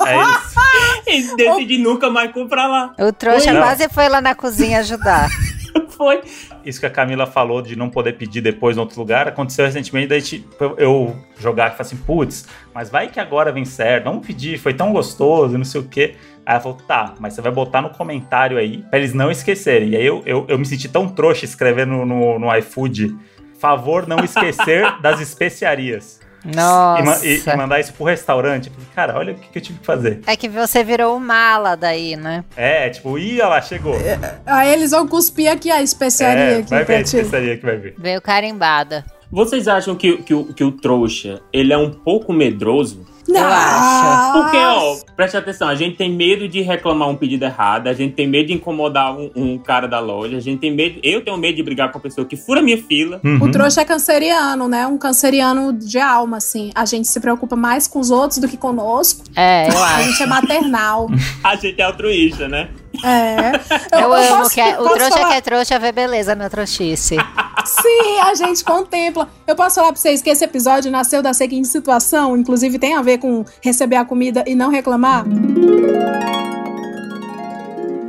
É 0.02 0.20
isso. 0.20 0.52
e 1.08 1.36
decidi 1.36 1.78
nunca 1.78 2.10
mais 2.10 2.32
comprar 2.32 2.68
lá. 2.68 2.94
O 3.00 3.14
trouxa 3.14 3.52
Oi, 3.52 3.58
quase 3.58 3.88
foi 3.90 4.10
lá 4.10 4.20
na 4.20 4.34
cozinha 4.34 4.80
ajudar. 4.80 5.30
Foi. 6.02 6.20
Isso 6.66 6.80
que 6.80 6.88
a 6.88 6.90
Camila 6.90 7.28
falou 7.28 7.62
de 7.62 7.76
não 7.76 7.88
poder 7.88 8.14
pedir 8.14 8.42
depois 8.42 8.76
em 8.76 8.80
outro 8.80 9.00
lugar, 9.00 9.28
aconteceu 9.28 9.66
recentemente, 9.66 10.08
daí 10.08 10.20
tipo, 10.20 10.74
eu 10.76 11.16
jogar 11.38 11.68
e 11.68 11.70
falar 11.74 11.82
assim, 11.82 11.98
putz, 11.98 12.48
mas 12.74 12.90
vai 12.90 13.08
que 13.08 13.20
agora 13.20 13.52
vem 13.52 13.66
certo, 13.66 14.06
vamos 14.06 14.26
pedir, 14.26 14.58
foi 14.58 14.74
tão 14.74 14.92
gostoso, 14.92 15.56
não 15.56 15.64
sei 15.64 15.80
o 15.80 15.84
quê. 15.84 16.16
Aí 16.44 16.56
ela 16.56 16.60
falou, 16.60 16.80
tá, 16.88 17.14
mas 17.20 17.36
você 17.36 17.42
vai 17.42 17.52
botar 17.52 17.84
no 17.84 17.92
comentário 17.92 18.58
aí, 18.58 18.80
pra 18.90 18.98
eles 18.98 19.14
não 19.14 19.30
esquecerem. 19.30 19.90
E 19.90 19.96
aí 19.96 20.04
eu, 20.04 20.24
eu, 20.26 20.44
eu 20.48 20.58
me 20.58 20.66
senti 20.66 20.90
tão 20.90 21.08
trouxa 21.08 21.46
escrevendo 21.46 22.04
no, 22.04 22.40
no 22.40 22.58
iFood, 22.58 23.16
favor 23.60 24.08
não 24.08 24.26
esquecer 24.26 25.00
das 25.02 25.22
especiarias. 25.22 26.20
E, 26.44 26.56
ma- 26.56 27.02
Nossa. 27.04 27.28
e- 27.28 27.42
e 27.46 27.56
mandar 27.56 27.80
isso 27.80 27.94
pro 27.94 28.06
restaurante. 28.06 28.68
Eu 28.68 28.74
falei, 28.74 28.88
cara, 28.96 29.18
olha 29.18 29.34
o 29.34 29.36
que, 29.36 29.48
que 29.50 29.58
eu 29.60 29.62
tive 29.62 29.80
que 29.80 29.86
fazer. 29.86 30.22
É 30.26 30.36
que 30.36 30.50
você 30.50 30.84
virou 30.84 31.16
o 31.16 31.20
mala 31.20 31.76
daí, 31.76 32.16
né? 32.16 32.44
É, 32.56 32.90
tipo, 32.90 33.18
ih, 33.18 33.40
olha 33.42 33.48
lá, 33.50 33.62
chegou. 33.62 33.96
Aí 34.46 34.74
eles 34.74 34.92
vão 34.92 35.08
cuspir 35.08 35.52
aqui 35.52 35.70
a 35.72 35.82
especiaria 35.82 36.44
É, 36.44 36.58
aqui 36.60 36.70
vai 36.70 36.84
ver 36.84 36.96
a 36.96 37.02
especiaria 37.02 37.58
que 37.58 37.66
vai 37.66 37.78
ver. 37.78 37.96
Veio 37.98 38.22
carimbada. 38.22 39.06
Vocês 39.32 39.68
acham 39.68 39.96
que, 39.96 40.18
que, 40.24 40.34
o- 40.34 40.54
que 40.54 40.64
o 40.64 40.72
trouxa, 40.72 41.42
ele 41.54 41.72
é 41.72 41.78
um 41.78 41.90
pouco 41.92 42.34
medroso? 42.34 43.06
Não. 43.32 43.40
Eu 43.42 43.48
acho. 43.48 44.34
Porque, 44.44 44.58
ó, 44.58 44.98
preste 45.16 45.38
atenção, 45.38 45.68
a 45.68 45.76
gente 45.76 45.96
tem 45.98 46.12
medo 46.12 46.48
de 46.48 46.62
reclamar 46.62 47.10
um 47.10 47.16
pedido 47.16 47.44
errado, 47.46 47.88
a 47.88 47.94
gente 47.94 48.14
tem 48.14 48.28
medo 48.28 48.48
de 48.48 48.54
incomodar 48.54 49.16
um, 49.18 49.32
um 49.36 49.58
cara 49.58 49.88
da 49.88 50.00
loja, 50.00 50.38
a 50.38 50.40
gente 50.40 50.60
tem 50.60 50.72
medo, 50.74 51.00
eu 51.04 51.22
tenho 51.24 51.38
medo 51.38 51.56
de 51.56 51.64
brigar 51.64 51.92
com 51.92 51.98
a 51.98 52.02
pessoa 52.02 52.26
que 52.26 52.36
fura 52.36 52.62
minha 52.62 52.78
fila. 52.78 53.20
Uhum. 53.24 53.44
O 53.44 53.52
trouxa 53.52 53.82
é 53.82 53.86
canceriano, 53.86 54.68
né? 54.68 54.86
Um 54.88 54.98
canceriano 54.98 55.74
de 55.74 56.00
alma, 56.00 56.38
assim. 56.38 56.72
A 56.76 56.86
gente 56.86 57.08
se 57.08 57.20
preocupa 57.20 57.56
mais 57.56 57.88
com 57.88 58.00
os 58.00 58.12
outros 58.12 58.40
do 58.40 58.48
que 58.48 58.58
conosco. 58.58 59.24
É, 59.36 59.70
eu 59.70 59.78
A 59.78 59.96
acho. 59.96 60.10
gente 60.10 60.24
é 60.24 60.26
maternal. 60.26 61.08
A 61.44 61.56
gente 61.56 61.80
é 61.80 61.84
altruísta, 61.84 62.48
né? 62.48 62.70
É. 63.04 64.02
Eu, 64.04 64.14
amo 64.14 64.38
posso- 64.44 64.50
que 64.52 64.62
é, 64.62 64.80
o 64.80 64.84
trouxa 64.90 65.10
falar- 65.18 65.30
que 65.30 65.34
é 65.36 65.42
trouxa 65.42 65.80
vê 65.80 65.92
beleza 65.92 66.36
na 66.36 66.50
trouxice. 66.50 67.16
Sim, 67.66 68.20
a 68.24 68.34
gente 68.36 68.64
contempla. 68.64 69.30
Eu 69.48 69.56
posso 69.56 69.76
falar 69.76 69.88
pra 69.94 70.02
vocês 70.02 70.22
que 70.22 70.30
esse 70.30 70.44
episódio 70.44 70.92
nasceu 70.92 71.22
da 71.22 71.34
seguinte 71.34 71.68
situação, 71.68 72.36
inclusive 72.36 72.78
tem 72.80 72.96
a 72.96 73.02
ver 73.02 73.18
com 73.20 73.46
receber 73.62 73.96
a 73.98 74.06
comida 74.06 74.44
e 74.48 74.56
não 74.56 74.70
reclamar. 74.70 75.26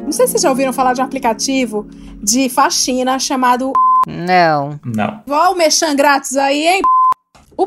Não 0.05 0.11
sei 0.13 0.27
se 0.27 0.33
vocês 0.33 0.43
já 0.43 0.51
ouviram 0.51 0.73
falar 0.73 0.93
de 0.95 1.01
um 1.01 1.05
aplicativo 1.05 1.87
de 2.23 2.49
faxina 2.49 3.19
chamado 3.19 3.73
Não. 4.07 4.79
Não. 4.85 5.23
Ó, 5.29 5.53
o 5.53 5.57
Mechan 5.57 5.95
grátis 5.97 6.37
aí, 6.37 6.67
hein? 6.67 6.83
O 7.63 7.67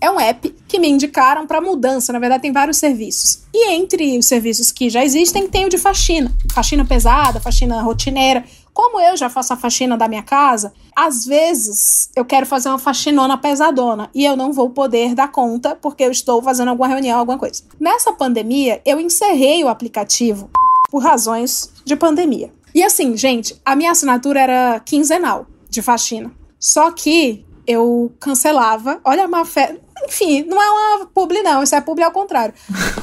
é 0.00 0.10
um 0.10 0.20
app 0.20 0.54
que 0.68 0.78
me 0.78 0.88
indicaram 0.88 1.46
para 1.46 1.60
mudança. 1.60 2.12
Na 2.12 2.18
verdade, 2.18 2.42
tem 2.42 2.52
vários 2.52 2.76
serviços. 2.76 3.42
E 3.52 3.70
entre 3.70 4.18
os 4.18 4.26
serviços 4.26 4.70
que 4.70 4.90
já 4.90 5.04
existem, 5.04 5.48
tem 5.48 5.64
o 5.64 5.68
de 5.68 5.78
faxina. 5.78 6.32
Faxina 6.52 6.84
pesada, 6.84 7.40
faxina 7.40 7.80
rotineira. 7.80 8.44
Como 8.74 9.00
eu 9.00 9.16
já 9.16 9.30
faço 9.30 9.54
a 9.54 9.56
faxina 9.56 9.96
da 9.96 10.06
minha 10.06 10.22
casa, 10.22 10.74
às 10.94 11.24
vezes 11.24 12.10
eu 12.14 12.26
quero 12.26 12.44
fazer 12.44 12.68
uma 12.68 12.78
faxinona 12.78 13.38
pesadona 13.38 14.10
e 14.14 14.24
eu 14.24 14.36
não 14.36 14.52
vou 14.52 14.68
poder 14.68 15.14
dar 15.14 15.32
conta 15.32 15.74
porque 15.74 16.04
eu 16.04 16.10
estou 16.10 16.42
fazendo 16.42 16.68
alguma 16.68 16.88
reunião, 16.88 17.18
alguma 17.18 17.38
coisa. 17.38 17.62
Nessa 17.80 18.12
pandemia, 18.12 18.82
eu 18.84 19.00
encerrei 19.00 19.64
o 19.64 19.68
aplicativo 19.68 20.50
por 20.90 21.02
razões 21.02 21.72
de 21.86 21.96
pandemia. 21.96 22.52
E 22.74 22.82
assim, 22.82 23.16
gente, 23.16 23.58
a 23.64 23.74
minha 23.74 23.92
assinatura 23.92 24.40
era 24.40 24.80
quinzenal 24.80 25.46
de 25.70 25.80
faxina. 25.80 26.30
Só 26.60 26.90
que 26.90 27.45
eu 27.66 28.12
cancelava. 28.20 29.00
Olha 29.04 29.24
a 29.24 29.28
má 29.28 29.44
fé. 29.44 29.76
Enfim, 30.04 30.42
não 30.44 30.60
é 30.62 30.70
uma 30.70 31.06
publi, 31.06 31.42
não. 31.42 31.62
Isso 31.62 31.74
é 31.74 31.80
publi 31.80 32.04
ao 32.04 32.12
contrário. 32.12 32.54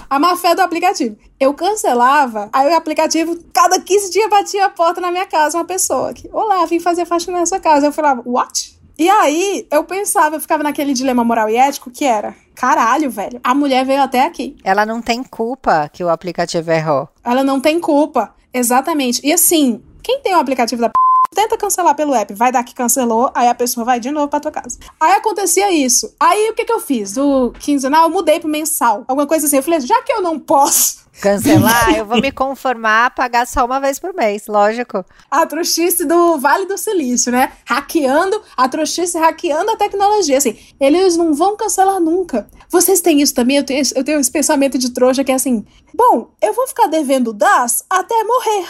A 0.10 0.20
má 0.20 0.38
fé 0.38 0.56
do 0.56 0.62
aplicativo. 0.62 1.18
Eu 1.40 1.54
cancelava, 1.54 2.50
aí 2.54 2.72
o 2.72 2.76
aplicativo, 2.76 3.38
cada 3.52 3.80
15 3.80 4.12
dias, 4.12 4.30
batia 4.30 4.66
a 4.66 4.70
porta 4.70 5.02
na 5.02 5.12
minha 5.12 5.26
casa 5.26 5.58
uma 5.58 5.66
pessoa. 5.66 6.14
Que, 6.14 6.30
Olá, 6.32 6.66
vim 6.66 6.80
fazer 6.80 7.06
faxina 7.06 7.40
nessa 7.40 7.60
casa. 7.60 7.88
Eu 7.88 7.92
falava, 7.92 8.22
what? 8.26 8.80
E 8.98 9.10
aí, 9.10 9.68
eu 9.72 9.84
pensava, 9.84 10.36
eu 10.36 10.40
ficava 10.40 10.64
naquele 10.64 10.94
dilema 10.94 11.24
moral 11.24 11.50
e 11.50 11.56
ético 11.56 11.90
que 11.90 12.06
era: 12.06 12.36
caralho, 12.54 13.10
velho, 13.10 13.40
a 13.44 13.54
mulher 13.56 13.84
veio 13.86 14.02
até 14.02 14.24
aqui. 14.24 14.56
Ela 14.64 14.86
não 14.86 15.02
tem 15.02 15.24
culpa 15.24 15.90
que 15.92 16.04
o 16.04 16.10
aplicativo 16.10 16.72
errou. 16.72 17.10
Ela 17.24 17.44
não 17.44 17.60
tem 17.60 17.80
culpa. 17.80 18.34
Exatamente. 18.54 19.20
E 19.24 19.34
assim, 19.34 19.82
quem 20.04 20.22
tem 20.22 20.36
o 20.36 20.40
aplicativo 20.40 20.82
da 20.82 20.90
p... 20.90 20.94
tenta 21.34 21.58
cancelar 21.58 21.96
pelo 21.96 22.14
app, 22.16 22.34
vai 22.34 22.52
dar 22.52 22.64
que 22.64 22.74
cancelou, 22.74 23.30
aí 23.36 23.48
a 23.50 23.56
pessoa 23.56 23.84
vai 23.86 24.00
de 24.00 24.12
novo 24.12 24.28
pra 24.30 24.40
tua 24.40 24.52
casa. 24.52 24.78
Aí 25.00 25.14
acontecia 25.14 25.72
isso. 25.72 26.14
Aí 26.20 26.50
o 26.50 26.54
que 26.54 26.64
que 26.66 26.72
eu 26.72 26.80
fiz? 26.80 27.14
Do 27.14 27.52
quinzenal, 27.60 28.04
eu 28.04 28.10
mudei 28.10 28.40
pro 28.40 28.48
mensal. 28.50 29.04
Alguma 29.08 29.28
coisa 29.28 29.48
assim. 29.48 29.58
Eu 29.58 29.64
falei, 29.64 29.82
já 29.82 30.02
que 30.04 30.12
eu 30.14 30.22
não 30.22 30.40
posso 30.40 31.04
Cancelar, 31.22 31.96
eu 31.96 32.06
vou 32.08 32.20
me 32.20 32.32
conformar 32.32 33.06
a 33.06 33.10
pagar 33.10 33.46
só 33.46 33.64
uma 33.66 33.80
vez 33.80 34.00
por 34.00 34.14
mês, 34.16 34.48
lógico. 34.48 35.06
a 35.30 35.46
trouxice 35.46 36.06
do 36.06 36.40
Vale 36.40 36.66
do 36.66 36.76
Silício, 36.76 37.32
né? 37.32 37.52
Hackeando, 37.66 38.42
a 38.58 38.68
trouxice 38.68 39.16
hackeando 39.20 39.70
a 39.72 39.78
tecnologia. 39.78 40.40
Assim, 40.40 40.58
eles 40.80 41.16
não 41.16 41.32
vão 41.34 41.56
cancelar 41.56 42.00
nunca. 42.00 42.48
Vocês 42.68 43.00
têm 43.00 43.22
isso 43.22 43.34
também? 43.36 43.58
Eu 43.58 43.64
tenho, 43.64 43.80
esse- 43.82 43.96
eu 43.96 44.04
tenho 44.04 44.20
esse 44.20 44.32
pensamento 44.32 44.76
de 44.78 44.90
trouxa 44.90 45.24
que 45.24 45.32
é 45.32 45.36
assim: 45.36 45.64
bom, 45.94 46.32
eu 46.42 46.52
vou 46.54 46.66
ficar 46.68 46.88
devendo 46.88 47.32
DAS 47.32 47.84
até 47.88 48.24
morrer. 48.24 48.66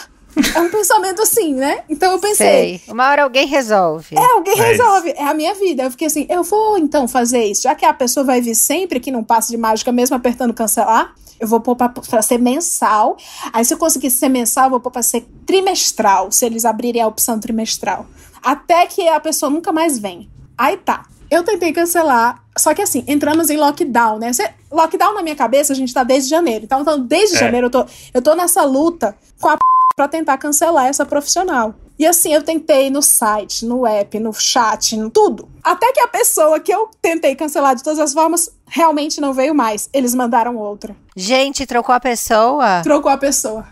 É 0.55 0.59
um 0.59 0.69
pensamento 0.69 1.21
assim, 1.21 1.53
né? 1.53 1.83
Então 1.89 2.11
eu 2.11 2.19
pensei. 2.19 2.79
Sei. 2.79 2.81
Uma 2.87 3.09
hora 3.09 3.23
alguém 3.23 3.45
resolve. 3.47 4.15
É, 4.15 4.31
alguém 4.33 4.59
É 4.59 4.63
resolve. 4.71 5.09
É 5.11 5.23
a 5.25 5.33
minha 5.33 5.53
vida. 5.53 5.83
Eu 5.83 5.91
fiquei 5.91 6.07
assim, 6.07 6.25
eu 6.29 6.43
vou 6.43 6.77
então 6.77 7.07
fazer 7.07 7.43
isso. 7.45 7.63
Já 7.63 7.75
que 7.75 7.85
a 7.85 7.93
pessoa 7.93 8.23
vai 8.23 8.41
vir 8.41 8.55
sempre 8.55 8.99
que 8.99 9.11
não 9.11 9.23
passa 9.23 9.49
de 9.49 9.57
mágica, 9.57 9.91
mesmo 9.91 10.15
apertando 10.15 10.53
cancelar, 10.53 11.13
eu 11.39 11.47
vou 11.47 11.59
pôr 11.59 11.75
pra, 11.75 11.89
pra 11.89 12.21
ser 12.21 12.39
mensal. 12.39 13.17
Aí 13.51 13.63
se 13.65 13.73
eu 13.73 13.77
conseguir 13.77 14.09
ser 14.11 14.29
mensal, 14.29 14.65
eu 14.65 14.69
vou 14.71 14.79
pôr 14.79 14.91
pra 14.91 15.03
ser 15.03 15.25
trimestral, 15.45 16.31
se 16.31 16.45
eles 16.45 16.65
abrirem 16.65 17.01
a 17.01 17.07
opção 17.07 17.39
trimestral. 17.39 18.05
Até 18.41 18.85
que 18.87 19.07
a 19.07 19.19
pessoa 19.19 19.49
nunca 19.49 19.71
mais 19.71 19.97
vem. 19.99 20.29
Aí 20.57 20.77
tá. 20.77 21.03
Eu 21.31 21.43
tentei 21.43 21.73
cancelar, 21.73 22.43
só 22.57 22.73
que 22.75 22.81
assim, 22.81 23.03
entramos 23.07 23.49
em 23.49 23.57
lockdown, 23.57 24.19
né? 24.19 24.31
Cê- 24.33 24.51
lockdown 24.71 25.15
na 25.15 25.23
minha 25.23 25.35
cabeça, 25.35 25.73
a 25.73 25.75
gente 25.75 25.91
tá 25.93 26.03
desde 26.03 26.29
janeiro. 26.29 26.63
Então, 26.65 26.81
então 26.81 26.99
desde 26.99 27.37
É. 27.37 27.39
janeiro 27.39 27.67
eu 27.67 27.71
tô, 27.71 27.85
eu 28.13 28.21
tô 28.21 28.35
nessa 28.35 28.63
luta 28.63 29.15
com 29.41 29.47
a 29.49 29.57
pra 29.95 30.07
tentar 30.07 30.37
cancelar 30.37 30.87
essa 30.87 31.05
profissional. 31.05 31.75
E 31.97 32.05
assim, 32.05 32.33
eu 32.33 32.41
tentei 32.41 32.89
no 32.89 33.01
site, 33.01 33.65
no 33.65 33.85
app, 33.85 34.19
no 34.19 34.33
chat, 34.33 34.97
no 34.97 35.09
tudo. 35.09 35.47
Até 35.63 35.91
que 35.91 35.99
a 35.99 36.07
pessoa 36.07 36.59
que 36.59 36.73
eu 36.73 36.89
tentei 37.01 37.35
cancelar 37.35 37.75
de 37.75 37.83
todas 37.83 37.99
as 37.99 38.13
formas 38.13 38.49
realmente 38.67 39.21
não 39.21 39.31
veio 39.33 39.53
mais. 39.53 39.87
Eles 39.93 40.15
mandaram 40.15 40.57
outra. 40.57 40.95
Gente, 41.15 41.65
trocou 41.67 41.93
a 41.93 41.99
pessoa? 41.99 42.81
Trocou 42.83 43.11
a 43.11 43.17
pessoa. 43.17 43.65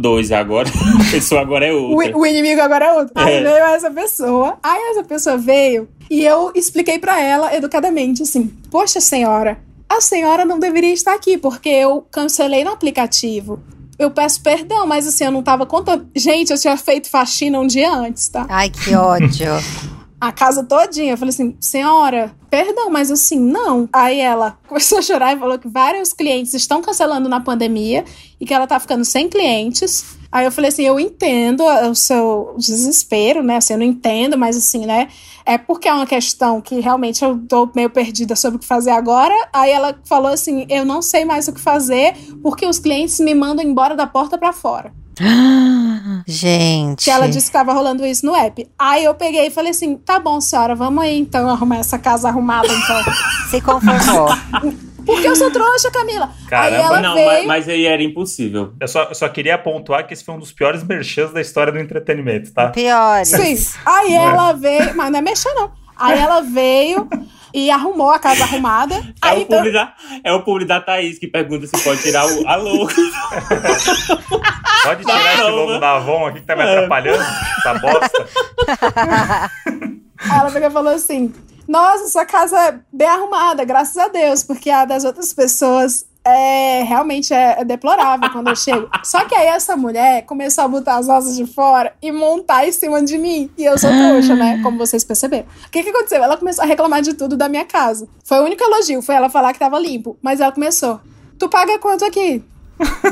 Dois 0.00 0.32
agora. 0.32 0.68
A 1.08 1.10
pessoa 1.12 1.42
agora 1.42 1.64
é 1.66 1.72
O, 1.72 1.92
outra. 1.92 2.16
o 2.18 2.26
inimigo 2.26 2.60
agora 2.60 2.86
é 2.86 2.92
outro. 2.94 3.12
Aí 3.14 3.34
É. 3.34 3.42
veio 3.42 3.64
essa 3.66 3.88
pessoa. 3.90 4.58
Aí 4.60 4.82
essa 4.90 5.04
pessoa 5.04 5.36
veio 5.36 5.88
e 6.10 6.24
eu 6.24 6.50
expliquei 6.56 6.98
pra 6.98 7.20
ela 7.20 7.54
educadamente 7.54 8.22
assim: 8.24 8.48
Poxa, 8.68 9.00
senhora, 9.00 9.58
a 9.88 10.00
senhora 10.00 10.44
não 10.44 10.58
deveria 10.58 10.92
estar 10.92 11.14
aqui 11.14 11.38
porque 11.38 11.68
eu 11.68 12.04
cancelei 12.10 12.64
no 12.64 12.72
aplicativo. 12.72 13.60
Eu 14.04 14.10
peço 14.10 14.42
perdão, 14.42 14.86
mas 14.86 15.06
assim, 15.06 15.24
eu 15.24 15.30
não 15.30 15.42
tava 15.42 15.64
contando. 15.66 16.08
Gente, 16.14 16.50
eu 16.50 16.58
tinha 16.58 16.76
feito 16.76 17.08
faxina 17.08 17.58
um 17.60 17.66
dia 17.66 17.92
antes, 17.92 18.28
tá? 18.28 18.46
Ai, 18.48 18.70
que 18.70 18.94
ódio. 18.94 19.52
a 20.22 20.30
casa 20.30 20.62
todinha. 20.62 21.14
Eu 21.14 21.18
falei 21.18 21.30
assim, 21.30 21.56
senhora, 21.60 22.32
perdão, 22.48 22.88
mas 22.88 23.10
assim, 23.10 23.40
não. 23.40 23.88
Aí 23.92 24.20
ela 24.20 24.56
começou 24.68 24.98
a 24.98 25.02
chorar 25.02 25.36
e 25.36 25.38
falou 25.38 25.58
que 25.58 25.66
vários 25.66 26.12
clientes 26.12 26.54
estão 26.54 26.80
cancelando 26.80 27.28
na 27.28 27.40
pandemia 27.40 28.04
e 28.40 28.46
que 28.46 28.54
ela 28.54 28.68
tá 28.68 28.78
ficando 28.78 29.04
sem 29.04 29.28
clientes. 29.28 30.16
Aí 30.32 30.46
eu 30.46 30.50
falei 30.50 30.70
assim, 30.70 30.82
eu 30.82 30.98
entendo 30.98 31.62
o 31.62 31.94
seu 31.94 32.54
desespero, 32.56 33.42
né? 33.42 33.56
Assim, 33.56 33.74
eu 33.74 33.78
não 33.78 33.84
entendo, 33.84 34.38
mas 34.38 34.56
assim, 34.56 34.86
né? 34.86 35.08
É 35.44 35.58
porque 35.58 35.86
é 35.86 35.92
uma 35.92 36.06
questão 36.06 36.58
que 36.58 36.80
realmente 36.80 37.22
eu 37.22 37.38
tô 37.46 37.68
meio 37.74 37.90
perdida 37.90 38.34
sobre 38.34 38.56
o 38.56 38.58
que 38.58 38.66
fazer 38.66 38.92
agora. 38.92 39.34
Aí 39.52 39.70
ela 39.70 39.94
falou 40.04 40.32
assim, 40.32 40.64
eu 40.70 40.86
não 40.86 41.02
sei 41.02 41.26
mais 41.26 41.48
o 41.48 41.52
que 41.52 41.60
fazer 41.60 42.14
porque 42.42 42.66
os 42.66 42.78
clientes 42.78 43.20
me 43.20 43.34
mandam 43.34 43.62
embora 43.62 43.94
da 43.94 44.06
porta 44.06 44.38
pra 44.38 44.54
fora. 44.54 44.92
Gente. 46.26 47.04
Que 47.04 47.10
ela 47.10 47.28
disse 47.28 47.48
que 47.48 47.52
tava 47.52 47.74
rolando 47.74 48.06
isso 48.06 48.24
no 48.24 48.34
app. 48.34 48.66
Aí 48.78 49.04
eu 49.04 49.14
peguei 49.14 49.48
e 49.48 49.50
falei 49.50 49.72
assim: 49.72 49.96
tá 49.96 50.18
bom, 50.18 50.40
senhora, 50.40 50.74
vamos 50.74 51.04
aí 51.04 51.18
então 51.18 51.48
arrumar 51.50 51.76
essa 51.76 51.98
casa 51.98 52.28
arrumada, 52.28 52.68
então. 52.68 53.02
Se 53.50 53.60
conformou. 53.60 54.28
Porque 55.04 55.26
eu 55.28 55.34
sou 55.36 55.50
trouxa, 55.50 55.90
Camila. 55.90 56.30
aí 56.42 56.48
Caramba. 56.48 56.82
ela 56.82 57.00
Não, 57.00 57.14
veio. 57.14 57.26
mas, 57.28 57.46
mas 57.46 57.68
aí 57.68 57.86
era 57.86 58.02
impossível. 58.02 58.72
Eu 58.80 58.88
só, 58.88 59.04
eu 59.04 59.14
só 59.14 59.28
queria 59.28 59.58
pontuar 59.58 60.06
que 60.06 60.14
esse 60.14 60.24
foi 60.24 60.34
um 60.34 60.38
dos 60.38 60.52
piores 60.52 60.82
merchans 60.84 61.32
da 61.32 61.40
história 61.40 61.72
do 61.72 61.78
entretenimento, 61.78 62.52
tá? 62.52 62.68
Piores. 62.68 63.28
Sim. 63.28 63.56
Aí 63.84 64.12
ela 64.14 64.52
veio. 64.52 64.94
Mas 64.96 65.10
não 65.10 65.18
é 65.18 65.22
mexer, 65.22 65.52
não. 65.54 65.72
Aí 65.96 66.18
ela 66.18 66.40
veio 66.40 67.08
e 67.54 67.70
arrumou 67.70 68.10
a 68.10 68.18
casa 68.18 68.44
arrumada. 68.44 68.94
É 68.96 69.00
Aí 69.20 69.38
o, 69.38 69.42
então, 69.42 69.58
publi 69.58 69.72
da, 69.72 69.94
é 70.24 70.32
o 70.32 70.42
publi 70.42 70.64
da 70.64 70.80
Thaís 70.80 71.18
que 71.18 71.26
pergunta 71.28 71.66
se 71.66 71.84
pode 71.84 72.02
tirar 72.02 72.26
o 72.26 72.48
alô. 72.48 72.88
Pode 74.84 75.04
tirar 75.04 75.34
esse 75.34 75.42
logo 75.50 75.78
da 75.78 75.96
Avon 75.96 76.26
aqui 76.26 76.40
que 76.40 76.46
tá 76.46 76.56
me 76.56 76.62
É. 76.62 76.74
atrapalhando, 76.76 77.22
essa 77.58 77.74
bosta. 77.74 78.26
ela 80.28 80.50
pegou 80.50 80.68
e 80.68 80.72
falou 80.72 80.92
assim: 80.94 81.32
Nossa, 81.66 82.08
sua 82.08 82.24
casa 82.24 82.58
é 82.58 82.80
bem 82.92 83.08
arrumada, 83.08 83.64
graças 83.64 83.96
a 83.96 84.08
Deus, 84.08 84.42
porque 84.42 84.70
a 84.70 84.84
das 84.84 85.04
outras 85.04 85.32
pessoas 85.32 86.06
é 86.24 86.82
realmente 86.84 87.34
é, 87.34 87.60
é 87.60 87.64
deplorável 87.64 88.30
quando 88.30 88.48
eu 88.48 88.56
chego. 88.56 88.88
Só 89.02 89.24
que 89.24 89.34
aí 89.34 89.48
essa 89.48 89.76
mulher 89.76 90.22
começou 90.22 90.64
a 90.64 90.68
botar 90.68 90.96
as 90.96 91.08
asas 91.08 91.36
de 91.36 91.46
fora 91.46 91.94
e 92.00 92.12
montar 92.12 92.66
em 92.66 92.72
cima 92.72 93.02
de 93.02 93.18
mim. 93.18 93.50
E 93.58 93.64
eu 93.64 93.76
sou 93.78 93.90
trouxa, 93.90 94.34
né? 94.34 94.60
Como 94.62 94.78
vocês 94.78 95.04
perceberam. 95.04 95.46
O 95.66 95.70
que, 95.70 95.82
que 95.82 95.90
aconteceu? 95.90 96.22
Ela 96.22 96.36
começou 96.36 96.64
a 96.64 96.66
reclamar 96.66 97.02
de 97.02 97.14
tudo 97.14 97.36
da 97.36 97.48
minha 97.48 97.64
casa. 97.64 98.08
Foi 98.24 98.40
o 98.40 98.44
único 98.44 98.62
elogio, 98.62 99.02
foi 99.02 99.14
ela 99.14 99.28
falar 99.28 99.52
que 99.52 99.58
tava 99.58 99.78
limpo. 99.78 100.16
Mas 100.22 100.40
ela 100.40 100.52
começou. 100.52 101.00
Tu 101.38 101.48
paga 101.48 101.78
quanto 101.78 102.04
aqui? 102.04 102.44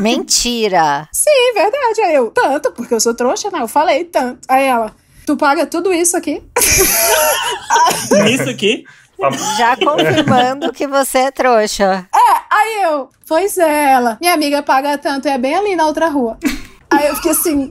Mentira. 0.01 1.09
Sim, 1.13 1.55
verdade. 1.55 2.01
Aí 2.03 2.15
eu, 2.15 2.31
tanto, 2.31 2.73
porque 2.73 2.95
eu 2.95 3.01
sou 3.01 3.15
trouxa, 3.15 3.51
né? 3.51 3.61
Eu 3.61 3.69
falei 3.69 4.05
tanto. 4.05 4.41
Aí 4.49 4.65
ela, 4.65 4.95
tu 5.31 5.37
paga 5.37 5.65
tudo 5.65 5.93
isso 5.93 6.17
aqui? 6.17 6.43
Isso 8.29 8.51
aqui. 8.51 8.85
Já 9.57 9.77
confirmando 9.79 10.73
que 10.73 10.89
você 10.89 11.19
é 11.19 11.31
trouxa. 11.31 12.09
Aí 12.51 12.83
eu, 12.83 13.09
pois 13.29 13.57
é, 13.59 13.93
ela. 13.93 14.19
Minha 14.21 14.35
amiga 14.35 14.61
paga 14.61 14.99
tanto, 14.99 15.29
é 15.29 15.39
bem 15.39 15.55
ali 15.55 15.77
na 15.77 15.87
outra 15.87 16.09
rua. 16.09 16.37
Aí 16.91 17.07
eu 17.07 17.15
fiquei 17.15 17.31
assim. 17.31 17.71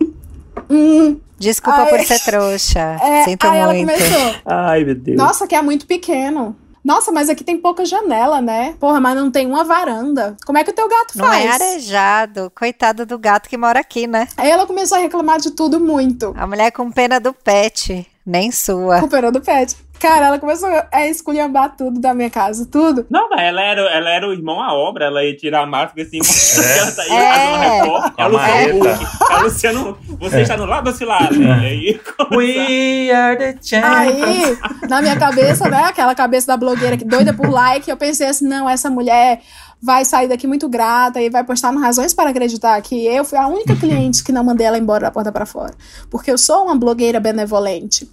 Hum, 0.69 1.19
Desculpa 1.37 1.81
Ai. 1.81 1.89
por 1.89 1.99
ser 2.05 2.19
trouxa. 2.19 2.79
é, 3.01 3.23
Sinto 3.25 3.45
aí 3.47 3.57
ela 3.57 3.73
muito. 3.73 3.91
começou. 3.91 4.35
Ai, 4.45 4.83
meu 4.85 4.95
Deus. 4.95 5.17
Nossa, 5.17 5.45
que 5.47 5.55
é 5.55 5.61
muito 5.61 5.85
pequeno. 5.85 6.55
Nossa, 6.89 7.11
mas 7.11 7.29
aqui 7.29 7.43
tem 7.43 7.55
pouca 7.55 7.85
janela, 7.85 8.41
né? 8.41 8.73
Porra, 8.79 8.99
mas 8.99 9.15
não 9.15 9.29
tem 9.29 9.45
uma 9.45 9.63
varanda. 9.63 10.35
Como 10.43 10.57
é 10.57 10.63
que 10.63 10.71
o 10.71 10.73
teu 10.73 10.89
gato 10.89 11.15
Não 11.15 11.27
faz? 11.27 11.45
é 11.45 11.49
arejado. 11.49 12.51
Coitado 12.57 13.05
do 13.05 13.19
gato 13.19 13.47
que 13.47 13.55
mora 13.55 13.79
aqui, 13.79 14.07
né? 14.07 14.27
Aí 14.35 14.49
ela 14.49 14.65
começou 14.65 14.97
a 14.97 15.01
reclamar 15.01 15.39
de 15.39 15.51
tudo 15.51 15.79
muito. 15.79 16.33
A 16.35 16.47
mulher 16.47 16.71
com 16.71 16.89
pena 16.91 17.19
do 17.19 17.31
pet, 17.31 18.07
nem 18.25 18.51
sua. 18.51 18.95
Recuperando 18.95 19.35
o 19.35 19.41
pet. 19.41 19.77
Cara, 19.99 20.27
ela 20.27 20.39
começou 20.39 20.69
a 20.91 21.07
esculhambar 21.07 21.75
tudo 21.77 21.99
da 21.99 22.13
minha 22.13 22.29
casa, 22.29 22.65
tudo. 22.65 23.05
Não, 23.09 23.29
mas 23.29 23.41
ela 23.41 23.61
era, 23.61 23.81
ela 23.81 24.09
era 24.09 24.27
o 24.27 24.31
irmão 24.33 24.61
à 24.61 24.73
obra, 24.73 25.05
ela 25.05 25.23
ia 25.23 25.35
tirar 25.35 25.61
a 25.63 25.65
máscara 25.65 26.01
assim, 26.07 26.19
É. 26.19 26.77
ela 26.79 26.91
tá 26.91 27.01
aí 27.03 27.11
É. 27.11 27.33
fazendo 27.33 27.83
repórter. 27.83 28.11
Com 28.13 28.21
a 28.21 28.23
É 28.23 28.27
o 28.27 29.43
Luciano 29.43 29.79
marreta. 29.83 29.89
Huck. 29.89 30.13
É 30.13 30.29
você 30.29 30.41
está 30.41 30.57
no 30.57 30.65
lado 30.65 30.87
ou 30.87 30.93
se 30.93 31.05
lado? 31.05 31.35
E 31.35 31.51
aí, 31.51 32.01
We 32.31 33.11
are 33.11 33.37
the 33.37 33.55
champions. 33.61 33.93
Aí, 34.23 34.57
na 34.89 35.01
minha 35.01 35.17
cabeça, 35.17 35.67
né? 35.69 35.83
Aquela 35.85 36.13
cabeça 36.15 36.47
da 36.47 36.57
blogueira 36.57 36.97
que 36.97 37.05
doida 37.05 37.33
por 37.33 37.49
like, 37.49 37.89
eu 37.89 37.97
pensei 37.97 38.27
assim: 38.27 38.47
não, 38.47 38.69
essa 38.69 38.89
mulher 38.89 39.41
vai 39.81 40.03
sair 40.03 40.27
daqui 40.27 40.45
muito 40.45 40.67
grata 40.67 41.21
e 41.21 41.29
vai 41.29 41.43
postar 41.43 41.71
no 41.71 41.79
Razões 41.79 42.13
para 42.13 42.29
Acreditar 42.29 42.81
que 42.81 43.05
eu 43.07 43.23
fui 43.23 43.37
a 43.37 43.47
única 43.47 43.75
cliente 43.75 44.23
que 44.23 44.31
não 44.31 44.43
mandei 44.43 44.67
ela 44.67 44.77
embora 44.77 45.03
da 45.05 45.11
porta 45.11 45.31
para 45.31 45.45
fora. 45.45 45.73
Porque 46.09 46.29
eu 46.29 46.37
sou 46.37 46.65
uma 46.65 46.75
blogueira 46.75 47.19
benevolente. 47.19 48.09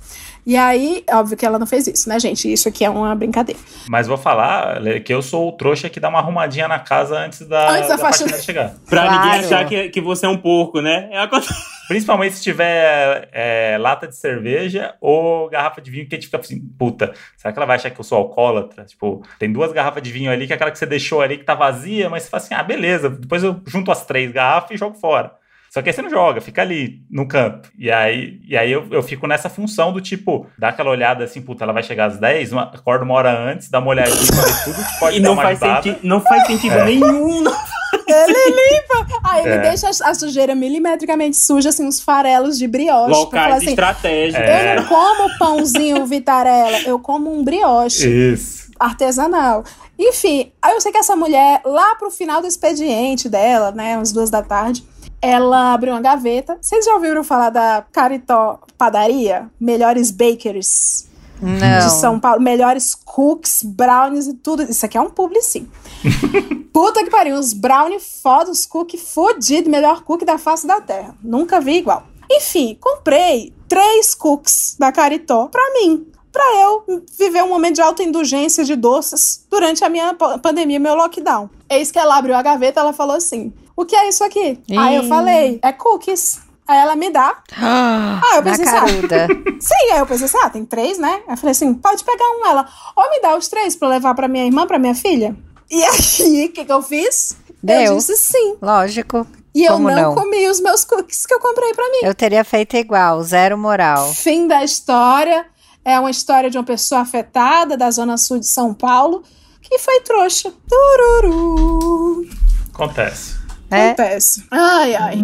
E 0.46 0.56
aí, 0.56 1.02
óbvio 1.10 1.36
que 1.36 1.44
ela 1.44 1.58
não 1.58 1.66
fez 1.66 1.88
isso, 1.88 2.08
né, 2.08 2.20
gente? 2.20 2.50
Isso 2.52 2.68
aqui 2.68 2.84
é 2.84 2.88
uma 2.88 3.12
brincadeira. 3.16 3.60
Mas 3.88 4.06
vou 4.06 4.16
falar 4.16 4.80
que 5.04 5.12
eu 5.12 5.20
sou 5.20 5.48
o 5.48 5.52
trouxa 5.52 5.88
que 5.90 5.98
dá 5.98 6.08
uma 6.08 6.20
arrumadinha 6.20 6.68
na 6.68 6.78
casa 6.78 7.18
antes 7.18 7.40
da, 7.48 7.68
Antes 7.70 7.88
da 7.88 7.98
faxina. 7.98 8.30
faxineira 8.30 8.42
chegar. 8.42 8.74
Pra 8.88 9.02
Claro. 9.08 9.24
ninguém 9.24 9.40
achar 9.40 9.64
que, 9.66 9.88
que 9.88 10.00
você 10.00 10.24
é 10.24 10.28
um 10.28 10.36
porco, 10.38 10.80
né? 10.80 11.08
É 11.10 11.18
a 11.20 11.26
coisa- 11.26 11.48
Principalmente 11.88 12.34
se 12.36 12.42
tiver 12.42 13.28
é, 13.32 13.76
lata 13.78 14.08
de 14.08 14.16
cerveja 14.16 14.94
ou 15.00 15.48
garrafa 15.48 15.80
de 15.80 15.88
vinho, 15.90 16.08
que 16.08 16.14
a 16.14 16.18
gente 16.18 16.26
fica 16.26 16.38
assim, 16.38 16.60
puta, 16.76 17.12
será 17.36 17.52
que 17.52 17.58
ela 17.58 17.66
vai 17.66 17.76
achar 17.76 17.90
que 17.90 18.00
eu 18.00 18.04
sou 18.04 18.18
alcoólatra? 18.18 18.84
Tipo, 18.84 19.22
tem 19.38 19.52
duas 19.52 19.72
garrafas 19.72 20.02
de 20.02 20.10
vinho 20.10 20.30
ali, 20.30 20.46
que 20.48 20.52
é 20.52 20.56
aquela 20.56 20.70
que 20.72 20.78
você 20.78 20.86
deixou 20.86 21.20
ali 21.22 21.38
que 21.38 21.44
tá 21.44 21.54
vazia, 21.54 22.08
mas 22.10 22.24
você 22.24 22.28
fala 22.30 22.42
assim, 22.42 22.54
ah, 22.54 22.62
beleza, 22.62 23.08
depois 23.08 23.42
eu 23.44 23.60
junto 23.66 23.92
as 23.92 24.04
três 24.04 24.32
garrafas 24.32 24.72
e 24.72 24.76
jogo 24.76 24.96
fora. 24.96 25.32
Só 25.76 25.82
que 25.82 25.90
aí 25.90 25.94
você 25.94 26.00
não 26.00 26.08
joga, 26.08 26.40
fica 26.40 26.62
ali 26.62 27.02
no 27.10 27.28
canto. 27.28 27.68
E 27.78 27.90
aí, 27.92 28.40
e 28.48 28.56
aí 28.56 28.72
eu, 28.72 28.86
eu 28.90 29.02
fico 29.02 29.26
nessa 29.26 29.50
função 29.50 29.92
do 29.92 30.00
tipo, 30.00 30.46
dar 30.58 30.70
aquela 30.70 30.88
olhada 30.88 31.22
assim, 31.22 31.42
puta, 31.42 31.64
ela 31.64 31.72
vai 31.74 31.82
chegar 31.82 32.06
às 32.06 32.16
10, 32.16 32.52
uma, 32.52 32.62
acorda 32.62 33.04
uma 33.04 33.12
hora 33.12 33.30
antes, 33.30 33.68
dá 33.68 33.78
uma 33.78 33.88
olhadinha, 33.88 34.16
ver 34.16 34.64
tudo 34.64 34.76
que 34.82 34.98
pode 34.98 35.16
E 35.18 35.20
dar 35.20 35.26
não 35.28 35.34
uma 35.34 35.42
faz, 35.42 35.58
senti 35.58 35.98
não 36.02 36.20
faz 36.22 36.46
sentido 36.46 36.76
É. 36.76 36.84
nenhum. 36.86 37.42
não. 37.42 37.52
Ele 38.08 38.32
limpa. 38.32 39.06
Aí 39.22 39.40
ele 39.44 39.54
É. 39.54 39.58
deixa 39.58 39.88
a 39.90 40.14
sujeira 40.14 40.54
milimetricamente 40.54 41.36
suja, 41.36 41.68
assim, 41.68 41.84
uns 41.84 42.00
farelos 42.00 42.56
de 42.56 42.66
brioche. 42.66 43.10
Locais 43.10 43.56
assim, 43.56 43.68
estratégicos. 43.70 44.48
É. 44.48 44.76
eu 44.76 44.82
não 44.82 44.88
como 44.88 45.38
pãozinho 45.38 46.06
Vitarella, 46.06 46.78
eu 46.86 46.98
como 46.98 47.30
um 47.32 47.44
brioche 47.44 48.08
Isso. 48.08 48.70
artesanal. 48.80 49.62
Enfim, 49.98 50.52
aí 50.62 50.72
eu 50.74 50.80
sei 50.80 50.92
que 50.92 50.98
essa 50.98 51.16
mulher, 51.16 51.60
lá 51.64 51.96
pro 51.96 52.10
final 52.10 52.40
do 52.40 52.46
expediente 52.46 53.28
dela, 53.28 53.72
né, 53.72 53.96
umas 53.96 54.12
duas 54.12 54.30
da 54.30 54.42
tarde, 54.42 54.84
ela 55.20 55.72
abriu 55.74 55.92
uma 55.92 56.00
gaveta. 56.00 56.58
Vocês 56.60 56.84
já 56.84 56.94
ouviram 56.94 57.24
falar 57.24 57.50
da 57.50 57.84
Caritó 57.92 58.60
Padaria? 58.78 59.50
Melhores 59.60 60.10
bakeries 60.10 61.08
de 61.40 61.46
Não. 61.46 61.90
São 61.90 62.18
Paulo. 62.20 62.40
Melhores 62.40 62.94
cookies, 62.94 63.62
brownies 63.62 64.26
e 64.26 64.34
tudo. 64.34 64.62
Isso 64.62 64.84
aqui 64.86 64.96
é 64.96 65.00
um 65.00 65.10
publi, 65.10 65.42
sim. 65.42 65.68
Puta 66.72 67.02
que 67.02 67.10
pariu, 67.10 67.36
uns 67.36 67.52
brownie 67.52 67.98
foda, 68.00 68.50
os 68.50 68.66
cookie 68.66 68.98
fodido, 68.98 69.70
melhor 69.70 70.02
cookie 70.02 70.24
da 70.24 70.38
face 70.38 70.66
da 70.66 70.80
terra. 70.80 71.14
Nunca 71.22 71.60
vi 71.60 71.78
igual. 71.78 72.04
Enfim, 72.30 72.76
comprei 72.80 73.54
três 73.68 74.14
cookies 74.14 74.76
da 74.78 74.92
Caritó 74.92 75.46
pra 75.46 75.62
mim. 75.74 76.06
Pra 76.32 76.44
eu 76.60 77.02
viver 77.18 77.42
um 77.42 77.48
momento 77.48 77.76
de 77.76 77.80
autoindulgência 77.80 78.62
de 78.62 78.76
doces 78.76 79.46
durante 79.50 79.82
a 79.82 79.88
minha 79.88 80.12
pa- 80.12 80.36
pandemia, 80.36 80.78
meu 80.78 80.94
lockdown. 80.94 81.48
Eis 81.70 81.90
que 81.90 81.98
ela 81.98 82.18
abriu 82.18 82.34
a 82.36 82.42
gaveta 82.42 82.78
ela 82.80 82.92
falou 82.92 83.16
assim: 83.16 83.54
O 83.76 83.84
que 83.84 83.94
é 83.94 84.08
isso 84.08 84.24
aqui? 84.24 84.58
Aí 84.76 84.96
eu 84.96 85.02
Ih. 85.04 85.08
falei: 85.08 85.58
É 85.62 85.72
cookies. 85.72 86.40
Aí 86.66 86.78
ela 86.78 86.96
me 86.96 87.10
dá. 87.10 87.36
Ah, 87.58 88.36
eu 88.36 88.42
Na 88.42 88.50
pensei, 88.50 88.64
sabe? 88.64 88.92
caruda. 88.92 89.28
Sim, 89.60 89.92
aí 89.92 89.98
eu 89.98 90.06
pensei 90.06 90.24
assim, 90.26 90.38
ah, 90.42 90.50
tem 90.50 90.64
três, 90.64 90.98
né? 90.98 91.22
Aí 91.28 91.34
eu 91.34 91.36
falei 91.36 91.52
assim, 91.52 91.72
pode 91.74 92.02
pegar 92.02 92.24
um. 92.24 92.46
Ela, 92.46 92.66
ou 92.96 93.10
me 93.10 93.20
dá 93.20 93.36
os 93.36 93.46
três 93.46 93.76
pra 93.76 93.86
eu 93.88 93.92
levar 93.92 94.14
pra 94.14 94.26
minha 94.26 94.44
irmã, 94.44 94.66
pra 94.66 94.78
minha 94.78 94.94
filha. 94.94 95.36
E 95.70 95.82
aí, 95.84 96.46
o 96.46 96.52
que 96.52 96.64
que 96.64 96.72
eu 96.72 96.82
fiz? 96.82 97.36
Deu. 97.62 97.80
Eu 97.82 97.96
disse 97.96 98.16
sim. 98.16 98.56
Lógico. 98.60 99.26
E 99.54 99.64
eu 99.64 99.78
não, 99.78 99.94
não? 99.94 100.14
comi 100.14 100.48
os 100.48 100.60
meus 100.60 100.84
cookies 100.84 101.24
que 101.24 101.32
eu 101.34 101.40
comprei 101.40 101.72
pra 101.72 101.88
mim. 101.90 101.98
Eu 102.02 102.14
teria 102.14 102.44
feito 102.44 102.76
igual, 102.76 103.22
zero 103.22 103.56
moral. 103.56 104.12
Fim 104.12 104.46
da 104.48 104.64
história. 104.64 105.46
É 105.84 105.98
uma 106.00 106.10
história 106.10 106.50
de 106.50 106.58
uma 106.58 106.64
pessoa 106.64 107.02
afetada 107.02 107.76
da 107.76 107.90
zona 107.90 108.16
sul 108.18 108.38
de 108.40 108.46
São 108.46 108.74
Paulo 108.74 109.22
que 109.62 109.78
foi 109.78 110.00
trouxa. 110.00 110.52
Tururu. 110.68 112.26
Acontece. 112.74 113.36
É, 113.70 113.90
Acontece. 113.90 114.44
Ai, 114.50 114.94
ai. 114.94 115.16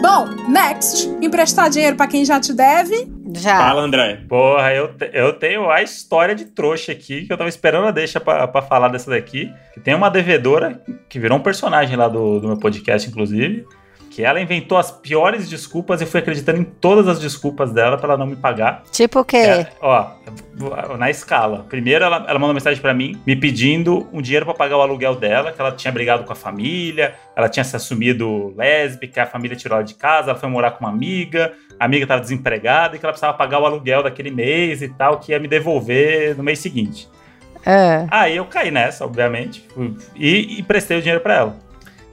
Bom, 0.00 0.26
next. 0.50 1.08
Emprestar 1.22 1.70
dinheiro 1.70 1.96
pra 1.96 2.06
quem 2.06 2.24
já 2.24 2.38
te 2.38 2.52
deve. 2.52 3.08
já. 3.36 3.56
Fala, 3.56 3.82
André. 3.82 4.20
Porra, 4.28 4.72
eu, 4.72 4.88
te- 4.94 5.10
eu 5.12 5.32
tenho 5.32 5.70
a 5.70 5.82
história 5.82 6.34
de 6.34 6.44
trouxa 6.44 6.92
aqui, 6.92 7.26
que 7.26 7.32
eu 7.32 7.36
tava 7.36 7.48
esperando 7.48 7.86
a 7.86 7.90
deixa 7.90 8.20
pra, 8.20 8.46
pra 8.46 8.62
falar 8.62 8.88
dessa 8.88 9.10
daqui. 9.10 9.50
Que 9.72 9.80
tem 9.80 9.94
uma 9.94 10.10
devedora 10.10 10.80
que 11.08 11.18
virou 11.18 11.38
um 11.38 11.42
personagem 11.42 11.96
lá 11.96 12.06
do, 12.06 12.38
do 12.38 12.46
meu 12.48 12.58
podcast, 12.58 13.08
inclusive. 13.08 13.66
Que 14.14 14.22
ela 14.22 14.40
inventou 14.40 14.78
as 14.78 14.92
piores 14.92 15.50
desculpas 15.50 16.00
e 16.00 16.06
fui 16.06 16.20
acreditando 16.20 16.60
em 16.60 16.62
todas 16.62 17.08
as 17.08 17.18
desculpas 17.18 17.72
dela 17.72 17.98
pra 17.98 18.10
ela 18.10 18.16
não 18.16 18.28
me 18.28 18.36
pagar. 18.36 18.84
Tipo 18.92 19.18
o 19.18 19.24
quê? 19.24 19.38
É, 19.38 19.66
ó, 19.80 20.12
na 20.96 21.10
escala. 21.10 21.66
Primeiro, 21.68 22.04
ela, 22.04 22.24
ela 22.28 22.38
mandou 22.38 22.54
mensagem 22.54 22.80
pra 22.80 22.94
mim, 22.94 23.20
me 23.26 23.34
pedindo 23.34 24.08
um 24.12 24.22
dinheiro 24.22 24.46
pra 24.46 24.54
pagar 24.54 24.76
o 24.76 24.82
aluguel 24.82 25.16
dela, 25.16 25.50
que 25.50 25.60
ela 25.60 25.72
tinha 25.72 25.90
brigado 25.90 26.22
com 26.22 26.32
a 26.32 26.36
família, 26.36 27.16
ela 27.34 27.48
tinha 27.48 27.64
se 27.64 27.74
assumido 27.74 28.54
lésbica, 28.56 29.24
a 29.24 29.26
família 29.26 29.56
tirou 29.56 29.78
ela 29.78 29.84
de 29.84 29.94
casa, 29.94 30.30
ela 30.30 30.38
foi 30.38 30.48
morar 30.48 30.70
com 30.70 30.84
uma 30.84 30.92
amiga, 30.92 31.52
a 31.80 31.84
amiga 31.84 32.06
tava 32.06 32.20
desempregada 32.20 32.94
e 32.94 33.00
que 33.00 33.04
ela 33.04 33.12
precisava 33.12 33.36
pagar 33.36 33.58
o 33.58 33.66
aluguel 33.66 34.04
daquele 34.04 34.30
mês 34.30 34.80
e 34.80 34.90
tal, 34.90 35.18
que 35.18 35.32
ia 35.32 35.40
me 35.40 35.48
devolver 35.48 36.36
no 36.36 36.44
mês 36.44 36.60
seguinte. 36.60 37.08
É. 37.66 38.06
Aí 38.12 38.36
eu 38.36 38.44
caí 38.44 38.70
nessa, 38.70 39.04
obviamente, 39.04 39.66
e, 40.14 40.60
e 40.60 40.62
prestei 40.62 40.98
o 40.98 41.00
dinheiro 41.00 41.20
pra 41.20 41.34
ela. 41.34 41.63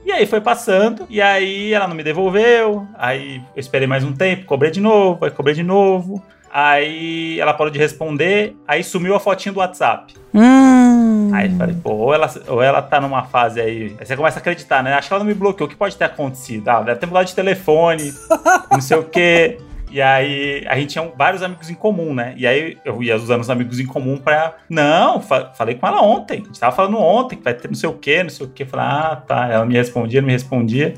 E 0.04 0.10
aí 0.10 0.26
foi 0.26 0.40
passando, 0.40 1.06
e 1.08 1.22
aí 1.22 1.72
ela 1.72 1.86
não 1.86 1.94
me 1.94 2.02
devolveu, 2.02 2.86
aí 2.94 3.36
eu 3.54 3.60
esperei 3.60 3.86
mais 3.86 4.02
um 4.02 4.12
tempo, 4.12 4.46
cobrei 4.46 4.70
de 4.70 4.80
novo, 4.80 5.24
aí 5.24 5.30
cobrei 5.30 5.54
de 5.54 5.62
novo. 5.62 6.22
Aí 6.54 7.40
ela 7.40 7.54
parou 7.54 7.72
de 7.72 7.78
responder, 7.78 8.54
aí 8.68 8.84
sumiu 8.84 9.14
a 9.14 9.20
fotinha 9.20 9.54
do 9.54 9.60
WhatsApp. 9.60 10.14
Hum. 10.34 11.30
Aí 11.32 11.48
falei, 11.56 11.74
pô, 11.82 11.92
ou 11.92 12.14
ela, 12.14 12.30
ou 12.46 12.62
ela 12.62 12.82
tá 12.82 13.00
numa 13.00 13.24
fase 13.24 13.58
aí. 13.58 13.96
Aí 13.98 14.04
você 14.04 14.14
começa 14.14 14.38
a 14.38 14.40
acreditar, 14.40 14.82
né? 14.82 14.92
Acho 14.92 15.08
que 15.08 15.14
ela 15.14 15.24
não 15.24 15.26
me 15.26 15.32
bloqueou. 15.32 15.66
O 15.66 15.70
que 15.70 15.76
pode 15.76 15.96
ter 15.96 16.04
acontecido? 16.04 16.68
Ah, 16.68 16.82
deve 16.82 17.00
ter 17.00 17.06
mudado 17.06 17.26
de 17.26 17.34
telefone, 17.34 18.12
não 18.70 18.82
sei 18.82 18.98
o 18.98 19.04
quê. 19.04 19.58
E 19.92 20.00
aí, 20.00 20.64
a 20.66 20.74
gente 20.76 20.90
tinha 20.92 21.06
vários 21.16 21.42
amigos 21.42 21.68
em 21.68 21.74
comum, 21.74 22.14
né? 22.14 22.32
E 22.36 22.46
aí 22.46 22.78
eu 22.84 23.02
ia 23.02 23.14
usando 23.14 23.42
os 23.42 23.50
amigos 23.50 23.78
em 23.78 23.86
comum 23.86 24.16
pra. 24.16 24.54
Não, 24.68 25.20
fa- 25.20 25.52
falei 25.54 25.74
com 25.74 25.86
ela 25.86 26.00
ontem. 26.02 26.40
A 26.40 26.44
gente 26.46 26.58
tava 26.58 26.74
falando 26.74 26.96
ontem 26.98 27.36
que 27.36 27.44
vai 27.44 27.52
ter 27.52 27.68
não 27.68 27.74
sei 27.74 27.88
o 27.90 27.92
quê, 27.92 28.22
não 28.22 28.30
sei 28.30 28.46
o 28.46 28.48
quê. 28.48 28.64
Falei, 28.64 28.86
ah, 28.86 29.16
tá. 29.16 29.48
Ela 29.48 29.66
me 29.66 29.74
respondia, 29.74 30.20
não 30.22 30.26
me 30.26 30.32
respondia. 30.32 30.94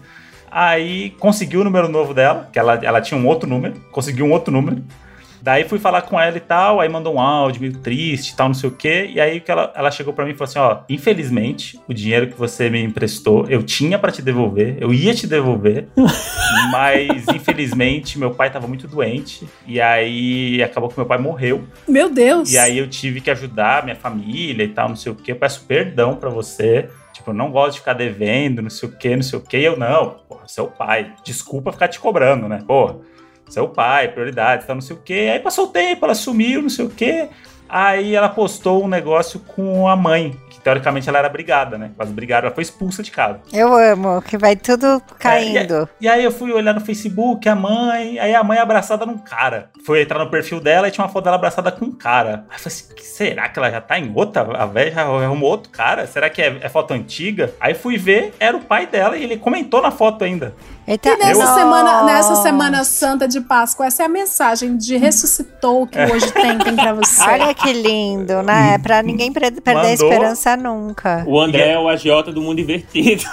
Aí 0.51 1.11
consegui 1.19 1.57
o 1.57 1.65
número 1.65 1.89
novo 1.89 2.15
dela, 2.15 2.49
que 2.53 2.59
ela, 2.59 2.79
ela 2.83 3.01
tinha 3.01 3.19
um 3.19 3.27
outro 3.27 3.49
número, 3.49 3.75
conseguiu 3.91 4.25
um 4.27 4.31
outro 4.31 4.53
número. 4.53 4.81
Daí 5.45 5.69
fui 5.69 5.79
falar 5.79 6.01
com 6.01 6.19
ela 6.19 6.35
e 6.35 6.41
tal, 6.41 6.81
aí 6.81 6.89
mandou 6.89 7.17
um 7.17 7.21
áudio 7.21 7.61
meio 7.61 7.75
triste 7.75 8.31
e 8.31 8.35
tal, 8.35 8.49
não 8.49 8.55
sei 8.55 8.71
o 8.71 8.73
quê. 8.73 9.11
E 9.13 9.21
aí 9.21 9.41
que 9.41 9.51
ela, 9.51 9.71
ela 9.77 9.91
chegou 9.91 10.15
pra 10.15 10.25
mim 10.25 10.31
e 10.31 10.35
falou 10.35 10.49
assim: 10.49 10.59
ó, 10.59 10.79
infelizmente, 10.89 11.79
o 11.87 11.93
dinheiro 11.93 12.29
que 12.29 12.35
você 12.35 12.71
me 12.71 12.83
emprestou, 12.83 13.45
eu 13.51 13.63
tinha 13.63 13.99
pra 13.99 14.11
te 14.11 14.23
devolver, 14.23 14.79
eu 14.81 14.91
ia 14.91 15.13
te 15.13 15.27
devolver, 15.27 15.89
mas 16.73 17.29
infelizmente 17.29 18.19
meu 18.19 18.31
pai 18.31 18.51
tava 18.51 18.67
muito 18.67 18.89
doente. 18.89 19.47
E 19.67 19.83
aí 19.83 20.63
acabou 20.63 20.89
que 20.89 20.97
meu 20.97 21.05
pai 21.05 21.19
morreu. 21.19 21.65
Meu 21.87 22.09
Deus. 22.09 22.51
E 22.51 22.57
aí 22.57 22.79
eu 22.79 22.89
tive 22.89 23.21
que 23.21 23.31
ajudar 23.31 23.85
minha 23.85 23.97
família 23.97 24.65
e 24.65 24.69
tal, 24.69 24.89
não 24.89 24.97
sei 24.97 25.13
o 25.13 25.15
quê. 25.15 25.33
Eu 25.33 25.37
peço 25.37 25.67
perdão 25.67 26.17
pra 26.17 26.31
você. 26.31 26.89
Tipo, 27.13 27.31
eu 27.31 27.35
não 27.35 27.51
gosto 27.51 27.75
de 27.75 27.81
ficar 27.81 27.93
devendo, 27.93 28.63
não 28.63 28.71
sei 28.71 28.89
o 28.89 28.93
quê, 28.93 29.15
não 29.15 29.23
sei 29.23 29.39
o 29.39 29.43
quê. 29.43 29.59
E 29.59 29.65
eu, 29.65 29.77
não, 29.77 30.21
porra, 30.27 30.49
seu 30.49 30.69
pai. 30.69 31.13
Desculpa 31.23 31.71
ficar 31.71 31.89
te 31.89 32.01
cobrando, 32.01 32.49
né? 32.49 32.65
Porra, 32.67 32.97
seu 33.49 33.69
pai, 33.69 34.09
prioridade, 34.09 34.67
tal, 34.67 34.77
não 34.77 34.83
sei 34.83 34.97
o 34.97 35.01
quê. 35.01 35.31
Aí 35.33 35.41
passou 35.41 35.67
o 35.67 35.69
tempo, 35.69 36.05
ela 36.05 36.15
sumiu, 36.15 36.63
não 36.63 36.71
sei 36.71 36.85
o 36.85 36.91
quê. 36.91 37.29
Aí 37.69 38.15
ela 38.15 38.29
postou 38.29 38.85
um 38.85 38.89
negócio 38.89 39.41
com 39.41 39.89
a 39.89 39.97
mãe, 39.97 40.37
que 40.51 40.61
teoricamente 40.61 41.09
ela 41.09 41.19
era 41.19 41.29
brigada, 41.29 41.79
né? 41.79 41.91
Elas 41.99 42.13
brigaram, 42.13 42.47
ela 42.47 42.55
foi 42.55 42.63
expulsa 42.63 43.03
de 43.03 43.11
casa. 43.11 43.41
Eu 43.53 43.75
amo, 43.75 44.21
que 44.23 44.37
vai 44.37 44.55
tudo 44.55 45.03
caindo. 45.19 45.89
E 46.01 46.07
aí 46.07 46.23
eu 46.23 46.31
fui 46.31 46.53
olhar 46.53 46.75
no 46.75 46.81
Facebook, 46.81 47.49
a 47.49 47.55
mãe, 47.55 48.19
aí 48.19 48.35
a 48.35 48.45
mãe 48.45 48.59
abraçada 48.59 49.07
num 49.07 49.19
cara. 49.19 49.71
Fui 49.85 50.03
entrar 50.03 50.19
no 50.19 50.31
perfil 50.31 50.61
dela 50.61 50.87
e 50.87 50.91
tinha 50.91 51.05
uma 51.05 51.13
foto 51.13 51.25
dela 51.25 51.37
abraçada 51.37 51.73
com 51.73 51.87
um 51.87 51.93
cara. 51.93 52.45
Aí 52.49 52.57
eu 52.57 52.61
falei 52.61 52.67
assim, 52.67 52.95
será 52.99 53.49
que 53.49 53.59
ela 53.59 53.71
já 53.71 53.81
tá 53.81 53.99
em 53.99 54.13
outra? 54.15 54.43
A 54.57 54.67
velha 54.67 54.93
já 54.93 55.03
arrumou 55.03 55.51
outro 55.51 55.71
cara? 55.71 56.07
Será 56.07 56.29
que 56.29 56.43
é, 56.43 56.59
é 56.61 56.69
foto 56.69 56.93
antiga? 56.93 57.53
Aí 57.59 57.75
fui 57.75 57.97
ver, 57.97 58.35
era 58.39 58.57
o 58.57 58.61
pai 58.61 58.87
dela 58.87 59.17
e 59.17 59.25
ele 59.25 59.39
comentou 59.39 59.81
na 59.81 59.91
foto 59.91 60.23
ainda. 60.23 60.55
Eita, 60.87 61.09
E 61.09 61.17
nessa 61.17 61.41
Nossa. 61.41 61.55
semana, 61.55 62.03
nessa 62.05 62.37
semana 62.37 62.85
santa 62.85 63.27
de 63.27 63.41
Páscoa, 63.41 63.87
essa 63.87 64.03
é 64.03 64.07
a 64.07 64.09
mensagem 64.09 64.77
de 64.77 64.97
ressuscitou 64.99 65.87
que 65.87 65.99
hoje 65.99 66.31
tem, 66.33 66.59
tem 66.59 66.77
pra 66.77 66.93
você. 66.93 67.23
Olha 67.25 67.55
que 67.55 67.73
lindo, 67.73 68.43
né? 68.43 68.77
Pra 68.79 69.03
ninguém 69.03 69.33
perder 69.33 69.63
a 69.65 69.75
Mandou. 69.75 69.91
esperança 69.91 70.57
nunca. 70.57 71.25
O 71.27 71.41
André 71.41 71.71
é 71.71 71.79
o 71.79 71.89
agiota 71.89 72.31
do 72.31 72.43
mundo 72.43 72.61
invertido. 72.61 73.25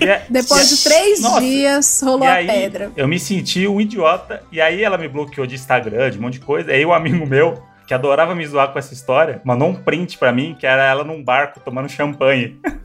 É- 0.00 0.22
Depois 0.30 0.70
e 0.70 0.74
é- 0.74 0.76
de 0.76 0.84
três 0.84 1.20
Nossa, 1.22 1.40
dias, 1.40 2.00
rolou 2.04 2.24
E 2.24 2.30
a 2.30 2.34
aí, 2.34 2.46
pedra. 2.46 2.92
eu 2.96 3.08
me 3.08 3.18
senti 3.18 3.66
um 3.66 3.80
idiota. 3.80 4.42
E 4.52 4.60
aí 4.60 4.84
ela 4.84 4.96
me 4.98 5.08
bloqueou 5.08 5.46
de 5.46 5.54
Instagram, 5.56 6.10
de 6.10 6.18
um 6.18 6.22
monte 6.22 6.34
de 6.34 6.40
coisa. 6.40 6.70
Aí 6.70 6.84
um 6.86 6.92
amigo 6.92 7.26
meu, 7.26 7.60
que 7.86 7.92
adorava 7.94 8.34
me 8.34 8.46
zoar 8.46 8.72
com 8.72 8.78
essa 8.78 8.92
história, 8.94 9.40
mandou 9.44 9.68
um 9.68 9.74
print 9.74 10.16
pra 10.18 10.30
mim, 10.32 10.56
que 10.58 10.66
era 10.66 10.84
ela 10.84 11.02
num 11.04 11.22
barco 11.24 11.58
tomando 11.60 11.88
champanhe. 11.88 12.56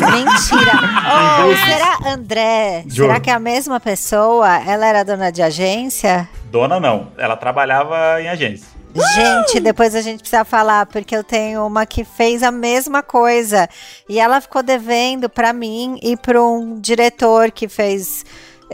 Mentira. 0.00 0.72
Oh, 1.06 1.54
será, 1.54 2.12
André, 2.14 2.82
Juro. 2.86 3.08
será 3.08 3.20
que 3.20 3.28
é 3.30 3.32
a 3.34 3.38
mesma 3.38 3.78
pessoa? 3.78 4.56
Ela 4.66 4.86
era 4.86 5.04
dona 5.04 5.30
de 5.30 5.42
agência? 5.42 6.28
Dona 6.46 6.80
não, 6.80 7.08
ela 7.18 7.36
trabalhava 7.36 8.20
em 8.20 8.28
agência. 8.28 8.66
Gente, 9.14 9.60
depois 9.60 9.94
a 9.94 10.00
gente 10.00 10.20
precisa 10.20 10.44
falar, 10.44 10.86
porque 10.86 11.14
eu 11.14 11.22
tenho 11.24 11.66
uma 11.66 11.84
que 11.84 12.04
fez 12.04 12.42
a 12.42 12.50
mesma 12.50 13.02
coisa. 13.02 13.68
E 14.08 14.18
ela 14.18 14.40
ficou 14.40 14.62
devendo 14.62 15.28
pra 15.28 15.52
mim 15.52 15.98
e 16.02 16.16
pra 16.16 16.40
um 16.42 16.80
diretor 16.80 17.50
que 17.50 17.68
fez 17.68 18.24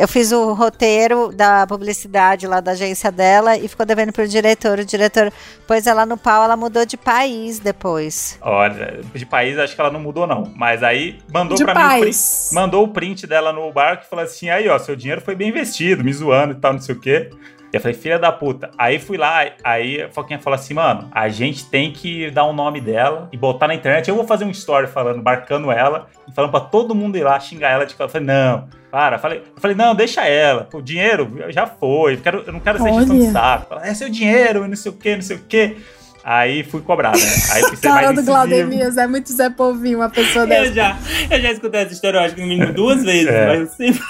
Eu 0.01 0.09
fiz 0.09 0.33
o 0.33 0.55
roteiro 0.55 1.31
da 1.31 1.67
publicidade 1.67 2.47
lá 2.47 2.59
da 2.61 2.71
agência 2.71 3.13
dela 3.13 3.59
e 3.59 3.69
ficou 3.69 3.85
devendo 3.85 4.11
pro 4.15 4.27
diretor. 4.27 4.79
O 4.79 4.85
diretor 4.85 5.31
pôs 5.67 5.87
ela 5.87 6.07
no 6.07 6.17
pau, 6.17 6.43
ela 6.43 6.57
mudou 6.57 6.87
de 6.87 6.97
país 6.97 7.59
depois. 7.59 8.39
Olha, 8.41 9.01
de 9.15 9.27
país 9.27 9.59
acho 9.59 9.75
que 9.75 9.81
ela 9.81 9.91
não 9.91 10.01
mudou, 10.01 10.27
não. 10.27 10.51
Mas 10.57 10.83
aí 10.83 11.19
mandou 11.31 11.55
De 11.55 11.65
pra 11.67 11.75
mim 11.75 11.81
o 11.81 12.01
print, 12.01 12.05
paz. 12.07 12.51
mandou 12.55 12.85
o 12.85 12.89
print 12.89 13.27
dela 13.27 13.53
no 13.53 13.71
barco 13.71 14.05
e 14.07 14.09
falou 14.09 14.25
assim: 14.25 14.49
aí, 14.49 14.67
ó, 14.71 14.79
seu 14.79 14.97
dinheiro 14.97 15.21
foi 15.21 15.35
bem 15.35 15.51
investido, 15.51 16.03
me 16.03 16.15
zoando 16.15 16.55
e 16.55 16.57
tal, 16.57 16.73
não 16.73 16.81
sei 16.81 16.95
o 16.95 16.99
quê. 16.99 17.29
E 17.73 17.77
eu 17.77 17.81
falei, 17.81 17.97
filha 17.97 18.19
da 18.19 18.33
puta. 18.33 18.71
Aí 18.77 18.99
fui 18.99 19.17
lá, 19.17 19.47
aí 19.63 20.03
a 20.03 20.09
Foquinha 20.11 20.41
falou 20.41 20.57
assim, 20.57 20.75
mano, 20.75 21.09
a 21.13 21.29
gente 21.29 21.65
tem 21.67 21.93
que 21.93 22.29
dar 22.31 22.45
o 22.45 22.53
nome 22.53 22.81
dela 22.81 23.29
e 23.33 23.37
botar 23.37 23.69
na 23.69 23.75
internet. 23.75 24.09
Eu 24.09 24.17
vou 24.17 24.27
fazer 24.27 24.45
um 24.45 24.51
story 24.51 24.89
falando, 24.89 25.23
marcando 25.23 25.71
ela 25.71 26.09
e 26.29 26.33
falando 26.33 26.51
pra 26.51 26.61
todo 26.61 26.95
mundo 26.95 27.17
ir 27.17 27.23
lá 27.23 27.39
xingar 27.39 27.71
ela 27.71 27.87
de 27.87 27.95
cara. 27.95 28.09
Eu 28.09 28.13
falei, 28.13 28.27
não, 28.27 28.69
para. 28.91 29.17
Eu 29.17 29.21
falei, 29.21 29.39
eu 29.39 29.61
falei, 29.61 29.77
não, 29.77 29.95
deixa 29.95 30.27
ela. 30.27 30.69
O 30.73 30.83
dinheiro 30.83 31.45
já 31.51 31.65
foi. 31.67 32.15
Eu, 32.15 32.19
quero, 32.21 32.43
eu 32.45 32.53
não 32.53 32.61
quero 32.61 32.83
ser 32.83 32.93
gestão 32.93 33.19
de 33.19 33.31
saco. 33.31 33.75
Ela, 33.75 33.87
É 33.87 33.95
seu 33.95 34.11
dinheiro 34.11 34.67
não 34.67 34.77
sei 34.77 34.91
o 34.91 34.95
quê, 34.97 35.15
não 35.15 35.23
sei 35.23 35.37
o 35.37 35.43
quê. 35.49 35.77
Aí 36.23 36.63
fui 36.65 36.83
cobrar, 36.83 37.13
né? 37.13 37.23
Aí 37.53 37.63
fui 37.63 37.77
Cara 37.79 38.13
do. 38.13 38.23
Glaudemias, 38.23 38.97
é 38.99 39.07
muito 39.07 39.33
Zé 39.33 39.49
Povinho, 39.49 40.01
uma 40.01 40.11
pessoa 40.11 40.47
dessa. 40.47 40.67
Eu 40.67 40.75
já, 40.75 40.99
eu 41.31 41.41
já 41.41 41.53
escutei 41.53 41.81
essa 41.81 41.93
história, 41.95 42.19
eu 42.19 42.23
acho 42.23 42.35
que 42.35 42.41
no 42.43 42.47
mínimo 42.47 42.73
duas 42.75 43.03
vezes, 43.03 43.29
É. 43.29 43.47
mas 43.47 43.71
sempre. 43.71 44.03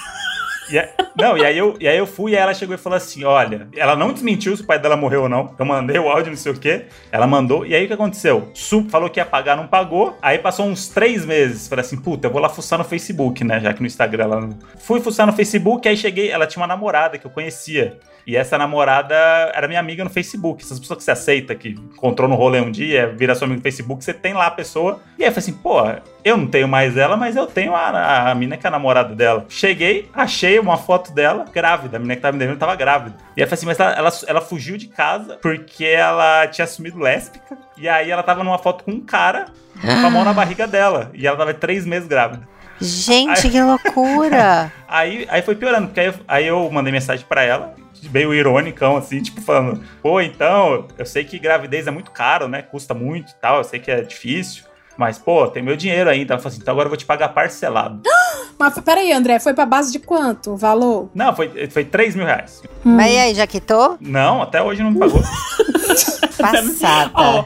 E 0.70 0.78
a- 0.78 0.88
não, 1.16 1.36
e 1.36 1.44
aí, 1.44 1.58
eu, 1.58 1.76
e 1.80 1.88
aí 1.88 1.98
eu 1.98 2.06
fui 2.06 2.32
e 2.32 2.36
ela 2.36 2.54
chegou 2.54 2.74
e 2.74 2.78
falou 2.78 2.96
assim: 2.96 3.24
olha, 3.24 3.68
ela 3.76 3.96
não 3.96 4.12
desmentiu 4.12 4.56
se 4.56 4.62
o 4.62 4.66
pai 4.66 4.78
dela 4.78 4.96
morreu 4.96 5.22
ou 5.22 5.28
não. 5.28 5.54
Eu 5.58 5.64
mandei 5.64 5.98
o 5.98 6.08
áudio, 6.08 6.30
não 6.30 6.36
sei 6.36 6.52
o 6.52 6.58
quê. 6.58 6.86
Ela 7.10 7.26
mandou. 7.26 7.66
E 7.66 7.74
aí 7.74 7.84
o 7.84 7.86
que 7.88 7.92
aconteceu? 7.92 8.50
Su 8.54 8.86
falou 8.88 9.10
que 9.10 9.18
ia 9.20 9.26
pagar, 9.26 9.56
não 9.56 9.66
pagou. 9.66 10.16
Aí 10.22 10.38
passou 10.38 10.66
uns 10.66 10.88
três 10.88 11.24
meses. 11.24 11.66
Falei 11.68 11.84
assim: 11.84 11.96
puta, 12.00 12.28
eu 12.28 12.32
vou 12.32 12.40
lá 12.40 12.48
fuçar 12.48 12.78
no 12.78 12.84
Facebook, 12.84 13.42
né? 13.44 13.60
Já 13.60 13.72
que 13.72 13.80
no 13.80 13.86
Instagram 13.86 14.24
ela. 14.24 14.48
Fui 14.78 15.00
fuçar 15.00 15.26
no 15.26 15.32
Facebook, 15.32 15.88
aí 15.88 15.96
cheguei. 15.96 16.30
Ela 16.30 16.46
tinha 16.46 16.60
uma 16.60 16.66
namorada 16.68 17.18
que 17.18 17.26
eu 17.26 17.30
conhecia. 17.30 17.98
E 18.26 18.36
essa 18.36 18.56
namorada 18.58 19.14
era 19.54 19.66
minha 19.66 19.80
amiga 19.80 20.04
no 20.04 20.10
Facebook. 20.10 20.62
Essas 20.62 20.78
pessoas 20.78 20.98
que 20.98 21.04
você 21.04 21.10
aceita, 21.10 21.54
que 21.54 21.70
encontrou 21.70 22.28
no 22.28 22.34
rolê 22.34 22.60
um 22.60 22.70
dia, 22.70 23.12
vira 23.16 23.34
sua 23.34 23.46
amiga 23.46 23.58
no 23.58 23.62
Facebook, 23.62 24.04
você 24.04 24.14
tem 24.14 24.32
lá 24.32 24.46
a 24.46 24.50
pessoa. 24.50 25.00
E 25.18 25.22
aí 25.22 25.28
eu 25.28 25.32
falei 25.32 25.48
assim, 25.48 25.52
pô, 25.52 25.80
eu 26.24 26.36
não 26.36 26.46
tenho 26.46 26.68
mais 26.68 26.96
ela, 26.96 27.16
mas 27.16 27.36
eu 27.36 27.46
tenho 27.46 27.74
a, 27.74 28.30
a 28.30 28.34
mina 28.34 28.56
que 28.56 28.66
é 28.66 28.68
a 28.68 28.70
namorada 28.70 29.14
dela. 29.14 29.44
Cheguei, 29.48 30.08
achei 30.12 30.58
uma 30.58 30.76
foto 30.76 31.12
dela 31.12 31.44
grávida. 31.52 31.96
A 31.96 32.00
mina 32.00 32.16
que 32.16 32.22
tava 32.22 32.32
me 32.32 32.38
devendo 32.38 32.58
tava 32.58 32.74
grávida. 32.76 33.16
E 33.36 33.40
aí 33.40 33.44
eu 33.44 33.48
falei 33.48 33.54
assim, 33.54 33.66
mas 33.66 33.80
ela, 33.80 33.92
ela, 33.92 34.10
ela 34.26 34.40
fugiu 34.40 34.76
de 34.76 34.88
casa 34.88 35.38
porque 35.40 35.84
ela 35.84 36.46
tinha 36.48 36.64
assumido 36.64 36.98
lésbica. 36.98 37.58
E 37.76 37.88
aí 37.88 38.10
ela 38.10 38.22
tava 38.22 38.44
numa 38.44 38.58
foto 38.58 38.84
com 38.84 38.92
um 38.92 39.00
cara 39.00 39.46
com 39.80 40.06
a 40.06 40.10
mão 40.10 40.24
na 40.24 40.32
barriga 40.32 40.66
dela. 40.66 41.10
E 41.14 41.26
ela 41.26 41.36
tava 41.36 41.54
três 41.54 41.86
meses 41.86 42.06
grávida. 42.06 42.46
Gente, 42.80 43.50
que 43.50 43.60
loucura! 43.60 44.72
Aí, 44.88 45.24
aí 45.30 45.40
foi 45.42 45.54
piorando, 45.54 45.86
porque 45.86 46.00
aí 46.00 46.06
eu, 46.06 46.14
aí 46.26 46.46
eu 46.48 46.70
mandei 46.72 46.92
mensagem 46.92 47.24
pra 47.28 47.44
ela, 47.44 47.74
meio 48.08 48.32
ironicão, 48.32 48.96
assim, 48.96 49.20
tipo, 49.22 49.40
falando: 49.40 49.82
pô, 50.02 50.20
então, 50.20 50.86
eu 50.96 51.06
sei 51.06 51.24
que 51.24 51.38
gravidez 51.38 51.86
é 51.86 51.90
muito 51.90 52.10
caro, 52.10 52.48
né? 52.48 52.62
Custa 52.62 52.94
muito 52.94 53.30
e 53.30 53.34
tal, 53.34 53.58
eu 53.58 53.64
sei 53.64 53.78
que 53.80 53.90
é 53.90 54.00
difícil. 54.02 54.64
Mas, 54.96 55.18
pô, 55.18 55.48
tem 55.48 55.62
meu 55.62 55.76
dinheiro 55.76 56.10
ainda. 56.10 56.34
Ela 56.34 56.42
falou 56.42 56.52
assim: 56.52 56.60
então 56.60 56.72
agora 56.72 56.86
eu 56.86 56.90
vou 56.90 56.96
te 56.96 57.06
pagar 57.06 57.30
parcelado. 57.30 58.02
Mas 58.58 58.78
peraí, 58.80 59.10
André, 59.12 59.40
foi 59.40 59.54
pra 59.54 59.64
base 59.64 59.90
de 59.90 59.98
quanto 59.98 60.50
o 60.52 60.56
valor? 60.56 61.10
Não, 61.14 61.34
foi, 61.34 61.66
foi 61.70 61.84
3 61.84 62.14
mil 62.14 62.26
reais. 62.26 62.62
Mas 62.84 63.10
e 63.10 63.18
aí, 63.18 63.34
já 63.34 63.46
quitou? 63.46 63.96
Não, 63.98 64.42
até 64.42 64.62
hoje 64.62 64.82
não 64.82 64.90
me 64.90 64.98
pagou. 64.98 65.22
Passada. 66.36 67.10
Ó, 67.16 67.44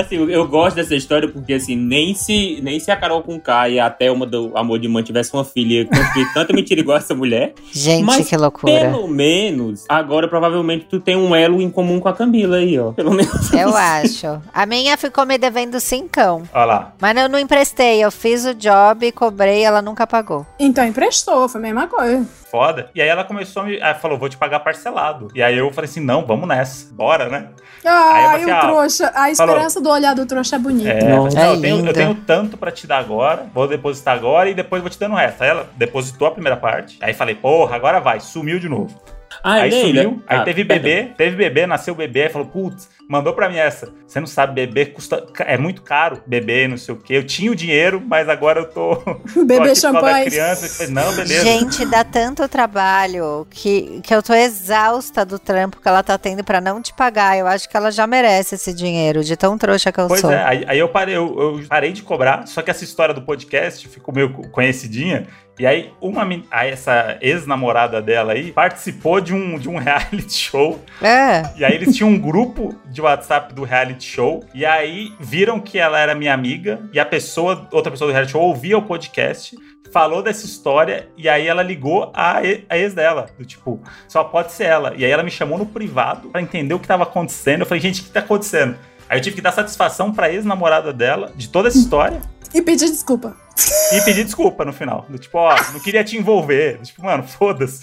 assim, 0.00 0.16
eu, 0.16 0.30
eu 0.30 0.46
gosto 0.48 0.76
dessa 0.76 0.94
história 0.94 1.28
porque, 1.28 1.54
assim, 1.54 1.76
nem 1.76 2.14
se, 2.14 2.60
nem 2.62 2.78
se 2.80 2.90
a 2.90 2.96
Carol 2.96 3.22
com 3.22 3.38
K 3.38 3.68
e 3.68 3.80
a 3.80 3.90
Thelma 3.90 4.26
do 4.26 4.52
Amor 4.56 4.78
de 4.78 4.88
Mãe 4.88 5.02
tivesse 5.02 5.32
uma 5.34 5.44
filha 5.44 5.86
construir 5.86 6.32
tanta 6.32 6.52
mentira 6.52 6.80
igual 6.80 6.96
essa 6.98 7.14
mulher, 7.14 7.54
Gente, 7.70 8.04
Mas 8.04 8.28
que 8.28 8.36
loucura. 8.36 8.72
pelo 8.72 9.06
menos, 9.08 9.84
agora 9.88 10.28
provavelmente 10.28 10.86
tu 10.88 11.00
tem 11.00 11.16
um 11.16 11.34
elo 11.34 11.60
em 11.60 11.70
comum 11.70 12.00
com 12.00 12.08
a 12.08 12.12
Camila 12.12 12.56
aí, 12.56 12.78
ó. 12.78 12.92
Pelo 12.92 13.12
menos. 13.12 13.52
Eu 13.52 13.74
acho. 13.76 14.40
A 14.52 14.66
minha 14.66 14.96
ficou 14.96 15.24
me 15.26 15.36
devendo 15.38 15.78
cincão. 15.80 16.42
Olha 16.52 16.64
lá. 16.64 16.92
Mas 17.00 17.16
eu 17.16 17.28
não 17.28 17.38
emprestei, 17.38 18.02
eu 18.02 18.10
fiz 18.10 18.44
o 18.44 18.54
job, 18.54 19.10
cobrei, 19.12 19.62
ela 19.62 19.82
nunca 19.82 20.06
pagou. 20.06 20.46
Então 20.58 20.84
emprestou, 20.86 21.48
foi 21.48 21.60
a 21.60 21.62
mesma 21.62 21.86
coisa. 21.86 22.26
Foda. 22.50 22.90
E 22.94 23.00
aí 23.00 23.08
ela 23.08 23.24
começou 23.24 23.62
a 23.62 23.64
me. 23.64 23.80
Aí 23.80 23.94
falou: 23.94 24.18
vou 24.18 24.28
te 24.28 24.36
pagar 24.36 24.60
parcelado. 24.60 25.28
E 25.34 25.42
aí 25.42 25.56
eu 25.56 25.72
falei 25.72 25.88
assim: 25.88 26.00
não, 26.00 26.26
vamos 26.26 26.46
nessa. 26.46 26.92
Bora, 26.92 27.30
né? 27.30 27.48
Aí 27.82 27.90
eu 27.90 27.90
Ai, 27.90 28.22
falei 28.22 28.32
o 28.32 28.42
assim, 28.42 28.50
ah, 28.50 28.60
trouxa. 28.60 29.12
A 29.14 29.30
esperança 29.30 29.80
do 29.82 29.90
olhar 29.90 30.14
do 30.14 30.24
trouxa 30.24 30.56
é 30.56 30.58
bonita. 30.58 30.90
É, 30.90 31.16
eu, 31.16 31.30
falei, 31.30 31.36
É 31.36 31.46
não, 31.46 31.54
eu, 31.54 31.60
tenho, 31.60 31.86
eu 31.86 31.92
tenho 31.92 32.14
tanto 32.14 32.56
pra 32.56 32.70
te 32.70 32.86
dar 32.86 32.98
agora, 32.98 33.46
vou 33.52 33.68
depositar 33.68 34.16
agora 34.16 34.48
e 34.48 34.54
depois 34.54 34.80
vou 34.80 34.90
te 34.90 34.98
dando 34.98 35.12
o 35.12 35.16
resto. 35.16 35.42
Aí 35.42 35.50
ela 35.50 35.68
depositou 35.76 36.28
a 36.28 36.30
primeira 36.30 36.56
parte. 36.56 36.96
Aí 37.00 37.12
falei, 37.12 37.34
porra, 37.34 37.76
agora 37.76 38.00
vai. 38.00 38.20
Sumiu 38.20 38.58
de 38.58 38.68
novo. 38.68 38.94
Ah, 39.42 39.54
aí 39.54 39.70
Leila. 39.70 40.02
sumiu, 40.02 40.22
aí 40.26 40.38
Ah, 40.38 40.42
teve 40.44 40.64
perdão. 40.64 40.84
bebê, 40.90 41.08
teve 41.16 41.36
bebê, 41.36 41.66
nasceu 41.66 41.94
bebê, 41.94 42.24
aí 42.24 42.28
falou, 42.28 42.48
putz, 42.48 42.88
mandou 43.08 43.32
pra 43.34 43.48
mim 43.48 43.56
essa. 43.56 43.92
Você 44.06 44.20
não 44.20 44.26
sabe, 44.26 44.54
bebê 44.54 44.86
custa. 44.86 45.26
É 45.40 45.56
muito 45.56 45.82
caro, 45.82 46.22
bebê, 46.26 46.66
não 46.68 46.76
sei 46.76 46.94
o 46.94 46.98
quê. 46.98 47.14
Eu 47.16 47.24
tinha 47.24 47.50
o 47.50 47.54
dinheiro, 47.56 48.02
mas 48.04 48.28
agora 48.28 48.60
eu 48.60 48.66
tô. 48.68 48.96
Bebê 49.46 49.74
champanhe. 49.74 50.26
criança. 50.26 50.86
Não, 50.88 51.14
beleza. 51.14 51.42
Gente, 51.44 51.86
dá 51.86 52.04
tanto 52.04 52.46
trabalho 52.48 53.46
que, 53.50 54.00
que 54.02 54.14
eu 54.14 54.22
tô 54.22 54.34
exausta 54.34 55.24
do 55.24 55.38
trampo 55.38 55.80
que 55.80 55.88
ela 55.88 56.02
tá 56.02 56.16
tendo 56.18 56.44
pra 56.44 56.60
não 56.60 56.80
te 56.82 56.92
pagar. 56.92 57.38
Eu 57.38 57.46
acho 57.46 57.68
que 57.68 57.76
ela 57.76 57.90
já 57.90 58.06
merece 58.06 58.54
esse 58.54 58.72
dinheiro, 58.72 59.22
de 59.24 59.36
tão 59.36 59.56
trouxa 59.56 59.90
que 59.92 60.00
eu 60.00 60.08
Pois 60.08 60.20
sou. 60.20 60.30
é, 60.32 60.42
aí, 60.44 60.64
aí 60.66 60.78
eu 60.78 60.88
parei, 60.88 61.16
eu, 61.16 61.36
eu 61.60 61.64
parei 61.68 61.92
de 61.92 62.02
cobrar, 62.02 62.46
só 62.46 62.60
que 62.62 62.70
essa 62.70 62.84
história 62.84 63.14
do 63.14 63.22
podcast 63.22 63.88
ficou 63.88 64.14
meio 64.14 64.30
conhecidinha. 64.50 65.26
E 65.58 65.66
aí, 65.66 65.92
uma 66.00 66.26
aí 66.50 66.70
essa 66.70 67.18
ex-namorada 67.20 68.00
dela 68.00 68.32
aí 68.32 68.52
participou 68.52 69.20
de 69.20 69.34
um, 69.34 69.58
de 69.58 69.68
um 69.68 69.76
reality 69.78 70.32
show. 70.32 70.82
É. 71.00 71.42
E 71.56 71.64
aí 71.64 71.74
eles 71.74 71.94
tinham 71.94 72.10
um 72.10 72.18
grupo 72.18 72.74
de 72.86 73.00
WhatsApp 73.00 73.52
do 73.54 73.62
reality 73.62 74.04
show. 74.04 74.44
E 74.54 74.64
aí 74.64 75.12
viram 75.20 75.60
que 75.60 75.78
ela 75.78 75.98
era 75.98 76.14
minha 76.14 76.32
amiga. 76.32 76.80
E 76.92 76.98
a 76.98 77.04
pessoa, 77.04 77.68
outra 77.70 77.90
pessoa 77.90 78.08
do 78.08 78.12
reality 78.12 78.32
show, 78.32 78.42
ouvia 78.42 78.78
o 78.78 78.82
podcast. 78.82 79.56
Falou 79.92 80.22
dessa 80.22 80.46
história 80.46 81.06
e 81.18 81.28
aí 81.28 81.46
ela 81.46 81.62
ligou 81.62 82.10
a, 82.14 82.38
a 82.38 82.78
ex 82.78 82.94
dela. 82.94 83.26
Do 83.38 83.44
tipo, 83.44 83.78
só 84.08 84.24
pode 84.24 84.52
ser 84.52 84.64
ela. 84.64 84.94
E 84.96 85.04
aí 85.04 85.10
ela 85.10 85.22
me 85.22 85.30
chamou 85.30 85.58
no 85.58 85.66
privado 85.66 86.30
pra 86.30 86.40
entender 86.40 86.72
o 86.72 86.78
que 86.78 86.88
tava 86.88 87.02
acontecendo. 87.02 87.60
Eu 87.60 87.66
falei, 87.66 87.82
gente, 87.82 88.00
o 88.00 88.04
que 88.04 88.10
tá 88.10 88.20
acontecendo? 88.20 88.76
Aí 89.12 89.18
eu 89.18 89.22
tive 89.22 89.36
que 89.36 89.42
dar 89.42 89.52
satisfação 89.52 90.10
pra 90.10 90.32
ex-namorada 90.32 90.90
dela 90.90 91.30
de 91.36 91.46
toda 91.50 91.68
essa 91.68 91.76
história 91.76 92.22
E 92.54 92.62
pedir 92.62 92.86
desculpa. 92.88 93.36
e 93.92 94.00
pedir 94.00 94.24
desculpa 94.24 94.64
no 94.64 94.72
final. 94.72 95.04
Do 95.06 95.18
tipo, 95.18 95.36
ó, 95.36 95.54
não 95.74 95.80
queria 95.80 96.02
te 96.02 96.16
envolver. 96.16 96.78
Do 96.78 96.82
tipo, 96.84 97.04
mano, 97.04 97.22
foda-se. 97.22 97.82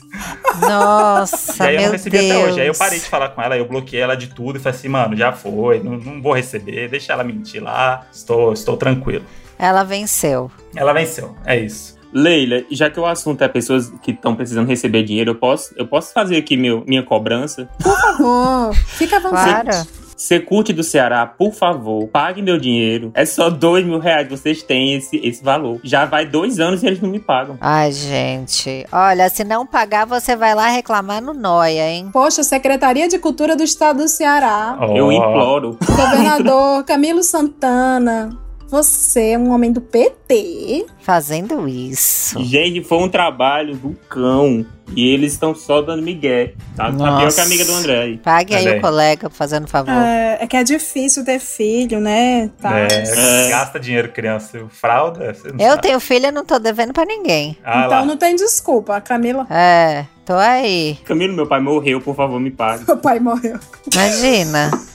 Nossa, 0.60 1.64
E 1.66 1.68
aí 1.68 1.76
eu 1.76 1.82
não 1.84 1.92
recebi 1.92 2.18
Deus. 2.18 2.32
até 2.32 2.40
hoje. 2.48 2.62
Aí 2.62 2.68
eu 2.68 2.74
parei 2.74 2.98
de 3.00 3.06
falar 3.06 3.30
com 3.30 3.42
ela, 3.44 3.56
eu 3.56 3.68
bloqueei 3.68 4.02
ela 4.02 4.16
de 4.16 4.28
tudo 4.28 4.58
e 4.58 4.60
falei 4.60 4.78
assim, 4.78 4.88
mano, 4.88 5.16
já 5.16 5.32
foi, 5.32 5.82
não, 5.84 5.98
não 5.98 6.20
vou 6.22 6.34
receber, 6.34 6.90
deixa 6.90 7.14
ela 7.14 7.24
mentir 7.24 7.62
lá, 7.62 8.08
estou, 8.12 8.52
estou 8.54 8.76
tranquilo. 8.76 9.24
Ela 9.60 9.84
venceu. 9.84 10.50
Ela 10.76 10.94
venceu, 10.94 11.36
é 11.46 11.60
isso. 11.60 11.96
Leila, 12.12 12.64
já 12.72 12.90
que 12.90 13.00
o 13.00 13.06
assunto 13.06 13.44
é 13.44 13.48
pessoas 13.48 13.92
que 14.02 14.12
estão 14.12 14.36
precisando 14.36 14.68
receber 14.68 15.04
dinheiro, 15.04 15.30
eu 15.32 15.36
posso, 15.36 15.74
eu 15.78 15.86
posso 15.86 16.12
fazer 16.12 16.38
aqui 16.38 16.58
meu, 16.58 16.84
minha 16.88 17.04
cobrança? 17.04 17.70
Por 17.82 17.96
favor, 18.02 18.74
fica 18.74 19.18
à 19.18 19.20
vontade. 19.20 19.70
Claro. 19.70 19.88
Você 20.20 20.38
curte 20.38 20.74
do 20.74 20.84
Ceará, 20.84 21.26
por 21.26 21.54
favor, 21.54 22.06
pague 22.10 22.42
meu 22.42 22.58
dinheiro. 22.58 23.10
É 23.14 23.26
só 23.26 23.50
dois 23.50 23.86
mil 23.86 24.00
reais, 24.00 24.28
vocês 24.28 24.62
têm 24.62 24.96
esse, 24.96 25.16
esse 25.24 25.42
valor. 25.42 25.80
Já 25.82 26.04
vai 26.04 26.26
dois 26.26 26.60
anos 26.60 26.84
e 26.84 26.88
eles 26.88 27.00
não 27.00 27.10
me 27.10 27.20
pagam. 27.22 27.58
Ai, 27.62 27.90
gente. 27.94 28.86
Olha, 28.92 29.30
se 29.30 29.46
não 29.46 29.66
pagar, 29.66 30.06
você 30.06 30.36
vai 30.36 30.54
lá 30.54 30.68
reclamar 30.68 31.22
no 31.22 31.34
Noia, 31.34 31.90
hein? 31.90 32.10
Poxa, 32.12 32.44
Secretaria 32.44 33.08
de 33.08 33.18
Cultura 33.18 33.56
do 33.56 33.64
Estado 33.64 34.00
do 34.00 34.10
Ceará. 34.10 34.78
Eu 34.94 35.06
Ó, 35.08 35.12
imploro. 35.14 35.78
Governador 35.86 36.84
Camilo 36.84 37.24
Santana. 37.24 38.38
Você 38.70 39.32
é 39.32 39.38
um 39.38 39.52
homem 39.52 39.72
do 39.72 39.82
PT? 39.82 40.86
Fazendo 41.02 41.68
isso. 41.68 42.40
Gente, 42.44 42.84
foi 42.84 43.00
um 43.00 43.10
trabalho 43.10 43.76
do 43.76 43.96
cão. 44.08 44.64
E 44.96 45.12
eles 45.14 45.34
estão 45.34 45.54
só 45.54 45.82
dando 45.82 46.02
migué. 46.04 46.54
Tá, 46.76 46.92
tá 46.92 47.18
pior 47.18 47.32
que 47.34 47.40
a 47.40 47.44
amiga 47.44 47.66
do 47.66 47.74
André 47.74 48.00
aí. 48.02 48.18
Pague 48.18 48.56
aí 48.56 48.68
Olha 48.68 48.78
o 48.78 48.82
colega, 48.82 49.30
fazendo 49.30 49.68
favor. 49.68 49.92
É, 49.94 50.38
é 50.42 50.48
que 50.48 50.56
é 50.58 50.64
difícil 50.64 51.24
ter 51.24 51.40
filho, 51.40 52.00
né? 52.00 52.50
Tá. 52.62 52.80
É, 52.80 52.88
É. 52.92 53.50
Gasta 53.50 53.80
dinheiro, 53.80 54.10
criança. 54.12 54.60
Fralda? 54.70 55.26
Eu 55.60 55.70
sabe. 55.72 55.82
tenho 55.82 56.00
filha, 56.00 56.32
não 56.32 56.44
tô 56.46 56.58
devendo 56.60 56.94
pra 56.94 57.06
ninguém. 57.06 57.58
Ah, 57.64 57.86
então 57.86 58.00
lá. 58.00 58.06
não 58.06 58.18
tem 58.18 58.36
desculpa. 58.36 58.96
A 58.96 59.02
Camila, 59.02 59.46
É, 59.50 60.06
tô 60.26 60.34
aí. 60.34 60.98
Camilo, 61.06 61.36
meu 61.36 61.46
pai 61.48 61.60
morreu, 61.60 62.02
por 62.02 62.16
favor, 62.16 62.40
me 62.40 62.50
pague. 62.52 62.84
meu 62.88 62.98
pai 62.98 63.20
morreu. 63.20 63.60
Imagina. 63.94 64.72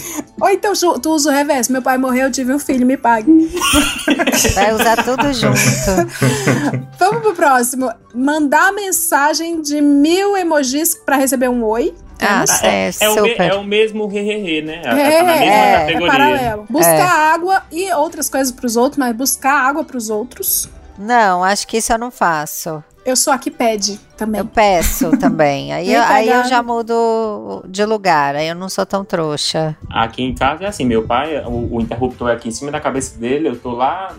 Ou 0.40 0.48
então 0.50 0.72
tu 1.00 1.10
usa 1.10 1.30
o 1.30 1.32
reverso. 1.32 1.72
Meu 1.72 1.82
pai 1.82 1.96
morreu, 1.98 2.24
eu 2.24 2.32
tive 2.32 2.52
um 2.54 2.58
filho, 2.58 2.86
me 2.86 2.96
pague. 2.96 3.30
Vai 4.54 4.72
usar 4.74 5.02
tudo 5.04 5.32
junto. 5.32 5.56
Vamos 6.98 7.22
pro 7.22 7.34
próximo. 7.34 7.90
Mandar 8.14 8.72
mensagem 8.72 9.60
de 9.60 9.80
mil 9.80 10.36
emojis 10.36 10.94
pra 10.94 11.16
receber 11.16 11.48
um 11.48 11.64
oi. 11.64 11.94
Ah, 12.20 12.44
é, 12.62 12.90
É 12.98 13.08
o, 13.10 13.14
me- 13.22 13.30
super. 13.30 13.50
é 13.50 13.54
o 13.54 13.62
mesmo 13.64 14.10
hehehe, 14.10 14.62
né? 14.62 14.80
É, 14.80 14.82
tá 14.82 14.88
na 14.88 14.94
mesma 14.96 15.32
é, 15.32 15.46
é 15.74 15.78
categoria. 15.80 16.06
paralelo. 16.12 16.66
Buscar 16.70 17.34
água 17.34 17.62
e 17.70 17.92
outras 17.92 18.30
coisas 18.30 18.50
pros 18.50 18.74
outros, 18.76 18.98
mas 18.98 19.14
buscar 19.14 19.52
água 19.52 19.84
pros 19.84 20.08
outros. 20.08 20.66
Não, 20.98 21.44
acho 21.44 21.66
que 21.68 21.76
isso 21.76 21.92
eu 21.92 21.98
não 21.98 22.10
faço. 22.10 22.82
Eu 23.06 23.14
sou 23.14 23.32
a 23.32 23.38
que 23.38 23.52
pede 23.52 24.00
também. 24.16 24.40
Eu 24.40 24.44
peço 24.44 25.12
também. 25.16 25.72
Aí, 25.72 25.92
eu, 25.92 26.02
aí 26.02 26.28
eu 26.28 26.44
já 26.46 26.60
mudo 26.60 27.64
de 27.68 27.84
lugar. 27.84 28.34
Aí 28.34 28.48
eu 28.48 28.54
não 28.56 28.68
sou 28.68 28.84
tão 28.84 29.04
trouxa. 29.04 29.76
Aqui 29.88 30.24
em 30.24 30.34
casa 30.34 30.64
é 30.64 30.66
assim, 30.66 30.84
meu 30.84 31.06
pai, 31.06 31.40
o, 31.46 31.76
o 31.76 31.80
interruptor 31.80 32.30
é 32.30 32.32
aqui 32.32 32.48
em 32.48 32.52
cima 32.52 32.72
da 32.72 32.80
cabeça 32.80 33.16
dele, 33.16 33.48
eu 33.48 33.56
tô 33.56 33.70
lá 33.70 34.12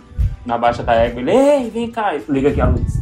na 0.45 0.57
baixa 0.57 0.81
da 0.81 0.93
égua, 0.93 1.19
ele, 1.19 1.31
ei, 1.31 1.69
vem 1.69 1.91
cá, 1.91 2.15
e 2.15 2.23
liga 2.29 2.47
aqui 2.47 2.61
a 2.61 2.67
luz. 2.67 2.93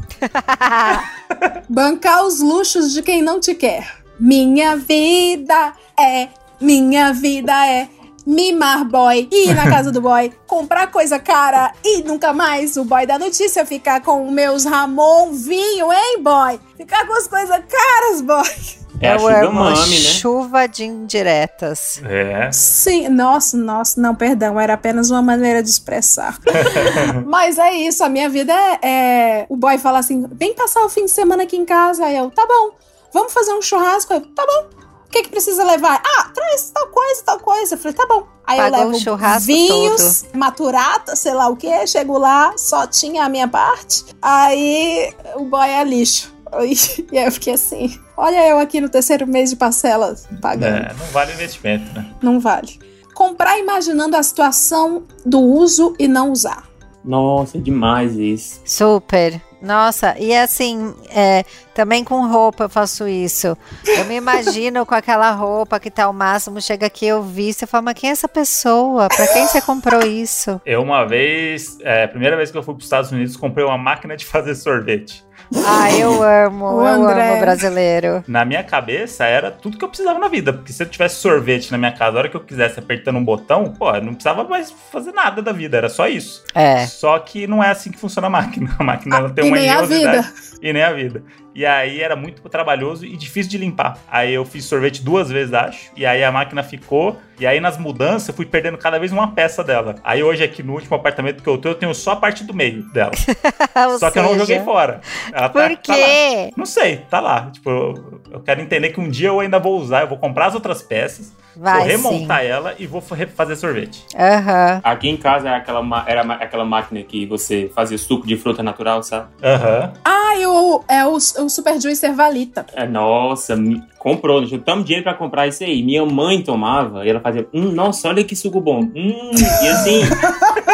Bancar 1.70 2.26
os 2.26 2.42
luxos 2.42 2.92
de 2.92 3.04
quem 3.04 3.22
não 3.22 3.40
te 3.40 3.54
quer. 3.54 4.04
Minha 4.20 4.76
vida 4.76 5.74
é, 6.00 6.30
minha 6.60 7.14
vida 7.14 7.54
é 7.68 7.88
mimar 8.26 8.86
boy, 8.86 9.28
ir 9.32 9.54
na 9.54 9.70
casa 9.70 9.92
do 9.92 10.02
boy, 10.02 10.32
comprar 10.48 10.88
coisa 10.88 11.20
cara 11.20 11.72
e 11.84 12.02
nunca 12.04 12.34
mais 12.34 12.76
o 12.78 12.84
boy 12.84 13.06
da 13.06 13.20
notícia 13.20 13.66
ficar 13.66 14.02
com 14.02 14.30
meus 14.32 14.66
Ramon 14.66 15.32
vinho, 15.34 15.92
hein, 15.94 16.22
boy? 16.22 16.60
Ficar 16.78 17.06
com 17.06 17.14
as 17.14 17.28
coisas 17.28 17.58
caras, 17.70 18.22
boy. 18.22 18.86
É 19.02 19.10
a 19.10 19.16
eu 19.16 19.20
Sugar 19.20 19.44
amo 19.44 19.60
Mami, 19.60 19.76
né? 19.76 19.96
chuva 19.96 20.68
de 20.68 20.86
indiretas. 20.86 22.02
É. 22.06 22.50
Sim, 22.52 23.10
nossa, 23.10 23.58
nossa, 23.58 24.00
não, 24.00 24.16
perdão, 24.16 24.58
era 24.60 24.74
apenas 24.74 25.10
uma 25.12 25.22
maneira 25.22 25.62
de 25.62 25.70
expressar. 25.70 26.38
Mas 27.28 27.58
é 27.58 27.74
isso, 27.74 28.04
a 28.06 28.10
minha 28.10 28.30
vida 28.30 28.54
é, 28.54 28.80
é- 28.82 29.46
O 29.50 29.58
boy 29.58 29.78
fala 29.78 30.00
assim: 30.00 30.26
vem 30.32 30.54
passar 30.54 30.82
o 30.86 30.90
fim 30.90 31.06
de 31.06 31.12
semana 31.12 31.44
aqui 31.44 31.58
em 31.58 31.66
casa. 31.66 32.06
Aí 32.06 32.16
eu, 32.16 32.32
tá 32.32 32.46
bom, 32.48 32.72
vamos 33.14 33.34
fazer 33.34 33.54
um 33.54 33.62
churrasco. 33.62 34.14
Eu, 34.14 34.22
tá 34.34 34.46
bom. 34.46 34.85
O 35.16 35.18
que, 35.18 35.24
que 35.24 35.30
precisa 35.30 35.64
levar? 35.64 36.04
Ah, 36.06 36.30
traz 36.34 36.72
tal 36.72 36.88
coisa, 36.88 37.24
tal 37.26 37.40
coisa. 37.40 37.76
Eu 37.76 37.78
falei, 37.78 37.96
tá 37.96 38.06
bom. 38.06 38.28
Aí 38.46 38.58
Pagou 38.58 38.80
eu 38.80 38.88
levo 38.88 39.00
churrasco 39.00 39.48
vinhos, 39.48 40.26
maturata, 40.34 41.16
sei 41.16 41.34
lá 41.34 41.48
o 41.48 41.56
que. 41.56 41.88
Chego 41.88 42.18
lá, 42.18 42.54
só 42.58 42.86
tinha 42.86 43.24
a 43.24 43.30
minha 43.30 43.48
parte. 43.48 44.04
Aí 44.22 45.14
o 45.38 45.46
boy 45.46 45.70
é 45.70 45.84
lixo. 45.86 46.36
E 47.12 47.18
aí 47.18 47.26
eu 47.26 47.32
fiquei 47.32 47.54
assim: 47.54 47.98
olha 48.18 48.46
eu 48.48 48.60
aqui 48.60 48.82
no 48.82 48.90
terceiro 48.90 49.26
mês 49.26 49.50
de 49.50 49.56
parcela 49.56 50.16
pagando. 50.42 50.86
É, 50.86 50.94
não 50.94 51.06
vale 51.08 51.32
investimento, 51.32 51.94
né? 51.94 52.14
Não 52.22 52.40
vale. 52.40 52.78
Comprar 53.14 53.58
imaginando 53.58 54.18
a 54.18 54.24
situação 54.24 55.04
do 55.26 55.40
uso 55.40 55.96
e 55.98 56.10
não 56.10 56.32
usar. 56.32 56.70
Nossa, 57.06 57.58
é 57.58 57.62
demais 57.62 58.18
isso. 58.18 58.60
Super. 58.66 59.42
Nossa, 59.66 60.16
e 60.20 60.36
assim, 60.36 60.94
é, 61.10 61.44
também 61.74 62.04
com 62.04 62.28
roupa 62.28 62.66
eu 62.66 62.70
faço 62.70 63.08
isso. 63.08 63.58
Eu 63.86 64.06
me 64.06 64.16
imagino 64.16 64.86
com 64.86 64.94
aquela 64.94 65.32
roupa 65.32 65.80
que 65.80 65.90
tá 65.90 66.04
ao 66.04 66.14
máximo, 66.14 66.62
chega 66.62 66.86
aqui, 66.86 67.08
eu 67.08 67.24
vi, 67.24 67.52
você 67.52 67.66
fala, 67.66 67.82
mas 67.82 67.96
quem 67.96 68.10
é 68.12 68.14
essa 68.14 68.28
pessoa? 68.28 69.08
Pra 69.08 69.28
quem 69.28 69.48
você 69.48 69.60
comprou 69.60 70.02
isso? 70.02 70.62
Eu 70.64 70.84
uma 70.84 71.04
vez, 71.04 71.80
é, 71.82 72.06
primeira 72.06 72.38
vez 72.38 72.52
que 72.52 72.58
eu 72.58 72.62
fui 72.62 72.76
para 72.76 72.80
os 72.80 72.86
Estados 72.86 73.12
Unidos, 73.12 73.36
comprei 73.36 73.66
uma 73.66 73.78
máquina 73.78 74.16
de 74.16 74.24
fazer 74.24 74.54
sorvete. 74.56 75.25
Ah, 75.66 75.92
eu 75.92 76.24
amo, 76.24 76.66
O 76.66 76.82
eu 76.82 76.88
André. 76.88 77.32
amo 77.32 77.40
brasileiro. 77.42 78.24
Na 78.28 78.44
minha 78.46 78.64
cabeça 78.64 79.26
era 79.26 79.52
tudo 79.52 79.78
que 79.78 79.84
eu 79.84 79.90
precisava 79.90 80.18
na 80.20 80.28
vida. 80.28 80.54
Porque 80.54 80.72
se 80.74 80.82
eu 80.82 80.88
tivesse 80.90 81.16
sorvete 81.16 81.72
na 81.72 81.78
minha 81.78 81.92
casa, 81.92 82.18
a 82.18 82.20
hora 82.20 82.30
que 82.30 82.36
eu 82.36 82.42
quisesse 82.44 82.80
apertando 82.80 83.18
um 83.18 83.24
botão, 83.26 83.66
pô, 83.78 83.94
eu 83.94 84.02
não 84.02 84.14
precisava 84.14 84.44
mais 84.44 84.72
fazer 84.92 85.12
nada 85.12 85.42
da 85.42 85.52
vida, 85.52 85.78
era 85.78 85.90
só 85.90 86.08
isso. 86.08 86.44
É. 86.54 86.86
Só 86.88 87.18
que 87.20 87.46
não 87.48 87.64
é 87.64 87.70
assim 87.70 87.92
que 87.92 87.98
funciona 88.00 88.28
a 88.28 88.30
máquina. 88.30 88.76
A 88.80 88.84
máquina 88.84 89.18
ela 89.18 89.30
tem 89.30 89.46
e 89.46 89.48
uma 89.50 89.58
nem 89.58 89.70
a 89.70 89.84
engenhosidade. 89.84 90.28
vida. 90.28 90.34
E 90.62 90.74
nem 90.74 90.84
a 90.84 90.92
vida. 90.94 91.24
E 91.54 91.66
aí 91.66 92.02
era 92.02 92.16
muito 92.18 92.42
trabalhoso 92.50 93.06
e 93.06 93.16
difícil 93.16 93.50
de 93.52 93.58
limpar. 93.58 93.98
Aí 94.12 94.34
eu 94.34 94.44
fiz 94.44 94.66
sorvete 94.66 95.02
duas 95.02 95.30
vezes, 95.30 95.54
acho. 95.54 95.90
E 95.96 96.06
aí 96.06 96.24
a 96.24 96.32
máquina 96.32 96.62
ficou. 96.64 97.18
E 97.40 97.46
aí 97.46 97.60
nas 97.60 97.78
mudanças 97.78 98.30
eu 98.30 98.34
fui 98.34 98.46
perdendo 98.46 98.78
cada 98.78 98.98
vez 98.98 99.12
uma 99.12 99.32
peça 99.32 99.64
dela. 99.64 99.96
Aí 100.04 100.24
hoje 100.24 100.44
aqui 100.44 100.64
no 100.64 100.74
último 100.74 100.96
apartamento 100.96 101.44
que 101.44 101.50
eu 101.50 101.58
tô, 101.58 101.70
eu 101.70 101.76
tenho 101.76 101.94
só 101.94 102.12
a 102.12 102.16
parte 102.16 102.44
do 102.44 102.54
meio 102.54 102.84
dela. 102.94 103.12
Só 104.00 104.10
que 104.10 104.18
eu 104.20 104.24
não 104.24 104.30
seja, 104.34 104.40
joguei 104.46 104.60
fora. 104.62 105.02
Ela 105.34 105.50
tá- 105.50 105.50
Por 105.50 105.62
tá 105.78 105.94
lá. 105.96 105.98
quê? 106.00 106.52
Não 106.56 106.66
sei, 106.66 106.98
tá 107.10 107.20
lá. 107.20 107.50
Tipo, 107.52 107.70
eu, 107.70 108.22
eu 108.32 108.40
quero 108.40 108.62
entender 108.62 108.90
que 108.90 109.00
um 109.00 109.10
dia 109.10 109.28
eu 109.30 109.40
ainda 109.40 109.60
vou 109.60 109.78
usar, 109.78 110.02
eu 110.02 110.08
vou 110.08 110.18
comprar 110.18 110.46
as 110.48 110.56
outras 110.56 110.82
peças, 110.82 111.34
Vai 111.58 111.90
vou 111.98 112.12
sim. 112.12 112.18
remontar 112.18 112.44
ela 112.44 112.76
e 112.78 112.86
vou 112.88 113.02
fa- 113.02 113.16
fazer 113.36 113.56
sorvete. 113.56 114.04
Aham. 114.18 114.82
Aqui 114.84 115.10
em 115.10 115.18
casa 115.18 115.50
é 115.50 115.56
aquela, 115.56 115.82
ma- 115.82 116.04
era 116.08 116.22
aquela 116.36 116.66
máquina 116.66 117.02
que 117.04 117.26
você 117.26 117.72
fazia 117.74 117.98
suco 117.98 118.28
de 118.28 118.36
fruta 118.38 118.62
natural, 118.62 119.02
sabe? 119.04 119.28
Aham. 119.44 119.94
Ah, 120.04 120.36
e 120.38 120.46
o, 120.46 120.84
é 120.88 121.06
o, 121.06 121.14
o 121.14 121.20
Super 121.50 121.80
Juicer 121.80 122.14
Valita. 122.14 122.66
É, 122.74 122.86
nossa, 122.86 123.56
comprou, 123.98 124.46
juntamos 124.46 124.84
dinheiro 124.86 125.04
pra 125.04 125.14
comprar 125.14 125.48
isso 125.48 125.64
aí. 125.64 125.82
Minha 125.82 126.06
mãe 126.06 126.42
tomava 126.42 127.06
e 127.06 127.10
ela 127.10 127.20
fazia, 127.22 127.48
hum, 127.54 127.72
nossa, 127.72 128.08
olha 128.10 128.24
que 128.24 128.36
suco 128.36 128.60
bom. 128.60 128.82
Hum, 128.82 129.32
e 129.64 129.68
assim, 129.70 130.02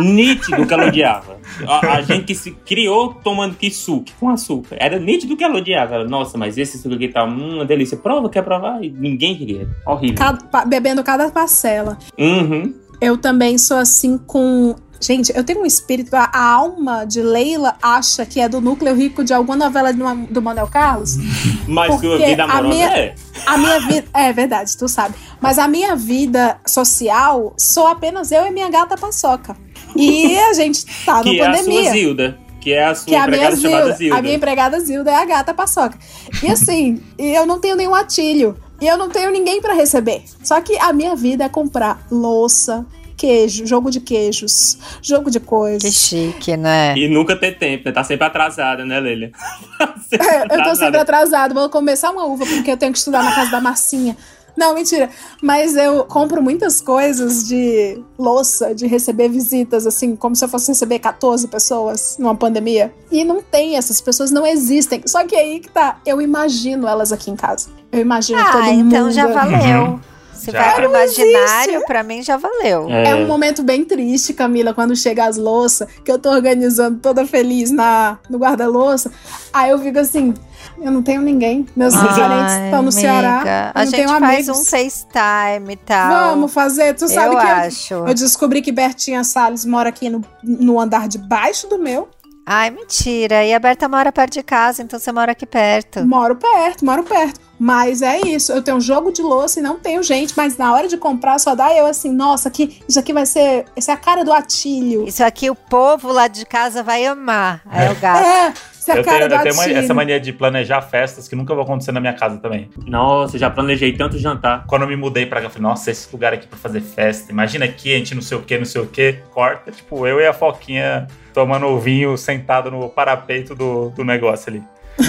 nítido 0.00 0.66
que 0.66 0.74
ela 0.74 0.86
odiava. 0.86 1.36
A, 1.66 1.94
a 1.96 2.02
gente 2.02 2.24
que 2.24 2.34
se 2.34 2.50
criou 2.50 3.14
tomando 3.14 3.54
que 3.54 3.70
suco 3.70 4.06
com 4.18 4.28
açúcar. 4.28 4.76
Era 4.80 4.98
nítido 4.98 5.36
que 5.36 5.44
ela 5.44 5.56
odiava. 5.56 5.94
Ela, 5.96 6.04
nossa, 6.08 6.36
mas 6.36 6.56
esse 6.58 6.78
suco 6.78 6.94
aqui 6.94 7.08
tá 7.08 7.24
uma 7.24 7.64
delícia. 7.64 7.96
Prova, 7.96 8.28
quer 8.28 8.42
provar? 8.42 8.82
E 8.82 8.90
ninguém 8.90 9.36
queria. 9.36 9.68
Horrível. 9.86 10.16
Cada- 10.16 10.64
bebendo 10.64 11.02
cada 11.04 11.30
parcela. 11.30 11.96
Uhum. 12.18 12.74
Eu 13.00 13.16
também 13.18 13.58
sou 13.58 13.76
assim 13.76 14.16
com. 14.18 14.74
Gente, 14.98 15.30
eu 15.36 15.44
tenho 15.44 15.60
um 15.60 15.66
espírito. 15.66 16.14
A, 16.14 16.30
a 16.32 16.52
alma 16.54 17.04
de 17.04 17.20
Leila 17.20 17.76
acha 17.82 18.24
que 18.24 18.40
é 18.40 18.48
do 18.48 18.62
núcleo 18.62 18.94
rico 18.94 19.22
de 19.22 19.34
alguma 19.34 19.54
novela 19.54 19.92
do, 19.92 20.02
do 20.30 20.40
Manuel 20.40 20.66
Carlos. 20.68 21.16
Mas 21.68 22.00
sua 22.00 22.16
vida 22.16 22.44
a 22.44 22.46
amorosa 22.46 22.68
minha- 22.74 22.96
é. 22.96 23.14
A 23.44 23.58
minha 23.58 23.80
vida. 23.80 24.06
É 24.14 24.32
verdade, 24.32 24.74
tu 24.76 24.88
sabe. 24.88 25.14
Mas 25.38 25.58
a 25.58 25.68
minha 25.68 25.94
vida 25.94 26.56
social 26.66 27.52
sou 27.58 27.86
apenas 27.86 28.32
eu 28.32 28.46
e 28.46 28.50
minha 28.50 28.70
gata 28.70 28.96
paçoca. 28.96 29.54
E 30.00 30.38
a 30.38 30.52
gente 30.52 30.84
tá 31.04 31.22
Que 31.22 31.38
na 31.38 31.44
é 31.44 31.48
a 31.48 31.52
pandemia. 31.52 31.82
sua 31.84 31.92
Zilda. 31.92 32.38
Que 32.60 32.72
é 32.72 32.84
a 32.84 32.94
sua 32.94 33.04
Que 33.06 33.14
é 33.14 33.18
a 33.18 33.26
minha 33.28 33.36
empregada 33.36 33.56
chamada 33.60 33.82
Zilda. 33.84 33.96
Zilda. 33.98 34.16
A 34.18 34.22
minha 34.22 34.34
empregada 34.34 34.80
Zilda 34.80 35.10
é 35.10 35.14
a 35.14 35.24
gata 35.24 35.54
paçoca. 35.54 35.98
E 36.42 36.50
assim, 36.50 37.00
eu 37.18 37.46
não 37.46 37.60
tenho 37.60 37.76
nenhum 37.76 37.94
atilho. 37.94 38.56
E 38.80 38.86
eu 38.86 38.96
não 38.98 39.08
tenho 39.08 39.30
ninguém 39.30 39.60
pra 39.62 39.72
receber. 39.72 40.22
Só 40.42 40.60
que 40.60 40.76
a 40.78 40.92
minha 40.92 41.14
vida 41.16 41.44
é 41.44 41.48
comprar 41.48 42.06
louça, 42.10 42.84
queijo, 43.16 43.64
jogo 43.66 43.90
de 43.90 44.00
queijos, 44.00 44.76
jogo 45.00 45.30
de 45.30 45.40
Que 45.40 45.46
coisas. 45.46 45.94
chique, 45.94 46.56
né? 46.58 46.92
E 46.94 47.08
nunca 47.08 47.34
ter 47.34 47.56
tempo, 47.56 47.84
né? 47.86 47.92
Tá 47.92 48.04
sempre 48.04 48.26
atrasada, 48.26 48.84
né, 48.84 49.00
Leila? 49.00 49.30
Tá 49.78 49.94
É, 50.12 50.42
eu 50.42 50.48
tô 50.48 50.54
atrasada. 50.54 50.76
sempre 50.76 51.00
atrasado. 51.00 51.54
Vou 51.54 51.70
começar 51.70 52.10
uma 52.10 52.24
uva 52.26 52.44
porque 52.44 52.70
eu 52.70 52.76
tenho 52.76 52.92
que 52.92 52.98
estudar 52.98 53.22
na 53.22 53.34
casa 53.34 53.50
da 53.50 53.60
Marcinha. 53.60 54.16
Não, 54.56 54.74
mentira. 54.74 55.10
Mas 55.42 55.76
eu 55.76 56.04
compro 56.04 56.42
muitas 56.42 56.80
coisas 56.80 57.46
de 57.46 58.02
louça, 58.18 58.74
de 58.74 58.86
receber 58.86 59.28
visitas, 59.28 59.86
assim, 59.86 60.16
como 60.16 60.34
se 60.34 60.44
eu 60.44 60.48
fosse 60.48 60.68
receber 60.68 60.98
14 60.98 61.46
pessoas 61.48 62.16
numa 62.18 62.34
pandemia. 62.34 62.92
E 63.10 63.24
não 63.24 63.42
tem, 63.42 63.76
essas 63.76 64.00
pessoas 64.00 64.30
não 64.30 64.46
existem. 64.46 65.02
Só 65.06 65.24
que 65.24 65.36
aí 65.36 65.60
que 65.60 65.68
tá, 65.68 65.98
eu 66.06 66.20
imagino 66.22 66.86
elas 66.88 67.12
aqui 67.12 67.30
em 67.30 67.36
casa. 67.36 67.68
Eu 67.92 68.00
imagino 68.00 68.38
todo 68.50 68.62
Ah, 68.62 68.72
mundo. 68.72 68.86
então 68.86 69.10
já 69.10 69.26
valeu. 69.26 70.00
Se 70.46 70.52
Já. 70.52 70.62
vai 70.62 70.74
pro 70.76 70.84
imaginário, 70.84 71.84
pra 71.86 72.02
mim 72.02 72.22
já 72.22 72.36
valeu. 72.36 72.88
É 72.88 73.14
um 73.16 73.26
momento 73.26 73.62
bem 73.62 73.84
triste, 73.84 74.32
Camila, 74.32 74.72
quando 74.72 74.94
chega 74.94 75.26
as 75.26 75.36
louças, 75.36 75.88
que 76.04 76.10
eu 76.10 76.18
tô 76.18 76.30
organizando 76.30 76.98
toda 77.00 77.26
feliz 77.26 77.70
na, 77.70 78.18
no 78.30 78.38
guarda-louça. 78.38 79.10
Aí 79.52 79.70
eu 79.70 79.78
fico 79.80 79.98
assim, 79.98 80.32
eu 80.80 80.90
não 80.92 81.02
tenho 81.02 81.20
ninguém. 81.20 81.66
Meus 81.74 81.94
parentes 81.94 82.52
Ai, 82.52 82.64
estão 82.66 82.82
no 82.82 82.92
Ceará. 82.92 83.42
eu 83.74 83.80
A 83.80 83.84
não 83.84 83.90
gente 83.90 83.96
tenho 83.96 84.08
faz 84.08 84.22
amigos. 84.48 84.48
um 84.60 84.64
FaceTime 84.64 85.72
e 85.72 85.76
tal. 85.76 86.30
Vamos 86.30 86.52
fazer. 86.52 86.94
Tu 86.94 87.08
sabe 87.08 87.34
eu 87.34 87.38
que 87.40 87.46
eu- 87.46 87.50
acho. 87.50 87.94
eu, 87.94 88.14
descobri 88.14 88.62
que 88.62 88.70
Bertinha 88.70 89.24
Salles 89.24 89.64
mora 89.64 89.88
aqui 89.88 90.08
no, 90.08 90.22
no 90.42 90.78
andar 90.80 91.08
de 91.08 91.18
baixo 91.18 91.66
do 91.68 91.78
meu. 91.78 92.08
Ai, 92.48 92.70
mentira. 92.70 93.44
E 93.44 93.52
a 93.52 93.58
Berta 93.58 93.88
mora 93.88 94.12
perto 94.12 94.34
de 94.34 94.42
casa, 94.44 94.80
então 94.80 95.00
você 95.00 95.10
mora 95.10 95.32
aqui 95.32 95.44
perto. 95.44 96.06
Moro 96.06 96.36
perto, 96.36 96.84
moro 96.84 97.02
perto. 97.02 97.40
Mas 97.58 98.02
é 98.02 98.20
isso, 98.20 98.52
eu 98.52 98.62
tenho 98.62 98.76
um 98.76 98.80
jogo 98.80 99.10
de 99.10 99.22
louça 99.22 99.58
e 99.58 99.62
não 99.62 99.78
tenho 99.78 100.02
gente, 100.02 100.34
mas 100.36 100.56
na 100.58 100.72
hora 100.74 100.86
de 100.86 100.96
comprar 100.96 101.38
só 101.38 101.54
dá 101.54 101.74
eu 101.74 101.86
assim, 101.86 102.12
nossa, 102.12 102.50
que 102.50 102.80
isso 102.86 102.98
aqui 102.98 103.14
vai 103.14 103.24
ser, 103.24 103.64
essa 103.74 103.92
é 103.92 103.94
a 103.94 103.96
cara 103.96 104.24
do 104.24 104.32
atilho. 104.32 105.08
Isso 105.08 105.24
aqui 105.24 105.48
o 105.48 105.54
povo 105.54 106.12
lá 106.12 106.28
de 106.28 106.44
casa 106.44 106.82
vai 106.82 107.06
amar. 107.06 107.62
Aí 107.66 107.90
o 107.90 107.94
gato. 107.96 108.24
É, 108.24 108.52
essa 108.78 108.92
é 108.92 108.98
Eu 108.98 109.04
cara 109.04 109.28
tenho, 109.28 109.40
eu 109.40 109.56
tenho 109.56 109.78
essa 109.78 109.94
mania 109.94 110.20
de 110.20 110.32
planejar 110.34 110.82
festas 110.82 111.26
que 111.26 111.34
nunca 111.34 111.54
vão 111.54 111.64
acontecer 111.64 111.92
na 111.92 112.00
minha 112.00 112.12
casa 112.12 112.36
também. 112.36 112.70
Nossa, 112.86 113.38
já 113.38 113.50
planejei 113.50 113.96
tanto 113.96 114.18
jantar. 114.18 114.64
Quando 114.66 114.82
eu 114.82 114.88
me 114.88 114.96
mudei 114.96 115.24
pra 115.24 115.40
cá, 115.40 115.46
eu 115.46 115.50
falei, 115.50 115.62
nossa, 115.62 115.90
esse 115.90 116.06
lugar 116.12 116.34
aqui 116.34 116.46
pra 116.46 116.58
fazer 116.58 116.82
festa. 116.82 117.32
Imagina 117.32 117.64
aqui, 117.64 117.94
a 117.94 117.98
gente 117.98 118.14
não 118.14 118.22
sei 118.22 118.36
o 118.36 118.42
que, 118.42 118.58
não 118.58 118.66
sei 118.66 118.82
o 118.82 118.86
que, 118.86 119.14
corta. 119.32 119.72
Tipo, 119.72 120.06
eu 120.06 120.20
e 120.20 120.26
a 120.26 120.32
Foquinha 120.34 121.08
tomando 121.36 121.66
o 121.66 121.78
vinho 121.78 122.16
sentado 122.16 122.70
no 122.70 122.88
parapeito 122.88 123.54
do, 123.54 123.90
do 123.90 124.02
negócio 124.02 124.48
ali. 124.48 124.62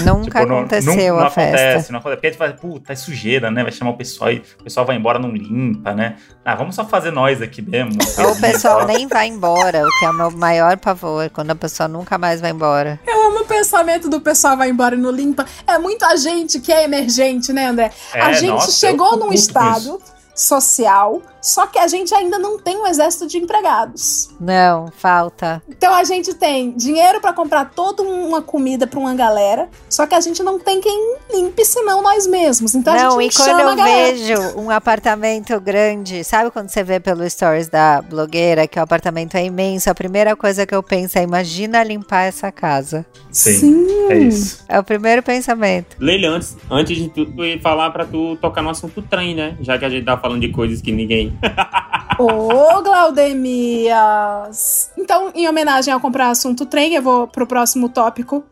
Nunca 0.04 0.42
Tipo, 0.42 0.46
não- 0.52 0.58
aconteceu 0.60 1.14
não, 1.14 1.22
não 1.22 1.26
a 1.28 1.30
festa. 1.30 1.56
acontece, 1.56 1.92
não 1.94 2.00
acontece. 2.00 2.16
Porque 2.18 2.28
a 2.28 2.30
gente 2.32 2.38
fala, 2.38 2.54
puta, 2.54 2.92
é 2.92 2.96
sujeira, 2.98 3.50
né? 3.50 3.64
Vai 3.64 3.72
chamar 3.72 3.92
o 3.92 3.94
pessoal 3.98 4.30
e 4.34 4.44
o 4.60 4.64
pessoal 4.66 4.86
vai 4.86 4.98
embora, 4.98 5.18
não 5.18 5.30
limpa, 5.32 5.94
né? 5.94 6.18
Ah, 6.44 6.56
vamos 6.56 6.76
só 6.76 6.84
fazer 6.84 7.12
nós 7.12 7.42
aqui 7.42 7.62
mesmo. 7.62 7.94
Ou 8.20 8.32
o 8.34 8.42
pessoal 8.42 8.86
nem 8.86 9.08
vai 9.08 9.28
embora, 9.28 9.88
o 9.88 9.90
que 10.00 10.04
é 10.06 10.10
o 10.10 10.14
meu 10.14 10.30
maior 10.32 10.76
pavor, 10.76 11.30
quando 11.30 11.52
a 11.52 11.56
pessoa 11.56 11.88
nunca 11.88 12.18
mais 12.18 12.42
vai 12.42 12.52
embora. 12.52 13.00
Eu 13.08 13.28
amo 13.28 13.40
o 13.40 13.46
pensamento 13.46 14.10
do 14.10 14.20
pessoal 14.20 14.58
vai 14.58 14.70
embora 14.70 14.94
e 14.96 14.98
não 14.98 15.10
limpa. 15.12 15.46
É 15.66 15.78
muita 15.78 16.18
gente 16.18 16.60
que 16.60 16.74
é 16.74 16.84
emergente, 16.84 17.54
né, 17.54 17.68
André? 17.68 17.90
É, 18.14 18.20
a 18.20 18.34
gente 18.34 18.50
nossa, 18.50 18.72
chegou 18.72 19.16
num 19.16 19.32
estado 19.32 20.02
social 20.36 21.22
Só 21.42 21.68
que 21.68 21.80
a 21.80 21.88
gente 21.88 22.14
ainda 22.14 22.38
não 22.38 22.60
tem 22.60 22.78
um 22.78 22.88
exército 22.88 23.28
de 23.28 23.38
empregados. 23.38 24.30
Não, 24.40 24.88
falta. 24.92 25.62
Então 25.70 25.94
a 25.94 26.04
gente 26.04 26.34
tem 26.34 26.72
dinheiro 26.76 27.22
pra 27.22 27.34
comprar 27.34 27.72
toda 27.72 28.04
uma 28.04 28.42
comida 28.42 28.88
pra 28.88 29.00
uma 29.00 29.14
galera, 29.16 29.70
só 29.90 30.06
que 30.06 30.16
a 30.16 30.20
gente 30.20 30.42
não 30.44 30.60
tem 30.60 30.82
quem 30.82 31.18
limpe 31.34 31.64
senão 31.64 32.02
nós 32.02 32.28
mesmos. 32.28 32.76
Então 32.76 32.94
a 32.94 32.98
não, 32.98 33.22
e 33.22 33.26
gente 33.26 33.38
quando 33.38 33.48
chama 33.48 33.74
a 33.74 33.90
eu 33.90 34.16
vejo 34.16 34.60
um 34.60 34.70
apartamento 34.70 35.60
grande, 35.60 36.24
sabe 36.24 36.52
quando 36.52 36.70
você 36.70 36.84
vê 36.84 37.00
pelo 37.00 37.28
stories 37.30 37.70
da 37.70 38.02
blogueira 38.02 38.68
que 38.68 38.80
o 38.80 38.82
apartamento 38.82 39.36
é 39.36 39.46
imenso, 39.46 39.90
a 39.90 39.96
primeira 39.96 40.36
coisa 40.36 40.66
que 40.66 40.76
eu 40.76 40.84
penso 40.84 41.18
é 41.18 41.24
imagina 41.24 41.84
limpar 41.84 42.24
essa 42.24 42.52
casa. 42.52 43.06
Sim, 43.32 43.88
é 44.10 44.18
isso. 44.18 44.66
É 44.68 44.80
o 44.80 44.84
primeiro 44.84 45.22
pensamento. 45.22 45.96
Leila, 46.00 46.30
antes, 46.30 46.58
antes 46.70 46.98
de 46.98 47.10
tudo, 47.10 47.44
eu 47.44 47.56
ia 47.56 47.62
falar 47.62 47.92
pra 47.92 48.06
tu 48.06 48.36
tocar 48.38 48.62
no 48.62 48.70
assunto 48.70 49.02
trem, 49.02 49.36
né? 49.36 49.56
Já 49.62 49.78
que 49.78 49.86
a 49.86 49.90
gente 49.90 50.06
tá 50.06 50.18
falando 50.18 50.42
de 50.42 50.50
coisas 50.50 50.82
que 50.82 50.92
ninguém. 50.92 51.27
Ô, 52.20 52.82
Glaudemias! 52.82 54.92
Então, 54.98 55.32
em 55.36 55.48
homenagem 55.48 55.94
ao 55.94 56.00
comprar 56.00 56.30
assunto 56.30 56.66
trem, 56.66 56.96
eu 56.96 57.02
vou 57.02 57.28
pro 57.28 57.46
próximo 57.46 57.90
tópico, 57.90 58.44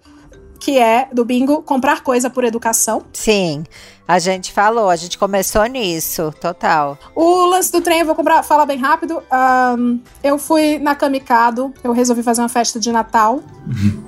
que 0.60 0.78
é 0.78 1.08
do 1.12 1.26
bingo, 1.26 1.64
comprar 1.64 2.02
coisa 2.02 2.30
por 2.30 2.44
educação. 2.44 3.04
Sim, 3.12 3.64
a 4.08 4.20
gente 4.20 4.54
falou, 4.54 4.90
a 4.90 4.96
gente 4.96 5.18
começou 5.18 5.66
nisso, 5.66 6.34
total. 6.40 6.98
O 7.16 7.46
lance 7.46 7.72
do 7.72 7.82
trem, 7.82 8.02
eu 8.02 8.06
vou 8.06 8.16
comprar, 8.16 8.44
falar 8.44 8.66
bem 8.66 8.78
rápido. 8.78 9.22
Ahn, 9.32 9.98
eu 10.24 10.38
fui 10.38 10.78
na 10.80 10.94
Kamikado, 10.96 11.74
eu 11.84 11.92
resolvi 11.92 12.22
fazer 12.22 12.42
uma 12.42 12.50
festa 12.50 12.80
de 12.80 12.92
Natal 12.92 13.42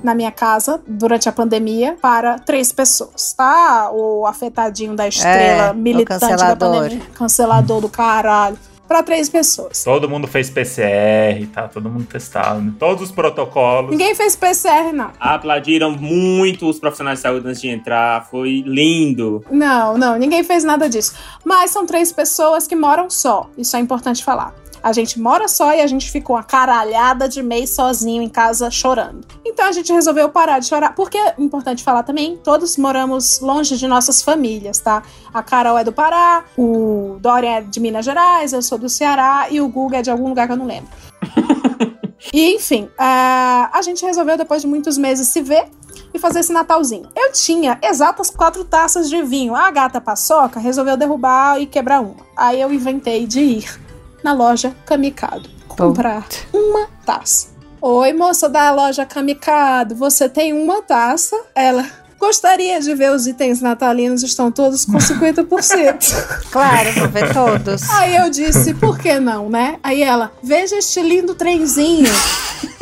na 0.04 0.14
minha 0.14 0.30
casa 0.30 0.80
durante 0.86 1.28
a 1.28 1.32
pandemia 1.32 1.96
para 2.00 2.38
três 2.38 2.70
pessoas, 2.70 3.32
tá? 3.32 3.90
O 3.92 4.24
afetadinho 4.26 4.94
da 4.94 5.08
estrela, 5.08 5.70
É, 5.70 5.72
militante 5.72 6.20
da 6.20 6.54
pandemia, 6.56 7.00
cancelador 7.14 7.80
do 7.80 7.88
caralho, 7.88 8.56
para 8.88 9.02
três 9.02 9.28
pessoas. 9.28 9.84
Todo 9.84 10.08
mundo 10.08 10.26
fez 10.26 10.48
PCR, 10.48 11.46
tá? 11.52 11.68
Todo 11.68 11.90
mundo 11.90 12.06
testado. 12.06 12.60
né? 12.60 12.72
Todos 12.78 13.02
os 13.04 13.12
protocolos. 13.12 13.90
Ninguém 13.90 14.14
fez 14.14 14.34
PCR, 14.34 14.92
não. 14.94 15.10
Aplaudiram 15.20 15.90
muito 15.92 16.66
os 16.68 16.78
profissionais 16.80 17.18
de 17.18 17.22
saúde 17.22 17.46
antes 17.46 17.60
de 17.60 17.68
entrar. 17.68 18.26
Foi 18.30 18.62
lindo. 18.66 19.44
Não, 19.50 19.98
não, 19.98 20.16
ninguém 20.18 20.42
fez 20.42 20.64
nada 20.64 20.88
disso. 20.88 21.12
Mas 21.44 21.70
são 21.70 21.84
três 21.84 22.10
pessoas 22.10 22.66
que 22.66 22.74
moram 22.74 23.10
só. 23.10 23.48
Isso 23.58 23.76
é 23.76 23.80
importante 23.80 24.24
falar. 24.24 24.54
A 24.82 24.92
gente 24.92 25.18
mora 25.18 25.48
só 25.48 25.74
e 25.74 25.80
a 25.80 25.86
gente 25.86 26.10
ficou 26.10 26.36
uma 26.36 26.42
caralhada 26.42 27.28
de 27.28 27.42
mês 27.42 27.70
sozinho 27.70 28.22
em 28.22 28.28
casa 28.28 28.70
chorando. 28.70 29.26
Então 29.44 29.66
a 29.66 29.72
gente 29.72 29.92
resolveu 29.92 30.28
parar 30.28 30.58
de 30.58 30.66
chorar. 30.66 30.94
Porque 30.94 31.18
é 31.18 31.34
importante 31.38 31.82
falar 31.82 32.02
também, 32.02 32.36
todos 32.36 32.76
moramos 32.76 33.40
longe 33.40 33.76
de 33.76 33.86
nossas 33.86 34.22
famílias, 34.22 34.78
tá? 34.78 35.02
A 35.32 35.42
Carol 35.42 35.78
é 35.78 35.84
do 35.84 35.92
Pará, 35.92 36.44
o 36.56 37.16
Dorian 37.20 37.50
é 37.50 37.60
de 37.62 37.80
Minas 37.80 38.04
Gerais, 38.04 38.52
eu 38.52 38.62
sou 38.62 38.78
do 38.78 38.88
Ceará 38.88 39.48
e 39.50 39.60
o 39.60 39.68
Guga 39.68 39.98
é 39.98 40.02
de 40.02 40.10
algum 40.10 40.28
lugar 40.28 40.46
que 40.46 40.52
eu 40.52 40.56
não 40.56 40.66
lembro. 40.66 40.90
E 42.32 42.56
enfim, 42.56 42.90
ah, 42.98 43.70
a 43.72 43.80
gente 43.80 44.04
resolveu, 44.04 44.36
depois 44.36 44.60
de 44.60 44.68
muitos 44.68 44.98
meses 44.98 45.28
se 45.28 45.40
ver, 45.40 45.68
e 46.12 46.18
fazer 46.18 46.40
esse 46.40 46.52
Natalzinho. 46.52 47.08
Eu 47.14 47.32
tinha 47.32 47.78
exatas 47.82 48.30
quatro 48.30 48.64
taças 48.64 49.08
de 49.08 49.22
vinho. 49.22 49.54
A 49.54 49.70
gata 49.70 50.00
paçoca 50.00 50.58
resolveu 50.58 50.96
derrubar 50.96 51.60
e 51.60 51.66
quebrar 51.66 52.00
uma. 52.00 52.16
Aí 52.36 52.60
eu 52.60 52.72
inventei 52.72 53.26
de 53.26 53.40
ir 53.40 53.87
na 54.22 54.32
loja 54.32 54.74
Kamikado 54.84 55.58
comprar 55.78 56.26
uma 56.52 56.88
taça. 57.06 57.48
Oi, 57.80 58.12
moça 58.12 58.48
da 58.48 58.72
loja 58.72 59.06
Kamikado, 59.06 59.94
você 59.94 60.28
tem 60.28 60.52
uma 60.52 60.82
taça? 60.82 61.40
Ela. 61.54 61.86
Gostaria 62.18 62.80
de 62.80 62.92
ver 62.96 63.12
os 63.12 63.28
itens 63.28 63.60
natalinos, 63.60 64.24
estão 64.24 64.50
todos 64.50 64.84
com 64.84 64.98
50%. 64.98 66.48
Claro, 66.50 66.92
vou 66.94 67.08
ver 67.08 67.32
todos. 67.32 67.88
Aí 67.90 68.16
eu 68.16 68.28
disse, 68.28 68.74
por 68.74 68.98
que 68.98 69.20
não, 69.20 69.48
né? 69.48 69.78
Aí 69.84 70.02
ela, 70.02 70.32
veja 70.42 70.76
este 70.76 71.00
lindo 71.00 71.36
trenzinho. 71.36 72.10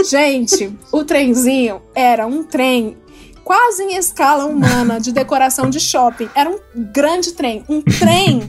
Gente, 0.08 0.74
o 0.90 1.04
trenzinho 1.04 1.82
era 1.94 2.26
um 2.26 2.42
trem 2.42 2.96
quase 3.44 3.82
em 3.82 3.96
escala 3.96 4.46
humana 4.46 4.98
de 4.98 5.12
decoração 5.12 5.68
de 5.68 5.80
shopping. 5.80 6.30
Era 6.34 6.48
um 6.48 6.58
grande 6.74 7.32
trem. 7.32 7.62
Um 7.68 7.82
trem 7.82 8.40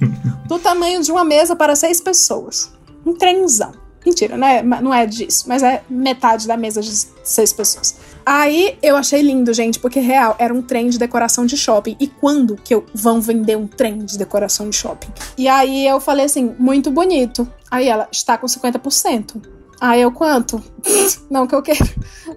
do 0.47 0.57
tamanho 0.57 1.03
de 1.03 1.11
uma 1.11 1.25
mesa 1.25 1.53
para 1.53 1.75
seis 1.75 1.99
pessoas. 1.99 2.76
Um 3.07 3.13
trenzão. 3.13 3.71
Mentira, 4.05 4.37
né? 4.37 4.61
Não 4.61 4.93
é 4.93 5.05
disso, 5.05 5.45
mas 5.47 5.63
é 5.63 5.83
metade 5.89 6.47
da 6.47 6.55
mesa 6.55 6.81
de 6.81 6.91
seis 7.23 7.51
pessoas. 7.51 7.95
Aí 8.25 8.77
eu 8.81 8.95
achei 8.95 9.21
lindo, 9.21 9.53
gente, 9.53 9.79
porque 9.79 9.99
real, 9.99 10.35
era 10.39 10.53
um 10.53 10.61
trem 10.61 10.89
de 10.89 10.97
decoração 10.97 11.45
de 11.45 11.55
shopping. 11.55 11.95
E 11.99 12.07
quando 12.07 12.55
que 12.55 12.73
eu, 12.73 12.85
vão 12.93 13.21
vender 13.21 13.57
um 13.57 13.67
trem 13.67 13.99
de 13.99 14.17
decoração 14.17 14.69
de 14.69 14.75
shopping? 14.75 15.07
E 15.37 15.47
aí 15.47 15.87
eu 15.87 15.99
falei 15.99 16.25
assim, 16.25 16.53
muito 16.59 16.91
bonito. 16.91 17.47
Aí 17.71 17.87
ela, 17.87 18.07
está 18.11 18.37
com 18.37 18.45
50%. 18.45 19.41
Aí 19.79 20.01
eu, 20.01 20.11
quanto? 20.11 20.61
Não 21.31 21.47
que 21.47 21.55
eu 21.55 21.61
quero. 21.61 21.89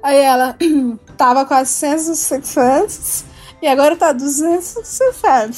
Aí 0.02 0.18
ela, 0.18 0.56
tava 1.16 1.44
com 1.44 1.54
450 1.54 3.24
e 3.62 3.66
agora 3.66 3.96
tá 3.96 4.12
250. 4.12 5.52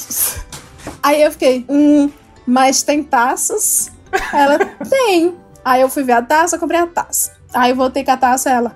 Aí 1.01 1.21
eu 1.21 1.31
fiquei, 1.31 1.65
hum, 1.69 2.09
mas 2.45 2.83
tem 2.83 3.03
taças? 3.03 3.92
Ela, 4.33 4.59
tem. 4.89 5.35
Aí 5.63 5.81
eu 5.81 5.89
fui 5.89 6.03
ver 6.03 6.13
a 6.13 6.21
taça, 6.21 6.57
comprei 6.57 6.79
a 6.79 6.87
taça. 6.87 7.31
Aí 7.53 7.71
eu 7.71 7.75
voltei 7.75 8.03
com 8.03 8.11
a 8.11 8.17
taça, 8.17 8.49
ela, 8.49 8.75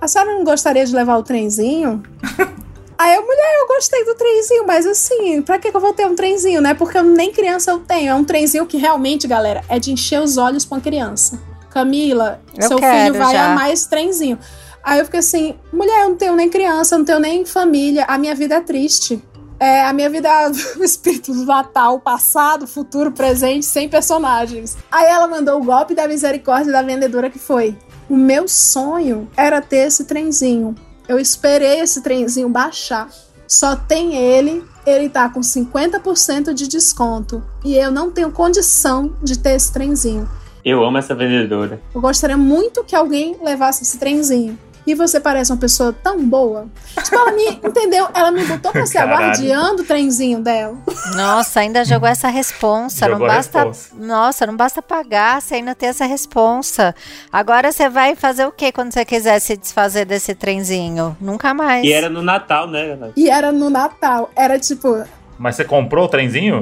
a 0.00 0.08
senhora 0.08 0.32
não 0.32 0.44
gostaria 0.44 0.84
de 0.84 0.94
levar 0.94 1.16
o 1.16 1.22
trenzinho? 1.22 2.02
Aí 2.98 3.16
eu, 3.16 3.22
mulher, 3.22 3.56
eu 3.60 3.66
gostei 3.66 4.04
do 4.04 4.14
trenzinho, 4.14 4.64
mas 4.64 4.86
assim, 4.86 5.42
pra 5.42 5.58
que 5.58 5.68
eu 5.74 5.80
vou 5.80 5.92
ter 5.92 6.06
um 6.06 6.14
trenzinho, 6.14 6.60
né? 6.60 6.72
Porque 6.72 6.96
eu, 6.96 7.02
nem 7.02 7.32
criança 7.32 7.72
eu 7.72 7.80
tenho. 7.80 8.10
É 8.10 8.14
um 8.14 8.22
trenzinho 8.22 8.64
que 8.64 8.76
realmente, 8.76 9.26
galera, 9.26 9.64
é 9.68 9.76
de 9.78 9.90
encher 9.90 10.20
os 10.20 10.36
olhos 10.36 10.64
pra 10.64 10.76
uma 10.76 10.80
criança. 10.80 11.40
Camila, 11.70 12.40
Eu 12.56 12.68
seu 12.68 12.78
filho 12.78 13.14
vai 13.18 13.32
já. 13.32 13.52
amar 13.52 13.72
esse 13.72 13.88
trenzinho. 13.88 14.38
Aí 14.84 15.00
eu 15.00 15.04
fiquei 15.04 15.18
assim, 15.18 15.56
mulher, 15.72 16.02
eu 16.04 16.10
não 16.10 16.16
tenho 16.16 16.36
nem 16.36 16.48
criança, 16.48 16.94
eu 16.94 16.98
não 17.00 17.04
tenho 17.04 17.18
nem 17.18 17.44
família, 17.44 18.04
a 18.06 18.16
minha 18.18 18.34
vida 18.36 18.56
é 18.56 18.60
triste. 18.60 19.20
É, 19.62 19.84
a 19.84 19.92
minha 19.92 20.10
vida 20.10 20.28
é 20.28 20.50
o 20.76 20.82
espírito 20.82 21.32
do 21.32 21.44
Natal, 21.44 22.00
passado, 22.00 22.66
futuro, 22.66 23.12
presente, 23.12 23.64
sem 23.64 23.88
personagens. 23.88 24.76
Aí 24.90 25.06
ela 25.06 25.28
mandou 25.28 25.60
o 25.60 25.64
golpe 25.64 25.94
da 25.94 26.08
misericórdia 26.08 26.72
da 26.72 26.82
vendedora 26.82 27.30
que 27.30 27.38
foi. 27.38 27.78
O 28.10 28.16
meu 28.16 28.48
sonho 28.48 29.30
era 29.36 29.62
ter 29.62 29.86
esse 29.86 30.04
trenzinho. 30.04 30.74
Eu 31.06 31.16
esperei 31.16 31.78
esse 31.78 32.02
trenzinho 32.02 32.48
baixar. 32.48 33.08
Só 33.46 33.76
tem 33.76 34.16
ele, 34.16 34.64
ele 34.84 35.08
tá 35.08 35.28
com 35.28 35.38
50% 35.38 36.52
de 36.52 36.66
desconto. 36.66 37.40
E 37.64 37.76
eu 37.76 37.92
não 37.92 38.10
tenho 38.10 38.32
condição 38.32 39.14
de 39.22 39.38
ter 39.38 39.54
esse 39.54 39.72
trenzinho. 39.72 40.28
Eu 40.64 40.82
amo 40.82 40.98
essa 40.98 41.14
vendedora. 41.14 41.80
Eu 41.94 42.00
gostaria 42.00 42.36
muito 42.36 42.82
que 42.82 42.96
alguém 42.96 43.36
levasse 43.40 43.84
esse 43.84 43.96
trenzinho. 43.96 44.58
E 44.86 44.94
você 44.94 45.20
parece 45.20 45.52
uma 45.52 45.58
pessoa 45.58 45.92
tão 45.92 46.24
boa. 46.24 46.66
Tipo, 47.02 47.14
ela 47.14 47.32
me 47.32 47.48
entendeu, 47.62 48.08
ela 48.12 48.30
me 48.32 48.44
botou 48.44 48.72
pra 48.72 48.84
ser 48.84 48.98
a 48.98 49.06
guardiã 49.06 49.74
do 49.76 49.84
trenzinho 49.84 50.40
dela. 50.40 50.76
Nossa, 51.14 51.60
ainda 51.60 51.84
jogou 51.84 52.08
essa 52.08 52.28
responsa. 52.28 53.06
Não 53.06 53.12
Jogou 53.14 53.26
a 53.30 53.34
basta. 53.36 53.58
responsa. 53.64 53.90
Nossa, 53.94 54.46
não 54.46 54.56
basta 54.56 54.82
pagar, 54.82 55.40
você 55.40 55.56
ainda 55.56 55.74
tem 55.74 55.88
essa 55.88 56.04
responsa. 56.04 56.94
Agora 57.32 57.70
você 57.70 57.88
vai 57.88 58.16
fazer 58.16 58.44
o 58.46 58.50
que 58.52 58.72
quando 58.72 58.92
você 58.92 59.04
quiser 59.04 59.38
se 59.38 59.56
desfazer 59.56 60.04
desse 60.04 60.34
trenzinho? 60.34 61.16
Nunca 61.20 61.54
mais. 61.54 61.84
E 61.84 61.92
era 61.92 62.08
no 62.08 62.22
Natal, 62.22 62.66
né? 62.66 62.98
E 63.16 63.30
era 63.30 63.52
no 63.52 63.70
Natal. 63.70 64.30
Era 64.34 64.58
tipo, 64.58 65.04
Mas 65.38 65.54
você 65.56 65.64
comprou 65.64 66.06
o 66.06 66.08
trenzinho? 66.08 66.58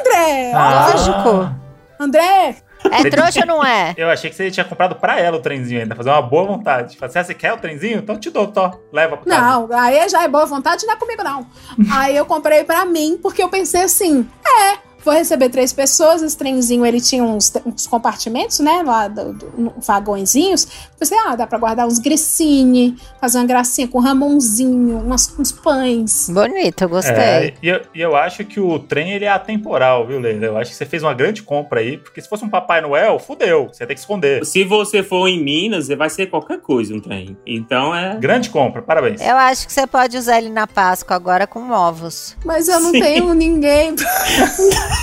André! 0.00 0.52
Ah. 0.54 0.90
Lógico. 0.92 1.54
André! 1.98 2.56
É 2.92 3.10
trouxa 3.10 3.40
ou 3.40 3.46
não 3.46 3.64
é? 3.64 3.94
Eu 3.96 4.08
achei 4.08 4.30
que 4.30 4.36
você 4.36 4.50
tinha 4.50 4.64
comprado 4.64 4.96
pra 4.96 5.20
ela 5.20 5.36
o 5.36 5.40
trenzinho 5.40 5.80
ainda, 5.80 5.94
fazer 5.94 6.10
uma 6.10 6.22
boa 6.22 6.44
vontade. 6.44 6.96
Falei 6.96 7.10
assim, 7.10 7.18
ah, 7.18 7.24
você 7.24 7.34
quer 7.34 7.52
o 7.52 7.58
trenzinho? 7.58 7.98
Então 7.98 8.18
te 8.18 8.30
dou, 8.30 8.46
tó. 8.46 8.80
Leva 8.92 9.16
pra 9.16 9.30
casa. 9.30 9.58
Não, 9.58 9.78
aí 9.78 10.08
já 10.08 10.22
é 10.22 10.28
boa 10.28 10.46
vontade, 10.46 10.86
não 10.86 10.94
é 10.94 10.96
comigo, 10.96 11.22
não. 11.22 11.46
aí 11.92 12.16
eu 12.16 12.24
comprei 12.24 12.64
pra 12.64 12.84
mim, 12.84 13.18
porque 13.20 13.42
eu 13.42 13.48
pensei 13.48 13.82
assim: 13.82 14.28
é, 14.44 14.78
vou 15.06 15.14
receber 15.14 15.48
três 15.48 15.72
pessoas. 15.72 16.20
Esse 16.20 16.36
trenzinho 16.36 16.84
ele 16.84 17.00
tinha 17.00 17.22
uns, 17.24 17.52
uns 17.64 17.86
compartimentos, 17.86 18.58
né? 18.60 18.82
Lá 18.84 19.08
do, 19.08 19.32
do- 19.32 19.72
vagõezinhos. 19.78 20.66
Pensei, 20.98 21.16
ah, 21.26 21.34
dá 21.36 21.46
pra 21.46 21.58
guardar 21.58 21.86
uns 21.86 21.98
grissini, 21.98 22.96
fazer 23.20 23.38
uma 23.38 23.46
gracinha 23.46 23.86
com 23.88 23.98
ramonzinho, 24.00 24.98
umas, 24.98 25.32
uns 25.38 25.52
pães. 25.52 26.28
Bonito, 26.28 26.82
eu 26.82 26.88
gostei. 26.88 27.14
É, 27.14 27.54
e 27.62 27.68
eu, 27.68 27.80
e 27.94 28.00
eu 28.00 28.16
acho 28.16 28.44
que 28.44 28.58
o 28.60 28.78
trem 28.78 29.12
ele 29.12 29.24
é 29.24 29.28
atemporal, 29.30 30.06
viu, 30.06 30.18
Leila? 30.18 30.46
Eu 30.46 30.58
acho 30.58 30.70
que 30.72 30.76
você 30.76 30.84
fez 30.86 31.02
uma 31.02 31.14
grande 31.14 31.42
compra 31.42 31.80
aí, 31.80 31.96
porque 31.98 32.20
se 32.20 32.28
fosse 32.28 32.44
um 32.44 32.48
Papai 32.48 32.80
Noel, 32.80 33.18
fudeu. 33.18 33.68
Você 33.72 33.82
ia 33.84 33.86
ter 33.86 33.94
que 33.94 34.00
esconder. 34.00 34.44
Se 34.44 34.64
você 34.64 35.02
for 35.02 35.28
em 35.28 35.42
Minas, 35.42 35.88
vai 35.88 36.10
ser 36.10 36.26
qualquer 36.26 36.60
coisa 36.60 36.94
um 36.94 37.00
trem. 37.00 37.36
Então 37.46 37.94
é. 37.94 38.16
Grande 38.16 38.50
compra, 38.50 38.82
parabéns. 38.82 39.20
Eu 39.20 39.36
acho 39.36 39.66
que 39.66 39.72
você 39.72 39.86
pode 39.86 40.16
usar 40.16 40.38
ele 40.38 40.50
na 40.50 40.66
Páscoa 40.66 41.14
agora 41.14 41.46
com 41.46 41.70
ovos. 41.70 42.36
Mas 42.44 42.66
eu 42.68 42.80
não 42.80 42.90
Sim. 42.90 43.00
tenho 43.00 43.34
ninguém. 43.34 43.94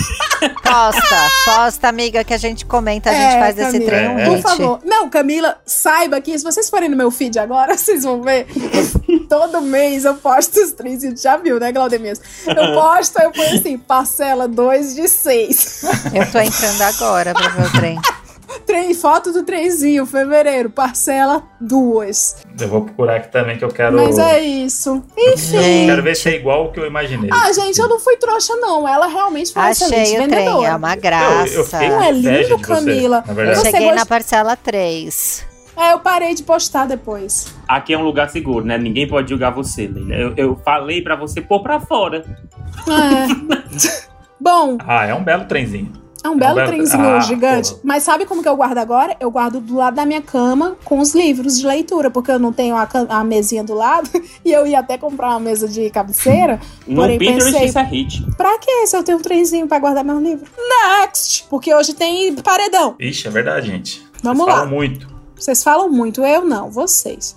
Posta, 0.62 1.32
posta, 1.46 1.88
amiga, 1.88 2.24
que 2.24 2.34
a 2.34 2.38
gente 2.38 2.66
comenta, 2.66 3.10
a 3.10 3.14
gente 3.14 3.36
É, 3.36 3.40
faz 3.40 3.56
Camila, 3.56 3.86
trem 3.86 4.10
um 4.10 4.20
É. 4.20 4.26
Por 4.26 4.42
favor. 4.42 4.80
Não, 4.84 5.10
Camila, 5.10 5.58
saiba 5.66 6.20
que 6.20 6.38
se 6.38 6.44
vocês 6.44 6.70
forem 6.70 6.90
no 6.90 6.98
meu 6.98 7.10
feed 7.12 7.38
agora, 7.40 7.76
vocês 7.78 8.04
vão 8.04 8.22
ver 8.22 8.48
todo 9.30 9.62
mês 9.62 10.04
eu 10.06 10.16
posto 10.16 10.60
os 10.60 10.72
trenzinhos. 10.72 11.22
Já 11.22 11.38
viu, 11.38 11.60
né, 11.60 11.72
Claudemias? 11.72 12.20
Eu 12.46 12.74
posto, 12.74 13.20
eu 13.22 13.32
ponho 13.32 13.56
assim, 13.56 13.78
parcela 13.78 14.48
2 14.48 14.96
de 14.96 15.08
6. 15.08 15.84
Eu 16.14 16.32
tô 16.32 16.40
entrando 16.40 16.82
agora 16.82 17.34
pra 17.34 17.48
ver 17.50 17.68
o 17.68 17.72
trem. 17.72 18.00
Trem, 18.66 18.94
foto 18.94 19.32
do 19.34 19.44
trenzinho, 19.44 20.06
fevereiro, 20.06 20.70
parcela 20.70 21.44
2. 21.60 22.46
Eu 22.60 22.68
vou 22.68 22.82
procurar 22.82 23.16
aqui 23.18 23.32
também 23.32 23.58
que 23.58 23.64
eu 23.66 23.70
quero. 23.70 23.96
Mas 23.96 24.18
é 24.18 24.40
isso. 24.40 25.04
Enfim. 25.18 25.58
Gente. 25.62 25.86
Quero 25.88 26.04
ver 26.04 26.16
se 26.16 26.30
é 26.30 26.36
igual 26.36 26.66
o 26.66 26.72
que 26.72 26.80
eu 26.80 26.86
imaginei. 26.86 27.30
Ah, 27.34 27.52
gente, 27.52 27.80
eu 27.80 27.88
não 27.90 28.00
fui 28.00 28.16
trouxa, 28.18 28.56
não. 28.58 28.88
Ela 28.88 29.08
realmente 29.08 29.52
foi 29.54 29.62
uma 29.62 29.72
excelente 29.72 30.02
Achei 30.02 30.14
o 30.14 30.28
trem, 30.28 30.28
vendedora. 30.46 30.68
é 30.68 30.76
uma 30.76 30.94
Eu- 30.96 31.02
graça. 31.02 31.54
eu 31.56 31.64
fiquei 31.66 31.90
Não 31.90 32.04
é 32.04 32.12
lindo, 32.12 32.58
você, 32.58 32.64
Camila? 32.64 33.24
na 33.26 33.32
Eu 33.32 33.36
verdade. 33.36 33.60
Você 33.60 33.66
cheguei 33.72 33.82
gosta- 33.88 33.96
na 33.96 34.06
parcela 34.06 34.56
3. 34.56 35.46
É, 35.76 35.94
eu 35.94 36.00
parei 36.00 36.36
de 36.36 36.44
postar 36.44 36.86
depois. 36.86 37.48
Aqui 37.68 37.94
é 37.94 37.98
um 37.98 38.04
lugar 38.04 38.30
seguro, 38.30 38.64
né? 38.64 38.78
Ninguém 38.78 39.08
pode 39.08 39.30
julgar 39.30 39.50
você, 39.52 39.88
Leila. 39.88 40.14
Eu, 40.14 40.34
eu 40.38 40.56
falei 40.64 41.02
pra 41.02 41.16
você 41.16 41.42
pôr 41.42 41.62
pra 41.64 41.80
fora. 41.80 42.24
É. 42.88 44.04
Bom, 44.40 44.78
Ah, 44.86 45.06
é 45.08 45.14
um 45.16 45.24
belo 45.24 45.46
trenzinho. 45.46 45.92
É 46.24 46.30
um 46.30 46.38
belo 46.38 46.56
belo- 46.56 46.68
trenzinho 46.70 47.04
Ah, 47.06 47.20
gigante. 47.20 47.76
Mas 47.84 48.04
sabe 48.04 48.26
como 48.26 48.42
que 48.42 48.48
eu 48.48 48.56
guardo 48.56 48.78
agora? 48.78 49.16
Eu 49.20 49.30
guardo 49.30 49.60
do 49.60 49.76
lado 49.76 49.96
da 49.96 50.06
minha 50.06 50.22
cama 50.22 50.76
com 50.86 51.00
os 51.00 51.14
livros 51.14 51.58
de 51.60 51.68
leitura, 51.68 52.10
porque 52.10 52.32
eu 52.32 52.40
não 52.40 52.54
tenho 52.54 52.76
a, 52.76 52.88
a 53.10 53.24
mesinha 53.24 53.64
do 53.64 53.74
lado. 53.74 54.10
E 54.46 54.52
eu 54.52 54.66
ia 54.68 54.80
até 54.80 54.98
comprar 54.98 55.30
uma 55.30 55.40
mesa 55.40 55.68
de 55.68 55.90
cabeceira. 55.90 56.60
No 56.88 56.96
Porém, 56.98 57.18
Pinterest 57.18 57.52
pensei- 57.52 57.66
isso 57.68 57.80
é 57.80 57.84
hit. 57.84 58.26
Pra 58.38 58.58
que 58.60 58.88
se 58.88 58.96
eu 58.98 59.04
tenho 59.04 59.18
um 59.18 59.22
trenzinho 59.22 59.68
pra 59.68 59.80
guardar 59.80 60.04
meus 60.04 60.22
livros? 60.22 60.50
Next! 61.00 61.46
Porque 61.50 61.74
hoje 61.74 61.94
tem 61.94 62.34
paredão. 62.36 62.96
Ixi, 63.00 63.28
é 63.28 63.32
verdade, 63.32 63.68
gente. 63.68 64.04
Vamos 64.22 64.40
Vocês 64.40 64.50
lá. 64.50 64.56
falam 64.62 64.70
muito. 64.76 65.08
Vocês 65.36 65.64
falam 65.64 65.90
muito, 65.90 66.24
eu 66.24 66.46
não, 66.46 66.70
vocês. 66.72 67.36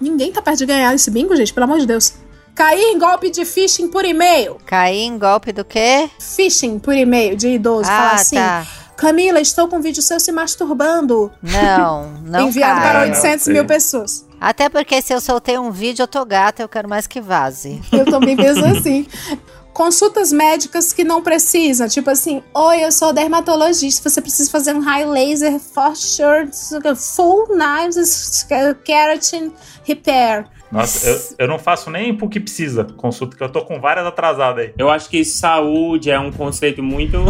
Ninguém 0.00 0.32
tá 0.32 0.40
perto 0.42 0.58
de 0.58 0.66
ganhar 0.66 0.94
esse 0.94 1.10
bingo, 1.10 1.34
gente, 1.36 1.52
pelo 1.52 1.64
amor 1.64 1.78
de 1.78 1.86
Deus. 1.86 2.14
Cair 2.54 2.80
em 2.82 2.98
golpe 2.98 3.30
de 3.30 3.44
phishing 3.44 3.88
por 3.88 4.04
e-mail. 4.04 4.58
Caí 4.66 5.00
em 5.00 5.18
golpe 5.18 5.52
do 5.52 5.64
quê? 5.64 6.10
Phishing 6.20 6.78
por 6.78 6.94
e-mail 6.94 7.36
de 7.36 7.48
idoso. 7.48 7.84
Falar 7.84 8.10
Ah, 8.10 8.14
assim: 8.14 8.36
tá. 8.36 8.66
Camila, 8.96 9.40
estou 9.40 9.66
com 9.68 9.76
um 9.76 9.80
vídeo 9.80 10.02
seu 10.02 10.20
se 10.20 10.30
masturbando. 10.30 11.32
Não, 11.42 12.12
não 12.22 12.48
enviado 12.48 12.80
cai. 12.80 12.90
para 12.92 13.06
Não, 13.06 13.14
800 13.14 13.44
sei. 13.44 13.52
mil 13.54 13.64
pessoas. 13.64 14.26
Até 14.40 14.68
porque 14.68 15.00
se 15.00 15.12
eu 15.14 15.20
soltei 15.20 15.58
um 15.58 15.70
vídeo, 15.70 16.02
eu 16.02 16.06
tô 16.08 16.24
gata, 16.24 16.62
eu 16.62 16.68
quero 16.68 16.88
mais 16.88 17.06
que 17.06 17.20
vaze. 17.20 17.80
Eu 17.92 18.04
também 18.04 18.36
penso 18.36 18.64
assim. 18.64 19.06
Consultas 19.72 20.30
médicas 20.32 20.92
que 20.92 21.02
não 21.04 21.22
precisa. 21.22 21.88
Tipo 21.88 22.10
assim, 22.10 22.42
oi, 22.54 22.84
eu 22.84 22.92
sou 22.92 23.12
dermatologista. 23.12 24.10
Você 24.10 24.20
precisa 24.20 24.50
fazer 24.50 24.74
um 24.74 24.80
high 24.80 25.06
laser 25.06 25.58
for 25.58 25.96
sure, 25.96 26.50
full 26.94 27.46
knives 27.48 28.46
keratin 28.84 29.52
repair. 29.84 30.44
Nossa, 30.72 31.06
eu, 31.08 31.20
eu 31.40 31.48
não 31.48 31.58
faço 31.58 31.90
nem 31.90 32.16
pro 32.16 32.28
que 32.28 32.40
precisa 32.40 32.84
consulta, 32.96 33.36
que 33.36 33.42
eu 33.42 33.48
tô 33.48 33.62
com 33.64 33.80
várias 33.80 34.06
atrasadas 34.06 34.64
aí. 34.64 34.74
Eu 34.78 34.88
acho 34.90 35.08
que 35.08 35.24
saúde 35.24 36.10
é 36.10 36.18
um 36.18 36.32
conceito 36.32 36.82
muito. 36.82 37.18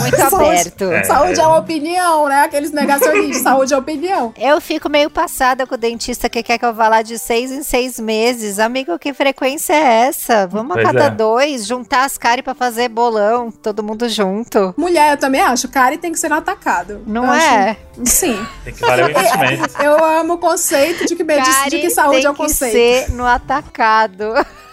Muito 0.00 0.16
Saúde. 0.16 0.34
aberto. 0.44 0.84
É. 0.92 1.04
Saúde 1.04 1.40
é 1.40 1.46
uma 1.46 1.58
opinião, 1.58 2.28
né? 2.28 2.42
Aqueles 2.42 2.70
negacionistas. 2.72 3.42
Saúde 3.42 3.72
é 3.74 3.76
opinião. 3.76 4.32
Eu 4.38 4.60
fico 4.60 4.88
meio 4.88 5.08
passada 5.10 5.66
com 5.66 5.74
o 5.74 5.78
dentista 5.78 6.28
que 6.28 6.42
quer 6.42 6.58
que 6.58 6.64
eu 6.64 6.74
vá 6.74 6.88
lá 6.88 7.02
de 7.02 7.18
seis 7.18 7.50
em 7.50 7.62
seis 7.62 7.98
meses. 7.98 8.58
Amigo, 8.58 8.98
que 8.98 9.12
frequência 9.14 9.72
é 9.72 10.06
essa? 10.08 10.46
Vamos 10.46 10.76
a 10.76 10.82
cada 10.82 11.04
é. 11.04 11.10
dois, 11.10 11.66
juntar 11.66 12.04
as 12.04 12.18
caras 12.18 12.42
pra 12.44 12.54
fazer 12.54 12.88
bolão, 12.88 13.50
todo 13.50 13.82
mundo 13.82 14.08
junto. 14.08 14.74
Mulher, 14.76 15.12
eu 15.12 15.16
também 15.16 15.40
acho. 15.40 15.68
Cara, 15.68 15.96
tem 15.98 16.12
que 16.12 16.18
ser 16.18 16.32
atacado. 16.32 17.00
Não 17.06 17.24
Eu 17.24 17.30
acho- 17.32 17.46
é? 17.46 17.76
Sim. 18.04 18.46
Tem 18.64 18.74
que 18.74 18.80
valer 18.80 19.06
o 19.06 19.10
investimento. 19.10 19.82
Eu 19.82 20.04
amo 20.04 20.34
o 20.34 20.38
conceito 20.38 21.06
de 21.06 21.14
que, 21.16 21.22
medici- 21.24 21.70
de 21.70 21.78
que 21.78 21.90
saúde 21.90 22.20
tem 22.22 22.23
é 22.26 22.30
o 22.30 22.34
que 22.34 22.38
conceito. 22.42 22.72
ser 23.08 23.12
no 23.14 23.24
atacado. 23.26 24.24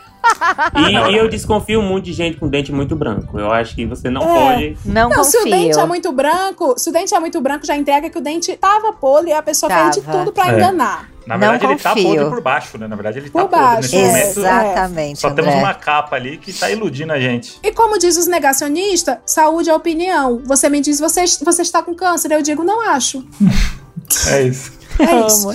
E, 0.76 1.12
e 1.14 1.18
eu 1.18 1.28
desconfio 1.28 1.82
muito 1.82 2.06
de 2.06 2.14
gente 2.14 2.38
com 2.38 2.48
dente 2.48 2.72
muito 2.72 2.96
branco. 2.96 3.40
Eu 3.40 3.52
acho 3.52 3.74
que 3.74 3.88
você 3.88 4.08
não 4.08 4.22
É. 4.22 4.52
pode. 4.54 4.78
Não, 4.86 5.10
Não, 5.10 5.24
se 5.24 5.36
o 5.36 5.40
confio. 5.42 5.52
dente 5.58 5.80
é 5.80 5.86
muito 5.88 6.12
branco, 6.12 6.76
se 6.78 6.90
o 6.92 6.94
dente 6.94 7.16
é 7.16 7.20
muito 7.20 7.42
branco, 7.42 7.66
já 7.66 7.76
entrega 7.76 8.08
que 8.08 8.20
o 8.20 8.22
dente 8.22 8.56
tava 8.56 8.94
podre 8.94 9.32
e 9.32 9.34
a 9.34 9.42
pessoa 9.42 9.72
fez 9.74 9.96
de 9.96 10.02
Tava. 10.02 10.20
tudo 10.20 10.32
pra 10.32 10.52
É. 10.52 10.56
enganar. 10.58 11.10
Na 11.26 11.40
Não 11.40 11.50
verdade, 11.50 11.66
ele 11.74 11.80
tá 11.82 11.90
confio. 11.90 12.08
podre 12.10 12.26
por 12.30 12.42
baixo, 12.42 12.78
né? 12.78 12.88
Na 12.88 12.96
verdade, 12.96 13.18
ele 13.18 13.30
Por 13.32 13.42
tá 13.42 13.48
podre. 13.48 13.66
baixo, 13.66 13.96
Nesse 13.96 13.98
é. 13.98 14.08
momento, 14.08 14.38
Exatamente, 14.38 15.20
só 15.22 15.28
André. 15.30 15.44
temos 15.44 15.60
uma 15.60 15.74
capa 15.74 16.16
ali 16.16 16.38
que 16.38 16.54
tá 16.54 16.70
iludindo 16.70 17.14
a 17.14 17.20
gente. 17.20 17.58
E 17.64 17.72
como 17.72 17.98
diz 17.98 18.16
os 18.16 18.28
negacionistas, 18.28 19.18
saúde 19.26 19.72
é 19.72 19.74
opinião. 19.76 20.40
Você 20.46 20.70
me 20.70 20.82
diz, 20.82 21.00
você, 21.00 21.26
você 21.44 21.64
está 21.64 21.82
com 21.82 21.96
câncer? 21.96 22.32
Eu 22.32 22.44
digo, 22.44 22.64
não 22.64 22.80
acho. 22.90 23.26
É 24.28 24.42
isso. 24.44 24.74
É 25.02 25.28
isso. 25.28 25.50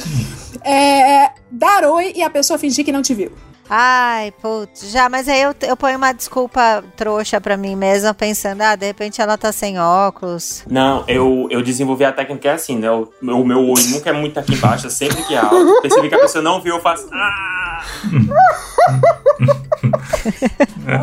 É, 0.62 1.24
é, 1.24 1.30
dar 1.50 1.84
oi 1.84 2.12
e 2.16 2.22
a 2.22 2.30
pessoa 2.30 2.58
fingir 2.58 2.84
que 2.84 2.92
não 2.92 3.02
te 3.02 3.14
viu. 3.14 3.30
Ai, 3.68 4.32
putz, 4.40 4.92
já, 4.92 5.08
mas 5.08 5.28
aí 5.28 5.42
eu, 5.42 5.52
eu 5.62 5.76
ponho 5.76 5.96
uma 5.96 6.12
desculpa 6.12 6.84
trouxa 6.96 7.40
pra 7.40 7.56
mim 7.56 7.74
mesma, 7.74 8.14
pensando, 8.14 8.62
ah, 8.62 8.76
de 8.76 8.86
repente 8.86 9.20
ela 9.20 9.36
tá 9.36 9.50
sem 9.50 9.76
óculos. 9.76 10.62
Não, 10.70 11.04
eu, 11.08 11.48
eu 11.50 11.60
desenvolvi 11.62 12.04
a 12.04 12.12
técnica 12.12 12.42
que 12.42 12.48
é 12.48 12.52
assim, 12.52 12.78
né? 12.78 12.88
O, 12.90 13.08
o 13.20 13.44
meu 13.44 13.58
olho 13.68 13.88
nunca 13.90 14.10
é 14.10 14.12
muito 14.12 14.38
aqui 14.38 14.54
embaixo, 14.54 14.86
é 14.86 14.90
sempre 14.90 15.20
que 15.24 15.34
é 15.34 15.38
alto. 15.38 15.80
Percebi 15.82 16.08
que 16.08 16.14
a 16.14 16.20
pessoa 16.20 16.42
não 16.42 16.60
viu, 16.60 16.76
eu 16.76 16.80
faço. 16.80 17.08
Ah! 17.12 17.82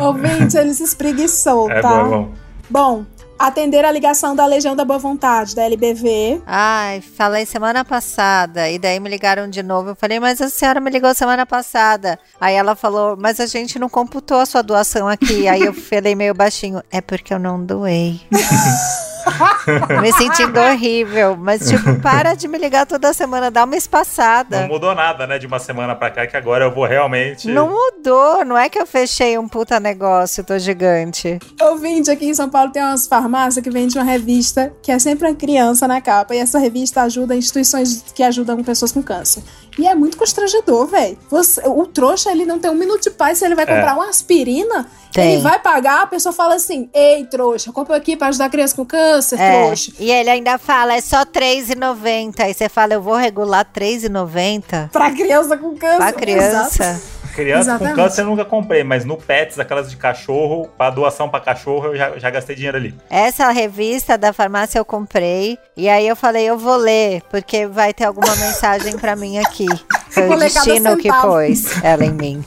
Ouvinte, 0.00 0.56
ele 0.56 0.74
se 0.74 0.84
espreguiçou, 0.84 1.70
É 1.70 1.80
tá? 1.80 1.88
bom, 1.88 2.00
é 2.00 2.08
bom. 2.08 2.32
Bom, 2.70 3.04
atender 3.46 3.84
a 3.84 3.90
ligação 3.90 4.34
da 4.34 4.46
Legião 4.46 4.74
da 4.74 4.84
Boa 4.84 4.98
Vontade, 4.98 5.54
da 5.54 5.62
LBV. 5.62 6.42
Ai, 6.46 7.00
falei 7.00 7.46
semana 7.46 7.84
passada, 7.84 8.68
e 8.70 8.78
daí 8.78 8.98
me 8.98 9.08
ligaram 9.08 9.48
de 9.48 9.62
novo. 9.62 9.90
Eu 9.90 9.96
falei, 9.96 10.18
mas 10.18 10.40
a 10.40 10.48
senhora 10.48 10.80
me 10.80 10.90
ligou 10.90 11.14
semana 11.14 11.46
passada. 11.46 12.18
Aí 12.40 12.54
ela 12.54 12.74
falou, 12.74 13.16
mas 13.18 13.40
a 13.40 13.46
gente 13.46 13.78
não 13.78 13.88
computou 13.88 14.38
a 14.38 14.46
sua 14.46 14.62
doação 14.62 15.08
aqui. 15.08 15.46
Aí 15.48 15.62
eu 15.62 15.72
falei 15.74 16.14
meio 16.14 16.34
baixinho, 16.34 16.82
é 16.90 17.00
porque 17.00 17.32
eu 17.32 17.38
não 17.38 17.64
doei. 17.64 18.20
me 20.00 20.12
sentindo 20.12 20.58
horrível, 20.60 21.36
mas 21.36 21.68
tipo, 21.68 21.98
para 22.00 22.34
de 22.34 22.46
me 22.48 22.58
ligar 22.58 22.86
toda 22.86 23.12
semana, 23.12 23.50
dá 23.50 23.64
uma 23.64 23.76
espaçada. 23.76 24.62
Não 24.62 24.68
mudou 24.68 24.94
nada, 24.94 25.26
né? 25.26 25.38
De 25.38 25.46
uma 25.46 25.58
semana 25.58 25.94
pra 25.94 26.10
cá, 26.10 26.26
que 26.26 26.36
agora 26.36 26.64
eu 26.64 26.70
vou 26.74 26.84
realmente. 26.86 27.48
Não 27.48 27.68
mudou, 27.70 28.44
não 28.44 28.56
é 28.56 28.68
que 28.68 28.78
eu 28.78 28.86
fechei 28.86 29.36
um 29.38 29.48
puta 29.48 29.78
negócio, 29.80 30.44
tô 30.44 30.58
gigante. 30.58 31.38
Ouvinte, 31.60 32.10
aqui 32.10 32.26
em 32.26 32.34
São 32.34 32.48
Paulo 32.48 32.70
tem 32.70 32.82
umas 32.82 33.06
farmácias 33.06 33.62
que 33.62 33.70
vende 33.70 33.96
uma 33.98 34.04
revista 34.04 34.72
que 34.82 34.90
é 34.92 34.98
sempre 34.98 35.28
uma 35.28 35.34
criança 35.34 35.86
na 35.88 36.00
capa. 36.00 36.34
E 36.34 36.38
essa 36.38 36.58
revista 36.58 37.02
ajuda 37.02 37.34
instituições 37.34 38.04
que 38.14 38.22
ajudam 38.22 38.62
pessoas 38.62 38.92
com 38.92 39.02
câncer. 39.02 39.42
E 39.78 39.86
é 39.86 39.94
muito 39.94 40.16
constrangedor, 40.16 40.86
velho. 40.86 41.18
O 41.66 41.86
trouxa, 41.86 42.30
ele 42.30 42.44
não 42.44 42.58
tem 42.58 42.70
um 42.70 42.74
minuto 42.74 43.02
de 43.02 43.10
paz. 43.10 43.38
Se 43.38 43.44
ele 43.44 43.54
vai 43.54 43.64
É. 43.64 43.66
comprar 43.74 43.94
uma 43.94 44.08
aspirina, 44.08 44.86
Tem. 45.14 45.32
ele 45.34 45.42
vai 45.42 45.58
pagar, 45.58 46.02
a 46.02 46.06
pessoa 46.06 46.32
fala 46.32 46.54
assim: 46.56 46.88
Ei, 46.92 47.24
trouxa, 47.24 47.72
compra 47.72 47.96
aqui 47.96 48.16
pra 48.16 48.28
ajudar 48.28 48.46
a 48.46 48.50
criança 48.50 48.74
com 48.76 48.84
câncer, 48.84 49.38
É, 49.40 49.62
trouxa. 49.64 49.92
e 49.98 50.10
ele 50.10 50.30
ainda 50.30 50.58
fala, 50.58 50.94
é 50.94 51.00
só 51.00 51.18
R$3,90. 51.20 52.40
Aí 52.40 52.52
você 52.54 52.68
fala, 52.68 52.94
eu 52.94 53.02
vou 53.02 53.14
regular 53.16 53.66
R$3,90 53.74 54.90
Pra 54.90 55.10
criança 55.10 55.56
com 55.56 55.76
câncer. 55.76 55.96
pra 55.96 56.12
criança. 56.12 56.82
Exato. 56.84 57.24
Criança 57.34 57.70
Exatamente. 57.70 57.96
com 57.96 58.02
câncer 58.02 58.20
eu 58.20 58.26
nunca 58.26 58.44
comprei, 58.44 58.84
mas 58.84 59.04
no 59.04 59.16
Pets, 59.16 59.58
aquelas 59.58 59.90
de 59.90 59.96
cachorro, 59.96 60.68
pra 60.78 60.88
doação 60.88 61.28
pra 61.28 61.40
cachorro, 61.40 61.86
eu 61.88 61.96
já, 61.96 62.16
já 62.16 62.30
gastei 62.30 62.54
dinheiro 62.54 62.76
ali. 62.76 62.94
Essa 63.10 63.50
revista 63.50 64.16
da 64.16 64.32
farmácia 64.32 64.78
eu 64.78 64.84
comprei. 64.84 65.58
E 65.76 65.88
aí 65.88 66.06
eu 66.06 66.14
falei, 66.14 66.44
eu 66.48 66.56
vou 66.56 66.76
ler, 66.76 67.22
porque 67.32 67.66
vai 67.66 67.92
ter 67.92 68.04
alguma 68.04 68.36
mensagem 68.36 68.96
pra 68.96 69.16
mim 69.16 69.38
aqui. 69.38 69.66
Foi 70.14 70.28
o 70.28 70.36
destino 70.36 70.96
que 70.96 71.08
pôs 71.08 71.82
ela 71.82 72.04
em 72.04 72.12
mim. 72.12 72.44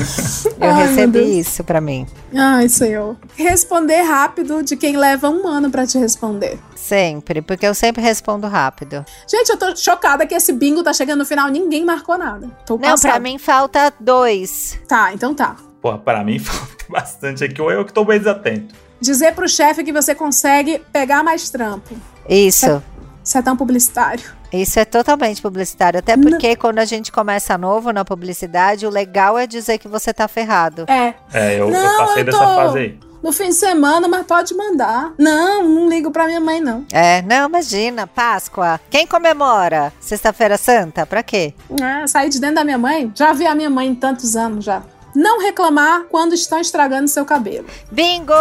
Eu 0.60 0.70
Ai, 0.70 0.86
recebi 0.86 1.38
isso 1.38 1.64
pra 1.64 1.80
mim. 1.80 2.06
Ai, 2.34 2.68
senhor. 2.68 3.16
Responder 3.36 4.02
rápido 4.02 4.62
de 4.62 4.76
quem 4.76 4.96
leva 4.96 5.28
um 5.28 5.46
ano 5.46 5.70
pra 5.70 5.86
te 5.86 5.98
responder. 5.98 6.58
Sempre, 6.74 7.42
porque 7.42 7.66
eu 7.66 7.74
sempre 7.74 8.02
respondo 8.02 8.46
rápido. 8.46 9.04
Gente, 9.28 9.50
eu 9.50 9.56
tô 9.56 9.76
chocada 9.76 10.26
que 10.26 10.34
esse 10.34 10.52
bingo 10.52 10.82
tá 10.82 10.92
chegando 10.92 11.18
no 11.20 11.26
final, 11.26 11.48
ninguém 11.48 11.84
marcou 11.84 12.16
nada. 12.16 12.48
Tô 12.64 12.74
Não, 12.74 12.90
passada. 12.90 13.14
pra 13.14 13.20
mim 13.20 13.38
falta 13.38 13.92
dois. 14.00 14.78
Tá, 14.88 15.12
então 15.12 15.34
tá. 15.34 15.56
Porra, 15.82 15.98
pra 15.98 16.24
mim 16.24 16.38
falta 16.40 16.84
bastante 16.88 17.44
aqui, 17.44 17.60
ou 17.60 17.70
eu 17.70 17.84
que 17.84 17.92
tô 17.92 18.04
bem 18.04 18.18
desatento. 18.18 18.74
Dizer 19.00 19.34
pro 19.34 19.48
chefe 19.48 19.82
que 19.84 19.92
você 19.92 20.14
consegue 20.14 20.80
pegar 20.92 21.22
mais 21.22 21.48
trampo. 21.50 21.94
Isso. 22.28 22.82
Você 23.30 23.38
é 23.38 23.42
tão 23.42 23.56
publicitário. 23.56 24.24
Isso 24.52 24.80
é 24.80 24.84
totalmente 24.84 25.40
publicitário. 25.40 26.00
Até 26.00 26.16
porque 26.16 26.56
quando 26.56 26.80
a 26.80 26.84
gente 26.84 27.12
começa 27.12 27.56
novo 27.56 27.92
na 27.92 28.04
publicidade, 28.04 28.84
o 28.84 28.90
legal 28.90 29.38
é 29.38 29.46
dizer 29.46 29.78
que 29.78 29.86
você 29.86 30.12
tá 30.12 30.26
ferrado. 30.26 30.84
É. 30.88 31.14
É, 31.32 31.54
eu, 31.54 31.68
eu 31.68 31.70
Não, 31.70 31.96
passei 31.98 32.22
eu 32.22 32.26
dessa 32.26 32.38
tô- 32.38 32.44
fase 32.56 32.78
aí. 32.78 32.98
No 33.22 33.30
fim 33.32 33.50
de 33.50 33.54
semana, 33.54 34.08
mas 34.08 34.26
pode 34.26 34.52
mandar. 34.52 35.12
Não, 35.16 35.62
não 35.62 35.88
ligo 35.88 36.10
pra 36.10 36.26
minha 36.26 36.40
mãe, 36.40 36.60
não. 36.60 36.84
É, 36.92 37.22
não, 37.22 37.48
imagina, 37.48 38.04
Páscoa. 38.04 38.80
Quem 38.90 39.06
comemora? 39.06 39.92
Sexta-feira 40.00 40.58
Santa? 40.58 41.06
Pra 41.06 41.22
quê? 41.22 41.54
É, 41.80 42.04
sair 42.08 42.30
de 42.30 42.40
dentro 42.40 42.56
da 42.56 42.64
minha 42.64 42.78
mãe. 42.78 43.12
Já 43.14 43.32
vi 43.32 43.46
a 43.46 43.54
minha 43.54 43.70
mãe 43.70 43.86
em 43.86 43.94
tantos 43.94 44.34
anos 44.34 44.64
já. 44.64 44.82
Não 45.14 45.40
reclamar 45.40 46.02
quando 46.10 46.32
estão 46.34 46.58
estragando 46.58 47.06
seu 47.06 47.24
cabelo. 47.24 47.66
Bingo! 47.92 48.32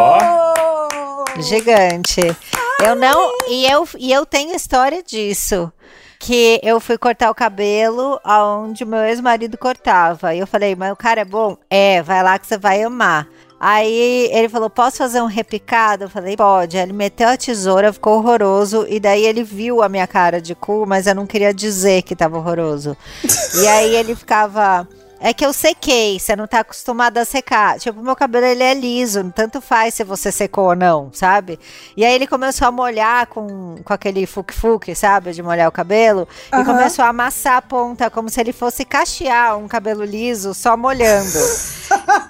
Uou! 0.00 1.24
Gigante. 1.38 2.36
Eu 2.84 2.94
não. 2.94 3.30
E 3.48 3.66
eu, 3.66 3.88
e 3.98 4.12
eu 4.12 4.24
tenho 4.24 4.54
história 4.54 5.02
disso. 5.02 5.72
que 6.18 6.60
eu 6.62 6.78
fui 6.80 6.98
cortar 6.98 7.30
o 7.30 7.34
cabelo 7.34 8.20
aonde 8.22 8.84
o 8.84 8.86
meu 8.86 9.00
ex-marido 9.00 9.56
cortava. 9.56 10.34
E 10.34 10.38
eu 10.38 10.46
falei, 10.46 10.76
mas 10.76 10.92
o 10.92 10.96
cara 10.96 11.22
é 11.22 11.24
bom? 11.24 11.56
É, 11.70 12.02
vai 12.02 12.22
lá 12.22 12.38
que 12.38 12.46
você 12.46 12.58
vai 12.58 12.82
amar. 12.82 13.26
Aí 13.60 14.30
ele 14.32 14.48
falou: 14.48 14.70
Posso 14.70 14.96
fazer 14.96 15.20
um 15.20 15.26
repicado? 15.26 16.04
Eu 16.04 16.08
falei: 16.08 16.34
Pode. 16.34 16.78
Aí 16.78 16.82
ele 16.82 16.94
meteu 16.94 17.28
a 17.28 17.36
tesoura, 17.36 17.92
ficou 17.92 18.16
horroroso. 18.16 18.86
E 18.88 18.98
daí 18.98 19.26
ele 19.26 19.44
viu 19.44 19.82
a 19.82 19.88
minha 19.88 20.06
cara 20.06 20.40
de 20.40 20.54
cu, 20.54 20.86
mas 20.86 21.06
eu 21.06 21.14
não 21.14 21.26
queria 21.26 21.52
dizer 21.52 22.00
que 22.00 22.16
tava 22.16 22.38
horroroso. 22.38 22.96
e 23.62 23.68
aí 23.68 23.94
ele 23.94 24.16
ficava. 24.16 24.88
É 25.22 25.34
que 25.34 25.44
eu 25.44 25.52
sequei, 25.52 26.18
você 26.18 26.34
não 26.34 26.46
tá 26.46 26.60
acostumado 26.60 27.18
a 27.18 27.26
secar. 27.26 27.78
Tipo, 27.78 28.02
meu 28.02 28.16
cabelo 28.16 28.46
ele 28.46 28.62
é 28.62 28.72
liso, 28.72 29.30
tanto 29.34 29.60
faz 29.60 29.92
se 29.92 30.02
você 30.02 30.32
secou 30.32 30.68
ou 30.68 30.74
não, 30.74 31.10
sabe? 31.12 31.60
E 31.94 32.02
aí 32.02 32.14
ele 32.14 32.26
começou 32.26 32.66
a 32.66 32.72
molhar 32.72 33.26
com, 33.26 33.76
com 33.84 33.92
aquele 33.92 34.26
fuque-fuque, 34.26 34.94
sabe? 34.94 35.32
De 35.32 35.42
molhar 35.42 35.68
o 35.68 35.72
cabelo. 35.72 36.26
E 36.50 36.56
Aham. 36.56 36.64
começou 36.64 37.04
a 37.04 37.08
amassar 37.08 37.56
a 37.58 37.62
ponta, 37.62 38.08
como 38.08 38.30
se 38.30 38.40
ele 38.40 38.52
fosse 38.52 38.82
cachear 38.82 39.58
um 39.58 39.68
cabelo 39.68 40.04
liso 40.04 40.54
só 40.54 40.76
molhando. 40.76 41.38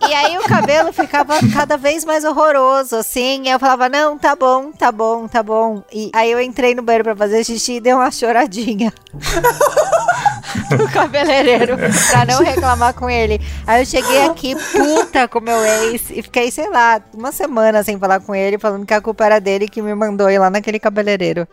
E 0.08 0.14
aí 0.14 0.38
o 0.38 0.42
cabelo 0.44 0.90
ficava 0.90 1.34
cada 1.52 1.76
vez 1.76 2.02
mais 2.04 2.24
horroroso, 2.24 2.96
assim. 2.96 3.42
E 3.44 3.50
eu 3.50 3.60
falava, 3.60 3.90
não, 3.90 4.16
tá 4.18 4.34
bom, 4.34 4.72
tá 4.72 4.90
bom, 4.90 5.28
tá 5.28 5.42
bom. 5.42 5.84
E 5.92 6.10
aí 6.14 6.30
eu 6.32 6.40
entrei 6.40 6.74
no 6.74 6.82
banheiro 6.82 7.04
pra 7.04 7.14
fazer 7.14 7.44
xixi 7.44 7.74
e 7.74 7.80
dei 7.80 7.92
uma 7.92 8.10
choradinha. 8.10 8.92
no 10.78 10.88
cabeleireiro 10.88 11.76
pra 11.76 12.24
não 12.24 12.42
reclamar 12.42 12.79
com 12.92 13.08
ele. 13.08 13.40
Aí 13.66 13.82
eu 13.82 13.86
cheguei 13.86 14.24
aqui 14.24 14.54
puta 14.54 15.28
com 15.28 15.40
meu 15.40 15.64
ex 15.64 16.10
e 16.10 16.22
fiquei, 16.22 16.50
sei 16.50 16.68
lá, 16.70 17.00
uma 17.14 17.30
semana 17.30 17.82
sem 17.82 17.98
falar 17.98 18.20
com 18.20 18.34
ele, 18.34 18.58
falando 18.58 18.86
que 18.86 18.94
a 18.94 19.00
culpa 19.00 19.24
era 19.24 19.38
dele 19.38 19.68
que 19.68 19.82
me 19.82 19.94
mandou 19.94 20.30
ir 20.30 20.38
lá 20.38 20.50
naquele 20.50 20.78
cabeleireiro. 20.78 21.46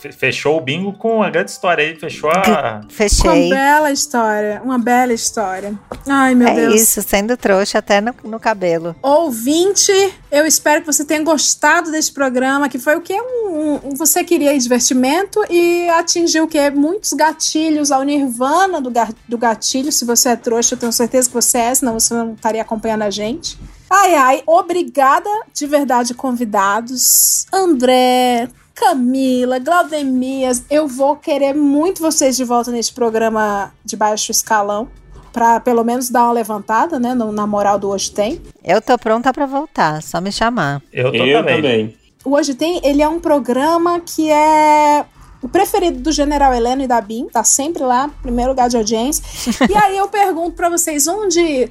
Fe- 0.00 0.12
fechou 0.12 0.56
o 0.56 0.60
bingo 0.60 0.92
com 0.92 1.16
uma 1.16 1.30
grande 1.30 1.50
história 1.50 1.84
aí. 1.84 1.96
Fechou 1.96 2.30
a. 2.30 2.80
Uma 2.82 2.86
Fechei. 2.90 3.48
bela 3.50 3.90
história, 3.90 4.60
uma 4.64 4.78
bela 4.78 5.12
história. 5.12 5.74
Ai, 6.08 6.34
meu 6.34 6.48
É 6.48 6.54
Deus. 6.54 6.74
isso, 6.80 7.02
sendo 7.02 7.36
trouxa 7.36 7.78
até 7.78 8.00
no, 8.00 8.14
no 8.24 8.38
cabelo. 8.38 8.94
Ouvinte, 9.02 9.92
eu 10.30 10.46
espero 10.46 10.80
que 10.80 10.86
você 10.86 11.04
tenha 11.04 11.22
gostado 11.22 11.90
desse 11.90 12.12
programa, 12.12 12.68
que 12.68 12.78
foi 12.78 12.96
o 12.96 13.00
que? 13.00 13.14
Um, 13.20 13.80
um- 13.84 13.94
você 13.96 14.22
queria 14.24 14.56
divertimento 14.58 15.40
e 15.50 15.88
atingiu 15.90 16.44
o 16.44 16.48
que? 16.48 16.70
Muitos 16.70 17.12
gatilhos 17.12 17.90
ao 17.90 18.02
nirvana 18.02 18.80
do, 18.80 18.90
ga- 18.90 19.08
do 19.28 19.38
gatilho. 19.38 19.90
Se 19.92 20.04
você 20.04 20.30
é 20.30 20.36
trouxa, 20.36 20.74
eu 20.74 20.78
tenho 20.78 20.92
certeza 20.92 21.28
que 21.28 21.34
você 21.34 21.58
é, 21.58 21.74
senão 21.74 21.98
você 21.98 22.12
não 22.14 22.34
estaria 22.34 22.62
acompanhando 22.62 23.02
a 23.02 23.10
gente. 23.10 23.58
Ai, 23.90 24.14
ai, 24.14 24.42
obrigada 24.46 25.28
de 25.52 25.66
verdade, 25.66 26.14
convidados. 26.14 27.46
André, 27.52 28.48
Camila, 28.74 29.58
Glaudemias, 29.58 30.64
eu 30.70 30.86
vou 30.88 31.16
querer 31.16 31.54
muito 31.54 32.00
vocês 32.00 32.36
de 32.36 32.44
volta 32.44 32.70
neste 32.70 32.92
programa 32.94 33.72
de 33.84 33.96
baixo 33.96 34.30
escalão. 34.30 34.88
Pra 35.32 35.58
pelo 35.60 35.82
menos 35.82 36.10
dar 36.10 36.24
uma 36.24 36.32
levantada, 36.32 36.98
né? 36.98 37.14
no- 37.14 37.32
Na 37.32 37.46
moral 37.46 37.78
do 37.78 37.88
Hoje 37.88 38.10
Tem. 38.10 38.40
Eu 38.62 38.82
tô 38.82 38.98
pronta 38.98 39.32
pra 39.32 39.46
voltar, 39.46 40.02
só 40.02 40.20
me 40.20 40.30
chamar. 40.30 40.82
Eu 40.92 41.10
tô 41.10 41.16
Eu 41.24 41.38
também. 41.38 41.56
também. 41.56 41.96
O 42.22 42.34
Hoje 42.34 42.54
Tem, 42.54 42.80
ele 42.84 43.00
é 43.02 43.08
um 43.08 43.18
programa 43.18 43.98
que 44.00 44.30
é 44.30 45.04
o 45.40 45.48
preferido 45.48 46.00
do 46.00 46.12
General 46.12 46.52
Heleno 46.52 46.82
e 46.82 46.86
da 46.86 47.00
BIM, 47.00 47.28
tá 47.28 47.42
sempre 47.44 47.82
lá, 47.82 48.10
primeiro 48.20 48.50
lugar 48.50 48.68
de 48.68 48.76
audiência. 48.76 49.24
e 49.70 49.74
aí 49.74 49.96
eu 49.96 50.06
pergunto 50.08 50.52
pra 50.52 50.68
vocês, 50.68 51.08
onde 51.08 51.70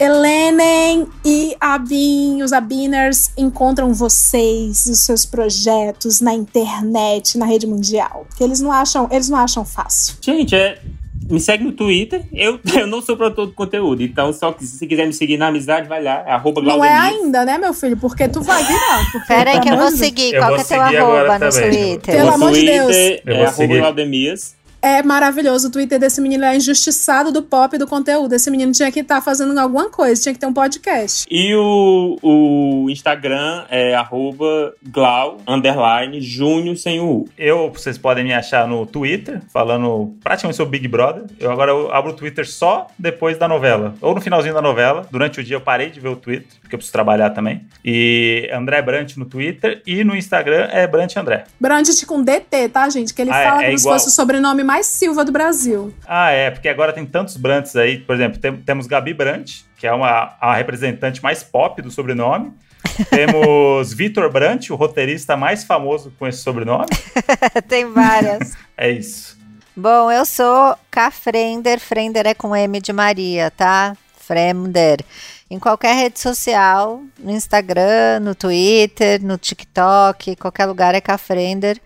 Helenen 0.00 1.06
e 1.24 1.54
a 1.60 1.76
BIM, 1.76 2.42
os 2.42 2.52
Abiners, 2.54 3.30
encontram 3.36 3.92
vocês, 3.92 4.86
os 4.86 5.00
seus 5.00 5.26
projetos 5.26 6.22
na 6.22 6.32
internet, 6.32 7.36
na 7.36 7.44
rede 7.44 7.66
mundial? 7.66 8.26
Que 8.36 8.42
eles 8.42 8.60
não 8.60 8.72
acham, 8.72 9.06
eles 9.10 9.28
não 9.28 9.36
acham 9.38 9.64
fácil. 9.64 10.14
Gente, 10.22 10.54
é. 10.54 10.78
Me 11.30 11.38
segue 11.38 11.62
no 11.62 11.70
Twitter. 11.70 12.24
Eu, 12.32 12.58
eu 12.74 12.88
não 12.88 13.00
sou 13.00 13.16
produtor 13.16 13.46
de 13.48 13.52
conteúdo. 13.52 14.02
Então, 14.02 14.32
só 14.32 14.50
que 14.50 14.64
se 14.66 14.84
quiser 14.84 15.06
me 15.06 15.12
seguir 15.12 15.36
na 15.36 15.46
amizade, 15.46 15.86
vai 15.86 16.02
lá. 16.02 16.24
É 16.26 16.32
arroba 16.32 16.60
Não 16.60 16.84
é 16.84 16.92
ainda, 16.92 17.44
né, 17.44 17.56
meu 17.56 17.72
filho? 17.72 17.96
Porque 17.96 18.26
tu 18.26 18.40
vai 18.42 18.64
virar. 18.64 19.12
porque, 19.12 19.26
Pera 19.28 19.50
aí 19.52 19.60
que 19.60 19.68
eu 19.68 19.76
vou 19.76 19.90
seguir. 19.92 20.34
Eu 20.34 20.40
Qual 20.40 20.56
vou 20.56 20.64
que 20.64 20.74
é 20.74 20.88
teu 20.88 21.02
arroba 21.02 21.38
no 21.38 21.50
também. 21.52 21.70
Twitter? 21.70 22.14
Pelo 22.16 22.30
amor 22.32 22.52
de 22.52 22.64
Deus. 22.66 22.86
Twitter 22.96 23.22
Eu 23.26 23.32
É 23.34 23.36
vou 23.36 23.44
arroba 23.46 23.56
seguir. 23.62 23.78
Glaudemias. 23.78 24.56
É 24.82 25.02
maravilhoso. 25.02 25.68
O 25.68 25.70
Twitter 25.70 25.98
desse 25.98 26.20
menino 26.20 26.44
é 26.44 26.56
injustiçado 26.56 27.30
do 27.30 27.42
pop 27.42 27.74
e 27.76 27.78
do 27.78 27.86
conteúdo. 27.86 28.32
Esse 28.34 28.50
menino 28.50 28.72
tinha 28.72 28.90
que 28.90 29.00
estar 29.00 29.20
fazendo 29.20 29.56
alguma 29.58 29.90
coisa, 29.90 30.20
tinha 30.22 30.32
que 30.32 30.38
ter 30.40 30.46
um 30.46 30.52
podcast. 30.54 31.26
E 31.30 31.54
o, 31.54 32.16
o 32.22 32.90
Instagram 32.90 33.64
é 33.68 33.94
arroba 33.94 34.72
Glau, 34.88 35.38
underline, 35.46 36.20
Júnior 36.20 36.76
sem 36.76 36.98
o 37.00 37.04
U. 37.20 37.28
Eu, 37.36 37.70
vocês 37.70 37.98
podem 37.98 38.24
me 38.24 38.32
achar 38.32 38.66
no 38.66 38.86
Twitter, 38.86 39.42
falando 39.52 40.14
praticamente 40.22 40.56
sobre 40.56 40.78
Big 40.78 40.88
Brother. 40.88 41.24
Eu 41.38 41.50
agora 41.50 41.70
eu 41.72 41.92
abro 41.92 42.12
o 42.12 42.16
Twitter 42.16 42.48
só 42.48 42.86
depois 42.98 43.36
da 43.36 43.46
novela. 43.46 43.94
Ou 44.00 44.14
no 44.14 44.20
finalzinho 44.20 44.54
da 44.54 44.62
novela. 44.62 45.06
Durante 45.10 45.40
o 45.40 45.44
dia 45.44 45.56
eu 45.56 45.60
parei 45.60 45.90
de 45.90 46.00
ver 46.00 46.08
o 46.08 46.16
Twitter, 46.16 46.46
porque 46.62 46.74
eu 46.74 46.78
preciso 46.78 46.92
trabalhar 46.92 47.30
também. 47.30 47.66
E 47.84 48.48
André 48.52 48.80
Brant 48.80 49.16
no 49.16 49.24
Twitter. 49.26 49.82
E 49.86 50.02
no 50.04 50.16
Instagram 50.16 50.68
é 50.70 50.86
Brant 50.86 51.16
André. 51.16 51.44
Brandt 51.60 52.06
com 52.06 52.22
DT, 52.22 52.68
tá, 52.70 52.88
gente? 52.88 53.12
Que 53.12 53.22
ele 53.22 53.30
Ah, 53.30 53.38
é- 53.40 53.48
fala 53.48 53.62
é 53.62 53.66
como 53.66 53.78
se 53.78 53.84
igual. 53.84 53.94
fosse 53.98 54.08
o 54.08 54.10
sobrenome 54.12 54.62
mais 54.70 54.86
Silva 54.86 55.24
do 55.24 55.32
Brasil. 55.32 55.92
Ah, 56.06 56.30
é, 56.30 56.48
porque 56.48 56.68
agora 56.68 56.92
tem 56.92 57.04
tantos 57.04 57.36
Brants 57.36 57.74
aí. 57.74 57.98
Por 57.98 58.14
exemplo, 58.14 58.38
tem- 58.38 58.56
temos 58.56 58.86
Gabi 58.86 59.12
Brant, 59.12 59.62
que 59.76 59.84
é 59.84 59.92
uma, 59.92 60.36
a 60.40 60.54
representante 60.54 61.20
mais 61.20 61.42
pop 61.42 61.82
do 61.82 61.90
sobrenome. 61.90 62.52
Temos 63.10 63.92
Vitor 63.92 64.30
Brant, 64.30 64.70
o 64.70 64.76
roteirista 64.76 65.36
mais 65.36 65.64
famoso 65.64 66.12
com 66.18 66.26
esse 66.26 66.38
sobrenome. 66.38 66.86
Tem 67.68 67.84
várias. 67.90 68.54
É 68.76 68.88
isso. 68.90 69.36
Bom, 69.76 70.10
eu 70.10 70.24
sou 70.24 70.76
Cafrender. 70.90 71.80
Frender 71.80 72.26
é 72.26 72.32
com 72.32 72.54
M 72.54 72.80
de 72.80 72.92
Maria, 72.92 73.50
tá? 73.50 73.96
Fremder. 74.18 75.04
Em 75.50 75.58
qualquer 75.58 75.94
rede 75.96 76.20
social, 76.20 77.02
no 77.18 77.32
Instagram, 77.32 78.20
no 78.22 78.36
Twitter, 78.36 79.20
no 79.22 79.36
TikTok, 79.36 80.36
qualquer 80.36 80.66
lugar 80.66 80.94
é 80.94 81.00
Cafrender. 81.00 81.76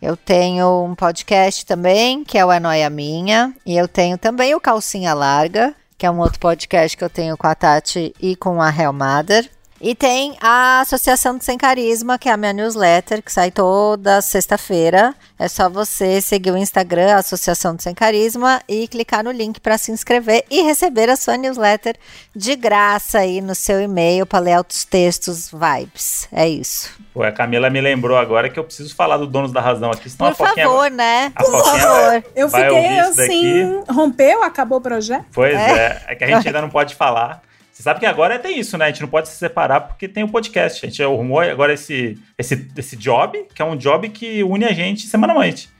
Eu 0.00 0.16
tenho 0.16 0.84
um 0.84 0.94
podcast 0.94 1.66
também, 1.66 2.24
que 2.24 2.38
é 2.38 2.44
o 2.44 2.50
É 2.50 2.58
Noia 2.58 2.88
Minha. 2.88 3.54
E 3.66 3.76
eu 3.76 3.86
tenho 3.86 4.16
também 4.16 4.54
o 4.54 4.60
Calcinha 4.60 5.12
Larga, 5.12 5.74
que 5.98 6.06
é 6.06 6.10
um 6.10 6.20
outro 6.20 6.40
podcast 6.40 6.96
que 6.96 7.04
eu 7.04 7.10
tenho 7.10 7.36
com 7.36 7.46
a 7.46 7.54
Tati 7.54 8.14
e 8.18 8.34
com 8.34 8.62
a 8.62 8.74
Helmader. 8.74 9.50
E 9.80 9.94
tem 9.94 10.36
a 10.42 10.80
Associação 10.80 11.38
do 11.38 11.42
Sem 11.42 11.56
Carisma, 11.56 12.18
que 12.18 12.28
é 12.28 12.32
a 12.32 12.36
minha 12.36 12.52
newsletter, 12.52 13.22
que 13.22 13.32
sai 13.32 13.50
toda 13.50 14.20
sexta-feira. 14.20 15.14
É 15.38 15.48
só 15.48 15.70
você 15.70 16.20
seguir 16.20 16.50
o 16.50 16.56
Instagram, 16.56 17.14
Associação 17.14 17.74
do 17.74 17.82
Sem 17.82 17.94
Carisma, 17.94 18.60
e 18.68 18.86
clicar 18.86 19.24
no 19.24 19.30
link 19.30 19.58
para 19.58 19.78
se 19.78 19.90
inscrever 19.90 20.44
e 20.50 20.60
receber 20.60 21.08
a 21.08 21.16
sua 21.16 21.38
newsletter 21.38 21.96
de 22.36 22.54
graça 22.56 23.20
aí 23.20 23.40
no 23.40 23.54
seu 23.54 23.80
e-mail 23.80 24.26
para 24.26 24.40
ler 24.40 24.52
altos 24.52 24.84
textos, 24.84 25.50
vibes. 25.50 26.28
É 26.30 26.46
isso. 26.46 26.90
Pô, 27.14 27.22
a 27.22 27.32
Camila 27.32 27.70
me 27.70 27.80
lembrou 27.80 28.18
agora 28.18 28.50
que 28.50 28.58
eu 28.58 28.64
preciso 28.64 28.94
falar 28.94 29.16
do 29.16 29.26
Donos 29.26 29.50
da 29.50 29.62
Razão 29.62 29.90
aqui, 29.90 30.10
senão 30.10 30.30
Por 30.34 30.44
a 30.44 30.48
Foquinha... 30.48 30.66
favor, 30.66 30.90
né? 30.90 31.32
a 31.34 31.42
Por 31.42 31.64
favor. 31.64 32.24
Eu 32.36 32.50
fiquei 32.50 32.98
assim. 32.98 33.82
Rompeu? 33.88 34.42
Acabou 34.42 34.76
o 34.76 34.82
projeto? 34.82 35.24
Pois 35.32 35.54
É. 35.54 35.72
é. 35.72 36.04
é, 36.08 36.14
que 36.14 36.24
a 36.24 36.26
gente 36.26 36.46
ainda 36.46 36.60
não 36.60 36.68
pode 36.68 36.94
falar. 36.94 37.42
Você 37.80 37.84
sabe 37.84 38.00
que 38.00 38.04
agora 38.04 38.38
tem 38.38 38.58
isso, 38.58 38.76
né? 38.76 38.84
A 38.84 38.88
gente 38.88 39.00
não 39.00 39.08
pode 39.08 39.30
se 39.30 39.36
separar 39.36 39.80
porque 39.80 40.06
tem 40.06 40.22
o 40.22 40.28
podcast. 40.28 40.84
A 40.84 40.88
gente 40.90 41.02
arrumou 41.02 41.40
agora 41.40 41.72
esse, 41.72 42.18
esse, 42.36 42.68
esse 42.76 42.94
job, 42.94 43.46
que 43.54 43.62
é 43.62 43.64
um 43.64 43.74
job 43.74 44.06
que 44.10 44.44
une 44.44 44.66
a 44.66 44.72
gente 44.72 45.06
semanalmente. 45.06 45.70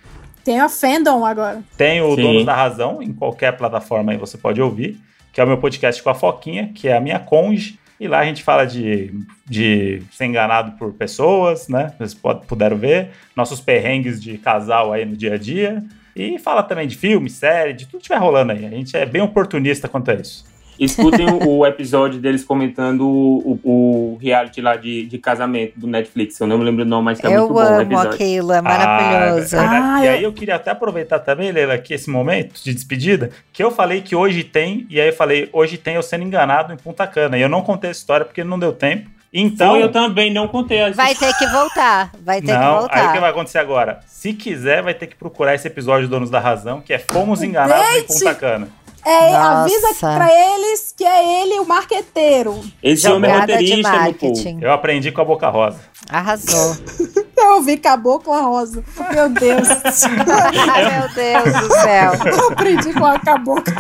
Tem 0.43 0.59
a 0.61 0.71
Fandom 0.71 1.27
agora. 1.27 1.63
Tem 1.77 2.01
o 2.01 2.15
Sim. 2.15 2.23
Donos 2.23 2.47
da 2.47 2.55
Razão, 2.55 3.03
em 3.03 3.13
qualquer 3.13 3.55
plataforma 3.55 4.13
aí 4.13 4.17
você 4.17 4.39
pode 4.39 4.63
ouvir, 4.63 4.99
que 5.31 5.43
é 5.43 5.45
o 5.45 5.47
meu 5.47 5.59
podcast 5.59 6.03
com 6.03 6.09
a 6.09 6.15
Foquinha, 6.15 6.71
que 6.75 6.89
é 6.89 6.97
a 6.97 7.01
minha 7.03 7.19
conge. 7.19 7.79
E 8.01 8.09
lá 8.09 8.21
a 8.21 8.25
gente 8.25 8.43
fala 8.43 8.65
de, 8.65 9.13
de 9.45 10.03
ser 10.11 10.25
enganado 10.25 10.79
por 10.79 10.95
pessoas, 10.95 11.69
né? 11.69 11.93
Vocês 11.99 12.19
puderam 12.49 12.79
ver. 12.79 13.11
Nossos 13.37 13.61
perrengues 13.61 14.23
de 14.23 14.39
casal 14.39 14.91
aí 14.91 15.05
no 15.05 15.15
dia 15.15 15.35
a 15.35 15.39
dia. 15.39 15.85
E 16.17 16.39
fala 16.39 16.63
também 16.63 16.89
de 16.89 16.97
filme, 16.97 17.29
série, 17.29 17.75
de 17.75 17.85
tudo 17.85 17.99
que 17.99 18.05
estiver 18.05 18.17
rolando 18.17 18.53
aí. 18.53 18.65
A 18.65 18.71
gente 18.71 18.97
é 18.97 19.05
bem 19.05 19.21
oportunista 19.21 19.87
quanto 19.87 20.11
a 20.11 20.15
isso. 20.15 20.49
Escutem 20.81 21.27
o, 21.29 21.59
o 21.59 21.67
episódio 21.67 22.19
deles 22.19 22.43
comentando 22.43 23.03
o, 23.07 23.61
o, 23.63 24.15
o 24.15 24.19
reality 24.21 24.61
lá 24.63 24.77
de, 24.77 25.05
de 25.05 25.19
casamento 25.19 25.79
do 25.79 25.87
Netflix. 25.87 26.41
Eu 26.41 26.47
não 26.47 26.57
me 26.57 26.65
lembro 26.65 26.83
o 26.85 26.87
nome, 26.89 27.05
mas 27.05 27.19
tá 27.21 27.31
eu 27.31 27.41
muito 27.43 27.53
bom 27.53 27.61
o 27.61 27.63
amo 27.63 27.83
episódio. 27.83 28.11
aquilo, 28.15 28.53
é 28.53 28.59
Ah, 28.59 28.63
maravilhoso. 28.63 29.57
é 29.57 29.59
verdade. 29.61 29.85
Ah, 29.87 30.01
e 30.03 30.07
eu- 30.07 30.13
aí 30.15 30.23
eu 30.25 30.33
queria 30.33 30.55
até 30.57 30.71
aproveitar 30.71 31.19
também, 31.19 31.53
Leila, 31.53 31.75
aqui 31.75 31.93
esse 31.93 32.09
momento 32.09 32.63
de 32.65 32.73
despedida, 32.73 33.31
que 33.53 33.63
eu 33.63 33.71
falei 33.71 34.01
que 34.01 34.17
hoje 34.17 34.43
tem, 34.43 34.87
e 34.89 34.99
aí 35.01 35.09
eu 35.09 35.13
falei, 35.15 35.51
hoje 35.53 35.77
tem 35.77 35.97
eu 35.97 36.03
sendo 36.03 36.25
enganado 36.25 36.73
em 36.73 36.77
Punta 36.77 37.07
Cana. 37.07 37.37
E 37.37 37.43
eu 37.43 37.49
não 37.49 37.61
contei 37.61 37.91
essa 37.91 38.01
história 38.01 38.25
porque 38.25 38.43
não 38.43 38.59
deu 38.59 38.73
tempo. 38.73 39.11
Então, 39.33 39.77
Então 39.77 39.77
eu 39.77 39.93
também 39.93 40.33
não 40.33 40.49
contei 40.49 40.83
a 40.83 40.91
Vai 40.91 41.15
ter 41.15 41.33
que 41.35 41.47
voltar, 41.47 42.11
vai 42.25 42.41
ter 42.41 42.49
que 42.49 42.53
não, 42.53 42.61
aí 42.61 42.75
o 42.75 42.79
voltar. 42.81 43.13
que 43.13 43.21
vai 43.21 43.31
acontecer 43.31 43.59
agora? 43.59 44.01
Se 44.05 44.33
quiser, 44.33 44.83
vai 44.83 44.93
ter 44.93 45.07
que 45.07 45.15
procurar 45.15 45.55
esse 45.55 45.69
episódio 45.69 46.09
do 46.09 46.11
Donos 46.11 46.31
da 46.31 46.41
Razão, 46.41 46.81
que 46.81 46.93
é 46.93 46.99
Fomos 46.99 47.41
Enganados 47.41 47.77
em 47.77 47.95
Date! 48.01 48.07
Punta 48.09 48.35
Cana. 48.35 48.69
É, 49.05 49.31
Nossa. 49.33 49.63
avisa 49.63 49.95
pra 50.17 50.29
eles 50.33 50.95
que 50.97 51.05
é 51.05 51.43
ele 51.43 51.59
o 51.61 51.67
marqueteiro. 51.67 52.61
Esse 52.83 53.09
homem 53.09 53.31
é 53.31 53.35
Jogada 53.35 53.57
de 53.57 53.63
roteirista, 53.65 53.91
meu 53.93 54.15
povo. 54.15 54.27
marketing. 54.33 54.59
Eu 54.61 54.73
aprendi 54.73 55.11
com 55.13 55.21
a 55.21 55.25
Boca 55.25 55.49
Rosa. 55.49 55.81
Arrasou. 56.09 56.77
Eu 57.37 57.55
ouvi 57.55 57.79
Cabocla 57.79 58.43
Rosa. 58.43 58.85
Meu 59.15 59.29
Deus. 59.31 59.67
Meu 59.67 61.09
Deus 61.15 61.69
do 61.69 61.73
céu. 61.73 62.13
Eu 62.27 62.49
aprendi 62.51 62.93
com 62.93 63.07
a 63.07 63.19
Cabocla. 63.19 63.75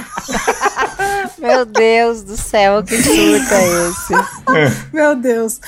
Meu 1.39 1.67
Deus 1.67 2.23
do 2.23 2.37
céu, 2.39 2.83
que 2.83 2.97
surto 2.97 3.55
é 3.55 3.89
esse? 3.89 4.93
Meu 4.95 5.15
Deus. 5.15 5.61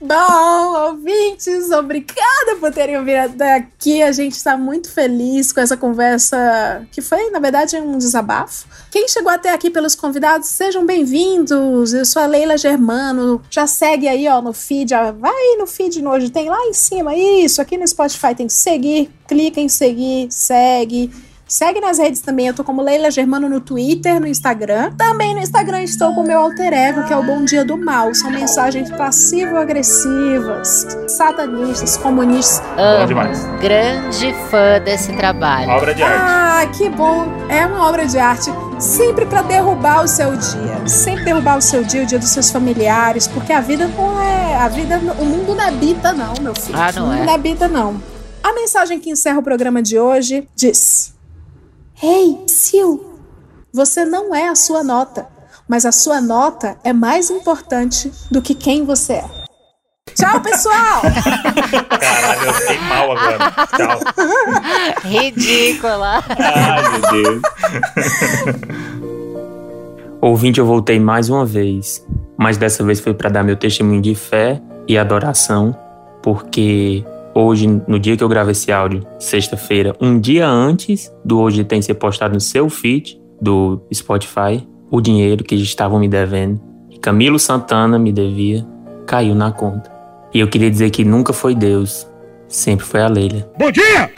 Bom, 0.00 0.88
ouvintes, 0.88 1.70
obrigada 1.70 2.56
por 2.60 2.72
terem 2.72 2.98
ouvido 2.98 3.18
até 3.18 3.54
aqui. 3.54 4.02
A 4.02 4.10
gente 4.12 4.32
está 4.34 4.56
muito 4.56 4.90
feliz 4.90 5.52
com 5.52 5.60
essa 5.60 5.76
conversa 5.76 6.86
que 6.90 7.00
foi, 7.00 7.30
na 7.30 7.38
verdade, 7.38 7.76
um 7.76 7.98
desabafo. 7.98 8.66
Quem 8.90 9.08
chegou 9.08 9.30
até 9.30 9.52
aqui 9.52 9.70
pelos 9.70 9.94
convidados, 9.94 10.48
sejam 10.48 10.84
bem-vindos. 10.84 11.92
Eu 11.92 12.04
sou 12.04 12.22
a 12.22 12.26
Leila 12.26 12.56
Germano. 12.56 13.40
Já 13.50 13.66
segue 13.66 14.08
aí, 14.08 14.26
ó, 14.28 14.40
no 14.42 14.52
feed. 14.52 14.94
ó, 14.94 15.12
Vai 15.12 15.56
no 15.58 15.66
feed 15.66 15.95
no 16.02 16.10
hoje, 16.10 16.30
tem 16.30 16.48
lá 16.48 16.66
em 16.66 16.72
cima. 16.72 17.14
Isso, 17.14 17.60
aqui 17.60 17.76
no 17.76 17.86
Spotify 17.86 18.34
tem 18.34 18.46
seguir. 18.54 19.10
Clica 19.26 19.60
em 19.60 19.68
seguir, 19.68 20.28
segue. 20.30 21.10
Segue 21.48 21.80
nas 21.80 21.98
redes 21.98 22.20
também, 22.20 22.48
eu 22.48 22.54
tô 22.54 22.64
como 22.64 22.82
Leila 22.82 23.08
Germano 23.08 23.48
no 23.48 23.60
Twitter, 23.60 24.18
no 24.20 24.26
Instagram. 24.26 24.90
Também 24.98 25.32
no 25.32 25.40
Instagram 25.40 25.80
estou 25.84 26.12
com 26.12 26.22
o 26.22 26.26
meu 26.26 26.40
alter 26.40 26.72
ego, 26.72 27.04
que 27.04 27.12
é 27.12 27.16
o 27.16 27.22
Bom 27.22 27.44
Dia 27.44 27.64
do 27.64 27.76
Mal. 27.76 28.12
São 28.16 28.32
mensagens 28.32 28.90
passivo-agressivas, 28.90 30.84
satanistas, 31.06 31.96
comunistas. 31.98 32.66
Bom 32.74 32.82
Amo. 32.82 33.06
demais. 33.06 33.44
Grande 33.60 34.34
fã 34.50 34.80
desse 34.84 35.12
trabalho. 35.12 35.70
Obra 35.70 35.94
de 35.94 36.02
arte. 36.02 36.16
Ah, 36.20 36.66
que 36.76 36.88
bom! 36.88 37.28
É 37.48 37.64
uma 37.64 37.86
obra 37.86 38.06
de 38.06 38.18
arte. 38.18 38.50
Sempre 38.80 39.24
pra 39.24 39.42
derrubar 39.42 40.02
o 40.02 40.08
seu 40.08 40.36
dia. 40.36 40.84
Sempre 40.88 41.26
derrubar 41.26 41.58
o 41.58 41.62
seu 41.62 41.84
dia, 41.84 42.02
o 42.02 42.06
dia 42.06 42.18
dos 42.18 42.30
seus 42.30 42.50
familiares, 42.50 43.28
porque 43.28 43.52
a 43.52 43.60
vida 43.60 43.86
não 43.86 44.20
é. 44.20 44.56
A 44.56 44.66
vida. 44.66 45.00
O 45.16 45.24
mundo 45.24 45.54
não 45.54 45.62
é 45.64 45.70
bita, 45.70 46.12
não, 46.12 46.34
meu 46.40 46.56
filho. 46.56 46.76
Ah, 46.76 46.90
não 46.90 47.04
o 47.04 47.06
mundo 47.06 47.22
é. 47.22 47.24
não 47.24 47.34
é 47.34 47.38
bita, 47.38 47.68
não. 47.68 48.02
A 48.42 48.52
mensagem 48.52 48.98
que 48.98 49.10
encerra 49.10 49.38
o 49.38 49.42
programa 49.44 49.80
de 49.80 49.96
hoje 49.96 50.48
diz: 50.56 51.14
Ei, 52.02 52.44
Sil, 52.44 53.16
você 53.72 54.04
não 54.04 54.34
é 54.34 54.48
a 54.48 54.54
sua 54.54 54.84
nota, 54.84 55.26
mas 55.66 55.86
a 55.86 55.92
sua 55.92 56.20
nota 56.20 56.76
é 56.84 56.92
mais 56.92 57.30
importante 57.30 58.12
do 58.30 58.42
que 58.42 58.54
quem 58.54 58.84
você 58.84 59.14
é. 59.14 59.24
Tchau, 60.14 60.40
pessoal! 60.40 61.02
Caralho, 62.00 62.46
eu 62.46 62.54
fiquei 62.54 62.78
mal 62.80 63.12
agora. 63.12 63.38
Tchau. 63.76 64.00
Ridícula. 65.08 66.22
Ai, 66.38 66.82
meu 66.90 67.00
Deus. 67.22 67.42
Ouvinte, 70.20 70.60
eu 70.60 70.66
voltei 70.66 71.00
mais 71.00 71.30
uma 71.30 71.46
vez, 71.46 72.04
mas 72.36 72.56
dessa 72.56 72.84
vez 72.84 73.00
foi 73.00 73.14
para 73.14 73.30
dar 73.30 73.42
meu 73.42 73.56
testemunho 73.56 74.02
de 74.02 74.14
fé 74.14 74.60
e 74.86 74.98
adoração, 74.98 75.76
porque 76.22 77.04
hoje, 77.36 77.66
no 77.86 77.98
dia 77.98 78.16
que 78.16 78.24
eu 78.24 78.28
gravo 78.28 78.50
esse 78.50 78.72
áudio, 78.72 79.06
sexta-feira, 79.18 79.94
um 80.00 80.18
dia 80.18 80.48
antes 80.48 81.12
do 81.24 81.38
hoje 81.38 81.62
tem 81.64 81.82
ser 81.82 81.94
postado 81.94 82.34
no 82.34 82.40
seu 82.40 82.68
feed 82.70 83.20
do 83.40 83.82
Spotify, 83.92 84.66
o 84.90 85.00
dinheiro 85.00 85.44
que 85.44 85.54
estavam 85.54 85.98
me 85.98 86.08
devendo, 86.08 86.60
que 86.88 86.98
Camilo 86.98 87.38
Santana 87.38 87.98
me 87.98 88.12
devia, 88.12 88.66
caiu 89.06 89.34
na 89.34 89.52
conta. 89.52 89.90
E 90.32 90.40
eu 90.40 90.48
queria 90.48 90.70
dizer 90.70 90.90
que 90.90 91.04
nunca 91.04 91.32
foi 91.32 91.54
Deus, 91.54 92.06
sempre 92.48 92.86
foi 92.86 93.02
a 93.02 93.08
Leila. 93.08 93.50
Bom 93.58 93.70
dia! 93.70 94.10